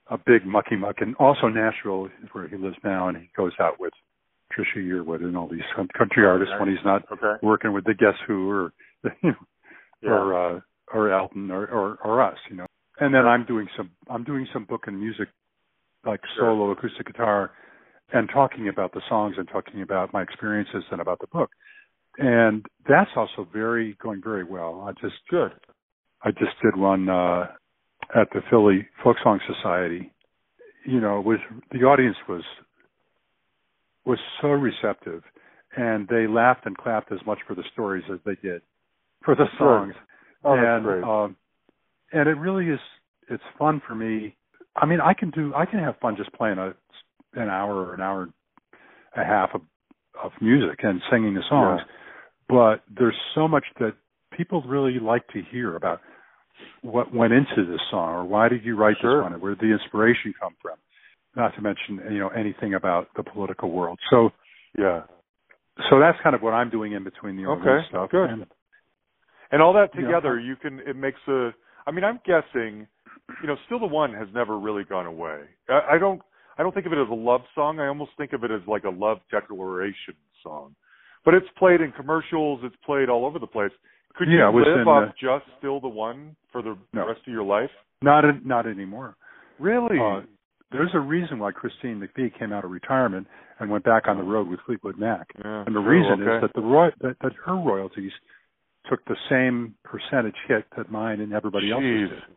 a 0.07 0.17
big 0.17 0.45
mucky 0.47 0.75
muck, 0.75 0.95
and 0.99 1.15
also 1.17 1.47
Nashville 1.47 2.07
is 2.23 2.29
where 2.31 2.47
he 2.47 2.55
lives 2.57 2.77
now, 2.83 3.07
and 3.07 3.17
he 3.17 3.29
goes 3.37 3.53
out 3.59 3.79
with 3.79 3.93
Trisha 4.51 4.77
Yearwood 4.77 5.21
and 5.23 5.35
all 5.37 5.47
these 5.47 5.61
country 5.97 6.25
artists 6.25 6.53
when 6.59 6.69
he's 6.69 6.83
not 6.85 7.03
Okay. 7.11 7.33
working 7.41 7.73
with 7.73 7.85
the 7.85 7.93
Guess 7.93 8.15
Who 8.27 8.49
or 8.49 8.73
you 9.23 9.31
know, 9.31 9.35
Yeah. 10.01 10.09
or 10.11 10.33
uh, 10.57 10.59
or 10.93 11.11
Elton 11.11 11.51
or, 11.51 11.65
or 11.67 11.97
or 12.03 12.21
us, 12.21 12.37
you 12.49 12.55
know. 12.57 12.65
And 12.99 13.13
then 13.13 13.25
I'm 13.25 13.45
doing 13.45 13.67
some 13.77 13.91
I'm 14.09 14.23
doing 14.23 14.47
some 14.53 14.65
booking 14.65 14.99
music 14.99 15.29
like 16.05 16.19
Sure. 16.35 16.49
solo 16.51 16.71
acoustic 16.71 17.05
guitar 17.07 17.51
and 18.13 18.29
talking 18.33 18.67
about 18.67 18.91
the 18.93 19.01
songs 19.07 19.35
and 19.37 19.47
talking 19.47 19.81
about 19.81 20.11
my 20.13 20.21
experiences 20.21 20.83
and 20.91 20.99
about 20.99 21.19
the 21.19 21.27
book. 21.27 21.51
And 22.17 22.65
that's 22.87 23.11
also 23.15 23.47
very 23.53 23.95
going 24.01 24.21
very 24.23 24.43
well. 24.43 24.85
I 24.87 24.91
just 25.01 25.15
Good. 25.29 25.51
I 26.23 26.31
just 26.31 26.59
did 26.61 26.75
one 26.75 27.09
uh 27.09 27.47
at 28.15 28.27
the 28.33 28.41
Philly 28.49 28.87
Folk 29.03 29.17
Song 29.23 29.39
Society. 29.47 30.11
You 30.85 30.99
know, 30.99 31.21
was 31.21 31.39
the 31.71 31.83
audience 31.83 32.17
was 32.27 32.43
was 34.05 34.19
so 34.41 34.49
receptive 34.49 35.23
and 35.77 36.07
they 36.07 36.27
laughed 36.27 36.65
and 36.65 36.77
clapped 36.77 37.11
as 37.11 37.19
much 37.25 37.39
for 37.47 37.55
the 37.55 37.63
stories 37.73 38.03
as 38.11 38.19
they 38.25 38.35
did 38.41 38.61
for 39.23 39.35
the 39.35 39.45
songs. 39.57 39.93
Oh, 40.43 40.55
that's 40.55 40.65
and 40.67 40.83
great. 40.85 41.03
um 41.03 41.35
and 42.11 42.27
it 42.27 42.37
really 42.37 42.65
is 42.67 42.79
it's 43.29 43.43
fun 43.57 43.81
for 43.87 43.95
me. 43.95 44.35
I 44.75 44.85
mean, 44.85 44.99
I 45.01 45.13
can 45.13 45.29
do 45.31 45.53
I 45.55 45.65
can 45.65 45.79
have 45.79 45.97
fun 45.99 46.15
just 46.17 46.33
playing 46.33 46.57
a 46.57 46.73
an 47.33 47.49
hour 47.49 47.73
or 47.75 47.93
an 47.93 48.01
hour 48.01 48.23
and 48.23 48.33
a 49.15 49.23
half 49.25 49.51
of 49.53 49.61
of 50.21 50.31
music 50.41 50.79
and 50.83 51.01
singing 51.09 51.33
the 51.35 51.43
songs. 51.49 51.81
But 52.49 52.83
there's 52.93 53.15
so 53.33 53.47
much 53.47 53.63
that 53.79 53.93
people 54.35 54.61
really 54.63 54.99
like 54.99 55.25
to 55.29 55.41
hear 55.51 55.75
about 55.75 56.01
what 56.81 57.13
went 57.13 57.33
into 57.33 57.65
this 57.71 57.79
song 57.89 58.09
or 58.13 58.25
why 58.25 58.49
did 58.49 58.63
you 58.65 58.75
write 58.75 58.97
Sure. 59.01 59.19
this 59.19 59.23
one 59.23 59.33
or 59.33 59.39
where 59.39 59.55
did 59.55 59.61
the 59.69 59.73
inspiration 59.73 60.33
come 60.39 60.55
from. 60.61 60.75
Not 61.35 61.55
to 61.55 61.61
mention, 61.61 62.01
you 62.11 62.19
know, 62.19 62.27
anything 62.29 62.73
about 62.73 63.07
the 63.15 63.23
political 63.23 63.71
world. 63.71 63.99
So 64.09 64.31
Yeah. 64.77 65.03
so 65.89 65.99
that's 65.99 66.19
kind 66.21 66.35
of 66.35 66.41
what 66.41 66.53
I'm 66.53 66.69
doing 66.69 66.91
in 66.91 67.03
between 67.03 67.37
the 67.37 67.45
Okay, 67.47 67.87
stuff. 67.87 68.09
good. 68.09 68.29
And, 68.29 68.45
And 69.51 69.61
all 69.61 69.73
that 69.73 69.93
You 69.95 70.01
know, 70.01 70.07
together, 70.07 70.39
you 70.39 70.55
can. 70.55 70.79
It 70.79 70.95
makes 70.95 71.19
a. 71.27 71.53
I 71.87 71.91
mean, 71.91 72.03
I'm 72.03 72.19
guessing. 72.25 72.87
You 73.41 73.47
know, 73.47 73.55
still 73.65 73.79
the 73.79 73.87
one 73.87 74.13
has 74.13 74.27
never 74.33 74.59
really 74.59 74.83
gone 74.83 75.05
away. 75.05 75.43
I, 75.69 75.95
I 75.95 75.97
don't. 75.97 76.21
I 76.57 76.63
don't 76.63 76.73
think 76.73 76.85
of 76.85 76.93
it 76.93 76.99
as 76.99 77.09
a 77.09 77.13
love 77.15 77.41
song. 77.55 77.79
I 77.79 77.87
almost 77.87 78.11
think 78.17 78.33
of 78.33 78.43
it 78.43 78.51
as 78.51 78.61
like 78.67 78.83
a 78.83 78.89
love 78.89 79.19
declaration 79.31 80.15
song. 80.43 80.75
But 81.25 81.33
it's 81.33 81.47
played 81.57 81.81
in 81.81 81.91
commercials. 81.91 82.61
It's 82.63 82.75
played 82.85 83.09
all 83.09 83.25
over 83.25 83.39
the 83.39 83.47
place. 83.47 83.71
Could 84.15 84.27
Yeah, 84.29 84.51
you 84.51 84.59
live 84.59 84.87
off 84.87 85.09
uh, 85.09 85.11
just 85.19 85.45
still 85.57 85.79
the 85.79 85.87
one 85.87 86.35
for 86.51 86.61
the 86.61 86.77
No. 86.93 87.07
rest 87.07 87.21
of 87.25 87.33
your 87.33 87.43
life? 87.43 87.69
not 88.01 88.25
a, 88.25 88.33
not 88.45 88.67
anymore. 88.67 89.15
Really? 89.59 89.99
Uh, 89.99 90.21
there's 90.71 90.91
a 90.93 90.99
reason 90.99 91.39
why 91.39 91.51
Christine 91.51 91.99
McVie 92.01 92.37
came 92.37 92.51
out 92.53 92.63
of 92.65 92.71
retirement 92.71 93.27
and 93.59 93.69
went 93.69 93.83
back 93.83 94.07
on 94.07 94.17
the 94.17 94.23
road 94.23 94.47
with 94.47 94.59
Fleetwood 94.65 94.97
Mac. 94.97 95.27
yeah, 95.43 95.63
And 95.65 95.75
the 95.75 95.79
reason 95.79 96.21
okay. 96.21 96.35
is 96.37 96.41
that 96.41 96.51
the 96.55 96.61
roy- 96.61 96.93
that, 97.01 97.17
that 97.21 97.33
her 97.45 97.55
royalties 97.55 98.11
took 98.89 99.03
the 99.05 99.15
same 99.29 99.75
percentage 99.83 100.35
hit 100.47 100.65
that 100.77 100.91
mine 100.91 101.19
and 101.21 101.33
everybody 101.33 101.67
Jeez. 101.69 102.03
else's 102.03 102.19
did. 102.27 102.35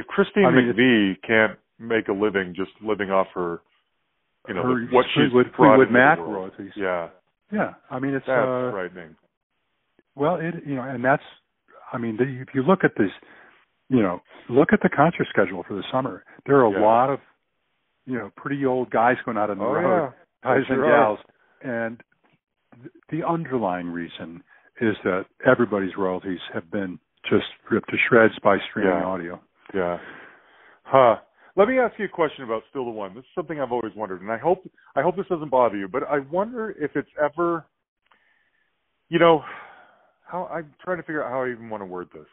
If 0.00 0.06
Christine 0.06 0.44
I 0.46 0.50
mean, 0.50 0.72
McVie 0.72 1.14
can't 1.26 1.58
make 1.78 2.08
a 2.08 2.12
living 2.12 2.54
just 2.56 2.70
living 2.82 3.10
off 3.10 3.26
her, 3.34 3.60
you 4.48 4.54
know, 4.54 4.62
Her 4.62 4.80
the- 4.86 4.94
what 4.94 5.04
she's 5.14 5.24
Fleetwood, 5.32 5.52
brought 5.56 5.76
Fleetwood 5.76 5.92
Mac 5.92 6.18
royalties. 6.18 6.72
Yeah, 6.76 7.08
Yeah, 7.52 7.74
I 7.90 7.98
mean 7.98 8.14
it's 8.14 8.26
that's 8.26 8.38
uh, 8.38 8.70
frightening. 8.72 9.16
well, 10.14 10.36
it 10.36 10.54
you 10.66 10.74
know, 10.76 10.82
and 10.82 11.04
that's 11.04 11.22
I 11.92 11.98
mean, 11.98 12.16
the, 12.16 12.24
if 12.24 12.48
you 12.54 12.62
look 12.62 12.80
at 12.84 12.92
this, 12.98 13.10
you 13.88 14.02
know, 14.02 14.20
look 14.48 14.72
at 14.72 14.80
the 14.82 14.88
concert 14.88 15.26
schedule 15.30 15.62
for 15.66 15.74
the 15.74 15.84
summer. 15.92 16.24
There 16.46 16.56
are 16.56 16.64
a 16.66 16.70
Yeah. 16.72 16.80
lot 16.80 17.10
of 17.10 17.20
you 18.06 18.14
know 18.16 18.30
pretty 18.36 18.64
old 18.64 18.90
guys 18.90 19.16
going 19.24 19.36
out 19.36 19.50
on 19.50 19.58
the 19.58 19.64
Oh 19.64 19.72
road, 19.72 19.96
yeah, 19.96 20.10
guys 20.42 20.62
and 20.68 20.84
gals, 20.84 21.18
and 21.62 22.02
th- 22.80 22.92
the 23.10 23.26
underlying 23.26 23.88
reason 23.88 24.42
is 24.80 24.94
that 25.04 25.26
everybody's 25.46 25.96
royalties 25.96 26.40
have 26.52 26.70
been 26.70 26.98
just 27.28 27.46
ripped 27.70 27.90
to 27.90 27.96
shreds 28.08 28.34
by 28.42 28.56
streaming 28.70 28.92
Yeah. 28.92 29.04
audio. 29.04 29.40
Yeah. 29.74 29.98
Huh. 30.84 31.16
Let 31.56 31.68
me 31.68 31.78
ask 31.78 31.98
you 31.98 32.04
a 32.04 32.08
question 32.08 32.44
about 32.44 32.62
Still 32.70 32.84
the 32.84 32.90
One. 32.90 33.14
This 33.14 33.22
is 33.24 33.30
something 33.34 33.58
I've 33.60 33.72
always 33.72 33.94
wondered, 33.96 34.20
and 34.20 34.30
I 34.30 34.36
hope 34.38 34.68
I 34.94 35.02
hope 35.02 35.16
this 35.16 35.26
doesn't 35.28 35.50
bother 35.50 35.76
you, 35.76 35.88
but 35.88 36.02
I 36.04 36.18
wonder 36.30 36.70
if 36.78 36.94
it's 36.94 37.08
ever, 37.18 37.64
you 39.08 39.18
know, 39.18 39.42
how 40.24 40.46
I'm 40.46 40.74
trying 40.84 40.98
to 40.98 41.02
figure 41.02 41.24
out 41.24 41.30
how 41.30 41.42
I 41.44 41.50
even 41.50 41.70
want 41.70 41.80
to 41.80 41.86
word 41.86 42.08
this. 42.12 42.26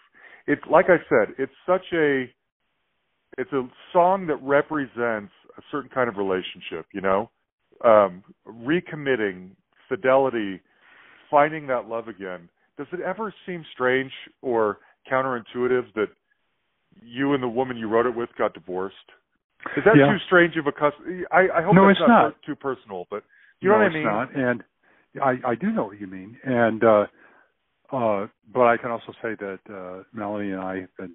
It's 0.46 0.62
like 0.70 0.88
I 0.90 0.98
said, 1.08 1.36
it's 1.38 1.54
such 1.66 1.86
a, 1.94 2.26
it's 3.38 3.52
a 3.54 3.68
song 3.94 4.28
that 4.28 4.36
represents 4.42 5.32
a 5.58 5.62
certain 5.72 5.90
kind 5.90 6.10
of 6.10 6.18
relationship. 6.18 6.86
You 6.94 7.02
know, 7.02 7.30
um, 7.84 8.24
recommitting, 8.48 9.52
fidelity, 9.90 10.62
finding 11.30 11.68
that 11.68 11.88
love 11.88 12.08
again. 12.08 12.50
Does 12.78 12.88
it 12.92 13.02
ever 13.02 13.34
seem 13.46 13.64
strange 13.74 14.12
or 14.42 14.80
counterintuitive 15.12 15.94
that 15.96 16.08
you 17.02 17.34
and 17.34 17.44
the 17.44 17.48
woman 17.48 17.78
you 17.78 17.88
wrote 17.88 18.06
it 18.06 18.16
with 18.16 18.30
got 18.38 18.54
divorced? 18.54 18.96
Is 19.78 19.84
that 19.86 19.96
Yeah. 19.96 20.12
too 20.12 20.20
strange 20.26 20.58
of 20.58 20.68
a 20.68 20.72
custom? 20.72 21.26
I, 21.32 21.50
I 21.56 21.62
hope 21.62 21.76
No, 21.76 21.88
that's 21.88 22.00
it's 22.00 22.08
not, 22.08 22.24
not. 22.24 22.42
too 22.46 22.56
personal, 22.56 23.06
but 23.10 23.24
you 23.62 23.70
know 23.70 23.76
no, 23.76 23.82
what 23.82 23.86
I 23.86 23.88
it's 23.88 23.94
mean? 23.96 24.04
Not. 24.04 24.36
And 24.36 24.64
I, 25.22 25.52
I 25.52 25.56
do 25.56 25.72
know 25.72 25.86
what 25.86 26.00
you 26.00 26.08
mean. 26.08 26.38
And 26.44 26.84
uh 26.84 27.06
uh 27.92 28.28
but 28.54 28.62
I 28.68 28.78
can 28.78 28.92
also 28.92 29.14
say 29.22 29.36
that 29.40 29.60
uh 29.70 30.04
Melanie 30.14 30.52
and 30.52 30.62
I 30.62 30.82
have 30.82 30.98
been 30.98 31.14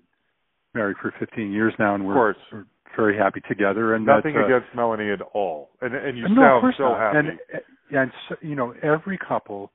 married 0.74 0.96
for 1.02 1.12
15 1.18 1.52
years 1.52 1.74
now, 1.78 1.94
and 1.94 2.06
we're, 2.06 2.14
course. 2.14 2.36
we're 2.52 2.64
very 2.96 3.16
happy 3.16 3.40
together. 3.48 3.94
And 3.94 4.06
Nothing 4.06 4.36
uh, 4.36 4.46
against 4.46 4.74
Melanie 4.74 5.10
at 5.10 5.20
all, 5.34 5.70
and 5.80 5.94
and 5.94 6.16
you 6.18 6.28
no, 6.28 6.60
sound 6.62 6.74
so 6.76 6.84
not. 6.84 7.14
happy. 7.14 7.28
And 7.28 7.98
and 7.98 8.10
so, 8.28 8.36
you 8.42 8.54
know, 8.54 8.74
every 8.82 9.18
couple 9.18 9.72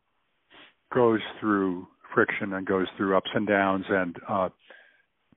goes 0.94 1.20
through 1.40 1.88
friction 2.14 2.54
and 2.54 2.66
goes 2.66 2.88
through 2.98 3.18
ups 3.18 3.30
and 3.34 3.48
downs, 3.48 3.86
and 3.90 4.16
uh 4.30 4.50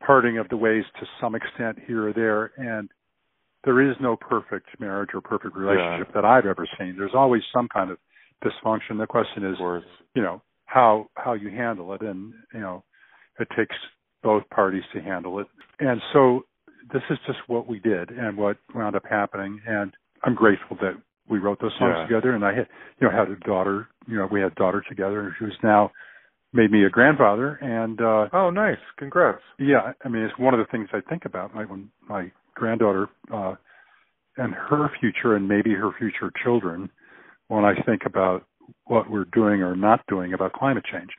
parting 0.07 0.37
of 0.39 0.49
the 0.51 0.57
ways 0.57 0.85
to 1.01 1.07
some 1.21 1.35
extent 1.35 1.79
here 1.87 2.09
or 2.09 2.13
there, 2.13 2.53
and 2.59 2.91
there 3.65 3.81
is 3.81 3.97
no 4.01 4.15
perfect 4.15 4.69
marriage 4.79 5.11
or 5.15 5.21
perfect 5.23 5.57
relationship 5.57 6.09
Yeah. 6.09 6.21
that 6.21 6.25
I've 6.25 6.45
ever 6.47 6.67
seen. 6.79 6.97
There's 6.99 7.15
always 7.15 7.43
some 7.53 7.67
kind 7.69 7.91
of 7.91 7.99
dysfunction. 8.45 8.99
The 8.99 9.07
question 9.07 9.45
is, 9.45 9.57
you 10.15 10.23
know, 10.23 10.43
how 10.67 11.09
how 11.17 11.33
you 11.33 11.49
handle 11.49 11.95
it, 11.95 12.03
and 12.03 12.35
you 12.53 12.61
know, 12.61 12.85
it 13.41 13.49
takes 13.57 13.75
both 14.23 14.49
parties 14.51 14.83
to 14.93 15.01
handle 15.01 15.39
it. 15.41 15.47
And 15.81 16.01
so 16.13 16.45
this 16.93 17.03
is 17.11 17.19
just 17.27 17.39
what 17.47 17.67
we 17.67 17.79
did 17.81 18.11
and 18.11 18.37
what 18.37 18.57
wound 18.75 18.97
up 18.97 19.05
happening. 19.09 19.61
And 19.67 19.93
I'm 20.25 20.35
grateful 20.35 20.77
that 20.81 20.95
we 21.29 21.39
wrote 21.39 21.61
those 21.61 21.73
songs 21.79 21.95
Yeah. 21.97 22.07
together. 22.07 22.33
And 22.35 22.45
I 22.45 22.53
had, 22.55 22.69
you 23.01 23.09
know, 23.09 23.13
had 23.17 23.29
a 23.31 23.37
daughter. 23.37 23.89
You 24.07 24.17
know, 24.19 24.27
we 24.31 24.41
had 24.41 24.53
a 24.53 24.55
daughter 24.55 24.83
together 24.89 25.35
who's 25.39 25.57
now 25.63 25.91
made 26.53 26.71
me 26.71 26.85
a 26.85 26.91
grandfather. 26.91 27.59
And 27.61 28.01
uh 28.01 28.29
Oh, 28.33 28.51
nice. 28.51 28.79
Congrats. 28.97 29.43
yeah, 29.59 29.93
I 30.05 30.09
mean, 30.09 30.23
it's 30.23 30.39
one 30.39 30.55
of 30.55 30.59
the 30.59 30.67
things 30.71 30.89
I 30.93 31.01
think 31.01 31.25
about 31.25 31.55
my 31.55 31.65
when 31.65 31.91
my 32.09 32.31
granddaughter 32.55 33.09
uh, 33.33 33.57
and 34.39 34.55
her 34.55 34.89
future, 35.01 35.35
and 35.35 35.49
maybe 35.49 35.75
her 35.75 35.91
future 35.99 36.31
children, 36.43 36.91
when 37.49 37.65
I 37.65 37.75
think 37.83 38.03
about 38.07 38.45
what 38.85 39.11
we're 39.11 39.27
doing 39.33 39.63
or 39.63 39.75
not 39.77 40.01
doing 40.09 40.33
about 40.35 40.53
climate 40.53 40.85
change. 40.91 41.11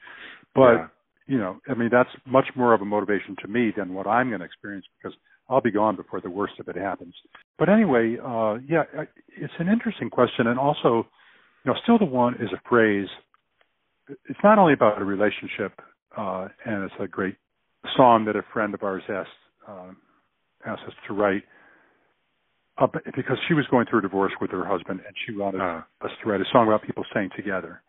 But 0.56 0.74
Yeah. 0.74 0.88
you 1.28 1.38
know, 1.38 1.60
I 1.68 1.74
mean, 1.74 1.90
that's 1.90 2.10
much 2.26 2.48
more 2.56 2.74
of 2.74 2.82
a 2.82 2.86
motivation 2.86 3.36
to 3.42 3.48
me 3.50 3.72
than 3.72 3.94
what 3.94 4.08
I'm 4.08 4.30
going 4.30 4.40
to 4.40 4.46
experience 4.46 4.86
because 4.98 5.18
I'll 5.50 5.62
be 5.62 5.72
gone 5.72 5.96
before 5.96 6.20
the 6.22 6.30
worst 6.30 6.54
of 6.60 6.68
it 6.68 6.76
happens. 6.76 7.14
But 7.58 7.70
anyway, 7.70 8.18
uh, 8.24 8.56
yeah, 8.68 8.84
it's 9.30 9.54
an 9.60 9.70
interesting 9.70 10.10
question, 10.10 10.48
and 10.48 10.60
also, 10.60 11.08
you 11.64 11.72
know, 11.72 11.76
still 11.84 11.98
the 11.98 12.06
one 12.06 12.36
is 12.36 12.50
a 12.54 12.62
phrase. 12.70 13.08
It's 14.30 14.40
not 14.44 14.58
only 14.60 14.74
about 14.74 15.02
a 15.02 15.06
relationship, 15.06 15.74
uh, 16.18 16.48
and 16.66 16.84
it's 16.84 16.94
a 17.00 17.08
great 17.08 17.36
song 17.96 18.26
that 18.26 18.36
a 18.36 18.44
friend 18.54 18.74
of 18.74 18.84
ours 18.84 19.04
asked 19.10 19.30
uh, 19.68 19.92
asked 20.66 20.84
us 20.88 20.94
to 21.08 21.14
write 21.14 21.44
uh, 22.78 22.88
because 23.16 23.38
she 23.48 23.54
was 23.54 23.66
going 23.70 23.86
through 23.90 24.00
a 24.00 24.02
divorce 24.02 24.34
with 24.42 24.52
her 24.52 24.66
husband, 24.66 25.00
and 25.06 25.16
she 25.26 25.34
wanted 25.36 25.62
Uh, 25.62 25.82
us 26.02 26.12
to 26.22 26.30
write 26.30 26.42
a 26.42 26.46
song 26.52 26.68
about 26.68 26.82
people 26.84 27.04
staying 27.12 27.30
together. 27.36 27.82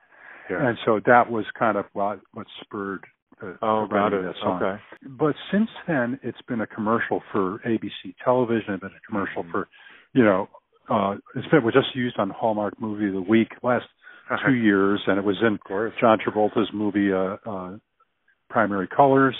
yeah. 0.50 0.66
And 0.66 0.78
so 0.84 1.00
that 1.06 1.30
was 1.30 1.44
kind 1.58 1.76
of 1.76 1.86
what 1.92 2.20
what 2.32 2.46
spurred 2.62 3.04
the, 3.40 3.58
oh, 3.62 3.86
writing 3.90 4.20
it. 4.20 4.22
that 4.22 4.34
song. 4.42 4.62
Okay. 4.62 4.82
But 5.08 5.34
since 5.52 5.68
then, 5.86 6.18
it's 6.22 6.40
been 6.48 6.60
a 6.60 6.66
commercial 6.66 7.22
for 7.32 7.60
ABC 7.66 8.14
television. 8.24 8.74
It's 8.74 8.80
been 8.80 8.90
a 8.90 9.06
commercial 9.06 9.44
Mhm. 9.44 9.50
for, 9.50 9.68
you 10.12 10.24
know, 10.24 10.48
uh, 10.88 11.16
it's 11.34 11.46
been 11.48 11.62
was 11.62 11.74
just 11.74 11.94
used 11.94 12.18
on 12.18 12.30
Hallmark 12.30 12.80
Movie 12.80 13.08
of 13.08 13.14
the 13.14 13.22
Week 13.22 13.52
last 13.62 13.86
two 14.46 14.54
years, 14.54 15.00
and 15.06 15.18
it 15.18 15.24
was 15.24 15.36
in. 15.42 15.58
John 16.00 16.18
Travolta's 16.18 16.72
movie 16.72 17.12
uh, 17.12 17.36
uh, 17.46 17.76
Primary 18.50 18.86
Colors, 18.88 19.36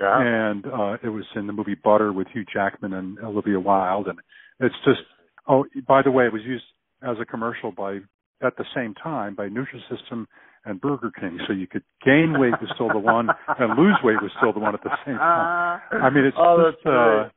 Yeah. 0.00 0.18
and 0.20 0.66
uh, 0.66 0.98
it 1.02 1.08
was 1.08 1.24
in 1.34 1.46
the 1.46 1.52
movie 1.52 1.74
Butter 1.74 2.12
with 2.12 2.28
Hugh 2.28 2.44
Jackman 2.52 2.92
and 2.92 3.18
Olivia 3.20 3.58
Wilde, 3.60 4.08
and 4.08 4.18
it's 4.60 4.74
just. 4.84 5.00
Oh, 5.48 5.66
by 5.88 6.02
the 6.02 6.10
way, 6.12 6.24
it 6.26 6.32
was 6.32 6.42
used 6.44 6.64
as 7.02 7.18
a 7.18 7.24
commercial 7.24 7.72
by 7.72 7.98
at 8.42 8.56
the 8.56 8.64
same 8.74 8.94
time 8.94 9.34
by 9.34 9.48
Nutrisystem 9.48 10.26
and 10.64 10.80
Burger 10.80 11.10
King, 11.18 11.38
so 11.46 11.52
you 11.52 11.66
could 11.66 11.82
gain 12.04 12.38
weight 12.38 12.54
with 12.60 12.70
still 12.74 12.88
the 12.88 12.98
one 12.98 13.28
and 13.58 13.78
lose 13.78 13.96
weight 14.02 14.22
with 14.22 14.32
still 14.38 14.52
the 14.52 14.60
one 14.60 14.74
at 14.74 14.82
the 14.82 14.90
same 15.04 15.16
time. 15.16 15.80
I 15.90 16.10
mean, 16.10 16.24
it's 16.24 16.36
oh, 16.38 16.70
just, 16.70 16.86
uh, 16.86 17.28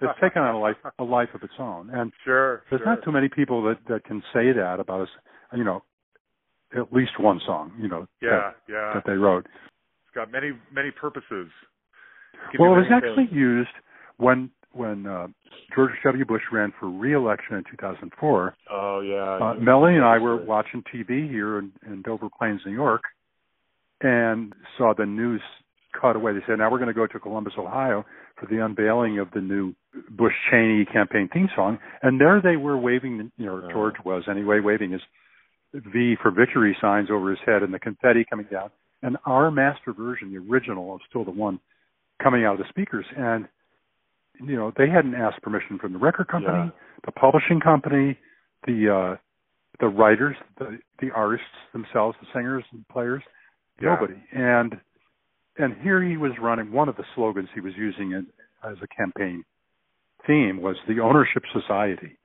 it's 0.00 0.20
taken 0.20 0.42
on 0.42 0.54
a 0.54 0.60
life 0.60 0.76
a 0.98 1.04
life 1.04 1.30
of 1.34 1.42
its 1.42 1.54
own, 1.58 1.90
and 1.90 2.12
sure. 2.24 2.62
there's 2.70 2.80
sure. 2.80 2.86
not 2.86 3.04
too 3.04 3.12
many 3.12 3.28
people 3.28 3.62
that 3.64 3.78
that 3.88 4.04
can 4.04 4.22
say 4.34 4.52
that 4.52 4.80
about 4.80 5.02
us. 5.02 5.08
You 5.56 5.64
know, 5.64 5.82
at 6.76 6.92
least 6.92 7.12
one 7.18 7.40
song. 7.46 7.72
You 7.80 7.88
know, 7.88 8.06
Yeah, 8.20 8.28
that, 8.30 8.56
yeah. 8.68 8.92
that 8.94 9.04
they 9.06 9.14
wrote. 9.14 9.46
It's 9.46 10.14
got 10.14 10.30
many, 10.30 10.52
many 10.72 10.90
purposes. 10.90 11.48
Well, 12.58 12.74
it 12.74 12.76
was 12.76 12.86
actually 12.92 13.28
used 13.32 13.70
when 14.16 14.50
when 14.78 15.06
uh, 15.06 15.26
George 15.74 15.90
W. 16.04 16.24
Bush 16.24 16.42
ran 16.52 16.72
for 16.78 16.88
re-election 16.88 17.56
in 17.56 17.64
2004. 17.70 18.54
Oh 18.70 19.00
yeah. 19.00 19.38
Uh, 19.50 19.54
Melanie 19.54 19.96
and 19.96 20.04
I 20.04 20.18
were 20.18 20.36
watching 20.36 20.82
TV 20.94 21.28
here 21.28 21.58
in, 21.58 21.72
in 21.86 22.02
Dover 22.02 22.28
Plains, 22.38 22.60
New 22.64 22.72
York, 22.72 23.02
and 24.00 24.54
saw 24.76 24.94
the 24.96 25.04
news 25.06 25.42
cut 26.00 26.16
away. 26.16 26.32
They 26.32 26.40
said, 26.46 26.58
"Now 26.58 26.70
we're 26.70 26.78
going 26.78 26.88
to 26.88 26.94
go 26.94 27.06
to 27.06 27.18
Columbus, 27.18 27.54
Ohio, 27.58 28.04
for 28.38 28.46
the 28.46 28.64
unveiling 28.64 29.18
of 29.18 29.28
the 29.32 29.40
new 29.40 29.74
Bush 30.10 30.34
Cheney 30.50 30.84
campaign 30.84 31.28
theme 31.32 31.48
song." 31.56 31.78
And 32.02 32.20
there 32.20 32.40
they 32.40 32.56
were 32.56 32.78
waving, 32.78 33.32
you 33.36 33.46
know, 33.46 33.62
Oh. 33.64 33.72
George 33.72 33.96
was 34.04 34.24
anyway, 34.30 34.60
waving 34.60 34.92
his 34.92 35.02
V 35.74 36.16
for 36.22 36.30
victory 36.30 36.76
signs 36.80 37.10
over 37.10 37.30
his 37.30 37.40
head, 37.44 37.62
and 37.62 37.74
the 37.74 37.78
confetti 37.78 38.24
coming 38.28 38.46
down. 38.50 38.70
And 39.02 39.16
our 39.26 39.50
master 39.50 39.92
version, 39.92 40.32
the 40.32 40.38
original, 40.38 40.94
of 40.94 41.00
still 41.08 41.24
the 41.24 41.30
one 41.30 41.60
coming 42.22 42.44
out 42.44 42.54
of 42.54 42.58
the 42.58 42.68
speakers, 42.68 43.06
and 43.16 43.48
you 44.44 44.56
know 44.56 44.72
they 44.76 44.88
hadn't 44.88 45.14
asked 45.14 45.42
permission 45.42 45.78
from 45.78 45.92
the 45.92 45.98
record 45.98 46.28
company, 46.28 46.64
Yeah. 46.66 46.70
the 47.04 47.12
publishing 47.12 47.60
company, 47.60 48.18
the 48.66 48.88
uh 48.94 49.16
the 49.80 49.88
writers, 49.88 50.36
the 50.58 50.78
the 51.00 51.10
artists 51.12 51.46
themselves, 51.72 52.16
the 52.20 52.26
singers 52.32 52.64
and 52.72 52.86
players, 52.88 53.22
Yeah. 53.80 53.94
nobody. 53.94 54.20
And 54.32 54.80
and 55.58 55.74
here 55.82 56.02
he 56.02 56.16
was 56.16 56.32
running 56.40 56.72
one 56.72 56.88
of 56.88 56.96
the 56.96 57.04
slogans 57.14 57.48
he 57.54 57.60
was 57.60 57.74
using 57.76 58.12
it 58.12 58.24
as 58.64 58.76
a 58.82 58.86
campaign 58.88 59.44
theme 60.26 60.60
was 60.60 60.76
the 60.88 61.00
ownership 61.00 61.42
society. 61.52 62.16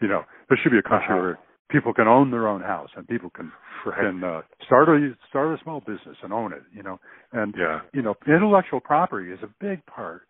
You 0.00 0.08
know, 0.08 0.24
there 0.48 0.58
should 0.62 0.72
be 0.72 0.78
a 0.78 0.82
country 0.82 1.14
Uh-huh. 1.14 1.22
where 1.22 1.38
people 1.68 1.92
can 1.94 2.06
own 2.06 2.30
their 2.30 2.46
own 2.48 2.60
house 2.60 2.90
and 2.96 3.06
people 3.08 3.30
can 3.30 3.50
can 3.94 4.24
uh, 4.24 4.42
start 4.64 4.88
a 4.88 5.16
start 5.28 5.56
a 5.58 5.62
small 5.62 5.80
business 5.80 6.16
and 6.22 6.32
own 6.32 6.52
it. 6.52 6.62
You 6.72 6.82
know, 6.82 6.98
and 7.32 7.54
Yeah. 7.56 7.80
you 7.92 8.02
know, 8.02 8.14
intellectual 8.26 8.80
property 8.80 9.30
is 9.32 9.42
a 9.42 9.50
big 9.60 9.84
part 9.86 10.22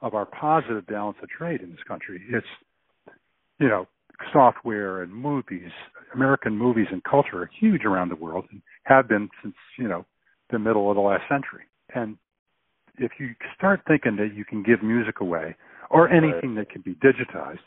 of 0.00 0.14
our 0.14 0.26
positive 0.26 0.86
balance 0.86 1.16
of 1.22 1.28
trade 1.28 1.60
in 1.60 1.70
this 1.70 1.82
country. 1.86 2.20
It's, 2.30 2.46
you 3.58 3.68
know, 3.68 3.86
software 4.32 5.02
and 5.02 5.14
movies, 5.14 5.70
American 6.14 6.56
movies 6.56 6.86
and 6.90 7.02
culture 7.04 7.42
are 7.42 7.50
huge 7.60 7.84
around 7.84 8.10
the 8.10 8.16
world 8.16 8.44
and 8.50 8.62
have 8.84 9.08
been 9.08 9.28
since, 9.42 9.54
you 9.78 9.88
know, 9.88 10.04
the 10.50 10.58
middle 10.58 10.90
of 10.90 10.96
the 10.96 11.00
last 11.00 11.22
century. 11.28 11.64
And 11.94 12.16
if 12.98 13.12
you 13.18 13.30
start 13.56 13.80
thinking 13.86 14.16
that 14.16 14.34
you 14.34 14.44
can 14.44 14.62
give 14.62 14.82
music 14.82 15.20
away 15.20 15.56
or 15.90 16.08
anything 16.08 16.54
that 16.56 16.70
can 16.70 16.82
be 16.82 16.94
digitized 16.94 17.58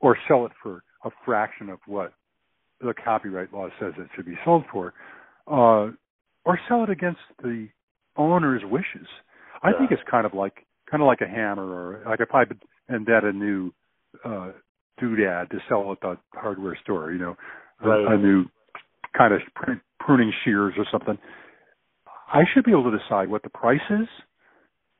or 0.00 0.16
sell 0.26 0.46
it 0.46 0.52
for 0.62 0.82
a 1.04 1.10
fraction 1.24 1.68
of 1.68 1.78
what 1.86 2.12
the 2.80 2.94
copyright 3.04 3.52
law 3.52 3.68
says 3.78 3.92
it 3.98 4.08
should 4.16 4.26
be 4.26 4.38
sold 4.44 4.64
for, 4.72 4.94
uh, 5.46 5.90
or 6.44 6.58
sell 6.68 6.82
it 6.84 6.90
against 6.90 7.20
the 7.42 7.68
owner's 8.16 8.62
wishes. 8.64 9.06
I 9.62 9.72
think 9.78 9.90
it's 9.90 10.02
kind 10.10 10.24
of 10.24 10.32
like 10.32 10.66
kind 10.90 11.02
of 11.02 11.06
like 11.06 11.20
a 11.20 11.28
hammer, 11.28 11.64
or 11.64 12.02
like 12.06 12.20
if 12.20 12.28
I 12.34 12.44
invent 12.92 13.24
a 13.24 13.32
new 13.32 13.72
uh, 14.24 14.52
doodad 15.00 15.50
to 15.50 15.58
sell 15.68 15.92
at 15.92 16.00
the 16.00 16.18
hardware 16.34 16.76
store, 16.82 17.12
you 17.12 17.18
know, 17.18 17.36
a, 17.82 17.88
Right. 17.88 18.14
a 18.14 18.18
new 18.18 18.44
kind 19.16 19.32
of 19.34 19.40
pruning 20.00 20.32
shears 20.44 20.74
or 20.76 20.84
something. 20.90 21.18
I 22.32 22.42
should 22.52 22.64
be 22.64 22.70
able 22.72 22.90
to 22.90 22.98
decide 22.98 23.28
what 23.28 23.42
the 23.42 23.50
price 23.50 23.80
is 23.90 24.08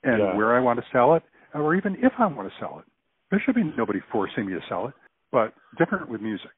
and 0.02 0.18
Yeah. 0.18 0.36
where 0.36 0.56
I 0.56 0.60
want 0.60 0.80
to 0.80 0.86
sell 0.92 1.14
it, 1.14 1.22
or 1.54 1.74
even 1.74 1.96
if 2.02 2.12
I 2.18 2.26
want 2.26 2.50
to 2.50 2.58
sell 2.58 2.78
it. 2.80 2.84
There 3.30 3.40
should 3.44 3.54
be 3.54 3.62
nobody 3.76 4.00
forcing 4.10 4.46
me 4.46 4.54
to 4.54 4.60
sell 4.68 4.88
it, 4.88 4.94
but 5.30 5.54
different 5.78 6.08
with 6.08 6.20
music. 6.20 6.50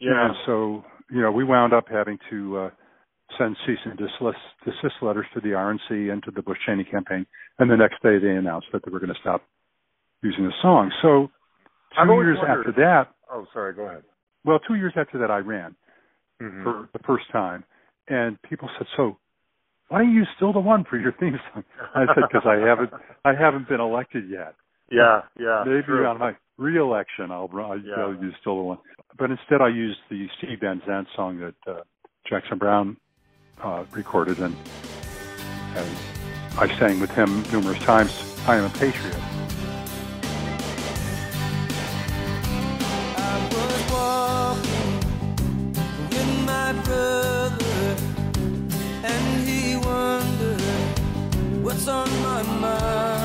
Yeah. 0.00 0.26
And 0.26 0.34
so, 0.46 0.84
you 1.10 1.20
know, 1.20 1.30
we 1.30 1.44
wound 1.44 1.72
up 1.72 1.88
having 1.88 2.18
to 2.30 2.58
uh, 2.58 2.70
send 3.38 3.56
cease 3.66 3.78
and 3.84 3.96
desist, 3.98 4.38
desist 4.64 4.96
letters 5.02 5.26
to 5.34 5.40
the 5.40 5.50
RNC 5.50 6.12
and 6.12 6.22
to 6.24 6.30
the 6.30 6.42
Bush 6.42 6.58
Cheney 6.66 6.84
campaign. 6.84 7.26
And 7.58 7.70
the 7.70 7.76
next 7.76 8.02
day 8.02 8.18
they 8.18 8.30
announced 8.30 8.68
that 8.72 8.82
they 8.84 8.90
were 8.90 9.00
going 9.00 9.12
to 9.14 9.20
stop 9.20 9.42
using 10.22 10.44
the 10.44 10.52
song. 10.62 10.90
So 11.02 11.30
2 12.02 12.12
years 12.14 12.38
wondered- 12.38 12.68
after 12.68 12.72
that, 12.72 13.08
Oh, 13.32 13.46
sorry. 13.52 13.74
Go 13.74 13.82
ahead. 13.86 14.02
well, 14.44 14.58
two 14.60 14.74
years 14.74 14.92
after 14.96 15.18
that, 15.18 15.30
I 15.30 15.38
ran 15.38 15.74
Mhm. 16.40 16.62
for 16.64 16.88
the 16.92 16.98
first 17.00 17.28
time, 17.30 17.64
and 18.08 18.40
people 18.42 18.68
said, 18.76 18.86
"So, 18.96 19.18
why 19.88 19.98
don't 19.98 20.12
you 20.14 20.24
still 20.36 20.52
the 20.52 20.60
one 20.60 20.84
for 20.84 20.96
your 20.96 21.12
theme 21.12 21.38
song?" 21.52 21.64
I 21.94 22.06
said, 22.06 22.24
"Because 22.30 22.46
I 22.46 22.56
haven't, 22.56 22.92
I 23.24 23.34
haven't 23.34 23.68
been 23.68 23.80
elected 23.80 24.28
yet. 24.28 24.54
Yeah. 24.90 25.22
Yeah. 25.38 25.62
Maybe 25.64 25.82
true. 25.84 26.06
on 26.06 26.18
my 26.18 26.34
re-election, 26.58 27.30
I'll, 27.30 27.48
I'll, 27.54 27.78
Yeah. 27.78 27.94
I'll 28.00 28.14
use 28.14 28.34
still 28.40 28.56
the 28.56 28.62
one." 28.62 28.78
But 29.16 29.30
instead, 29.30 29.60
I 29.60 29.68
used 29.68 30.00
the 30.08 30.28
Steve 30.38 30.60
Van 30.60 30.80
Zandt 30.86 31.08
song 31.14 31.38
that 31.38 31.54
uh, 31.68 31.82
Jackson 32.24 32.58
Browne 32.58 32.96
uh, 33.62 33.84
recorded, 33.92 34.38
and, 34.38 34.56
I 36.58 36.66
sang 36.78 37.00
with 37.00 37.10
him 37.10 37.42
numerous 37.52 37.78
times. 37.78 38.12
I 38.46 38.56
am 38.56 38.64
a 38.64 38.70
patriot. 38.70 39.16
Brother, 46.84 47.96
and 49.04 49.48
he 49.48 49.76
wondered 49.76 50.60
what's 51.64 51.88
on 51.88 52.08
my 52.22 52.42
mind. 52.42 53.19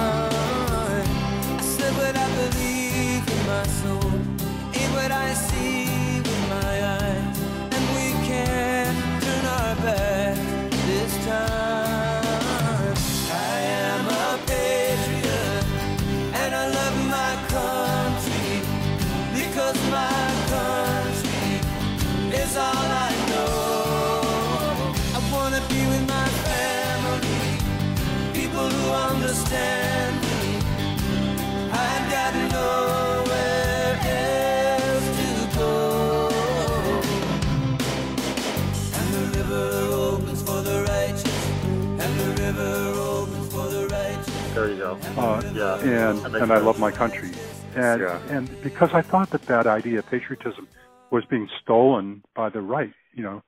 Uh, 45.18 45.42
Yeah. 45.54 45.78
and 45.80 46.36
and 46.36 46.52
I 46.52 46.58
love 46.58 46.78
my 46.80 46.92
country, 46.92 47.32
and 47.76 48.02
Yeah. 48.02 48.20
and 48.30 48.50
because 48.62 48.94
I 48.94 49.02
thought 49.02 49.30
that 49.30 49.44
that 49.44 49.66
idea 49.66 50.00
of 50.00 50.06
patriotism 50.10 50.68
was 51.10 51.24
being 51.26 51.48
stolen 51.62 52.24
by 52.36 52.50
the 52.50 52.62
right, 52.62 52.94
you 53.14 53.24
know, 53.24 53.42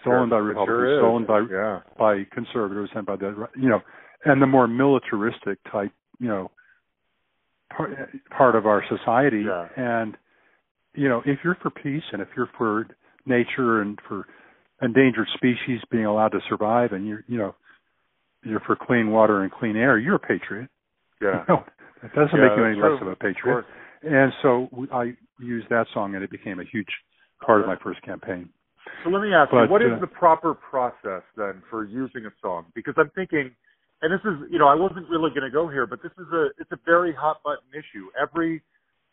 stolen 0.00 0.28
by 0.28 0.36
Sure, 0.36 0.44
it 0.44 0.48
Republicans, 0.48 0.88
sure 0.90 0.98
stolen 0.98 1.24
by 1.24 1.40
yeah. 1.50 1.80
by 1.96 2.24
conservatives, 2.24 2.90
and 2.94 3.06
by 3.06 3.16
the 3.16 3.48
you 3.56 3.68
know, 3.70 3.82
and 4.26 4.42
the 4.42 4.46
more 4.46 4.66
militaristic 4.66 5.58
type, 5.70 5.92
you 6.20 6.28
know, 6.28 6.50
part 7.70 7.90
part 8.30 8.54
of 8.54 8.66
our 8.66 8.84
society, 8.84 9.42
Yeah. 9.44 9.68
and 9.76 10.18
you 10.94 11.08
know, 11.08 11.22
if 11.24 11.42
you're 11.42 11.56
for 11.56 11.70
peace 11.70 12.04
and 12.12 12.20
if 12.20 12.28
you're 12.36 12.50
for 12.58 12.86
nature 13.24 13.80
and 13.80 13.98
for 14.02 14.26
endangered 14.82 15.28
species 15.28 15.80
being 15.90 16.04
allowed 16.04 16.32
to 16.32 16.40
survive, 16.42 16.92
and 16.92 17.06
you're 17.08 17.24
you 17.28 17.38
know, 17.38 17.54
you're 18.42 18.60
for 18.60 18.76
clean 18.76 19.10
water 19.10 19.40
and 19.42 19.50
clean 19.50 19.76
air, 19.76 19.96
you're 19.96 20.16
a 20.16 20.18
patriot. 20.18 20.68
Yeah. 21.20 21.44
No, 21.48 21.64
it 22.02 22.12
doesn't 22.14 22.36
Yeah, 22.38 22.48
make 22.48 22.56
you 22.58 22.64
any 22.64 22.76
less 22.76 22.98
true. 22.98 23.08
of 23.08 23.12
a 23.12 23.16
patriot. 23.16 23.64
course. 23.64 23.66
And 24.02 24.32
so 24.42 24.68
I 24.92 25.16
used 25.40 25.68
that 25.70 25.86
song, 25.94 26.14
and 26.14 26.22
it 26.22 26.30
became 26.30 26.60
a 26.60 26.64
huge 26.64 26.88
part 27.44 27.60
of 27.60 27.66
my 27.66 27.76
first 27.82 28.02
campaign. 28.02 28.50
So 29.02 29.10
let 29.10 29.22
me 29.22 29.32
ask 29.32 29.50
But, 29.50 29.64
you, 29.64 29.70
what 29.70 29.82
is 29.82 29.92
uh, 29.96 30.00
the 30.00 30.06
proper 30.06 30.54
process 30.54 31.22
then 31.36 31.62
for 31.70 31.84
using 31.84 32.26
a 32.26 32.32
song? 32.42 32.66
Because 32.74 32.94
I'm 32.98 33.10
thinking, 33.14 33.50
and 34.02 34.12
this 34.12 34.20
is, 34.24 34.50
you 34.50 34.58
know, 34.58 34.68
I 34.68 34.74
wasn't 34.74 35.08
really 35.08 35.30
going 35.30 35.48
to 35.48 35.50
go 35.50 35.68
here, 35.68 35.86
but 35.86 36.02
this 36.02 36.12
is 36.18 36.26
a, 36.32 36.48
it's 36.58 36.70
a 36.72 36.78
very 36.84 37.14
hot 37.14 37.38
button 37.42 37.64
issue. 37.72 38.08
Every, 38.20 38.62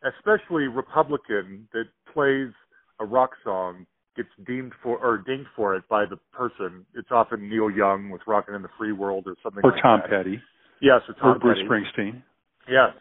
especially 0.04 0.68
Republican 0.68 1.68
that 1.72 1.86
plays 2.14 2.52
a 2.99 3.06
rock 3.06 3.32
song 3.43 3.86
gets 4.18 4.30
deemed 4.45 4.74
for 4.84 4.97
or 4.97 5.18
dinged 5.20 5.47
for 5.56 5.76
it 5.76 5.88
by 5.89 6.04
the 6.06 6.18
person. 6.34 6.86
It's 6.95 7.10
often 7.12 7.49
Neil 7.49 7.70
Young 7.72 8.10
with 8.10 8.22
"Rockin' 8.28 8.56
in 8.56 8.62
the 8.62 8.70
Free 8.78 8.91
World" 8.91 9.24
or 9.26 9.36
something. 9.41 9.62
Or 9.64 9.72
like 9.72 9.82
Tom 9.82 10.02
that. 10.04 10.10
Petty, 10.10 10.41
Yes, 10.82 11.02
or 11.08 11.14
Tom 11.16 11.36
or 11.36 11.40
Bruce 11.40 11.60
Petty. 11.60 11.70
Springsteen. 11.70 12.24
Yes. 12.70 12.94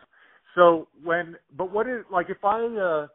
So 0.54 0.88
when, 1.02 1.36
but 1.56 1.72
what 1.72 1.86
is 1.88 2.04
like 2.10 2.26
if 2.28 2.44
I, 2.44 2.58
uh, 2.64 3.06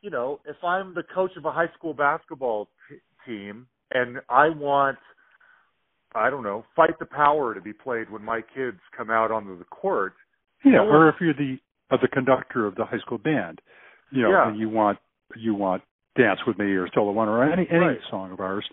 you 0.00 0.10
know, 0.10 0.40
if 0.46 0.56
I'm 0.64 0.94
the 0.94 1.02
coach 1.14 1.32
of 1.36 1.44
a 1.44 1.52
high 1.52 1.70
school 1.76 1.94
basketball 1.94 2.68
t- 2.88 2.96
team 3.26 3.66
and 3.92 4.18
I 4.28 4.48
want, 4.48 4.98
I 6.14 6.30
don't 6.30 6.42
know, 6.42 6.64
fight 6.76 6.98
the 6.98 7.06
power 7.06 7.54
to 7.54 7.60
be 7.60 7.72
played 7.72 8.10
when 8.10 8.22
my 8.22 8.40
kids 8.54 8.78
come 8.96 9.10
out 9.10 9.30
onto 9.30 9.58
the 9.58 9.64
court. 9.64 10.14
Yeah, 10.64 10.72
No 10.72 10.88
or 10.88 11.08
if 11.08 11.16
you're 11.20 11.34
the 11.34 11.58
uh, 11.90 11.96
the 12.00 12.08
conductor 12.08 12.66
of 12.66 12.74
the 12.76 12.84
high 12.84 12.98
school 12.98 13.18
band, 13.18 13.60
you 14.10 14.22
know, 14.22 14.30
Yeah. 14.30 14.48
and 14.48 14.58
you 14.58 14.68
want 14.68 14.98
you 15.36 15.54
want 15.54 15.82
"Dance 16.16 16.40
with 16.46 16.58
Me" 16.58 16.66
or 16.72 16.86
"Still 16.88 17.06
the 17.06 17.12
One" 17.12 17.28
or 17.28 17.42
any 17.42 17.66
any 17.70 17.78
Right. 17.86 17.98
song 18.10 18.30
of 18.32 18.40
ours. 18.40 18.68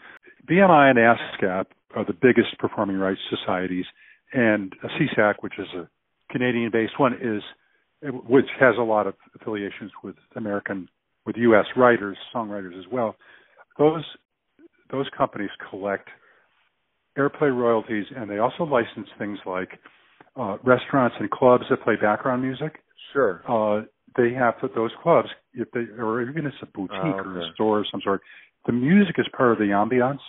BMI 0.48 0.90
and 0.92 1.00
ASCAP 1.00 1.66
are 1.96 2.06
the 2.06 2.14
biggest 2.14 2.58
performing 2.60 2.98
rights 3.00 3.20
societies, 3.30 3.86
and 4.34 4.74
a 4.84 4.88
SESAC, 4.88 5.36
which 5.42 5.54
is 5.58 5.68
a 5.76 5.88
Canadian-based 6.32 7.00
one, 7.00 7.14
is 7.14 7.42
which 8.28 8.46
has 8.60 8.76
a 8.78 8.84
lot 8.84 9.08
of 9.08 9.16
affiliations 9.40 9.92
with 10.04 10.16
American 10.36 10.88
with 11.26 11.36
U.S. 11.38 11.66
writers, 11.76 12.18
songwriters 12.34 12.78
as 12.78 12.86
well. 12.92 13.16
Those 13.78 14.04
those 14.92 15.08
companies 15.18 15.50
collect 15.70 16.10
airplay 17.18 17.56
royalties, 17.56 18.06
and 18.16 18.30
they 18.30 18.38
also 18.38 18.64
license 18.64 19.08
things 19.18 19.38
like 19.46 19.70
uh, 20.36 20.58
restaurants 20.64 21.16
and 21.20 21.30
clubs 21.30 21.66
that 21.70 21.84
play 21.84 21.96
background 22.02 22.42
music. 22.42 22.80
Sure. 23.14 23.42
Uh, 23.48 23.84
they 24.18 24.34
have 24.34 24.60
to, 24.62 24.70
those 24.74 24.92
clubs, 25.04 25.30
if 25.54 25.70
they 25.72 25.82
or 26.02 26.22
even 26.22 26.46
it's 26.46 26.56
a 26.62 26.66
boutique 26.68 26.92
Oh, 26.94 27.24
or 27.26 27.42
a 27.42 27.54
store 27.54 27.80
of 27.80 27.86
some 27.92 28.02
sort, 28.04 28.22
the 28.66 28.72
music 28.74 29.16
is 29.18 29.28
part 29.36 29.52
of 29.52 29.58
the 29.58 29.66
ambiance 29.66 30.20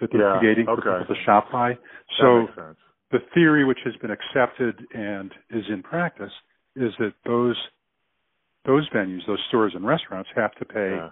that 0.00 0.10
they're 0.12 0.32
Yeah, 0.32 0.38
creating 0.38 0.66
for 0.66 0.72
okay. 0.78 1.00
people 1.02 1.14
to 1.14 1.22
shop 1.24 1.50
by. 1.52 1.70
That 1.70 1.78
So 2.20 2.40
makes 2.42 2.54
sense. 2.54 2.78
The 3.10 3.20
theory 3.34 3.64
which 3.64 3.78
has 3.84 3.94
been 3.96 4.10
accepted 4.10 4.86
and 4.94 5.32
is 5.50 5.64
in 5.70 5.82
practice 5.82 6.32
is 6.76 6.92
that 6.98 7.12
those 7.24 7.56
those 8.66 8.88
venues, 8.90 9.20
those 9.26 9.38
stores 9.48 9.72
and 9.74 9.86
restaurants 9.86 10.28
have 10.36 10.52
to 10.56 10.64
pay 10.64 10.90
Yeah. 10.96 11.10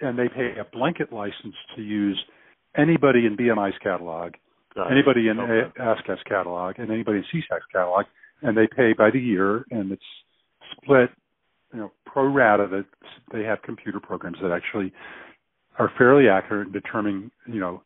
and 0.00 0.18
they 0.18 0.28
pay 0.28 0.56
a 0.58 0.64
blanket 0.64 1.12
license 1.12 1.54
to 1.76 1.82
use 1.82 2.18
anybody 2.76 3.26
in 3.26 3.36
BMI's 3.36 3.76
catalog, 3.82 4.34
Got 4.74 4.86
it. 4.86 4.92
anybody 4.92 5.28
in 5.28 5.38
Okay. 5.38 5.70
ASCAP's 5.78 6.22
catalog, 6.22 6.78
and 6.78 6.90
anybody 6.90 7.18
in 7.18 7.24
SESAC's 7.24 7.66
catalog, 7.72 8.06
and 8.42 8.56
they 8.56 8.66
pay 8.66 8.92
by 8.94 9.10
the 9.10 9.18
year, 9.20 9.64
and 9.70 9.92
it's 9.92 10.02
split, 10.76 11.10
you 11.74 11.80
know, 11.80 11.92
pro 12.06 12.24
rata. 12.26 12.66
That 12.68 12.86
they 13.32 13.42
have 13.44 13.60
computer 13.62 14.00
programs 14.00 14.38
that 14.40 14.52
actually 14.52 14.92
are 15.78 15.90
fairly 15.98 16.28
accurate 16.28 16.68
in 16.68 16.72
determining, 16.72 17.30
you 17.46 17.60
know, 17.60 17.82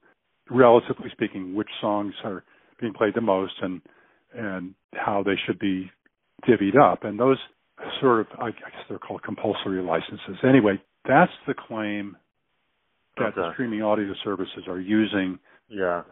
relatively 0.48 1.10
speaking, 1.10 1.54
which 1.54 1.70
songs 1.80 2.14
are 2.22 2.44
being 2.82 2.92
played 2.92 3.14
the 3.14 3.22
most 3.22 3.54
and 3.62 3.80
and 4.34 4.74
how 4.92 5.22
they 5.22 5.36
should 5.46 5.58
be 5.58 5.90
divvied 6.46 6.76
up. 6.78 7.04
And 7.04 7.18
those 7.18 7.38
sort 8.00 8.20
of, 8.20 8.26
I 8.38 8.50
guess 8.50 8.84
they're 8.88 8.98
called 8.98 9.22
compulsory 9.22 9.82
licenses. 9.82 10.36
Anyway, 10.42 10.80
that's 11.06 11.32
the 11.46 11.54
claim 11.54 12.16
that 13.18 13.34
the 13.34 13.50
streaming 13.54 13.82
audio 13.82 14.12
services 14.24 14.64
are 14.68 14.80
using 14.80 15.38
Yeah. 15.68 16.02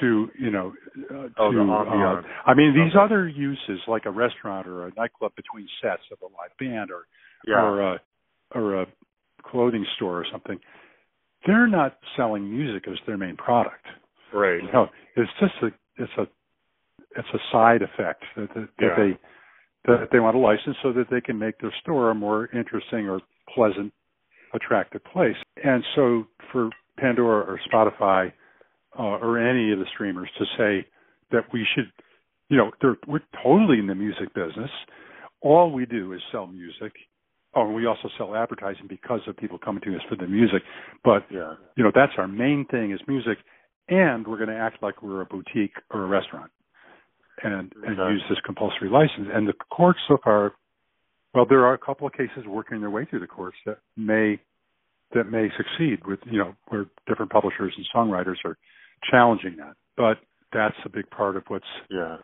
to 0.00 0.28
you 0.38 0.50
know 0.50 0.72
uh, 1.10 1.28
Oh, 1.38 1.52
to 1.52 1.60
uh, 1.60 2.22
I 2.44 2.54
mean 2.54 2.72
these 2.74 2.94
Okay. 2.94 3.04
other 3.04 3.28
uses 3.28 3.80
like 3.86 4.06
a 4.06 4.10
restaurant 4.10 4.66
or 4.66 4.86
a 4.86 4.92
nightclub 4.96 5.32
between 5.36 5.68
sets 5.82 6.02
of 6.12 6.18
a 6.22 6.26
live 6.26 6.56
band 6.58 6.90
or 6.90 7.06
Yeah. 7.46 7.62
or 7.62 7.80
a 7.92 8.00
or 8.54 8.82
a 8.82 8.86
clothing 9.42 9.84
store 9.96 10.18
or 10.20 10.26
something 10.32 10.58
they're 11.46 11.68
not 11.68 11.98
selling 12.16 12.50
music 12.50 12.88
as 12.88 12.98
their 13.06 13.16
main 13.16 13.36
product 13.36 13.86
Right. 14.32 14.62
you 14.62 14.70
know 14.72 14.88
it's 15.16 15.30
just 15.40 15.54
a 15.62 15.70
it's 15.96 16.12
a 16.18 16.22
it's 17.16 17.28
a 17.34 17.38
side 17.52 17.82
effect 17.82 18.24
that 18.36 18.48
that, 18.54 18.68
that 18.78 18.84
Yeah. 18.86 18.96
they 18.96 19.18
that 19.86 20.08
they 20.12 20.20
want 20.20 20.34
to 20.34 20.38
license 20.38 20.76
so 20.82 20.92
that 20.92 21.06
they 21.10 21.20
can 21.20 21.38
make 21.38 21.58
their 21.60 21.72
store 21.80 22.10
a 22.10 22.14
more 22.14 22.48
interesting 22.52 23.08
or 23.08 23.20
pleasant 23.54 23.92
attractive 24.54 25.02
place 25.04 25.36
and 25.62 25.84
so 25.94 26.26
for 26.50 26.70
Pandora 26.98 27.44
or 27.44 27.60
Spotify 27.70 28.32
uh, 28.98 29.02
or 29.02 29.38
any 29.38 29.72
of 29.72 29.78
the 29.78 29.84
streamers 29.94 30.30
to 30.38 30.44
say 30.56 30.86
that 31.30 31.44
we 31.52 31.66
should, 31.74 31.90
you 32.48 32.56
know, 32.56 32.70
they're, 32.80 32.96
we're 33.06 33.20
totally 33.42 33.78
in 33.78 33.86
the 33.86 33.94
music 33.94 34.32
business. 34.34 34.70
All 35.42 35.70
we 35.72 35.86
do 35.86 36.12
is 36.12 36.20
sell 36.32 36.46
music. 36.46 36.92
Oh, 37.54 37.66
and 37.66 37.74
we 37.74 37.86
also 37.86 38.08
sell 38.18 38.34
advertising 38.34 38.86
because 38.88 39.20
of 39.26 39.36
people 39.36 39.58
coming 39.58 39.82
to 39.82 39.94
us 39.96 40.02
for 40.08 40.16
the 40.16 40.26
music. 40.26 40.62
But 41.04 41.24
Yeah. 41.30 41.54
you 41.76 41.84
know, 41.84 41.92
that's 41.94 42.12
our 42.18 42.28
main 42.28 42.64
thing 42.70 42.92
is 42.92 43.00
music, 43.06 43.38
and 43.88 44.26
we're 44.26 44.36
going 44.38 44.48
to 44.50 44.56
act 44.56 44.82
like 44.82 45.02
we're 45.02 45.22
a 45.22 45.26
boutique 45.26 45.74
or 45.90 46.02
a 46.04 46.06
restaurant, 46.06 46.50
and 47.42 47.72
and 47.84 47.98
Okay. 48.00 48.12
use 48.12 48.22
this 48.28 48.38
compulsory 48.44 48.88
license. 48.88 49.28
And 49.32 49.46
the 49.48 49.52
courts 49.70 50.00
so 50.08 50.16
far, 50.24 50.54
well, 51.34 51.46
there 51.48 51.64
are 51.64 51.74
a 51.74 51.78
couple 51.78 52.06
of 52.06 52.12
cases 52.12 52.44
working 52.46 52.80
their 52.80 52.90
way 52.90 53.04
through 53.04 53.20
the 53.20 53.26
courts 53.26 53.56
that 53.66 53.78
may 53.96 54.38
that 55.14 55.30
may 55.30 55.48
succeed 55.56 56.04
with 56.06 56.18
you 56.26 56.38
know 56.38 56.54
where 56.68 56.86
different 57.06 57.30
publishers 57.30 57.72
and 57.76 57.86
songwriters 57.94 58.36
are 58.44 58.56
challenging 59.10 59.56
that. 59.56 59.74
But 59.96 60.18
that's 60.52 60.76
a 60.84 60.88
big 60.88 61.08
part 61.10 61.36
of 61.36 61.44
what's 61.48 61.64
Yeah. 61.90 62.18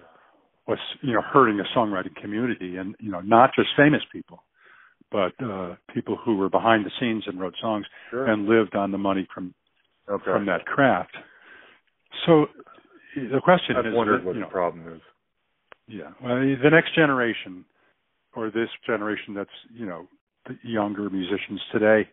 what's 0.65 0.81
you 1.01 1.13
know 1.13 1.21
hurting 1.23 1.57
the 1.59 1.65
songwriting 1.77 2.15
community, 2.17 2.77
and 2.77 2.97
you 2.99 3.11
know 3.13 3.21
not 3.21 3.51
just 3.55 3.69
famous 3.77 4.03
people, 4.11 4.43
but 5.11 5.33
uh, 5.43 5.77
people 5.95 6.17
who 6.17 6.37
were 6.37 6.49
behind 6.49 6.85
the 6.85 6.91
scenes 6.99 7.25
and 7.27 7.39
wrote 7.41 7.55
songs 7.61 7.87
Sure. 8.11 8.25
and 8.27 8.47
lived 8.49 8.75
on 8.75 8.91
the 8.91 8.99
money 8.99 9.29
from 9.33 9.55
okay. 10.09 10.25
from 10.25 10.47
that 10.47 10.65
craft. 10.67 11.17
So 12.27 12.47
the 13.17 13.41
question 13.43 13.77
I've 13.77 13.87
is, 13.87 13.95
wondered 13.95 14.25
what 14.25 14.37
you 14.37 14.43
the 14.43 14.47
problem 14.49 14.95
is. 14.95 15.01
yeah, 15.89 16.13
well, 16.23 16.37
the 16.37 16.71
next 16.71 16.95
generation, 16.95 17.65
or 18.35 18.51
this 18.51 18.69
generation 18.87 19.35
that's 19.35 19.51
you 19.73 19.87
know 19.87 20.07
the 20.47 20.57
younger 20.63 21.09
musicians 21.11 21.61
today 21.73 22.09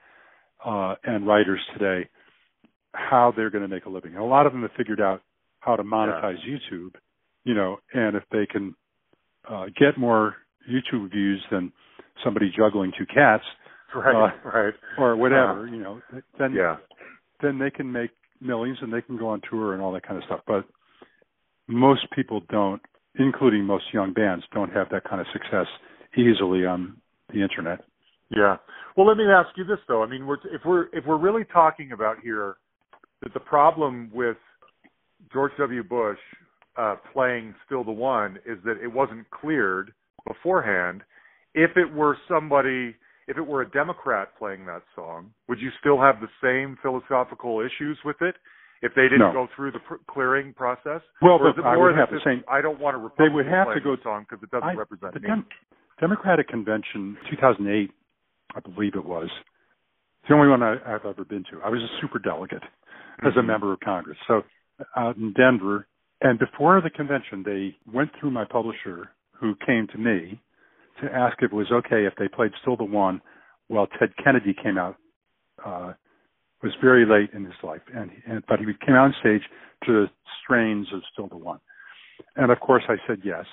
uh, 0.66 0.96
and 1.04 1.26
writers 1.28 1.60
today, 1.74 2.08
how 2.94 3.34
they're 3.36 3.50
going 3.50 3.64
to 3.64 3.68
make 3.68 3.86
a 3.86 3.90
living. 3.90 4.16
A 4.16 4.26
lot 4.26 4.46
of 4.46 4.52
them 4.54 4.62
have 4.64 4.72
figured 4.78 5.02
out 5.02 5.22
how 5.60 5.76
to 5.76 5.84
monetize 5.84 6.38
YouTube, 6.48 6.96
you 7.44 7.54
know, 7.54 7.78
and 7.94 8.16
if 8.16 8.24
they 8.32 8.46
can 8.46 8.76
uh, 9.50 9.66
get 9.80 9.98
more 9.98 10.36
YouTube 10.70 11.12
views 11.12 11.44
than 11.52 11.72
somebody 12.24 12.52
juggling 12.56 12.92
two 12.98 13.06
cats 13.06 13.44
Right. 13.96 14.32
Uh, 14.46 14.50
right. 14.50 14.74
or 15.00 15.16
whatever, 15.16 15.68
you 15.68 15.78
know, 15.82 16.00
then 16.38 16.54
Yeah. 16.54 16.78
then 17.42 17.58
they 17.58 17.72
can 17.72 17.92
make 17.92 18.12
millions 18.42 18.78
and 18.82 18.92
they 18.94 19.02
can 19.02 19.18
go 19.18 19.30
on 19.30 19.42
tour 19.50 19.74
and 19.74 19.82
all 19.82 19.92
that 19.94 20.06
kind 20.08 20.18
of 20.18 20.24
stuff. 20.26 20.42
But 20.48 20.66
most 21.68 22.06
people 22.16 22.42
don't, 22.50 22.82
including 23.18 23.64
most 23.64 23.86
young 23.94 24.14
bands, 24.14 24.44
don't 24.54 24.72
have 24.72 24.88
that 24.92 25.04
kind 25.04 25.22
of 25.22 25.28
success 25.34 25.68
easily 26.18 26.66
on 26.66 26.98
the 27.34 27.42
internet. 27.42 27.80
Yeah. 28.30 28.58
Well, 28.96 29.08
let 29.08 29.18
me 29.18 29.26
ask 29.26 29.50
you 29.56 29.64
this 29.64 29.80
though. 29.88 30.04
I 30.04 30.08
mean, 30.08 30.26
we're 30.26 30.38
if 30.52 30.62
we're 30.66 30.88
if 30.94 31.06
we're 31.06 31.18
really 31.18 31.46
talking 31.46 31.92
about 31.92 32.18
here 32.22 32.58
that 33.22 33.34
the 33.34 33.40
problem 33.40 34.10
with 34.14 34.38
George 35.34 35.52
W. 35.58 35.84
Bush 35.84 36.18
uh, 36.78 36.96
playing 37.14 37.56
"Still 37.66 37.84
the 37.84 37.92
One" 37.92 38.38
is 38.46 38.58
that 38.66 38.78
it 38.84 38.92
wasn't 38.92 39.30
cleared 39.30 39.94
beforehand. 40.28 41.02
If 41.56 41.72
it 41.76 41.92
were 41.92 42.18
somebody, 42.28 42.96
if 43.30 43.38
it 43.38 43.46
were 43.46 43.62
a 43.62 43.70
Democrat 43.70 44.30
playing 44.38 44.66
that 44.66 44.82
song, 44.96 45.32
would 45.48 45.62
you 45.62 45.70
still 45.80 46.02
have 46.02 46.16
the 46.20 46.28
same 46.42 46.78
philosophical 46.82 47.62
issues 47.62 47.98
with 48.04 48.18
it? 48.22 48.36
If 48.82 48.94
they 48.96 49.04
didn't 49.04 49.20
No. 49.20 49.34
go 49.34 49.48
through 49.56 49.72
the 49.72 49.80
pr- 49.80 50.02
clearing 50.08 50.54
process, 50.54 51.02
Well, 51.22 51.34
or 51.40 51.54
but 51.54 51.64
I 51.66 51.78
would 51.78 51.96
have 51.96 52.10
the 52.10 52.22
same- 52.22 52.44
I 52.48 52.62
don't 52.62 52.80
want 52.80 52.98
to 52.98 53.12
They 53.22 53.30
would 53.30 53.46
have 53.46 53.72
to 53.74 53.80
go- 53.80 53.96
song 53.98 54.24
because 54.28 54.42
it 54.42 54.50
doesn't 54.50 54.68
I- 54.70 54.74
represent 54.74 55.14
the 55.14 55.20
me. 55.20 55.28
Dem- 55.28 55.46
Democratic 56.00 56.48
Convention, 56.48 57.18
2008, 57.30 57.92
I 58.56 58.60
believe 58.62 58.96
it 58.96 59.06
was. 59.06 59.30
It's 60.22 60.30
the 60.30 60.34
only 60.34 60.48
one 60.48 60.64
I, 60.64 60.74
I've 60.96 61.06
ever 61.06 61.24
been 61.26 61.44
to. 61.52 61.62
I 61.62 61.70
was 61.70 61.84
a 61.84 61.88
super 62.00 62.20
delegate 62.20 62.64
as 63.22 63.36
a 63.36 63.42
Mhm. 63.42 63.46
member 63.46 63.74
of 63.74 63.80
Congress. 63.82 64.18
So 64.28 64.44
out 64.96 65.18
in 65.18 65.34
Denver, 65.34 65.86
and 66.22 66.40
before 66.40 66.80
the 66.82 66.90
convention, 66.90 67.44
they 67.44 67.78
went 67.86 68.14
through 68.16 68.32
my 68.32 68.46
publisher, 68.46 69.12
who 69.36 69.56
came 69.56 69.88
to 69.88 69.98
me 69.98 70.40
to 71.02 71.14
ask 71.14 71.38
if 71.42 71.52
it 71.52 71.56
was 71.56 71.72
okay 71.72 72.06
if 72.06 72.14
they 72.18 72.28
played 72.28 72.52
"Still 72.62 72.78
the 72.78 72.84
One" 72.84 73.22
while 73.68 73.88
Ted 74.00 74.10
Kennedy 74.24 74.54
came 74.62 74.78
out. 74.78 74.96
Uh, 75.64 75.94
was 76.62 76.74
very 76.82 77.06
late 77.06 77.30
in 77.34 77.46
his 77.46 77.54
life, 77.64 77.82
and, 77.96 78.12
and 78.28 78.44
but 78.48 78.60
he 78.60 78.66
came 78.86 78.96
out 78.96 79.06
on 79.06 79.16
stage 79.22 79.44
to 79.86 79.94
the 79.94 80.06
strains 80.44 80.88
of 80.94 81.02
"Still 81.14 81.28
the 81.28 81.38
One," 81.38 81.60
and 82.36 82.52
of 82.52 82.60
course 82.60 82.84
I 82.90 82.96
said 83.08 83.20
yes, 83.24 83.46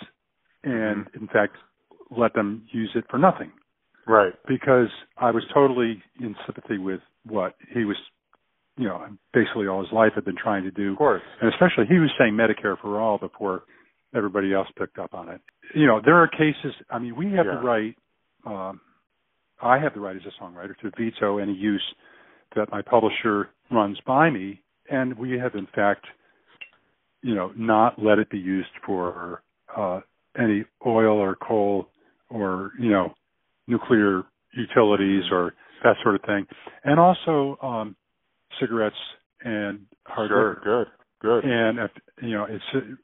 and 0.65 1.07
in 1.15 1.29
fact 1.29 1.57
let 2.11 2.35
them 2.35 2.65
use 2.73 2.91
it 2.95 3.05
for 3.11 3.19
nothing 3.19 3.53
Right. 4.07 4.33
because 4.47 4.89
I 5.19 5.31
was 5.31 5.43
totally 5.53 6.03
in 6.21 6.37
sympathy 6.47 6.79
with 6.79 7.01
what 7.25 7.55
he 7.75 7.85
was, 7.85 7.97
you 8.77 8.87
know, 8.87 9.05
basically 9.33 9.67
all 9.67 9.83
his 9.83 9.93
life 9.93 10.13
had 10.15 10.25
been 10.25 10.37
trying 10.37 10.63
to 10.65 10.71
do. 10.71 10.93
Of 10.93 10.99
course. 10.99 11.23
And 11.41 11.53
especially 11.53 11.87
he 11.89 11.99
was 11.99 12.11
saying 12.19 12.35
Medicare 12.35 12.79
for 12.81 13.01
all 13.01 13.19
before 13.19 13.63
everybody 14.15 14.53
else 14.55 14.69
picked 14.79 14.99
up 14.99 15.15
on 15.15 15.29
it. 15.29 15.41
You 15.75 15.87
know, 15.87 16.01
there 16.05 16.17
are 16.17 16.29
cases, 16.29 16.73
I 16.91 16.99
mean, 16.99 17.17
we 17.17 17.27
have 17.33 17.47
Yeah. 17.47 17.57
the 17.57 17.61
right, 17.61 17.97
um, 18.45 18.81
I 19.61 19.79
have 19.79 19.95
the 19.95 20.01
right 20.01 20.17
as 20.17 20.23
a 20.27 20.31
songwriter 20.43 20.77
to 20.79 20.91
veto 20.97 21.39
any 21.39 21.53
use 21.55 21.83
that 22.55 22.71
my 22.71 22.83
publisher 22.83 23.51
runs 23.71 23.99
by 24.07 24.31
me. 24.31 24.61
And 24.89 25.17
we 25.19 25.39
have, 25.39 25.55
in 25.55 25.67
fact, 25.75 26.07
you 27.23 27.35
know, 27.35 27.53
not 27.57 27.99
let 28.01 28.19
it 28.19 28.31
be 28.31 28.39
used 28.39 28.71
for 28.85 29.43
uh, 29.77 30.01
any 30.39 30.65
oil 30.87 31.19
or 31.19 31.35
coal 31.37 31.89
or, 32.31 32.73
you 32.79 32.91
know, 32.91 33.15
nuclear 33.67 34.23
utilities 34.53 35.25
or 35.33 35.55
that 35.83 35.97
sort 36.03 36.15
of 36.15 36.23
thing. 36.23 36.47
And 36.85 37.01
also 37.01 37.59
um, 37.63 37.97
cigarettes 38.61 38.97
and 39.43 39.87
hard 40.07 40.29
Sure. 40.29 40.49
liquor 40.51 40.63
Good. 41.21 41.43
Good. 41.43 41.45
and 41.51 41.79
you 42.23 42.33
know 42.37 42.45
it's 42.45 42.99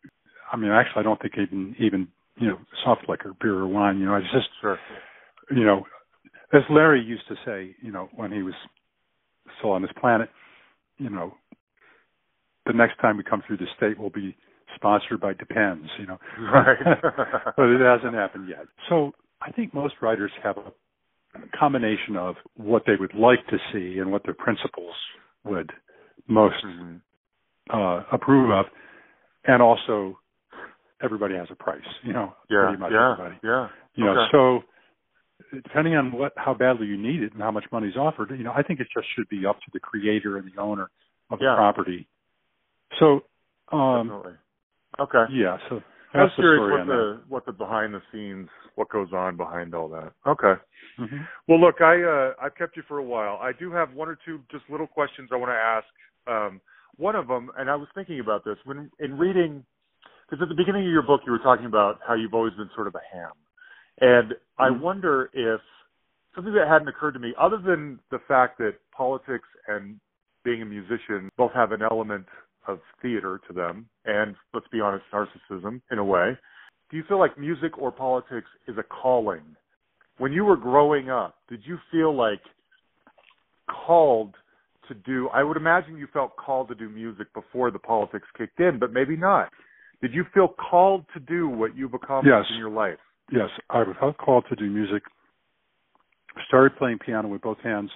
i 0.53 0.57
mean 0.57 0.71
actually 0.71 1.01
i 1.01 1.03
don't 1.03 1.21
think 1.21 1.35
even 1.39 1.75
even 1.79 2.07
you 2.37 2.49
know 2.49 2.59
soft 2.85 3.09
liquor 3.09 3.33
beer 3.41 3.55
or 3.55 3.67
wine 3.67 3.99
you 3.99 4.07
know 4.07 4.15
it's 4.17 4.31
just 4.33 4.49
Sure. 4.61 4.79
you 5.51 5.65
know 5.65 5.85
as 6.53 6.63
larry 6.71 7.03
used 7.03 7.27
to 7.29 7.35
say 7.45 7.75
you 7.83 7.91
know 7.91 8.09
when 8.15 8.31
he 8.33 8.43
was 8.43 8.55
still 9.59 9.71
on 9.71 9.83
this 9.83 9.91
planet 10.01 10.29
you 10.99 11.11
know 11.11 11.35
the 12.67 12.73
next 12.73 12.99
time 13.01 13.17
we 13.17 13.25
come 13.25 13.43
through 13.47 13.57
the 13.57 13.67
state 13.77 13.99
will 13.99 14.11
be 14.11 14.37
sponsored 14.77 15.21
by 15.21 15.33
depends 15.35 15.87
you 15.99 16.07
know 16.07 16.19
Right. 16.53 16.79
but 17.57 17.67
it 17.67 17.81
hasn't 17.81 18.15
happened 18.15 18.49
yet 18.49 18.67
so 18.89 19.13
i 19.41 19.51
think 19.51 19.75
most 19.75 19.95
writers 20.01 20.31
have 20.43 20.57
a 20.59 20.73
combination 21.59 22.17
of 22.17 22.37
what 22.57 22.83
they 22.87 22.95
would 22.99 23.15
like 23.15 23.45
to 23.49 23.57
see 23.73 23.99
and 23.99 24.11
what 24.13 24.23
their 24.25 24.35
principles 24.35 24.95
would 25.45 25.71
most 26.29 26.65
Mhm. 26.65 27.01
uh, 27.71 28.05
approve 28.13 28.51
of, 28.51 28.67
and 29.45 29.63
also 29.63 30.19
everybody 31.03 31.35
has 31.35 31.49
a 31.51 31.55
price. 31.55 31.83
You 32.03 32.13
know, 32.13 32.35
Yeah. 32.49 32.67
pretty 32.67 32.79
much 32.79 32.93
Yeah. 32.93 33.13
everybody. 33.13 33.41
Yeah. 33.43 33.69
You 33.95 34.05
know, 34.05 34.13
Okay. 34.13 34.31
so 34.33 34.65
depending 35.53 35.97
on 35.97 36.13
what 36.13 36.33
how 36.37 36.55
badly 36.55 36.87
you 36.87 36.97
need 36.97 37.23
it 37.23 37.33
and 37.33 37.43
how 37.43 37.51
much 37.51 37.65
money's 37.73 37.97
offered, 37.97 38.31
you 38.31 38.45
know, 38.45 38.53
I 38.55 38.63
think 38.63 38.81
it 38.81 38.89
just 38.95 39.07
should 39.15 39.29
be 39.29 39.45
up 39.47 39.61
to 39.61 39.71
the 39.73 39.81
creator 39.81 40.39
and 40.39 40.51
the 40.51 40.61
owner 40.61 40.91
of 41.31 41.39
the 41.39 41.45
Yeah. 41.45 41.57
property. 41.57 42.09
So, 42.99 43.25
um, 43.71 44.09
Definitely. 44.09 44.37
Okay. 44.99 45.25
yeah. 45.33 45.59
So 45.69 45.83
I 46.15 46.25
was 46.25 46.29
that's 46.29 46.37
the 46.37 46.43
curious 46.43 46.61
story 46.61 46.73
what 46.73 46.81
on 46.81 46.87
the 46.89 47.21
what 47.29 47.47
the 47.47 47.53
behind 47.53 47.95
the 47.95 48.03
scenes, 48.13 48.49
what 48.75 48.89
goes 48.91 49.13
on 49.13 49.37
behind 49.37 49.75
all 49.75 49.89
that. 49.89 50.13
Okay. 50.27 50.55
that. 50.99 51.09
hmm 51.09 51.23
Well, 51.49 51.61
look, 51.61 51.81
I 51.81 52.03
uh, 52.03 52.35
I've 52.41 52.55
kept 52.57 52.77
you 52.77 52.83
for 52.87 52.99
a 52.99 53.03
while. 53.03 53.39
I 53.41 53.53
do 53.53 53.73
have 53.73 53.93
one 53.95 54.09
or 54.09 54.19
two 54.25 54.43
just 54.51 54.65
little 54.69 54.87
questions 54.87 55.31
I 55.33 55.37
want 55.37 55.51
to 55.51 55.55
ask. 55.55 55.87
Um, 56.27 56.61
one 56.97 57.17
of 57.17 57.27
them, 57.27 57.51
and 57.57 57.71
I 57.71 57.75
was 57.77 57.89
thinking 57.95 58.21
about 58.21 58.45
this 58.45 58.57
when 58.65 58.91
in 59.01 59.17
reading, 59.17 59.65
because 60.33 60.43
at 60.43 60.49
the 60.49 60.55
beginning 60.55 60.87
of 60.87 60.91
your 60.91 61.03
book 61.03 61.21
you 61.27 61.33
were 61.33 61.39
talking 61.39 61.67
about 61.67 62.01
how 62.09 62.15
you've 62.15 62.33
always 62.33 62.55
been 62.55 62.71
sort 62.75 62.87
of 62.87 62.95
a 62.95 63.01
ham, 63.13 63.33
and 64.01 64.35
I 64.59 64.71
Mhm. 64.71 64.81
wonder 64.81 65.29
if 65.35 65.61
something 66.35 66.55
that 66.55 66.69
hadn't 66.69 66.89
occurred 66.89 67.13
to 67.13 67.19
me, 67.19 67.35
other 67.37 67.59
than 67.59 68.01
the 68.09 68.19
fact 68.21 68.57
that 68.57 68.79
politics 68.93 69.47
and 69.69 70.01
being 70.43 70.63
a 70.63 70.65
musician 70.65 71.31
both 71.37 71.53
have 71.53 71.73
an 71.73 71.83
element 71.83 72.27
of 72.67 72.81
theater 73.03 73.41
to 73.47 73.53
them, 73.53 73.87
and 74.07 74.35
let's 74.55 74.67
be 74.69 74.81
honest, 74.81 75.05
narcissism 75.11 75.83
in 75.91 75.99
a 75.99 76.05
way. 76.05 76.39
Do 76.89 76.97
you 76.97 77.03
feel 77.05 77.19
like 77.19 77.37
music 77.37 77.77
or 77.77 77.93
politics 77.93 78.49
is 78.67 78.79
a 78.79 78.83
calling? 78.83 79.55
When 80.17 80.33
you 80.33 80.47
were 80.47 80.57
growing 80.57 81.11
up, 81.11 81.37
did 81.47 81.67
you 81.67 81.79
feel 81.91 82.15
like 82.15 82.43
called 83.69 84.35
to 84.89 84.95
do? 84.95 85.29
I 85.29 85.43
would 85.43 85.59
imagine 85.59 85.99
you 85.99 86.07
felt 86.07 86.37
called 86.37 86.69
to 86.69 86.75
do 86.75 86.89
music 86.89 87.31
before 87.35 87.71
the 87.71 87.79
politics 87.79 88.29
kicked 88.39 88.61
in, 88.61 88.79
but 88.79 88.95
maybe 88.95 89.15
not. 89.15 89.53
Did 90.03 90.13
you 90.13 90.25
feel 90.35 90.49
called 90.49 91.05
to 91.15 91.21
do 91.21 91.49
what 91.49 91.77
you've 91.77 91.95
accomplished 91.95 92.35
Yes. 92.35 92.51
in 92.51 92.57
your 92.59 92.71
life? 92.71 92.99
Yes, 93.31 93.49
I 93.71 93.79
was 93.83 93.97
felt 93.99 94.19
called 94.19 94.45
to 94.49 94.57
do 94.57 94.69
music. 94.69 95.03
Started 96.49 96.77
playing 96.77 96.99
piano 96.99 97.29
with 97.29 97.41
both 97.41 97.59
hands 97.61 97.91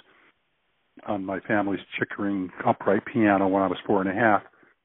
on 1.07 1.25
my 1.25 1.41
family's 1.41 1.81
Chickering 1.99 2.51
upright 2.65 3.05
piano 3.05 3.49
when 3.49 3.63
I 3.63 3.67
was 3.67 3.79
four 3.87 4.01
and 4.01 4.09
a 4.09 4.15
half. 4.15 4.43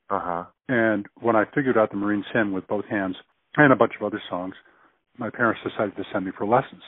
Uh 0.09 0.19
huh. 0.19 0.45
And 0.67 1.05
when 1.21 1.35
I 1.35 1.45
figured 1.53 1.77
out 1.77 1.91
the 1.91 1.97
Marines' 1.97 2.25
Hymn 2.33 2.51
with 2.51 2.67
both 2.67 2.85
hands 2.85 3.15
and 3.55 3.71
a 3.71 3.75
bunch 3.75 3.93
of 3.99 4.05
other 4.05 4.21
songs, 4.29 4.55
my 5.17 5.29
parents 5.29 5.61
decided 5.63 5.95
to 5.97 6.03
send 6.11 6.25
me 6.25 6.31
for 6.37 6.45
lessons. 6.45 6.81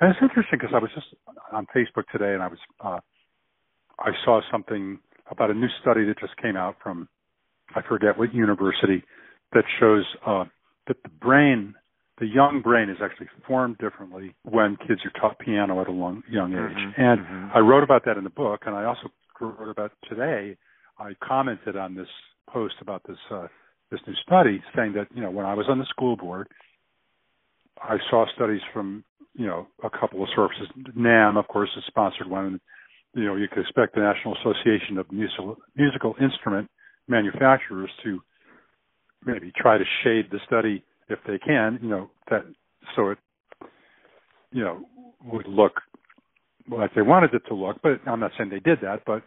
And 0.00 0.10
it's 0.10 0.18
interesting 0.22 0.58
because 0.58 0.74
I 0.74 0.78
was 0.78 0.90
just 0.94 1.08
on 1.52 1.66
Facebook 1.76 2.04
today 2.12 2.32
and 2.32 2.42
I 2.42 2.48
was 2.48 2.58
uh, 2.82 3.00
I 3.98 4.12
saw 4.24 4.40
something 4.50 4.98
about 5.30 5.50
a 5.50 5.54
new 5.54 5.68
study 5.80 6.04
that 6.06 6.18
just 6.20 6.36
came 6.36 6.56
out 6.56 6.76
from 6.82 7.08
I 7.74 7.82
forget 7.82 8.18
what 8.18 8.32
university 8.34 9.02
that 9.52 9.64
shows 9.78 10.04
uh, 10.26 10.44
that 10.86 11.02
the 11.02 11.08
brain, 11.08 11.74
the 12.18 12.26
young 12.26 12.60
brain, 12.62 12.88
is 12.88 12.98
actually 13.02 13.28
formed 13.46 13.78
differently 13.78 14.34
when 14.44 14.76
kids 14.76 15.00
are 15.04 15.20
taught 15.20 15.38
piano 15.38 15.80
at 15.80 15.88
a 15.88 15.92
long, 15.92 16.22
young 16.28 16.52
age. 16.52 16.76
Mhm, 16.76 16.94
And 16.98 17.20
mhm. 17.20 17.56
I 17.56 17.60
wrote 17.60 17.82
about 17.82 18.04
that 18.04 18.16
in 18.16 18.24
the 18.24 18.30
book, 18.30 18.66
and 18.66 18.74
I 18.74 18.84
also 18.84 19.10
wrote 19.40 19.68
about 19.70 19.92
today. 20.08 20.56
I 20.98 21.14
commented 21.22 21.76
on 21.76 21.94
this 21.94 22.08
post 22.48 22.74
about 22.80 23.02
this 23.04 23.18
uh, 23.30 23.48
this 23.90 24.00
new 24.06 24.14
study, 24.16 24.62
saying 24.76 24.92
that 24.92 25.08
you 25.14 25.22
know 25.22 25.30
when 25.30 25.46
I 25.46 25.54
was 25.54 25.66
on 25.68 25.78
the 25.78 25.86
school 25.86 26.16
board, 26.16 26.48
I 27.82 27.98
saw 28.10 28.26
studies 28.34 28.60
from 28.72 29.04
you 29.34 29.46
know 29.46 29.66
a 29.82 29.90
couple 29.90 30.22
of 30.22 30.28
sources. 30.34 30.68
NAMM, 30.96 31.38
of 31.38 31.48
course, 31.48 31.70
is 31.76 31.84
sponsored 31.86 32.28
one, 32.28 32.46
and 32.46 32.60
you 33.14 33.24
know 33.24 33.36
you 33.36 33.48
could 33.48 33.60
expect 33.60 33.94
the 33.94 34.00
National 34.02 34.36
Association 34.36 34.98
of 34.98 35.10
Musical 35.10 35.56
Musical 35.74 36.14
Instrument 36.20 36.70
Manufacturers 37.08 37.90
to 38.04 38.20
maybe 39.24 39.52
try 39.56 39.78
to 39.78 39.84
shade 40.02 40.26
the 40.30 40.38
study 40.46 40.84
if 41.08 41.18
they 41.26 41.38
can, 41.38 41.78
you 41.82 41.88
know 41.88 42.10
that 42.30 42.44
so 42.96 43.10
it 43.10 43.18
you 44.52 44.62
know 44.62 44.80
would 45.24 45.46
look 45.46 45.80
like 46.70 46.94
they 46.94 47.02
wanted 47.02 47.34
it 47.34 47.42
to 47.48 47.54
look. 47.54 47.76
But 47.82 48.00
I'm 48.06 48.20
not 48.20 48.32
saying 48.38 48.50
they 48.50 48.60
did 48.60 48.78
that, 48.82 49.02
but 49.06 49.22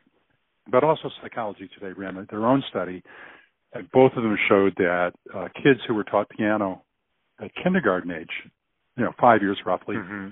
but 0.71 0.83
also 0.83 1.09
Psychology 1.21 1.69
Today 1.77 1.93
ran 1.97 2.25
their 2.29 2.45
own 2.45 2.63
study, 2.69 3.03
and 3.73 3.89
both 3.91 4.13
of 4.15 4.23
them 4.23 4.37
showed 4.47 4.73
that 4.77 5.11
uh, 5.33 5.47
kids 5.55 5.79
who 5.87 5.93
were 5.93 6.05
taught 6.05 6.29
piano 6.29 6.83
at 7.41 7.51
kindergarten 7.61 8.11
age, 8.11 8.51
you 8.97 9.03
know, 9.03 9.11
five 9.19 9.41
years 9.41 9.57
roughly, 9.65 9.95
hmm 9.97 10.29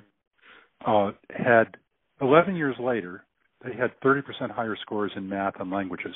uh, 0.85 1.11
had 1.29 1.77
11 2.21 2.55
years 2.55 2.75
later, 2.79 3.23
they 3.63 3.75
had 3.75 3.91
30% 4.03 4.23
higher 4.51 4.75
scores 4.81 5.11
in 5.15 5.29
math 5.29 5.53
and 5.59 5.69
languages. 5.71 6.15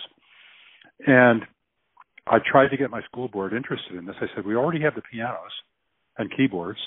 And 1.05 1.43
I 2.27 2.38
tried 2.39 2.69
to 2.69 2.77
get 2.77 2.89
my 2.89 3.02
school 3.03 3.27
board 3.27 3.53
interested 3.53 3.95
in 3.95 4.06
this. 4.06 4.15
I 4.19 4.26
said, 4.35 4.45
we 4.45 4.56
already 4.56 4.81
have 4.81 4.95
the 4.95 5.02
pianos 5.02 5.52
and 6.18 6.31
keyboards. 6.35 6.80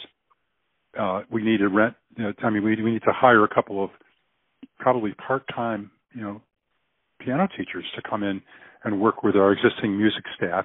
Uh, 0.99 1.23
we 1.31 1.43
need 1.43 1.59
to 1.59 1.69
rent, 1.69 1.95
you 2.17 2.25
know, 2.25 2.33
I 2.43 2.51
mean, 2.51 2.65
we, 2.65 2.83
we 2.83 2.93
need 2.93 3.03
to 3.03 3.13
hire 3.13 3.45
a 3.45 3.55
couple 3.55 3.85
of 3.85 3.91
probably 4.79 5.13
part-time, 5.15 5.91
you 6.15 6.23
know, 6.23 6.41
piano 7.21 7.49
teachers 7.57 7.85
to 7.95 8.03
come 8.09 8.23
in 8.23 8.41
and 8.85 9.01
work 9.01 9.23
with 9.23 9.37
our 9.37 9.53
existing 9.53 9.97
music 9.97 10.25
staff 10.37 10.65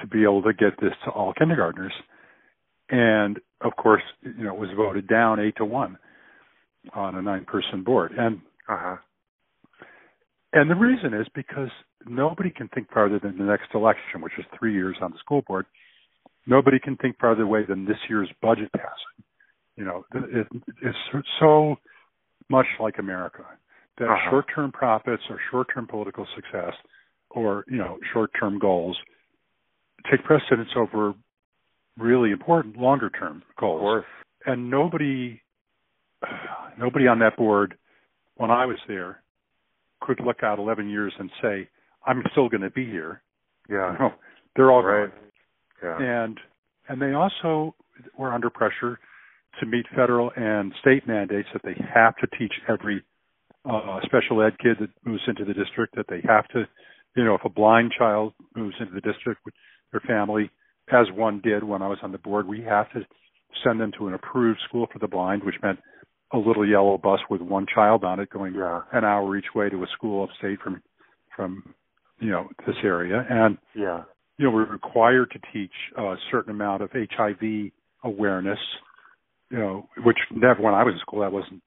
to 0.00 0.06
be 0.06 0.22
able 0.22 0.42
to 0.42 0.52
get 0.52 0.80
this 0.80 0.92
to 1.04 1.10
all 1.10 1.32
kindergartners. 1.34 1.92
And 2.90 3.38
of 3.60 3.76
course, 3.76 4.02
you 4.22 4.44
know, 4.44 4.54
it 4.54 4.58
was 4.60 4.70
voted 4.76 5.06
down 5.08 5.40
eight 5.40 5.56
to 5.56 5.64
one 5.64 5.98
on 6.94 7.14
a 7.14 7.22
nine 7.22 7.44
person 7.44 7.82
board. 7.82 8.12
And 8.16 8.40
Uh 8.68 8.76
huh. 8.78 8.96
And 10.54 10.70
the 10.70 10.74
reason 10.76 11.12
is 11.12 11.26
because 11.34 11.68
nobody 12.06 12.50
can 12.50 12.68
think 12.68 12.90
farther 12.92 13.18
than 13.18 13.36
the 13.36 13.44
next 13.44 13.74
election, 13.74 14.20
which 14.20 14.32
is 14.38 14.44
three 14.58 14.72
years 14.72 14.96
on 15.02 15.10
the 15.10 15.18
school 15.18 15.42
board. 15.46 15.66
nobody 16.46 16.78
can 16.78 16.96
think 16.96 17.18
farther 17.18 17.42
away 17.42 17.64
than 17.68 17.84
this 17.84 17.98
year's 18.08 18.30
budget 18.40 18.70
passing. 18.72 19.24
You 19.76 19.84
know, 19.84 20.04
it, 20.14 20.46
it's 20.82 20.98
so 21.40 21.76
much 22.48 22.66
like 22.78 22.98
America 22.98 23.44
that 23.98 24.04
uh-huh. 24.04 24.30
short-term 24.30 24.70
profits 24.70 25.22
or 25.28 25.40
short-term 25.50 25.86
political 25.88 26.26
success 26.36 26.74
or 27.30 27.64
you 27.68 27.78
know 27.78 27.98
short-term 28.12 28.58
goals 28.58 28.96
take 30.10 30.22
precedence 30.24 30.68
over 30.76 31.14
really 31.98 32.30
important 32.30 32.76
longer-term 32.76 33.42
goals. 33.58 34.04
And 34.46 34.70
nobody, 34.70 35.40
nobody 36.78 37.06
on 37.06 37.18
that 37.20 37.36
board 37.36 37.76
when 38.36 38.50
I 38.50 38.66
was 38.66 38.76
there 38.86 39.23
could 40.04 40.20
look 40.20 40.42
out 40.42 40.58
11 40.58 40.88
years 40.88 41.12
and 41.18 41.30
say, 41.42 41.68
"I'm 42.06 42.22
still 42.32 42.48
going 42.48 42.62
to 42.62 42.70
be 42.70 42.84
here." 42.84 43.22
Yeah, 43.68 43.92
you 43.92 43.98
know, 43.98 44.14
they're 44.56 44.70
all 44.70 44.82
right. 44.82 45.10
Gone. 45.80 46.00
Yeah, 46.00 46.24
and 46.24 46.40
and 46.88 47.00
they 47.00 47.12
also 47.12 47.74
were 48.18 48.32
under 48.32 48.50
pressure 48.50 48.98
to 49.60 49.66
meet 49.66 49.86
federal 49.94 50.30
and 50.36 50.72
state 50.80 51.06
mandates 51.06 51.48
that 51.52 51.62
they 51.62 51.76
have 51.94 52.16
to 52.16 52.26
teach 52.38 52.52
every 52.68 53.04
uh, 53.64 54.00
special 54.04 54.42
ed 54.42 54.58
kid 54.58 54.76
that 54.80 54.90
moves 55.04 55.22
into 55.26 55.44
the 55.44 55.54
district 55.54 55.94
that 55.96 56.06
they 56.08 56.20
have 56.26 56.46
to, 56.48 56.64
you 57.16 57.24
know, 57.24 57.34
if 57.34 57.44
a 57.44 57.48
blind 57.48 57.92
child 57.96 58.34
moves 58.54 58.74
into 58.80 58.92
the 58.92 59.00
district 59.00 59.40
with 59.44 59.54
their 59.92 60.00
family, 60.00 60.50
as 60.92 61.06
one 61.14 61.40
did 61.42 61.64
when 61.64 61.82
I 61.82 61.88
was 61.88 61.98
on 62.02 62.12
the 62.12 62.18
board, 62.18 62.46
we 62.46 62.62
have 62.62 62.90
to 62.92 63.00
send 63.64 63.80
them 63.80 63.92
to 63.98 64.08
an 64.08 64.14
approved 64.14 64.60
school 64.68 64.86
for 64.92 64.98
the 64.98 65.08
blind, 65.08 65.44
which 65.44 65.54
meant 65.62 65.78
a 66.32 66.38
little 66.38 66.68
yellow 66.68 66.98
bus 66.98 67.20
with 67.30 67.40
one 67.40 67.66
child 67.72 68.04
on 68.04 68.20
it 68.20 68.30
going 68.30 68.54
yeah. 68.54 68.82
an 68.92 69.04
hour 69.04 69.36
each 69.36 69.54
way 69.54 69.68
to 69.68 69.82
a 69.82 69.86
school 69.96 70.24
upstate 70.24 70.60
from 70.60 70.82
from 71.36 71.74
you 72.20 72.30
know 72.30 72.48
this 72.66 72.76
area. 72.82 73.24
And 73.28 73.58
yeah. 73.74 74.02
you 74.38 74.46
know 74.46 74.50
we're 74.50 74.70
required 74.70 75.30
to 75.32 75.38
teach 75.52 75.72
a 75.96 76.14
certain 76.30 76.50
amount 76.50 76.82
of 76.82 76.90
HIV 76.92 77.70
awareness 78.02 78.58
you 79.50 79.58
know 79.58 79.88
which 80.04 80.18
never 80.30 80.60
when 80.60 80.74
I 80.74 80.82
was 80.82 80.94
in 80.94 81.00
school 81.00 81.20
that 81.20 81.32
wasn't 81.32 81.62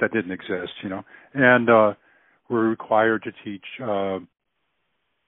that 0.00 0.12
didn't 0.12 0.32
exist 0.32 0.72
you 0.82 0.88
know. 0.88 1.02
And 1.34 1.70
uh 1.70 1.94
we're 2.48 2.68
required 2.68 3.22
to 3.24 3.32
teach 3.44 3.64
uh 3.80 4.18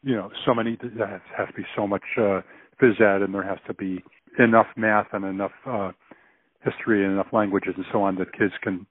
you 0.02 0.14
know 0.16 0.30
so 0.44 0.54
many 0.54 0.76
that 0.82 1.20
has 1.36 1.48
to 1.48 1.54
be 1.54 1.64
so 1.76 1.86
much 1.86 2.02
uh 2.18 2.40
phys 2.80 3.00
ed 3.00 3.22
and 3.22 3.34
there 3.34 3.42
has 3.42 3.58
to 3.66 3.74
be 3.74 4.02
enough 4.38 4.66
math 4.76 5.06
and 5.12 5.24
enough 5.24 5.52
uh 5.66 5.92
history 6.64 7.04
and 7.04 7.12
enough 7.12 7.32
languages 7.32 7.74
and 7.76 7.84
so 7.92 8.02
on 8.02 8.16
that 8.16 8.32
kids 8.32 8.52
can 8.62 8.86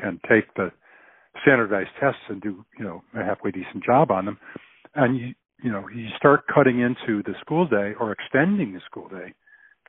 can 0.00 0.20
take 0.28 0.52
the 0.54 0.70
standardized 1.42 1.90
tests 2.00 2.20
and 2.28 2.40
do 2.40 2.64
you 2.78 2.84
know 2.84 3.02
a 3.14 3.24
halfway 3.24 3.50
decent 3.50 3.84
job 3.84 4.10
on 4.10 4.26
them. 4.26 4.38
And 4.94 5.18
you 5.18 5.34
you 5.62 5.70
know 5.70 5.88
you 5.88 6.08
start 6.16 6.44
cutting 6.52 6.80
into 6.80 7.22
the 7.22 7.34
school 7.40 7.66
day 7.66 7.92
or 7.98 8.12
extending 8.12 8.72
the 8.72 8.80
school 8.90 9.08
day 9.08 9.34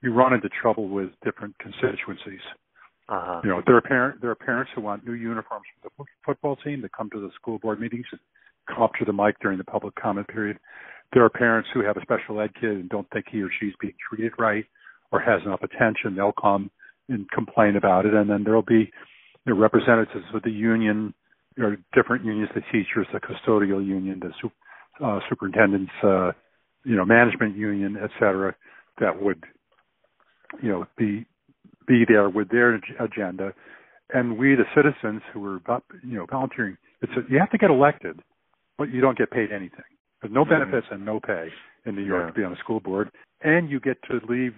you 0.02 0.14
run 0.14 0.34
into 0.34 0.49
trouble 0.49 0.90
with 0.90 1.10
different 1.23 1.56
constituencies. 1.60 2.44
Uh-huh. 3.10 3.41
you 3.44 3.49
know 3.49 3.61
there 3.65 3.76
are 3.76 3.81
parent 3.81 4.22
there 4.22 4.30
are 4.30 4.35
parents 4.35 4.72
who 4.73 4.81
want 4.81 5.06
new 5.06 5.14
uniforms 5.14 5.65
for 5.81 5.90
the 5.90 6.06
football 6.26 6.56
team 6.64 6.81
that 6.81 6.94
come 6.94 7.10
to 7.10 7.19
the 7.19 7.30
school 7.35 7.60
board 7.60 7.77
meetings 7.80 8.06
and 8.11 8.19
come 8.68 8.81
up 8.81 8.91
to 8.98 9.03
the 9.03 9.11
mic 9.11 9.35
during 9.41 9.57
the 9.57 9.64
public 9.64 9.94
comment 9.95 10.27
period. 10.27 10.57
There 11.11 11.23
are 11.23 11.30
parents 11.30 11.69
who 11.73 11.84
have 11.84 11.98
a 11.98 12.02
special 12.02 12.40
ed 12.40 12.52
kid 12.60 12.72
and 12.72 12.90
don't 12.90 13.10
think 13.11 13.26
he 13.30 13.41
or 13.41 13.49
she's 13.60 13.73
being 13.81 13.94
treated 14.10 14.31
right 14.40 14.65
or 15.11 15.19
has 15.19 15.41
enough 15.45 15.61
attention. 15.61 16.15
They'll 16.15 16.31
come 16.31 16.72
and 17.09 17.30
complain 17.31 17.75
about 17.75 18.05
it. 18.05 18.13
And 18.13 18.30
then 18.30 18.43
there'll 18.43 18.61
be 18.61 18.91
you 19.45 19.53
know, 19.53 19.55
representatives 19.55 20.25
of 20.34 20.43
the 20.43 20.51
union, 20.51 21.13
know, 21.63 21.75
different 21.93 22.25
unions, 22.25 22.49
the 22.55 22.61
teachers, 22.71 23.07
the 23.13 23.19
custodial 23.19 23.85
union, 23.85 24.21
the 24.21 25.05
uh, 25.05 25.19
superintendents, 25.30 25.91
uh, 26.03 26.31
you 26.84 26.95
know, 26.95 27.05
management 27.05 27.55
union, 27.55 27.97
et 28.01 28.09
cetera, 28.19 28.55
that 28.99 29.21
would, 29.21 29.43
you 30.61 30.69
know, 30.69 30.85
be 30.97 31.25
be 31.88 32.05
there 32.07 32.30
with 32.30 32.49
their 32.49 32.80
agenda. 32.99 33.53
And 34.13 34.38
we, 34.38 34.55
the 34.55 34.63
citizens 34.75 35.21
who 35.34 35.45
are, 35.45 35.81
you 36.03 36.17
know, 36.17 36.25
volunteering, 36.30 36.77
it's 37.01 37.11
a, 37.13 37.31
you 37.31 37.39
have 37.39 37.49
to 37.51 37.57
get 37.57 37.69
elected, 37.69 38.21
but 38.77 38.89
you 38.89 39.01
don't 39.01 39.17
get 39.17 39.31
paid 39.31 39.51
anything. 39.51 39.84
There's 40.21 40.34
no 40.34 40.45
benefits 40.45 40.88
and 40.91 41.05
no 41.05 41.19
pay 41.19 41.49
in 41.85 41.95
New 41.95 42.03
York 42.03 42.23
yeah. 42.23 42.27
to 42.27 42.34
be 42.34 42.43
on 42.43 42.53
a 42.53 42.57
school 42.57 42.80
board, 42.80 43.11
and 43.41 43.69
you 43.69 43.80
get 43.80 43.97
to 44.03 44.21
leave 44.30 44.53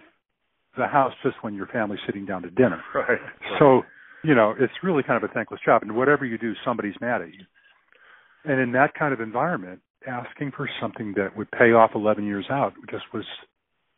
the 0.77 0.87
house 0.87 1.13
just 1.23 1.35
when 1.41 1.53
your 1.53 1.67
family's 1.67 1.99
sitting 2.05 2.25
down 2.25 2.41
to 2.43 2.49
dinner. 2.49 2.81
Right. 2.93 3.19
So, 3.59 3.83
you 4.23 4.33
know, 4.33 4.53
it's 4.57 4.73
really 4.83 5.03
kind 5.03 5.21
of 5.21 5.29
a 5.29 5.33
thankless 5.33 5.59
job. 5.65 5.81
And 5.83 5.95
whatever 5.95 6.25
you 6.25 6.37
do, 6.37 6.53
somebody's 6.63 6.95
mad 7.01 7.21
at 7.21 7.27
you. 7.27 7.45
And 8.45 8.59
in 8.59 8.71
that 8.73 8.93
kind 8.97 9.13
of 9.13 9.21
environment, 9.21 9.81
asking 10.07 10.51
for 10.55 10.69
something 10.81 11.13
that 11.17 11.35
would 11.35 11.49
pay 11.51 11.71
off 11.71 11.91
11 11.95 12.25
years 12.25 12.45
out 12.49 12.73
just 12.89 13.03
was 13.13 13.25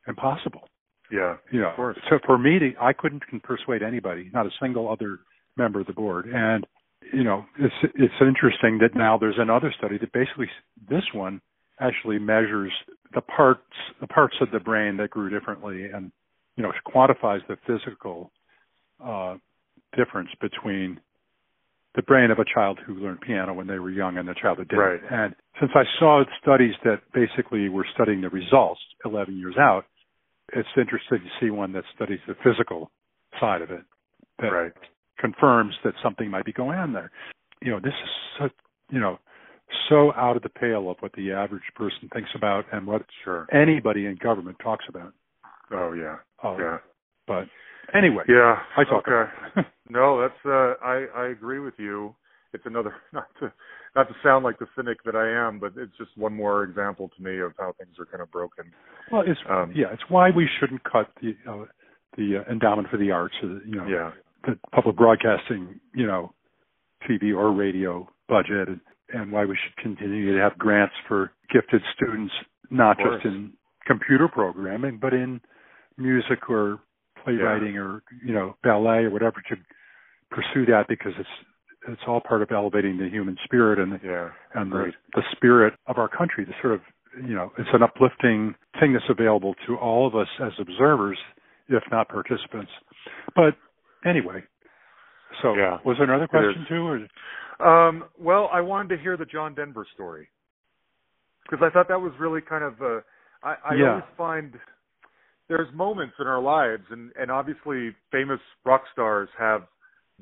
impossible. 0.08 0.70
Yeah. 1.12 1.36
You 1.52 1.62
know, 1.62 1.70
of 1.70 1.76
course. 1.76 1.98
so 2.10 2.20
for 2.26 2.38
me, 2.38 2.60
to, 2.60 2.72
I 2.82 2.94
couldn't 2.94 3.24
persuade 3.44 3.84
anybody, 3.84 4.30
not 4.34 4.46
a 4.46 4.52
single 4.62 4.90
other 4.90 5.20
member 5.56 5.82
of 5.82 5.88
the 5.88 5.94
board. 5.94 6.26
And, 6.34 6.66
you 7.14 7.24
know, 7.24 7.46
it's, 7.60 7.94
it's 7.96 8.14
interesting 8.20 8.80
that 8.80 8.96
now 8.96 9.18
there's 9.18 9.38
another 9.38 9.74
study 9.78 9.98
that 10.00 10.12
basically, 10.12 10.48
this 10.90 11.04
one 11.14 11.42
actually 11.80 12.20
measures 12.20 12.72
the 13.14 13.22
parts, 13.22 13.62
the 14.02 14.08
parts 14.08 14.36
of 14.42 14.52
the 14.52 14.60
brain 14.60 14.98
that 14.98 15.10
grew 15.12 15.30
differently 15.30 15.86
and 15.94 16.12
you 16.58 16.64
know 16.64 16.72
quantifies 16.86 17.40
the 17.48 17.58
physical 17.66 18.32
uh, 19.04 19.36
difference 19.96 20.30
between 20.42 21.00
the 21.96 22.02
brain 22.04 22.30
of 22.30 22.40
a 22.40 22.46
child 22.54 22.80
who 22.86 22.96
learned 22.96 23.22
piano 23.22 23.54
when 23.54 23.68
they 23.68 23.80
were 23.80 23.90
young 23.90 24.18
and 24.18 24.28
the 24.28 24.36
child 24.40 24.60
that 24.60 24.68
didn't. 24.68 24.84
Right. 24.84 25.00
And 25.10 25.36
since 25.60 25.72
I 25.74 25.84
saw 25.98 26.24
studies 26.42 26.76
that 26.84 27.02
basically 27.14 27.70
were 27.70 27.88
studying 27.96 28.22
the 28.22 28.30
results 28.30 28.80
11 29.04 29.38
years 29.38 29.56
out, 29.58 29.86
it's 30.54 30.70
interesting 30.78 31.20
to 31.20 31.46
see 31.46 31.50
one 31.50 31.74
that 31.74 31.84
studies 31.96 32.20
the 32.28 32.36
physical 32.44 32.92
side 33.40 33.64
of 33.64 33.72
it 33.72 33.82
that 34.40 34.48
right. 34.48 34.72
confirms 35.18 35.74
that 35.84 35.94
something 36.04 36.30
might 36.30 36.46
be 36.46 36.54
going 36.54 36.78
on 36.78 36.94
there. 36.94 37.10
You 37.64 37.72
know, 37.72 37.80
this 37.80 37.94
is 37.94 38.10
so, 38.38 38.50
you 38.92 39.00
know 39.00 39.18
so 39.90 40.14
out 40.14 40.38
of 40.38 40.44
the 40.44 40.50
pale 40.50 40.90
of 40.90 40.98
what 41.00 41.12
the 41.14 41.32
average 41.32 41.64
person 41.76 42.10
thinks 42.14 42.30
about 42.36 42.66
and 42.72 42.88
what 42.88 43.04
sure. 43.24 43.48
anybody 43.54 44.06
in 44.06 44.18
government 44.22 44.58
talks 44.62 44.86
about. 44.88 45.14
Oh 45.72 45.94
yeah. 45.94 46.18
Oh, 46.44 46.58
yeah. 46.58 46.78
But 47.28 47.46
anyway, 47.94 48.24
yeah. 48.28 48.58
I 48.76 48.84
talk 48.84 49.06
okay. 49.08 49.68
no, 49.90 50.22
that's 50.22 50.46
uh, 50.46 50.74
I 50.84 51.06
I 51.16 51.28
agree 51.28 51.60
with 51.60 51.74
you. 51.78 52.16
It's 52.54 52.66
another 52.66 52.94
not 53.14 53.28
to 53.40 53.52
not 53.96 54.08
to 54.08 54.14
sound 54.24 54.44
like 54.44 54.60
the 54.60 54.68
cynic 54.76 54.98
that 55.06 55.16
I 55.16 55.48
am, 55.48 55.60
but 55.60 55.74
it's 55.76 55.98
just 55.98 56.12
one 56.16 56.34
more 56.34 56.64
example 56.64 57.10
to 57.16 57.24
me 57.24 57.40
of 57.40 57.54
how 57.58 57.74
things 57.80 57.96
are 58.00 58.06
kind 58.06 58.22
of 58.22 58.32
broken. 58.32 58.66
Well, 59.12 59.24
it's 59.26 59.40
um, 59.50 59.74
yeah, 59.76 59.88
it's 59.92 60.04
why 60.10 60.30
we 60.30 60.48
shouldn't 60.60 60.84
cut 60.84 61.10
the 61.22 61.36
uh, 61.50 61.66
the 62.18 62.44
uh, 62.46 62.52
endowment 62.52 62.90
for 62.90 62.98
the 62.98 63.12
arts, 63.12 63.36
uh, 63.44 63.48
you 63.66 63.76
know, 63.76 63.88
yeah. 63.88 64.12
the 64.46 64.58
public 64.74 64.96
broadcasting, 64.96 65.80
you 65.94 66.08
know, 66.08 66.34
TV 67.10 67.36
or 67.36 67.52
radio 67.54 68.08
budget, 68.28 68.68
and, 68.68 68.80
and 69.14 69.32
why 69.32 69.46
we 69.46 69.56
should 69.56 69.76
continue 69.82 70.36
to 70.36 70.42
have 70.42 70.58
grants 70.58 70.96
for 71.08 71.32
gifted 71.54 71.82
students, 71.96 72.34
not 72.70 72.98
just 72.98 73.26
in 73.26 73.54
computer 73.86 74.28
programming, 74.28 74.98
but 75.02 75.14
in 75.14 75.40
music 75.98 76.50
or 76.50 76.80
playwriting 77.24 77.76
yeah. 77.76 77.82
or 77.82 78.04
you 78.26 78.34
know 78.34 78.56
ballet 78.64 79.04
or 79.06 79.10
whatever 79.10 79.42
to 79.50 79.56
pursue 80.32 80.66
that 80.66 80.86
because 80.88 81.14
it's 81.20 81.30
it's 81.88 82.02
all 82.08 82.22
part 82.22 82.42
of 82.42 82.52
elevating 82.52 82.98
the 82.98 83.10
human 83.10 83.38
spirit 83.44 83.80
and 83.80 84.00
yeah, 84.04 84.30
and 84.56 84.72
the, 84.72 84.92
the 85.14 85.22
spirit 85.32 85.74
of 85.88 85.98
our 85.98 86.10
country. 86.10 86.46
The 86.46 86.54
sort 86.62 86.74
of 86.74 86.82
you 87.26 87.34
know 87.34 87.52
it's 87.58 87.70
an 87.74 87.84
uplifting 87.84 88.56
thing 88.80 88.94
that's 88.94 89.06
available 89.10 89.56
to 89.68 89.76
all 89.76 90.08
of 90.08 90.16
us 90.16 90.28
as 90.44 90.52
observers, 90.60 91.18
if 91.70 91.84
not 91.92 92.10
participants. 92.10 92.72
But 93.36 93.56
anyway, 94.06 94.44
so 95.42 95.56
yeah. 95.56 95.78
was 95.86 95.98
there 95.98 96.10
another 96.10 96.28
question 96.28 96.66
too? 96.68 97.08
Or? 97.62 97.88
Um, 97.88 98.06
well, 98.20 98.50
I 98.52 98.62
wanted 98.62 98.96
to 98.96 99.02
hear 99.02 99.18
the 99.18 99.26
John 99.26 99.56
Denver 99.56 99.88
story 99.94 100.28
because 101.50 101.66
I 101.66 101.74
thought 101.74 101.88
that 101.88 102.02
was 102.02 102.14
really 102.20 102.42
kind 102.42 102.64
of. 102.64 102.82
Uh, 102.82 103.02
I, 103.44 103.56
I 103.70 103.76
yeah. 103.76 103.90
always 103.90 104.04
find 104.18 104.54
there's 105.50 105.74
moments 105.74 106.16
in 106.20 106.28
our 106.28 106.42
lives 106.42 106.84
and 106.90 107.12
and 107.20 107.32
obviously 107.32 107.96
famous 108.12 108.40
rock 108.66 108.84
stars 108.92 109.30
have 109.38 109.64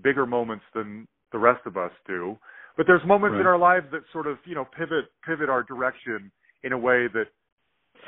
bigger 0.03 0.25
moments 0.25 0.65
than 0.73 1.07
the 1.31 1.37
rest 1.37 1.61
of 1.65 1.77
us 1.77 1.91
do 2.07 2.37
but 2.77 2.85
there's 2.87 3.05
moments 3.05 3.33
right. 3.33 3.41
in 3.41 3.47
our 3.47 3.57
lives 3.57 3.85
that 3.91 4.01
sort 4.11 4.27
of 4.27 4.37
you 4.45 4.55
know 4.55 4.65
pivot 4.77 5.05
pivot 5.25 5.49
our 5.49 5.63
direction 5.63 6.31
in 6.63 6.73
a 6.73 6.77
way 6.77 7.07
that 7.13 7.25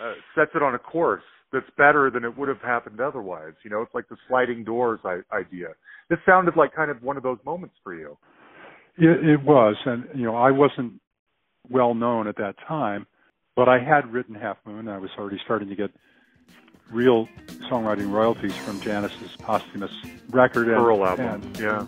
uh, 0.02 0.14
sets 0.36 0.52
it 0.56 0.62
on 0.62 0.76
a 0.76 0.80
course 0.80 1.24
that's 1.54 1.66
better 1.78 2.12
than 2.12 2.26
it 2.26 2.38
would 2.38 2.50
have 2.50 2.60
happened 2.62 3.00
otherwise. 3.00 3.54
You 3.64 3.70
know 3.70 3.82
it's 3.82 3.94
like 3.94 4.10
the 4.10 4.18
sliding 4.28 4.64
doors 4.64 5.00
I- 5.06 5.22
idea. 5.34 5.68
This 6.10 6.20
sounded 6.26 6.56
like 6.58 6.76
kind 6.76 6.92
of 6.92 7.02
one 7.02 7.18
of 7.18 7.24
those 7.24 7.38
moments 7.46 7.76
for 7.84 7.96
you. 7.96 8.18
It, 8.98 9.30
it 9.30 9.44
was 9.44 9.76
and 9.86 10.06
you 10.16 10.26
know 10.26 10.36
i 10.36 10.50
wasn't 10.50 10.94
well 11.70 11.94
known 11.94 12.28
at 12.28 12.36
that 12.38 12.56
time 12.68 13.06
but 13.56 13.70
i 13.70 13.78
had 13.78 14.12
written 14.12 14.34
half 14.34 14.58
moon 14.66 14.88
i 14.88 14.98
was 14.98 15.12
already 15.20 15.38
starting 15.46 15.70
to 15.70 15.76
get 15.76 15.92
real 16.92 17.28
songwriting 17.70 18.12
royalties 18.12 18.56
from 18.58 18.80
Janis's 18.82 19.36
posthumous 19.38 19.92
record 20.30 20.68
and, 20.68 20.78
Pearl 20.78 21.06
album. 21.06 21.26
And, 21.26 21.60
yeah. 21.60 21.86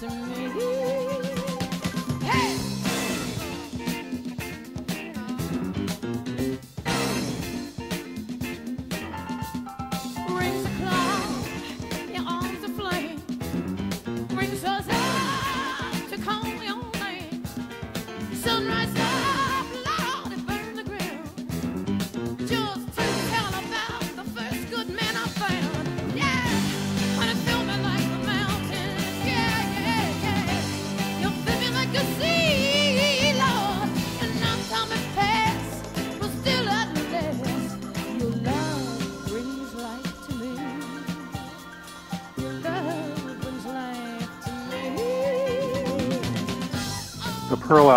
to 0.00 0.08
me. 0.08 0.47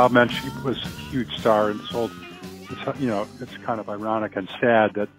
Album, 0.01 0.17
and 0.17 0.31
she 0.31 0.49
was 0.63 0.77
a 0.83 0.89
huge 1.11 1.31
star 1.37 1.69
and 1.69 1.79
sold. 1.81 2.11
It's, 2.69 2.99
you 2.99 3.07
know, 3.07 3.27
it's 3.39 3.55
kind 3.57 3.79
of 3.79 3.87
ironic 3.87 4.35
and 4.35 4.49
sad 4.59 4.95
that 4.95 5.09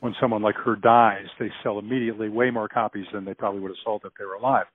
when 0.00 0.16
someone 0.20 0.42
like 0.42 0.56
her 0.56 0.74
dies, 0.74 1.28
they 1.38 1.52
sell 1.62 1.78
immediately 1.78 2.28
way 2.28 2.50
more 2.50 2.68
copies 2.68 3.06
than 3.12 3.24
they 3.24 3.34
probably 3.34 3.60
would 3.60 3.70
have 3.70 3.78
sold 3.84 4.02
if 4.04 4.12
they 4.18 4.24
were 4.24 4.34
alive. 4.34 4.66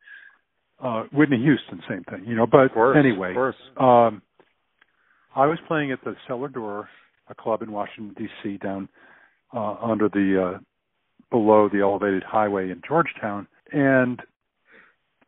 Uh, 0.79 1.03
Whitney 1.11 1.37
Houston, 1.37 1.83
same 1.89 2.03
thing, 2.05 2.23
you 2.25 2.35
know. 2.35 2.47
But 2.47 2.73
course, 2.73 2.97
anyway, 2.97 3.35
um, 3.75 4.21
I 5.35 5.47
was 5.47 5.59
playing 5.67 5.91
at 5.91 6.01
the 6.05 6.15
Cellar 6.25 6.47
Door, 6.47 6.87
a 7.27 7.35
club 7.35 7.61
in 7.61 7.73
Washington 7.73 8.15
D.C. 8.17 8.57
down 8.57 8.87
uh, 9.53 9.75
under 9.81 10.07
the 10.07 10.41
uh, 10.41 10.59
below 11.29 11.67
the 11.67 11.81
elevated 11.81 12.23
highway 12.23 12.71
in 12.71 12.81
Georgetown, 12.87 13.47
and 13.73 14.21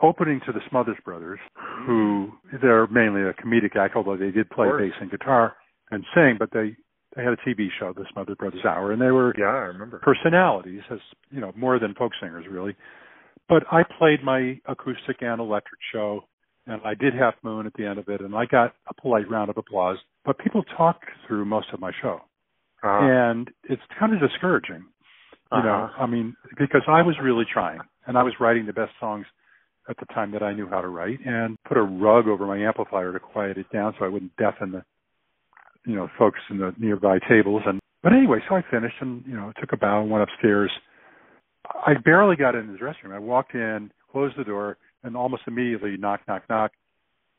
opening 0.01 0.41
to 0.45 0.51
the 0.51 0.59
Smothers 0.69 0.97
Brothers, 1.03 1.39
who 1.85 2.31
they're 2.61 2.87
mainly 2.87 3.21
a 3.21 3.33
comedic 3.33 3.75
act, 3.75 3.95
although 3.95 4.17
they 4.17 4.31
did 4.31 4.49
play 4.49 4.67
bass 4.77 4.93
and 4.99 5.11
guitar 5.11 5.55
and 5.91 6.03
sing, 6.13 6.35
but 6.39 6.49
they 6.51 6.75
they 7.15 7.23
had 7.23 7.33
a 7.33 7.37
TV 7.37 7.67
show, 7.77 7.93
the 7.93 8.05
Smothers 8.13 8.37
Brothers 8.39 8.63
Hour, 8.65 8.93
and 8.93 9.01
they 9.01 9.11
were 9.11 9.33
yeah, 9.37 9.45
I 9.45 9.67
remember 9.67 9.99
personalities 9.99 10.81
as 10.89 10.99
you 11.29 11.41
know 11.41 11.51
more 11.55 11.79
than 11.79 11.93
folk 11.93 12.13
singers 12.21 12.45
really. 12.49 12.75
But 13.49 13.63
I 13.71 13.83
played 13.83 14.23
my 14.23 14.59
acoustic 14.65 15.17
and 15.21 15.41
electric 15.41 15.79
show, 15.91 16.21
and 16.67 16.81
I 16.85 16.93
did 16.93 17.13
Half 17.13 17.35
Moon 17.43 17.65
at 17.65 17.73
the 17.73 17.85
end 17.85 17.99
of 17.99 18.07
it, 18.07 18.21
and 18.21 18.33
I 18.33 18.45
got 18.45 18.73
a 18.87 19.01
polite 19.01 19.29
round 19.29 19.49
of 19.49 19.57
applause. 19.57 19.97
But 20.23 20.39
people 20.39 20.63
talked 20.77 21.05
through 21.27 21.45
most 21.45 21.67
of 21.73 21.81
my 21.81 21.91
show, 22.01 22.21
uh-huh. 22.83 22.99
and 23.01 23.49
it's 23.63 23.81
kind 23.99 24.13
of 24.13 24.21
discouraging. 24.21 24.85
You 25.51 25.57
uh-huh. 25.57 25.67
know, 25.67 25.89
I 25.99 26.05
mean, 26.05 26.33
because 26.57 26.83
I 26.87 27.01
was 27.01 27.15
really 27.21 27.45
trying, 27.51 27.81
and 28.07 28.17
I 28.17 28.23
was 28.23 28.33
writing 28.39 28.65
the 28.65 28.73
best 28.73 28.93
songs 28.99 29.25
at 29.89 29.97
the 29.97 30.05
time 30.13 30.31
that 30.31 30.43
I 30.43 30.53
knew 30.53 30.67
how 30.67 30.81
to 30.81 30.87
write 30.87 31.19
and 31.25 31.57
put 31.67 31.77
a 31.77 31.81
rug 31.81 32.27
over 32.27 32.45
my 32.45 32.57
amplifier 32.57 33.13
to 33.13 33.19
quiet 33.19 33.57
it 33.57 33.65
down 33.73 33.93
so 33.97 34.05
I 34.05 34.09
wouldn't 34.09 34.35
deafen 34.37 34.71
the 34.71 34.83
you 35.85 35.95
know 35.95 36.07
folks 36.17 36.39
in 36.49 36.57
the 36.59 36.73
nearby 36.77 37.19
tables. 37.27 37.63
And 37.65 37.79
but 38.03 38.13
anyway 38.13 38.39
so 38.47 38.55
I 38.55 38.63
finished 38.69 38.95
and 39.01 39.23
you 39.25 39.35
know 39.35 39.51
took 39.59 39.73
a 39.73 39.77
bow 39.77 40.01
and 40.01 40.11
went 40.11 40.23
upstairs. 40.23 40.71
I 41.65 41.93
barely 42.03 42.35
got 42.35 42.55
in 42.55 42.71
the 42.71 42.77
dressing 42.77 43.09
room. 43.09 43.13
I 43.13 43.19
walked 43.19 43.53
in 43.53 43.91
closed 44.11 44.37
the 44.37 44.43
door 44.43 44.77
and 45.03 45.15
almost 45.15 45.43
immediately 45.47 45.97
knock 45.97 46.21
knock 46.27 46.43
knock 46.49 46.71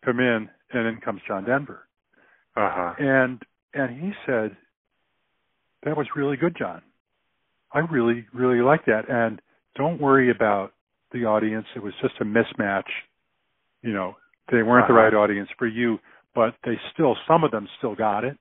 come 0.05 0.19
in 0.19 0.48
and 0.73 0.86
in 0.89 1.01
comes 1.01 1.20
John 1.27 1.44
Denver. 1.44 1.86
Uh-huh. 2.56 2.94
And 2.98 3.43
and 3.74 4.02
he 4.02 4.12
said 4.27 4.56
that 5.85 5.97
was 5.97 6.06
really 6.16 6.36
good 6.36 6.56
John. 6.59 6.82
I 7.73 7.81
really 7.81 8.27
really 8.35 8.60
like 8.60 8.85
that. 8.86 9.09
And 9.09 9.40
don't 9.77 10.01
worry 10.01 10.31
about 10.31 10.73
the 11.12 11.24
audience. 11.24 11.66
It 11.76 11.82
was 11.82 11.94
just 12.01 12.14
a 12.20 12.24
mismatch. 12.24 12.89
You 13.82 13.93
know, 13.93 14.16
they 14.51 14.62
weren't 14.62 14.84
uh-huh. 14.84 14.93
the 14.93 14.98
right 15.01 15.14
audience 15.14 15.48
for 15.59 15.66
you, 15.66 15.98
but 16.34 16.55
they 16.64 16.78
still, 16.93 17.16
some 17.26 17.44
of 17.44 17.51
them 17.51 17.68
still 17.78 17.94
got 17.94 18.24
it. 18.24 18.39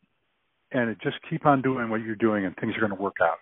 And 0.71 0.89
it 0.89 0.97
just 1.01 1.17
keep 1.29 1.45
on 1.45 1.61
doing 1.61 1.89
what 1.89 2.01
you're 2.01 2.15
doing, 2.15 2.45
and 2.45 2.55
things 2.55 2.75
are 2.77 2.79
going 2.79 2.95
to 2.95 3.01
work 3.01 3.17
out. 3.21 3.37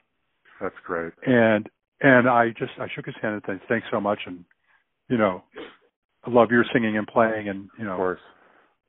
That's 0.60 0.76
great. 0.86 1.14
And 1.26 1.70
and 2.02 2.28
I 2.28 2.50
just 2.50 2.72
I 2.80 2.88
shook 2.96 3.06
his 3.06 3.16
hand 3.22 3.36
and 3.36 3.44
said 3.46 3.68
thanks 3.70 3.88
so 3.92 4.02
much, 4.02 4.20
and 4.26 4.44
you 5.10 5.18
know, 5.18 5.44
I 6.26 6.32
love 6.32 6.50
your 6.50 6.66
singing 6.74 6.98
and 6.98 7.06
playing, 7.06 7.48
and 7.50 7.70
you 7.78 7.86
know, 7.86 7.92
of 7.92 7.98
course. 7.98 8.20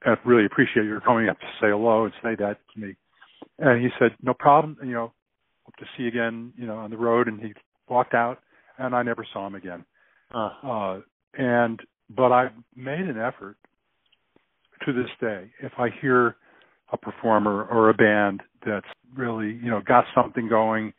I 0.04 0.14
really 0.24 0.46
appreciate 0.46 0.86
your 0.86 1.00
coming 1.00 1.28
up 1.28 1.38
to 1.40 1.46
say 1.60 1.68
hello 1.68 2.04
and 2.04 2.12
say 2.22 2.34
that 2.36 2.56
to 2.72 2.80
me. 2.80 2.96
And 3.58 3.82
he 3.82 3.90
said, 3.98 4.12
no 4.22 4.32
problem. 4.32 4.78
You 4.82 4.92
know, 4.92 5.12
hope 5.64 5.76
to 5.76 5.84
see 5.96 6.04
you 6.04 6.08
again. 6.08 6.52
You 6.56 6.66
know, 6.66 6.76
on 6.76 6.90
the 6.90 6.96
road. 6.96 7.28
And 7.28 7.40
he 7.40 7.52
walked 7.88 8.14
out, 8.14 8.38
and 8.78 8.94
I 8.94 9.02
never 9.02 9.26
saw 9.30 9.46
him 9.46 9.54
again. 9.54 9.84
Uh. 10.32 10.50
Uh, 10.62 11.00
and 11.34 11.80
but 12.14 12.32
I've 12.32 12.52
made 12.74 13.00
an 13.00 13.18
effort 13.18 13.56
to 14.84 14.92
this 14.92 15.10
day. 15.20 15.50
If 15.62 15.72
I 15.78 15.88
hear 16.00 16.36
a 16.92 16.96
performer 16.96 17.64
or 17.64 17.90
a 17.90 17.94
band 17.94 18.42
that's 18.64 18.86
really 19.16 19.58
you 19.62 19.70
know 19.70 19.80
got 19.86 20.04
something 20.14 20.48
going 20.48 20.92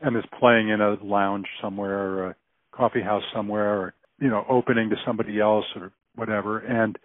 and 0.00 0.16
is 0.16 0.24
playing 0.38 0.68
in 0.68 0.80
a 0.80 0.96
lounge 1.02 1.46
somewhere 1.60 1.98
or 1.98 2.26
a 2.30 2.36
coffee 2.72 3.02
house 3.02 3.22
somewhere 3.34 3.80
or 3.80 3.94
you 4.20 4.28
know 4.28 4.44
opening 4.48 4.90
to 4.90 4.96
somebody 5.06 5.40
else 5.40 5.64
or 5.76 5.92
whatever 6.16 6.58
and 6.58 6.98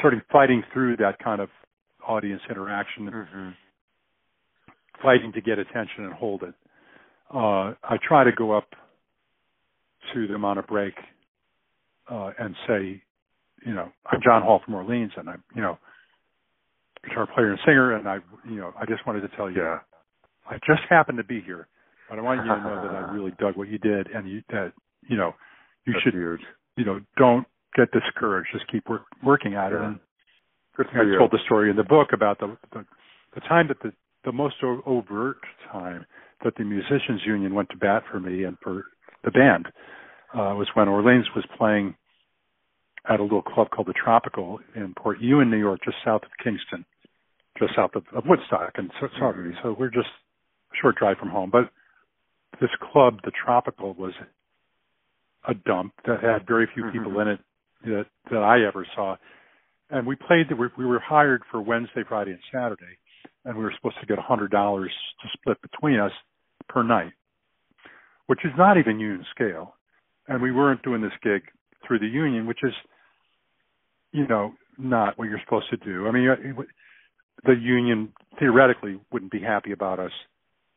sort 0.00 0.14
of 0.14 0.20
fighting 0.30 0.62
through 0.72 0.96
that 0.96 1.18
kind 1.22 1.40
of 1.40 1.48
audience 2.06 2.42
interaction 2.50 3.10
mm-hmm. 3.10 3.48
fighting 5.02 5.32
to 5.32 5.40
get 5.40 5.58
attention 5.58 6.04
and 6.04 6.12
hold 6.12 6.42
it 6.42 6.54
uh 7.34 7.72
i 7.84 7.96
try 8.06 8.24
to 8.24 8.32
go 8.32 8.52
up 8.52 8.68
to 10.14 10.26
them 10.26 10.44
on 10.44 10.58
a 10.58 10.62
break 10.62 10.94
uh, 12.10 12.30
and 12.38 12.54
say, 12.66 13.02
you 13.66 13.74
know, 13.74 13.90
I'm 14.06 14.20
John 14.24 14.42
Hall 14.42 14.60
from 14.64 14.74
Orleans, 14.74 15.12
and 15.16 15.28
I'm, 15.28 15.42
you 15.54 15.62
know, 15.62 15.78
guitar 17.06 17.28
player 17.34 17.50
and 17.50 17.58
singer, 17.66 17.96
and 17.96 18.08
I, 18.08 18.18
you 18.48 18.56
know, 18.56 18.72
I 18.80 18.86
just 18.86 19.06
wanted 19.06 19.22
to 19.22 19.36
tell 19.36 19.50
you, 19.50 19.62
yeah. 19.62 19.78
I 20.48 20.54
just 20.66 20.82
happened 20.88 21.18
to 21.18 21.24
be 21.24 21.40
here, 21.40 21.68
but 22.08 22.18
I 22.18 22.22
want 22.22 22.44
you 22.44 22.52
to 22.52 22.60
know 22.60 22.82
that 22.82 22.94
I 22.94 23.12
really 23.12 23.32
dug 23.38 23.56
what 23.56 23.68
you 23.68 23.78
did, 23.78 24.08
and 24.08 24.28
you 24.28 24.42
that, 24.50 24.72
you 25.08 25.16
know, 25.16 25.34
you 25.86 25.92
That's 25.92 26.04
should, 26.04 26.14
huge. 26.14 26.40
you 26.76 26.84
know, 26.84 27.00
don't 27.16 27.46
get 27.76 27.88
discouraged. 27.92 28.48
Just 28.52 28.70
keep 28.70 28.88
work, 28.88 29.02
working 29.22 29.54
at 29.54 29.72
it. 29.72 29.76
Yeah. 29.76 29.86
And 29.88 29.98
Good 30.76 30.86
I 30.94 31.02
you. 31.02 31.18
told 31.18 31.32
the 31.32 31.38
story 31.44 31.70
in 31.70 31.76
the 31.76 31.84
book 31.84 32.08
about 32.12 32.38
the 32.38 32.56
the, 32.72 32.84
the 33.34 33.40
time 33.40 33.68
that 33.68 33.78
the 33.82 33.92
the 34.24 34.32
most 34.32 34.56
overt 34.62 35.38
time 35.72 36.06
that 36.44 36.54
the 36.56 36.64
musicians 36.64 37.20
union 37.26 37.54
went 37.54 37.68
to 37.70 37.76
bat 37.76 38.04
for 38.10 38.20
me 38.20 38.44
and 38.44 38.56
for 38.62 38.84
the 39.24 39.30
band 39.30 39.66
uh, 40.34 40.54
was 40.54 40.68
when 40.74 40.88
Orleans 40.88 41.26
was 41.34 41.44
playing 41.56 41.94
at 43.08 43.20
a 43.20 43.22
little 43.22 43.42
club 43.42 43.70
called 43.70 43.88
the 43.88 43.94
Tropical 43.94 44.60
in 44.74 44.94
Port 44.94 45.20
Ewen, 45.20 45.50
New 45.50 45.58
York, 45.58 45.80
just 45.84 45.96
south 46.04 46.22
of 46.22 46.30
Kingston, 46.42 46.84
just 47.58 47.74
south 47.74 47.92
of, 47.94 48.04
of 48.14 48.24
Woodstock 48.26 48.72
and 48.76 48.90
so, 49.00 49.08
Saugerties. 49.20 49.54
So 49.62 49.74
we're 49.78 49.90
just 49.90 50.08
a 50.72 50.76
short 50.80 50.96
drive 50.96 51.16
from 51.16 51.30
home. 51.30 51.50
But 51.50 51.70
this 52.60 52.70
club, 52.92 53.20
the 53.24 53.32
Tropical, 53.44 53.94
was 53.94 54.12
a 55.48 55.54
dump 55.54 55.94
that 56.06 56.22
had 56.22 56.46
very 56.46 56.68
few 56.74 56.90
people 56.92 57.18
in 57.20 57.28
it 57.28 57.40
that 57.84 58.06
that 58.30 58.42
I 58.42 58.66
ever 58.66 58.86
saw. 58.94 59.16
And 59.90 60.06
we 60.06 60.16
played. 60.16 60.46
We, 60.50 60.66
we 60.76 60.84
were 60.84 61.00
hired 61.00 61.42
for 61.50 61.62
Wednesday, 61.62 62.02
Friday, 62.06 62.32
and 62.32 62.40
Saturday, 62.52 62.98
and 63.44 63.56
we 63.56 63.62
were 63.64 63.72
supposed 63.76 63.96
to 64.00 64.06
get 64.06 64.18
a 64.18 64.22
hundred 64.22 64.50
dollars 64.50 64.92
to 65.22 65.28
split 65.32 65.56
between 65.62 65.98
us 65.98 66.12
per 66.68 66.82
night, 66.82 67.12
which 68.26 68.40
is 68.44 68.50
not 68.58 68.76
even 68.76 69.00
union 69.00 69.24
scale 69.30 69.74
and 70.28 70.42
we 70.42 70.52
weren't 70.52 70.82
doing 70.82 71.00
this 71.00 71.12
gig 71.22 71.42
through 71.86 71.98
the 71.98 72.06
union, 72.06 72.46
which 72.46 72.60
is, 72.62 72.72
you 74.12 74.26
know, 74.26 74.52
not 74.78 75.18
what 75.18 75.28
you're 75.28 75.40
supposed 75.44 75.70
to 75.70 75.76
do. 75.78 76.06
I 76.06 76.12
mean, 76.12 76.28
the 77.44 77.54
union 77.54 78.12
theoretically 78.38 79.00
wouldn't 79.10 79.32
be 79.32 79.40
happy 79.40 79.72
about 79.72 79.98
us 79.98 80.12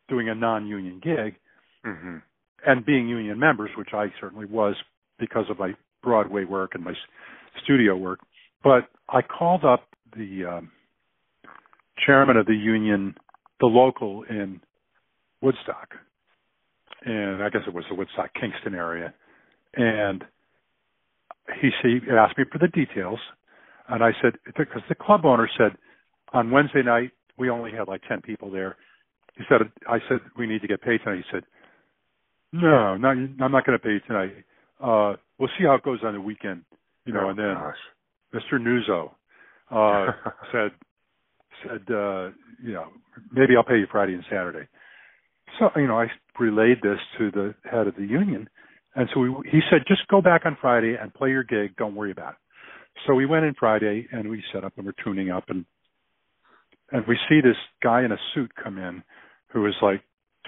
doing 0.09 0.29
a 0.29 0.35
non-union 0.35 0.99
gig 1.03 1.35
mm-hmm. 1.85 2.17
and 2.65 2.85
being 2.85 3.07
union 3.07 3.37
members, 3.39 3.69
which 3.77 3.89
I 3.93 4.07
certainly 4.19 4.45
was 4.45 4.75
because 5.19 5.45
of 5.49 5.59
my 5.59 5.73
Broadway 6.01 6.45
work 6.45 6.71
and 6.73 6.83
my 6.83 6.93
studio 7.63 7.95
work. 7.95 8.19
But 8.63 8.89
I 9.09 9.21
called 9.21 9.65
up 9.65 9.87
the 10.15 10.45
um, 10.45 10.71
chairman 12.05 12.37
of 12.37 12.45
the 12.45 12.55
union, 12.55 13.15
the 13.59 13.67
local 13.67 14.23
in 14.23 14.61
Woodstock, 15.41 15.89
and 17.03 17.43
I 17.43 17.49
guess 17.49 17.61
it 17.67 17.73
was 17.73 17.85
the 17.89 17.95
Woodstock 17.95 18.31
Kingston 18.39 18.75
area, 18.75 19.13
and 19.75 20.23
he, 21.61 21.69
he 21.83 21.99
asked 22.11 22.37
me 22.37 22.45
for 22.51 22.57
the 22.57 22.67
details, 22.67 23.19
and 23.89 24.03
I 24.03 24.11
said 24.21 24.33
because 24.57 24.81
the 24.89 24.95
club 24.95 25.25
owner 25.25 25.49
said 25.57 25.77
on 26.33 26.51
Wednesday 26.51 26.83
night 26.83 27.11
we 27.37 27.49
only 27.49 27.71
had 27.71 27.87
like 27.87 28.01
ten 28.07 28.21
people 28.21 28.51
there. 28.51 28.77
He 29.37 29.43
said 29.49 29.61
I 29.87 29.99
said 30.07 30.19
we 30.37 30.47
need 30.47 30.61
to 30.61 30.67
get 30.67 30.81
paid 30.81 30.99
tonight. 31.03 31.17
He 31.17 31.31
said 31.31 31.43
no, 32.53 32.97
not, 32.97 33.11
I'm 33.11 33.51
not 33.51 33.65
going 33.65 33.77
to 33.77 33.79
pay 33.79 33.93
you 33.93 33.99
tonight. 34.01 34.33
Uh, 34.81 35.15
we'll 35.39 35.49
see 35.57 35.65
how 35.65 35.75
it 35.75 35.83
goes 35.83 35.99
on 36.03 36.13
the 36.13 36.21
weekend, 36.21 36.63
you 37.05 37.13
know. 37.13 37.27
oh, 37.27 37.29
and 37.29 37.39
then 37.39 37.53
gosh. 37.53 37.75
Mr. 38.33 38.59
Nuzzo 38.59 39.11
uh, 39.71 40.11
said 40.51 40.71
said 41.63 41.93
uh, 41.93 42.29
you 42.61 42.73
know 42.73 42.87
maybe 43.31 43.55
I'll 43.55 43.63
pay 43.63 43.77
you 43.77 43.87
Friday 43.91 44.13
and 44.13 44.23
Saturday. 44.29 44.67
So 45.59 45.69
you 45.75 45.87
know 45.87 45.99
I 45.99 46.07
relayed 46.39 46.81
this 46.81 46.99
to 47.17 47.31
the 47.31 47.55
head 47.69 47.87
of 47.87 47.95
the 47.95 48.05
union, 48.05 48.49
And 48.95 49.07
so 49.13 49.21
we, 49.21 49.29
he 49.49 49.59
said, 49.69 49.81
just 49.87 50.07
go 50.07 50.21
back 50.21 50.41
on 50.45 50.57
Friday 50.59 50.95
and 51.01 51.13
play 51.13 51.29
your 51.29 51.43
gig. 51.43 51.75
Don't 51.77 51.95
worry 51.95 52.11
about 52.11 52.33
it. 52.33 52.39
So 53.07 53.13
we 53.13 53.25
went 53.25 53.45
in 53.45 53.53
Friday 53.59 54.07
and 54.11 54.29
we 54.29 54.43
set 54.53 54.63
up 54.63 54.73
and 54.77 54.85
we're 54.85 55.03
tuning 55.03 55.29
up 55.29 55.45
and 55.49 55.65
and 56.93 57.05
we 57.07 57.17
see 57.29 57.39
this 57.39 57.55
guy 57.81 58.03
in 58.03 58.11
a 58.11 58.17
suit 58.35 58.51
come 58.61 58.77
in 58.77 59.01
who 59.47 59.65
is 59.65 59.73
like 59.81 60.01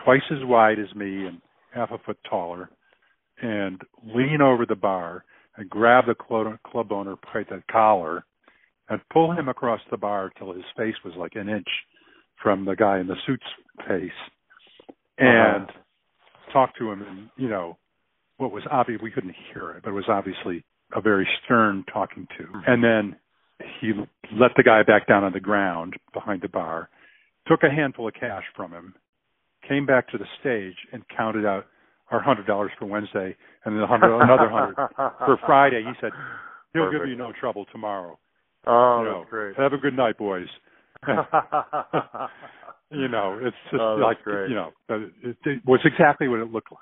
twice 0.03 0.21
as 0.29 0.39
wide 0.43 0.77
as 0.77 0.93
me 0.93 1.25
and 1.25 1.41
half 1.73 1.91
a 1.91 1.97
foot 1.99 2.17
taller 2.29 2.69
and 3.41 3.81
lean 4.03 4.41
over 4.41 4.65
the 4.65 4.75
bar 4.75 5.23
and 5.55 5.69
grab 5.69 6.05
the 6.05 6.15
club, 6.15 6.47
club 6.67 6.91
owner 6.91 7.15
by 7.15 7.43
the 7.49 7.63
collar 7.71 8.25
and 8.89 8.99
pull 9.11 9.31
him 9.31 9.47
across 9.47 9.79
the 9.89 9.97
bar 9.97 10.31
till 10.37 10.53
his 10.53 10.65
face 10.77 10.95
was 11.05 11.13
like 11.17 11.35
an 11.35 11.47
inch 11.47 11.67
from 12.41 12.65
the 12.65 12.75
guy 12.75 12.99
in 12.99 13.07
the 13.07 13.15
suit's 13.25 13.43
face 13.87 14.11
and 15.17 15.63
uh-huh. 15.63 16.51
talk 16.51 16.75
to 16.77 16.91
him 16.91 17.01
and 17.03 17.29
you 17.37 17.47
know 17.47 17.77
what 18.43 18.51
was 18.51 18.63
obvious 18.69 19.01
we 19.01 19.11
couldn't 19.11 19.35
hear 19.53 19.71
it 19.71 19.83
but 19.83 19.89
it 19.89 19.93
was 19.93 20.05
obviously 20.07 20.63
a 20.95 21.01
very 21.01 21.27
stern 21.43 21.83
talking 21.91 22.27
to 22.37 22.43
mm-hmm. 22.43 22.59
and 22.67 22.83
then 22.83 23.15
he 23.79 23.91
let 24.37 24.51
the 24.57 24.63
guy 24.63 24.83
back 24.83 25.07
down 25.07 25.23
on 25.23 25.33
the 25.33 25.39
ground 25.39 25.93
behind 26.13 26.41
the 26.41 26.49
bar 26.49 26.89
took 27.47 27.63
a 27.63 27.69
handful 27.69 28.07
of 28.07 28.13
cash 28.13 28.43
from 28.55 28.71
him 28.71 28.93
came 29.67 29.85
back 29.85 30.09
to 30.09 30.17
the 30.17 30.25
stage 30.39 30.75
and 30.91 31.03
counted 31.15 31.45
out 31.45 31.65
our 32.11 32.21
hundred 32.21 32.45
dollars 32.45 32.71
for 32.77 32.85
Wednesday 32.85 33.35
and 33.65 33.75
then 33.75 33.87
hundred 33.87 34.15
another 34.21 34.49
hundred 34.49 34.75
for 34.95 35.37
Friday. 35.45 35.83
He 35.85 35.93
said 35.99 36.11
he'll 36.73 36.83
Perfect. 36.83 37.03
give 37.03 37.09
you 37.09 37.15
no 37.15 37.31
trouble 37.39 37.65
tomorrow. 37.71 38.19
Oh, 38.65 38.99
you 38.99 39.05
know, 39.09 39.19
that's 39.19 39.29
great. 39.29 39.57
Have 39.57 39.73
a 39.73 39.77
good 39.77 39.95
night, 39.95 40.17
boys. 40.17 40.47
you 42.91 43.07
know, 43.07 43.39
it's 43.41 43.57
just 43.71 43.81
oh, 43.81 43.95
like 43.95 44.23
great. 44.23 44.49
you 44.49 44.55
know, 44.55 44.71
it, 44.89 45.37
it 45.45 45.61
was 45.65 45.79
exactly 45.83 46.27
what 46.27 46.39
it 46.39 46.51
looked 46.51 46.71
like. 46.71 46.79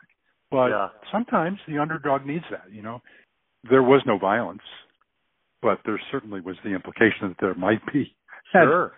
But 0.52 0.68
yeah. 0.68 0.90
sometimes 1.12 1.58
the 1.68 1.78
underdog 1.80 2.26
needs 2.26 2.46
that. 2.52 2.72
You 2.72 2.82
know, 2.82 3.02
there 3.70 3.84
was 3.84 4.02
no 4.06 4.18
violence, 4.18 4.62
but 5.62 5.80
there 5.86 6.00
certainly 6.12 6.42
was 6.42 6.58
the 6.64 6.72
implication 6.72 7.30
that 7.30 7.38
there 7.40 7.56
might 7.56 7.82
be. 7.92 8.14
Sure. 8.52 8.92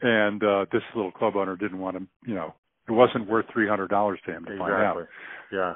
And, 0.00 0.40
and 0.42 0.44
uh 0.44 0.66
this 0.72 0.82
little 0.94 1.12
club 1.12 1.36
owner 1.36 1.56
didn't 1.56 1.78
want 1.78 1.96
to, 1.96 2.06
you 2.26 2.34
know, 2.34 2.54
it 2.88 2.92
wasn't 2.92 3.28
worth 3.28 3.46
three 3.52 3.68
hundred 3.68 3.88
dollars 3.88 4.18
to 4.26 4.32
him 4.32 4.44
to 4.44 4.52
exactly. 4.52 4.72
find 4.72 4.84
out. 4.84 5.06
Yeah. 5.52 5.74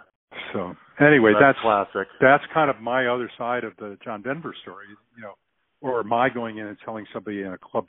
So 0.52 0.74
anyway, 1.00 1.32
that's, 1.32 1.56
that's 1.56 1.58
classic. 1.62 2.08
That's 2.20 2.44
kind 2.52 2.68
of 2.70 2.80
my 2.80 3.06
other 3.06 3.30
side 3.38 3.64
of 3.64 3.72
the 3.78 3.96
John 4.04 4.22
Denver 4.22 4.54
story, 4.62 4.86
you 5.16 5.22
know, 5.22 5.34
or 5.80 6.02
my 6.02 6.28
going 6.28 6.58
in 6.58 6.66
and 6.66 6.76
telling 6.84 7.06
somebody 7.12 7.40
in 7.40 7.52
a 7.52 7.58
club 7.58 7.86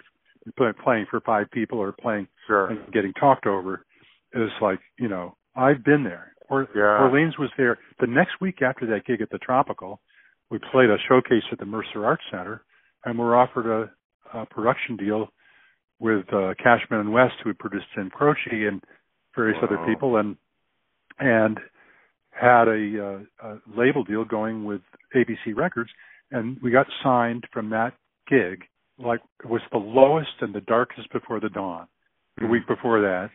playing 0.83 1.07
for 1.09 1.19
five 1.21 1.49
people 1.51 1.79
or 1.79 1.91
playing 1.91 2.27
sure. 2.47 2.67
and 2.67 2.93
getting 2.93 3.13
talked 3.13 3.47
over 3.47 3.85
is 4.33 4.49
like, 4.61 4.79
you 4.99 5.07
know, 5.07 5.35
I've 5.55 5.83
been 5.83 6.03
there. 6.03 6.34
Or 6.49 6.67
yeah. 6.75 7.03
Orleans 7.03 7.37
was 7.37 7.49
there. 7.57 7.79
The 7.99 8.07
next 8.07 8.33
week 8.39 8.61
after 8.61 8.85
that 8.87 9.05
gig 9.05 9.21
at 9.21 9.29
the 9.29 9.39
Tropical, 9.39 9.99
we 10.51 10.59
played 10.71 10.89
a 10.89 10.97
showcase 11.09 11.43
at 11.51 11.59
the 11.59 11.65
Mercer 11.65 12.05
Arts 12.05 12.23
Center, 12.29 12.63
and 13.03 13.17
we're 13.17 13.35
offered 13.35 13.65
a, 13.65 14.37
a 14.37 14.45
production 14.45 14.95
deal 14.95 15.29
with 15.99 16.25
uh, 16.33 16.53
Cashman 16.61 16.99
and 16.99 17.13
West, 17.13 17.33
who 17.43 17.49
had 17.49 17.57
produced 17.57 17.85
Jim 17.95 18.09
Croce 18.09 18.37
and 18.51 18.83
various 19.35 19.57
wow. 19.61 19.67
other 19.67 19.85
people, 19.91 20.17
and 20.17 20.35
and 21.19 21.59
had 22.29 22.67
a, 22.67 23.23
uh, 23.41 23.47
a 23.47 23.57
label 23.77 24.03
deal 24.03 24.25
going 24.25 24.65
with 24.65 24.81
ABC 25.15 25.55
Records, 25.55 25.89
and 26.31 26.57
we 26.61 26.69
got 26.69 26.85
signed 27.01 27.45
from 27.53 27.69
that 27.69 27.93
gig. 28.29 28.63
Like 28.97 29.21
it 29.43 29.49
was 29.49 29.61
the 29.71 29.77
lowest 29.77 30.29
and 30.41 30.53
the 30.53 30.61
darkest 30.61 31.11
before 31.11 31.39
the 31.39 31.49
dawn. 31.49 31.87
The 32.35 32.43
mm-hmm. 32.43 32.51
week 32.51 32.67
before 32.67 33.01
that, 33.01 33.29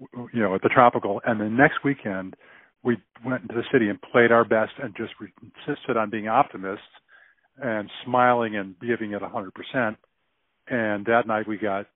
you 0.00 0.40
know, 0.40 0.54
at 0.54 0.62
the 0.62 0.68
Tropical, 0.68 1.20
and 1.24 1.40
the 1.40 1.48
next 1.48 1.84
weekend 1.84 2.34
we 2.82 2.96
went 3.24 3.42
into 3.42 3.54
the 3.54 3.64
city 3.72 3.88
and 3.88 4.00
played 4.00 4.30
our 4.30 4.44
best 4.44 4.72
and 4.82 4.94
just 4.96 5.12
insisted 5.42 5.96
on 5.96 6.10
being 6.10 6.28
optimists 6.28 6.84
and 7.62 7.88
smiling 8.04 8.56
and 8.56 8.74
giving 8.80 9.12
it 9.12 9.22
a 9.22 9.28
hundred 9.28 9.52
percent. 9.54 9.96
And 10.68 11.06
that 11.06 11.26
night 11.26 11.48
we 11.48 11.56
got 11.58 11.86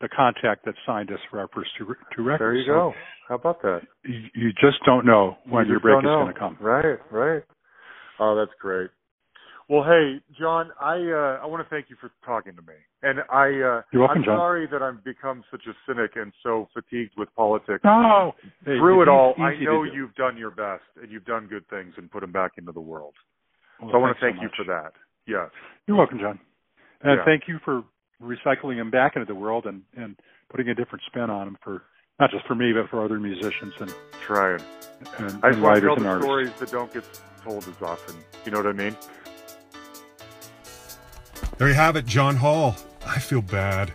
the 0.00 0.08
contact 0.08 0.64
that 0.64 0.74
signed 0.86 1.10
us 1.10 1.18
for 1.30 1.40
our 1.40 1.48
first 1.54 1.70
two, 1.78 1.86
two 2.16 2.22
records. 2.22 2.40
There 2.40 2.54
you 2.54 2.64
so 2.64 2.72
go. 2.72 2.92
How 3.28 3.34
about 3.36 3.62
that? 3.62 3.80
You, 4.04 4.20
you 4.34 4.52
just 4.52 4.78
don't 4.86 5.04
know 5.04 5.36
when 5.48 5.66
you 5.66 5.72
your 5.72 5.80
break 5.80 5.98
is 5.98 6.04
going 6.04 6.32
to 6.32 6.38
come. 6.38 6.56
Right, 6.60 6.98
right. 7.10 7.42
Oh, 8.18 8.36
that's 8.36 8.56
great. 8.60 8.90
Well, 9.68 9.84
hey, 9.84 10.20
John, 10.38 10.70
I 10.80 10.94
uh, 10.96 11.42
I 11.42 11.46
want 11.46 11.64
to 11.64 11.70
thank 11.70 11.90
you 11.90 11.96
for 12.00 12.10
talking 12.24 12.56
to 12.56 12.62
me, 12.62 12.74
and 13.02 13.20
I 13.30 13.46
uh, 13.46 13.82
You're 13.92 14.02
welcome, 14.02 14.18
I'm 14.18 14.24
John. 14.24 14.38
sorry 14.38 14.66
that 14.70 14.82
I've 14.82 15.02
become 15.04 15.42
such 15.50 15.62
a 15.68 15.72
cynic 15.86 16.12
and 16.16 16.32
so 16.42 16.68
fatigued 16.74 17.12
with 17.16 17.28
politics. 17.34 17.80
No, 17.84 18.32
hey, 18.64 18.76
Through 18.78 19.02
it 19.02 19.08
all, 19.08 19.34
I 19.38 19.54
know 19.62 19.84
do. 19.84 19.90
you've 19.94 20.14
done 20.14 20.36
your 20.36 20.50
best 20.50 20.82
and 21.02 21.10
you've 21.10 21.24
done 21.24 21.46
good 21.46 21.66
things 21.68 21.94
and 21.96 22.10
put 22.10 22.20
them 22.20 22.32
back 22.32 22.52
into 22.58 22.72
the 22.72 22.80
world. 22.80 23.14
Well, 23.80 23.90
so 23.92 23.96
I 23.96 24.00
want 24.00 24.16
to 24.16 24.20
thank 24.20 24.36
so 24.36 24.42
you 24.42 24.48
for 24.56 24.64
that. 24.66 24.92
Yes. 25.26 25.48
You're 25.86 25.96
welcome, 25.96 26.18
John. 26.18 26.38
And 27.02 27.18
Yeah. 27.18 27.24
thank 27.24 27.44
you 27.48 27.58
for 27.64 27.82
recycling 28.22 28.76
them 28.76 28.90
back 28.90 29.16
into 29.16 29.26
the 29.26 29.34
world 29.34 29.64
and 29.66 29.82
and 29.96 30.16
putting 30.50 30.68
a 30.68 30.74
different 30.74 31.02
spin 31.06 31.30
on 31.30 31.46
them 31.46 31.56
for 31.64 31.82
not 32.18 32.30
just 32.30 32.46
for 32.46 32.54
me 32.54 32.72
but 32.74 32.90
for 32.90 33.02
other 33.02 33.18
musicians 33.18 33.72
and 33.80 33.94
Trying. 34.26 34.60
and, 35.18 35.42
I 35.42 35.48
just 35.50 35.54
and 35.56 35.62
want 35.62 35.76
to 35.76 35.86
tell 35.86 35.96
the 35.96 36.06
artists. 36.06 36.24
stories 36.26 36.50
that 36.60 36.70
don't 36.70 36.92
get 36.92 37.04
told 37.42 37.66
as 37.66 37.80
often. 37.82 38.16
You 38.44 38.50
know 38.52 38.58
what 38.58 38.66
I 38.66 38.72
mean? 38.72 38.94
There 41.56 41.68
you 41.68 41.74
have 41.74 41.96
it, 41.96 42.04
John 42.06 42.36
Hall. 42.36 42.76
I 43.06 43.18
feel 43.18 43.42
bad. 43.42 43.92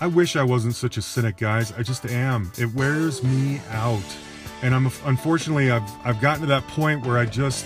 I 0.00 0.06
wish 0.06 0.36
I 0.36 0.44
wasn't 0.44 0.74
such 0.74 0.96
a 0.96 1.02
cynic, 1.02 1.38
guys. 1.38 1.72
I 1.72 1.82
just 1.82 2.06
am. 2.06 2.52
It 2.58 2.72
wears 2.74 3.22
me 3.22 3.60
out. 3.70 4.04
And 4.62 4.74
I'm 4.74 4.86
unfortunately 5.04 5.70
I've 5.70 5.88
I've 6.04 6.20
gotten 6.20 6.40
to 6.42 6.46
that 6.48 6.66
point 6.68 7.06
where 7.06 7.18
I 7.18 7.26
just 7.26 7.64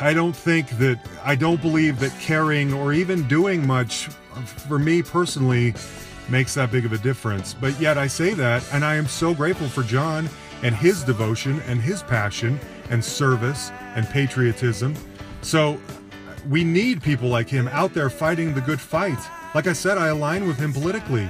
I 0.00 0.14
don't 0.14 0.34
think 0.34 0.70
that 0.78 1.04
I 1.24 1.34
don't 1.34 1.60
believe 1.60 2.00
that 2.00 2.12
caring 2.20 2.72
or 2.72 2.92
even 2.92 3.26
doing 3.28 3.66
much 3.66 4.06
for 4.68 4.78
me 4.78 5.02
personally 5.02 5.74
makes 6.28 6.54
that 6.54 6.70
big 6.70 6.84
of 6.84 6.92
a 6.92 6.98
difference. 6.98 7.54
But 7.54 7.78
yet 7.80 7.98
I 7.98 8.06
say 8.06 8.34
that 8.34 8.66
and 8.72 8.84
I 8.84 8.94
am 8.94 9.06
so 9.06 9.34
grateful 9.34 9.68
for 9.68 9.82
John 9.82 10.28
and 10.62 10.74
his 10.74 11.04
devotion 11.04 11.60
and 11.66 11.80
his 11.80 12.02
passion 12.02 12.58
and 12.90 13.04
service 13.04 13.70
and 13.94 14.06
patriotism. 14.08 14.94
So 15.42 15.80
we 16.48 16.64
need 16.64 17.02
people 17.02 17.28
like 17.28 17.48
him 17.48 17.68
out 17.68 17.94
there 17.94 18.10
fighting 18.10 18.54
the 18.54 18.60
good 18.60 18.80
fight. 18.80 19.18
Like 19.54 19.66
I 19.66 19.72
said, 19.72 19.98
I 19.98 20.08
align 20.08 20.46
with 20.46 20.58
him 20.58 20.72
politically. 20.72 21.28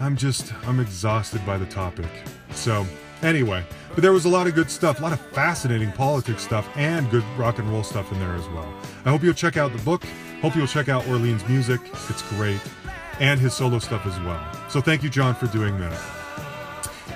I'm 0.00 0.16
just, 0.16 0.52
I'm 0.66 0.80
exhausted 0.80 1.44
by 1.44 1.58
the 1.58 1.66
topic. 1.66 2.10
So, 2.54 2.86
anyway, 3.22 3.64
but 3.94 4.02
there 4.02 4.12
was 4.12 4.24
a 4.24 4.28
lot 4.28 4.46
of 4.46 4.54
good 4.54 4.70
stuff, 4.70 5.00
a 5.00 5.02
lot 5.02 5.12
of 5.12 5.20
fascinating 5.32 5.92
politics 5.92 6.42
stuff, 6.42 6.68
and 6.76 7.10
good 7.10 7.24
rock 7.36 7.58
and 7.58 7.68
roll 7.70 7.82
stuff 7.82 8.10
in 8.12 8.18
there 8.18 8.34
as 8.34 8.48
well. 8.48 8.72
I 9.04 9.10
hope 9.10 9.22
you'll 9.22 9.34
check 9.34 9.56
out 9.56 9.72
the 9.72 9.82
book. 9.82 10.04
Hope 10.40 10.56
you'll 10.56 10.66
check 10.66 10.88
out 10.88 11.06
Orleans' 11.08 11.46
music. 11.48 11.80
It's 12.08 12.22
great. 12.30 12.60
And 13.18 13.38
his 13.38 13.52
solo 13.52 13.78
stuff 13.78 14.06
as 14.06 14.18
well. 14.20 14.42
So, 14.70 14.80
thank 14.80 15.02
you, 15.02 15.10
John, 15.10 15.34
for 15.34 15.46
doing 15.48 15.78
that. 15.80 16.00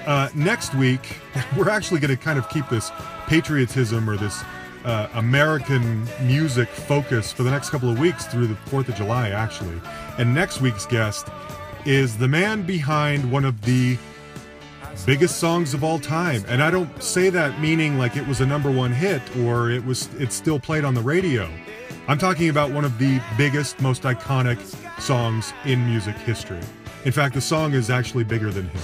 Uh, 0.06 0.28
next 0.34 0.74
week, 0.74 1.20
we're 1.56 1.70
actually 1.70 2.00
going 2.00 2.14
to 2.14 2.22
kind 2.22 2.38
of 2.38 2.48
keep 2.50 2.68
this 2.68 2.90
patriotism 3.26 4.08
or 4.08 4.16
this 4.16 4.44
uh, 4.84 5.08
American 5.14 6.06
music 6.22 6.68
focus 6.68 7.32
for 7.32 7.42
the 7.42 7.50
next 7.50 7.70
couple 7.70 7.90
of 7.90 7.98
weeks 7.98 8.26
through 8.26 8.46
the 8.46 8.54
4th 8.54 8.88
of 8.88 8.94
July, 8.94 9.30
actually. 9.30 9.80
And 10.18 10.34
next 10.34 10.60
week's 10.60 10.86
guest 10.86 11.28
is 11.84 12.16
the 12.16 12.28
man 12.28 12.62
behind 12.62 13.30
one 13.30 13.44
of 13.44 13.60
the 13.62 13.98
biggest 15.06 15.38
songs 15.38 15.74
of 15.74 15.84
all 15.84 15.98
time. 15.98 16.44
And 16.48 16.62
I 16.62 16.70
don't 16.70 17.02
say 17.02 17.28
that 17.30 17.60
meaning 17.60 17.98
like 17.98 18.16
it 18.16 18.26
was 18.26 18.40
a 18.40 18.46
number 18.46 18.70
one 18.70 18.92
hit 18.92 19.22
or 19.38 19.70
it 19.70 19.84
was 19.84 20.08
it's 20.14 20.34
still 20.34 20.58
played 20.58 20.84
on 20.84 20.94
the 20.94 21.02
radio. 21.02 21.50
I'm 22.06 22.18
talking 22.18 22.50
about 22.50 22.70
one 22.70 22.84
of 22.84 22.98
the 22.98 23.20
biggest, 23.36 23.80
most 23.80 24.02
iconic 24.02 24.60
songs 25.00 25.52
in 25.64 25.84
music 25.86 26.16
history. 26.16 26.60
In 27.04 27.12
fact, 27.12 27.34
the 27.34 27.40
song 27.40 27.72
is 27.72 27.90
actually 27.90 28.24
bigger 28.24 28.50
than 28.50 28.68
him. 28.68 28.80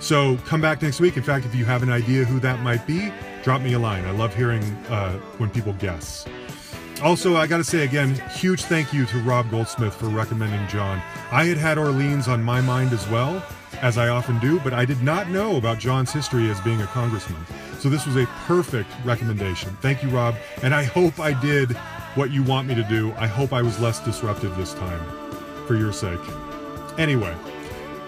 So 0.00 0.36
come 0.46 0.60
back 0.60 0.82
next 0.82 1.00
week. 1.00 1.16
In 1.16 1.22
fact, 1.22 1.44
if 1.46 1.54
you 1.54 1.64
have 1.64 1.82
an 1.82 1.90
idea 1.90 2.24
who 2.24 2.38
that 2.40 2.60
might 2.60 2.86
be, 2.86 3.12
drop 3.46 3.62
me 3.62 3.74
a 3.74 3.78
line. 3.78 4.04
I 4.04 4.10
love 4.10 4.34
hearing 4.34 4.64
uh, 4.88 5.12
when 5.38 5.48
people 5.50 5.72
guess. 5.74 6.26
Also, 7.00 7.36
I 7.36 7.46
got 7.46 7.58
to 7.58 7.64
say 7.64 7.84
again, 7.84 8.20
huge 8.34 8.64
thank 8.64 8.92
you 8.92 9.06
to 9.06 9.18
Rob 9.18 9.48
Goldsmith 9.52 9.94
for 9.94 10.06
recommending 10.06 10.66
John. 10.66 11.00
I 11.30 11.44
had 11.44 11.56
had 11.56 11.78
Orleans 11.78 12.26
on 12.26 12.42
my 12.42 12.60
mind 12.60 12.92
as 12.92 13.08
well, 13.08 13.40
as 13.82 13.98
I 13.98 14.08
often 14.08 14.40
do, 14.40 14.58
but 14.58 14.72
I 14.74 14.84
did 14.84 15.00
not 15.00 15.28
know 15.28 15.58
about 15.58 15.78
John's 15.78 16.12
history 16.12 16.50
as 16.50 16.60
being 16.62 16.82
a 16.82 16.86
congressman. 16.86 17.40
So 17.78 17.88
this 17.88 18.04
was 18.04 18.16
a 18.16 18.26
perfect 18.48 18.90
recommendation. 19.04 19.70
Thank 19.80 20.02
you, 20.02 20.08
Rob. 20.08 20.34
And 20.64 20.74
I 20.74 20.82
hope 20.82 21.20
I 21.20 21.40
did 21.40 21.70
what 22.16 22.32
you 22.32 22.42
want 22.42 22.66
me 22.66 22.74
to 22.74 22.82
do. 22.82 23.12
I 23.12 23.28
hope 23.28 23.52
I 23.52 23.62
was 23.62 23.78
less 23.78 24.00
disruptive 24.00 24.56
this 24.56 24.74
time 24.74 25.06
for 25.68 25.76
your 25.76 25.92
sake. 25.92 26.18
Anyway, 26.98 27.36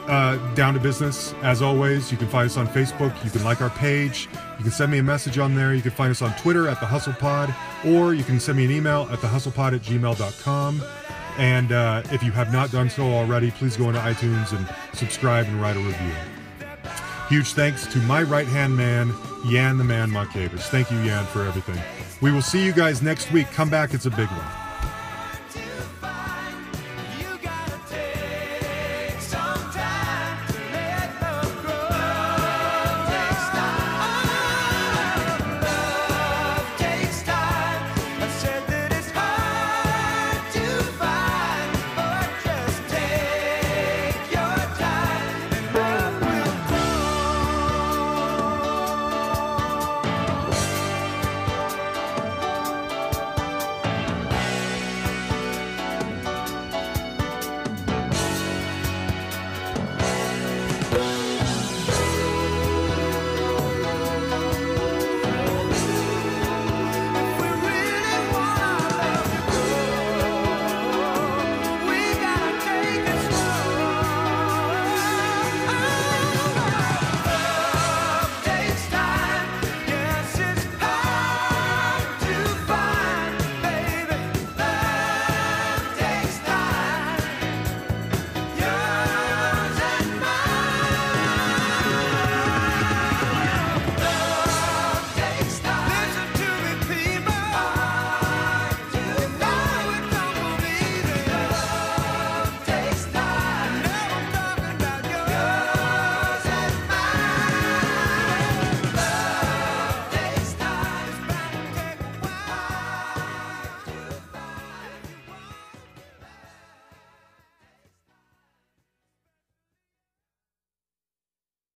uh, 0.08 0.36
down 0.54 0.74
to 0.74 0.80
business. 0.80 1.34
As 1.42 1.62
always, 1.62 2.10
you 2.10 2.16
can 2.16 2.28
find 2.28 2.46
us 2.46 2.56
on 2.56 2.66
Facebook. 2.66 3.12
You 3.24 3.30
can 3.30 3.44
like 3.44 3.60
our 3.60 3.70
page. 3.70 4.28
You 4.56 4.64
can 4.64 4.72
send 4.72 4.90
me 4.90 4.98
a 4.98 5.02
message 5.02 5.38
on 5.38 5.54
there. 5.54 5.74
You 5.74 5.82
can 5.82 5.90
find 5.90 6.10
us 6.10 6.22
on 6.22 6.34
Twitter 6.38 6.66
at 6.68 6.80
the 6.80 6.86
Hustle 6.86 7.12
Pod, 7.12 7.54
or 7.84 8.14
you 8.14 8.24
can 8.24 8.40
send 8.40 8.58
me 8.58 8.64
an 8.64 8.70
email 8.70 9.08
at 9.12 9.18
thehustlepod 9.18 9.74
at 9.74 9.82
gmail.com. 9.82 10.82
And 11.38 11.70
uh, 11.70 12.02
if 12.10 12.22
you 12.22 12.32
have 12.32 12.52
not 12.52 12.72
done 12.72 12.90
so 12.90 13.04
already, 13.04 13.50
please 13.52 13.76
go 13.76 13.88
into 13.88 14.00
iTunes 14.00 14.56
and 14.56 14.66
subscribe 14.92 15.46
and 15.46 15.60
write 15.60 15.76
a 15.76 15.80
review. 15.80 16.12
Huge 17.28 17.52
thanks 17.52 17.86
to 17.92 17.98
my 17.98 18.22
right 18.22 18.46
hand 18.46 18.76
man, 18.76 19.12
Yan 19.46 19.76
the 19.76 19.84
Man 19.84 20.10
Monkevich. 20.10 20.60
Thank 20.70 20.90
you, 20.90 20.98
Yan, 21.00 21.26
for 21.26 21.44
everything. 21.44 21.78
We 22.20 22.32
will 22.32 22.42
see 22.42 22.64
you 22.64 22.72
guys 22.72 23.02
next 23.02 23.30
week. 23.30 23.46
Come 23.52 23.70
back, 23.70 23.94
it's 23.94 24.06
a 24.06 24.10
big 24.10 24.28
one. 24.28 24.67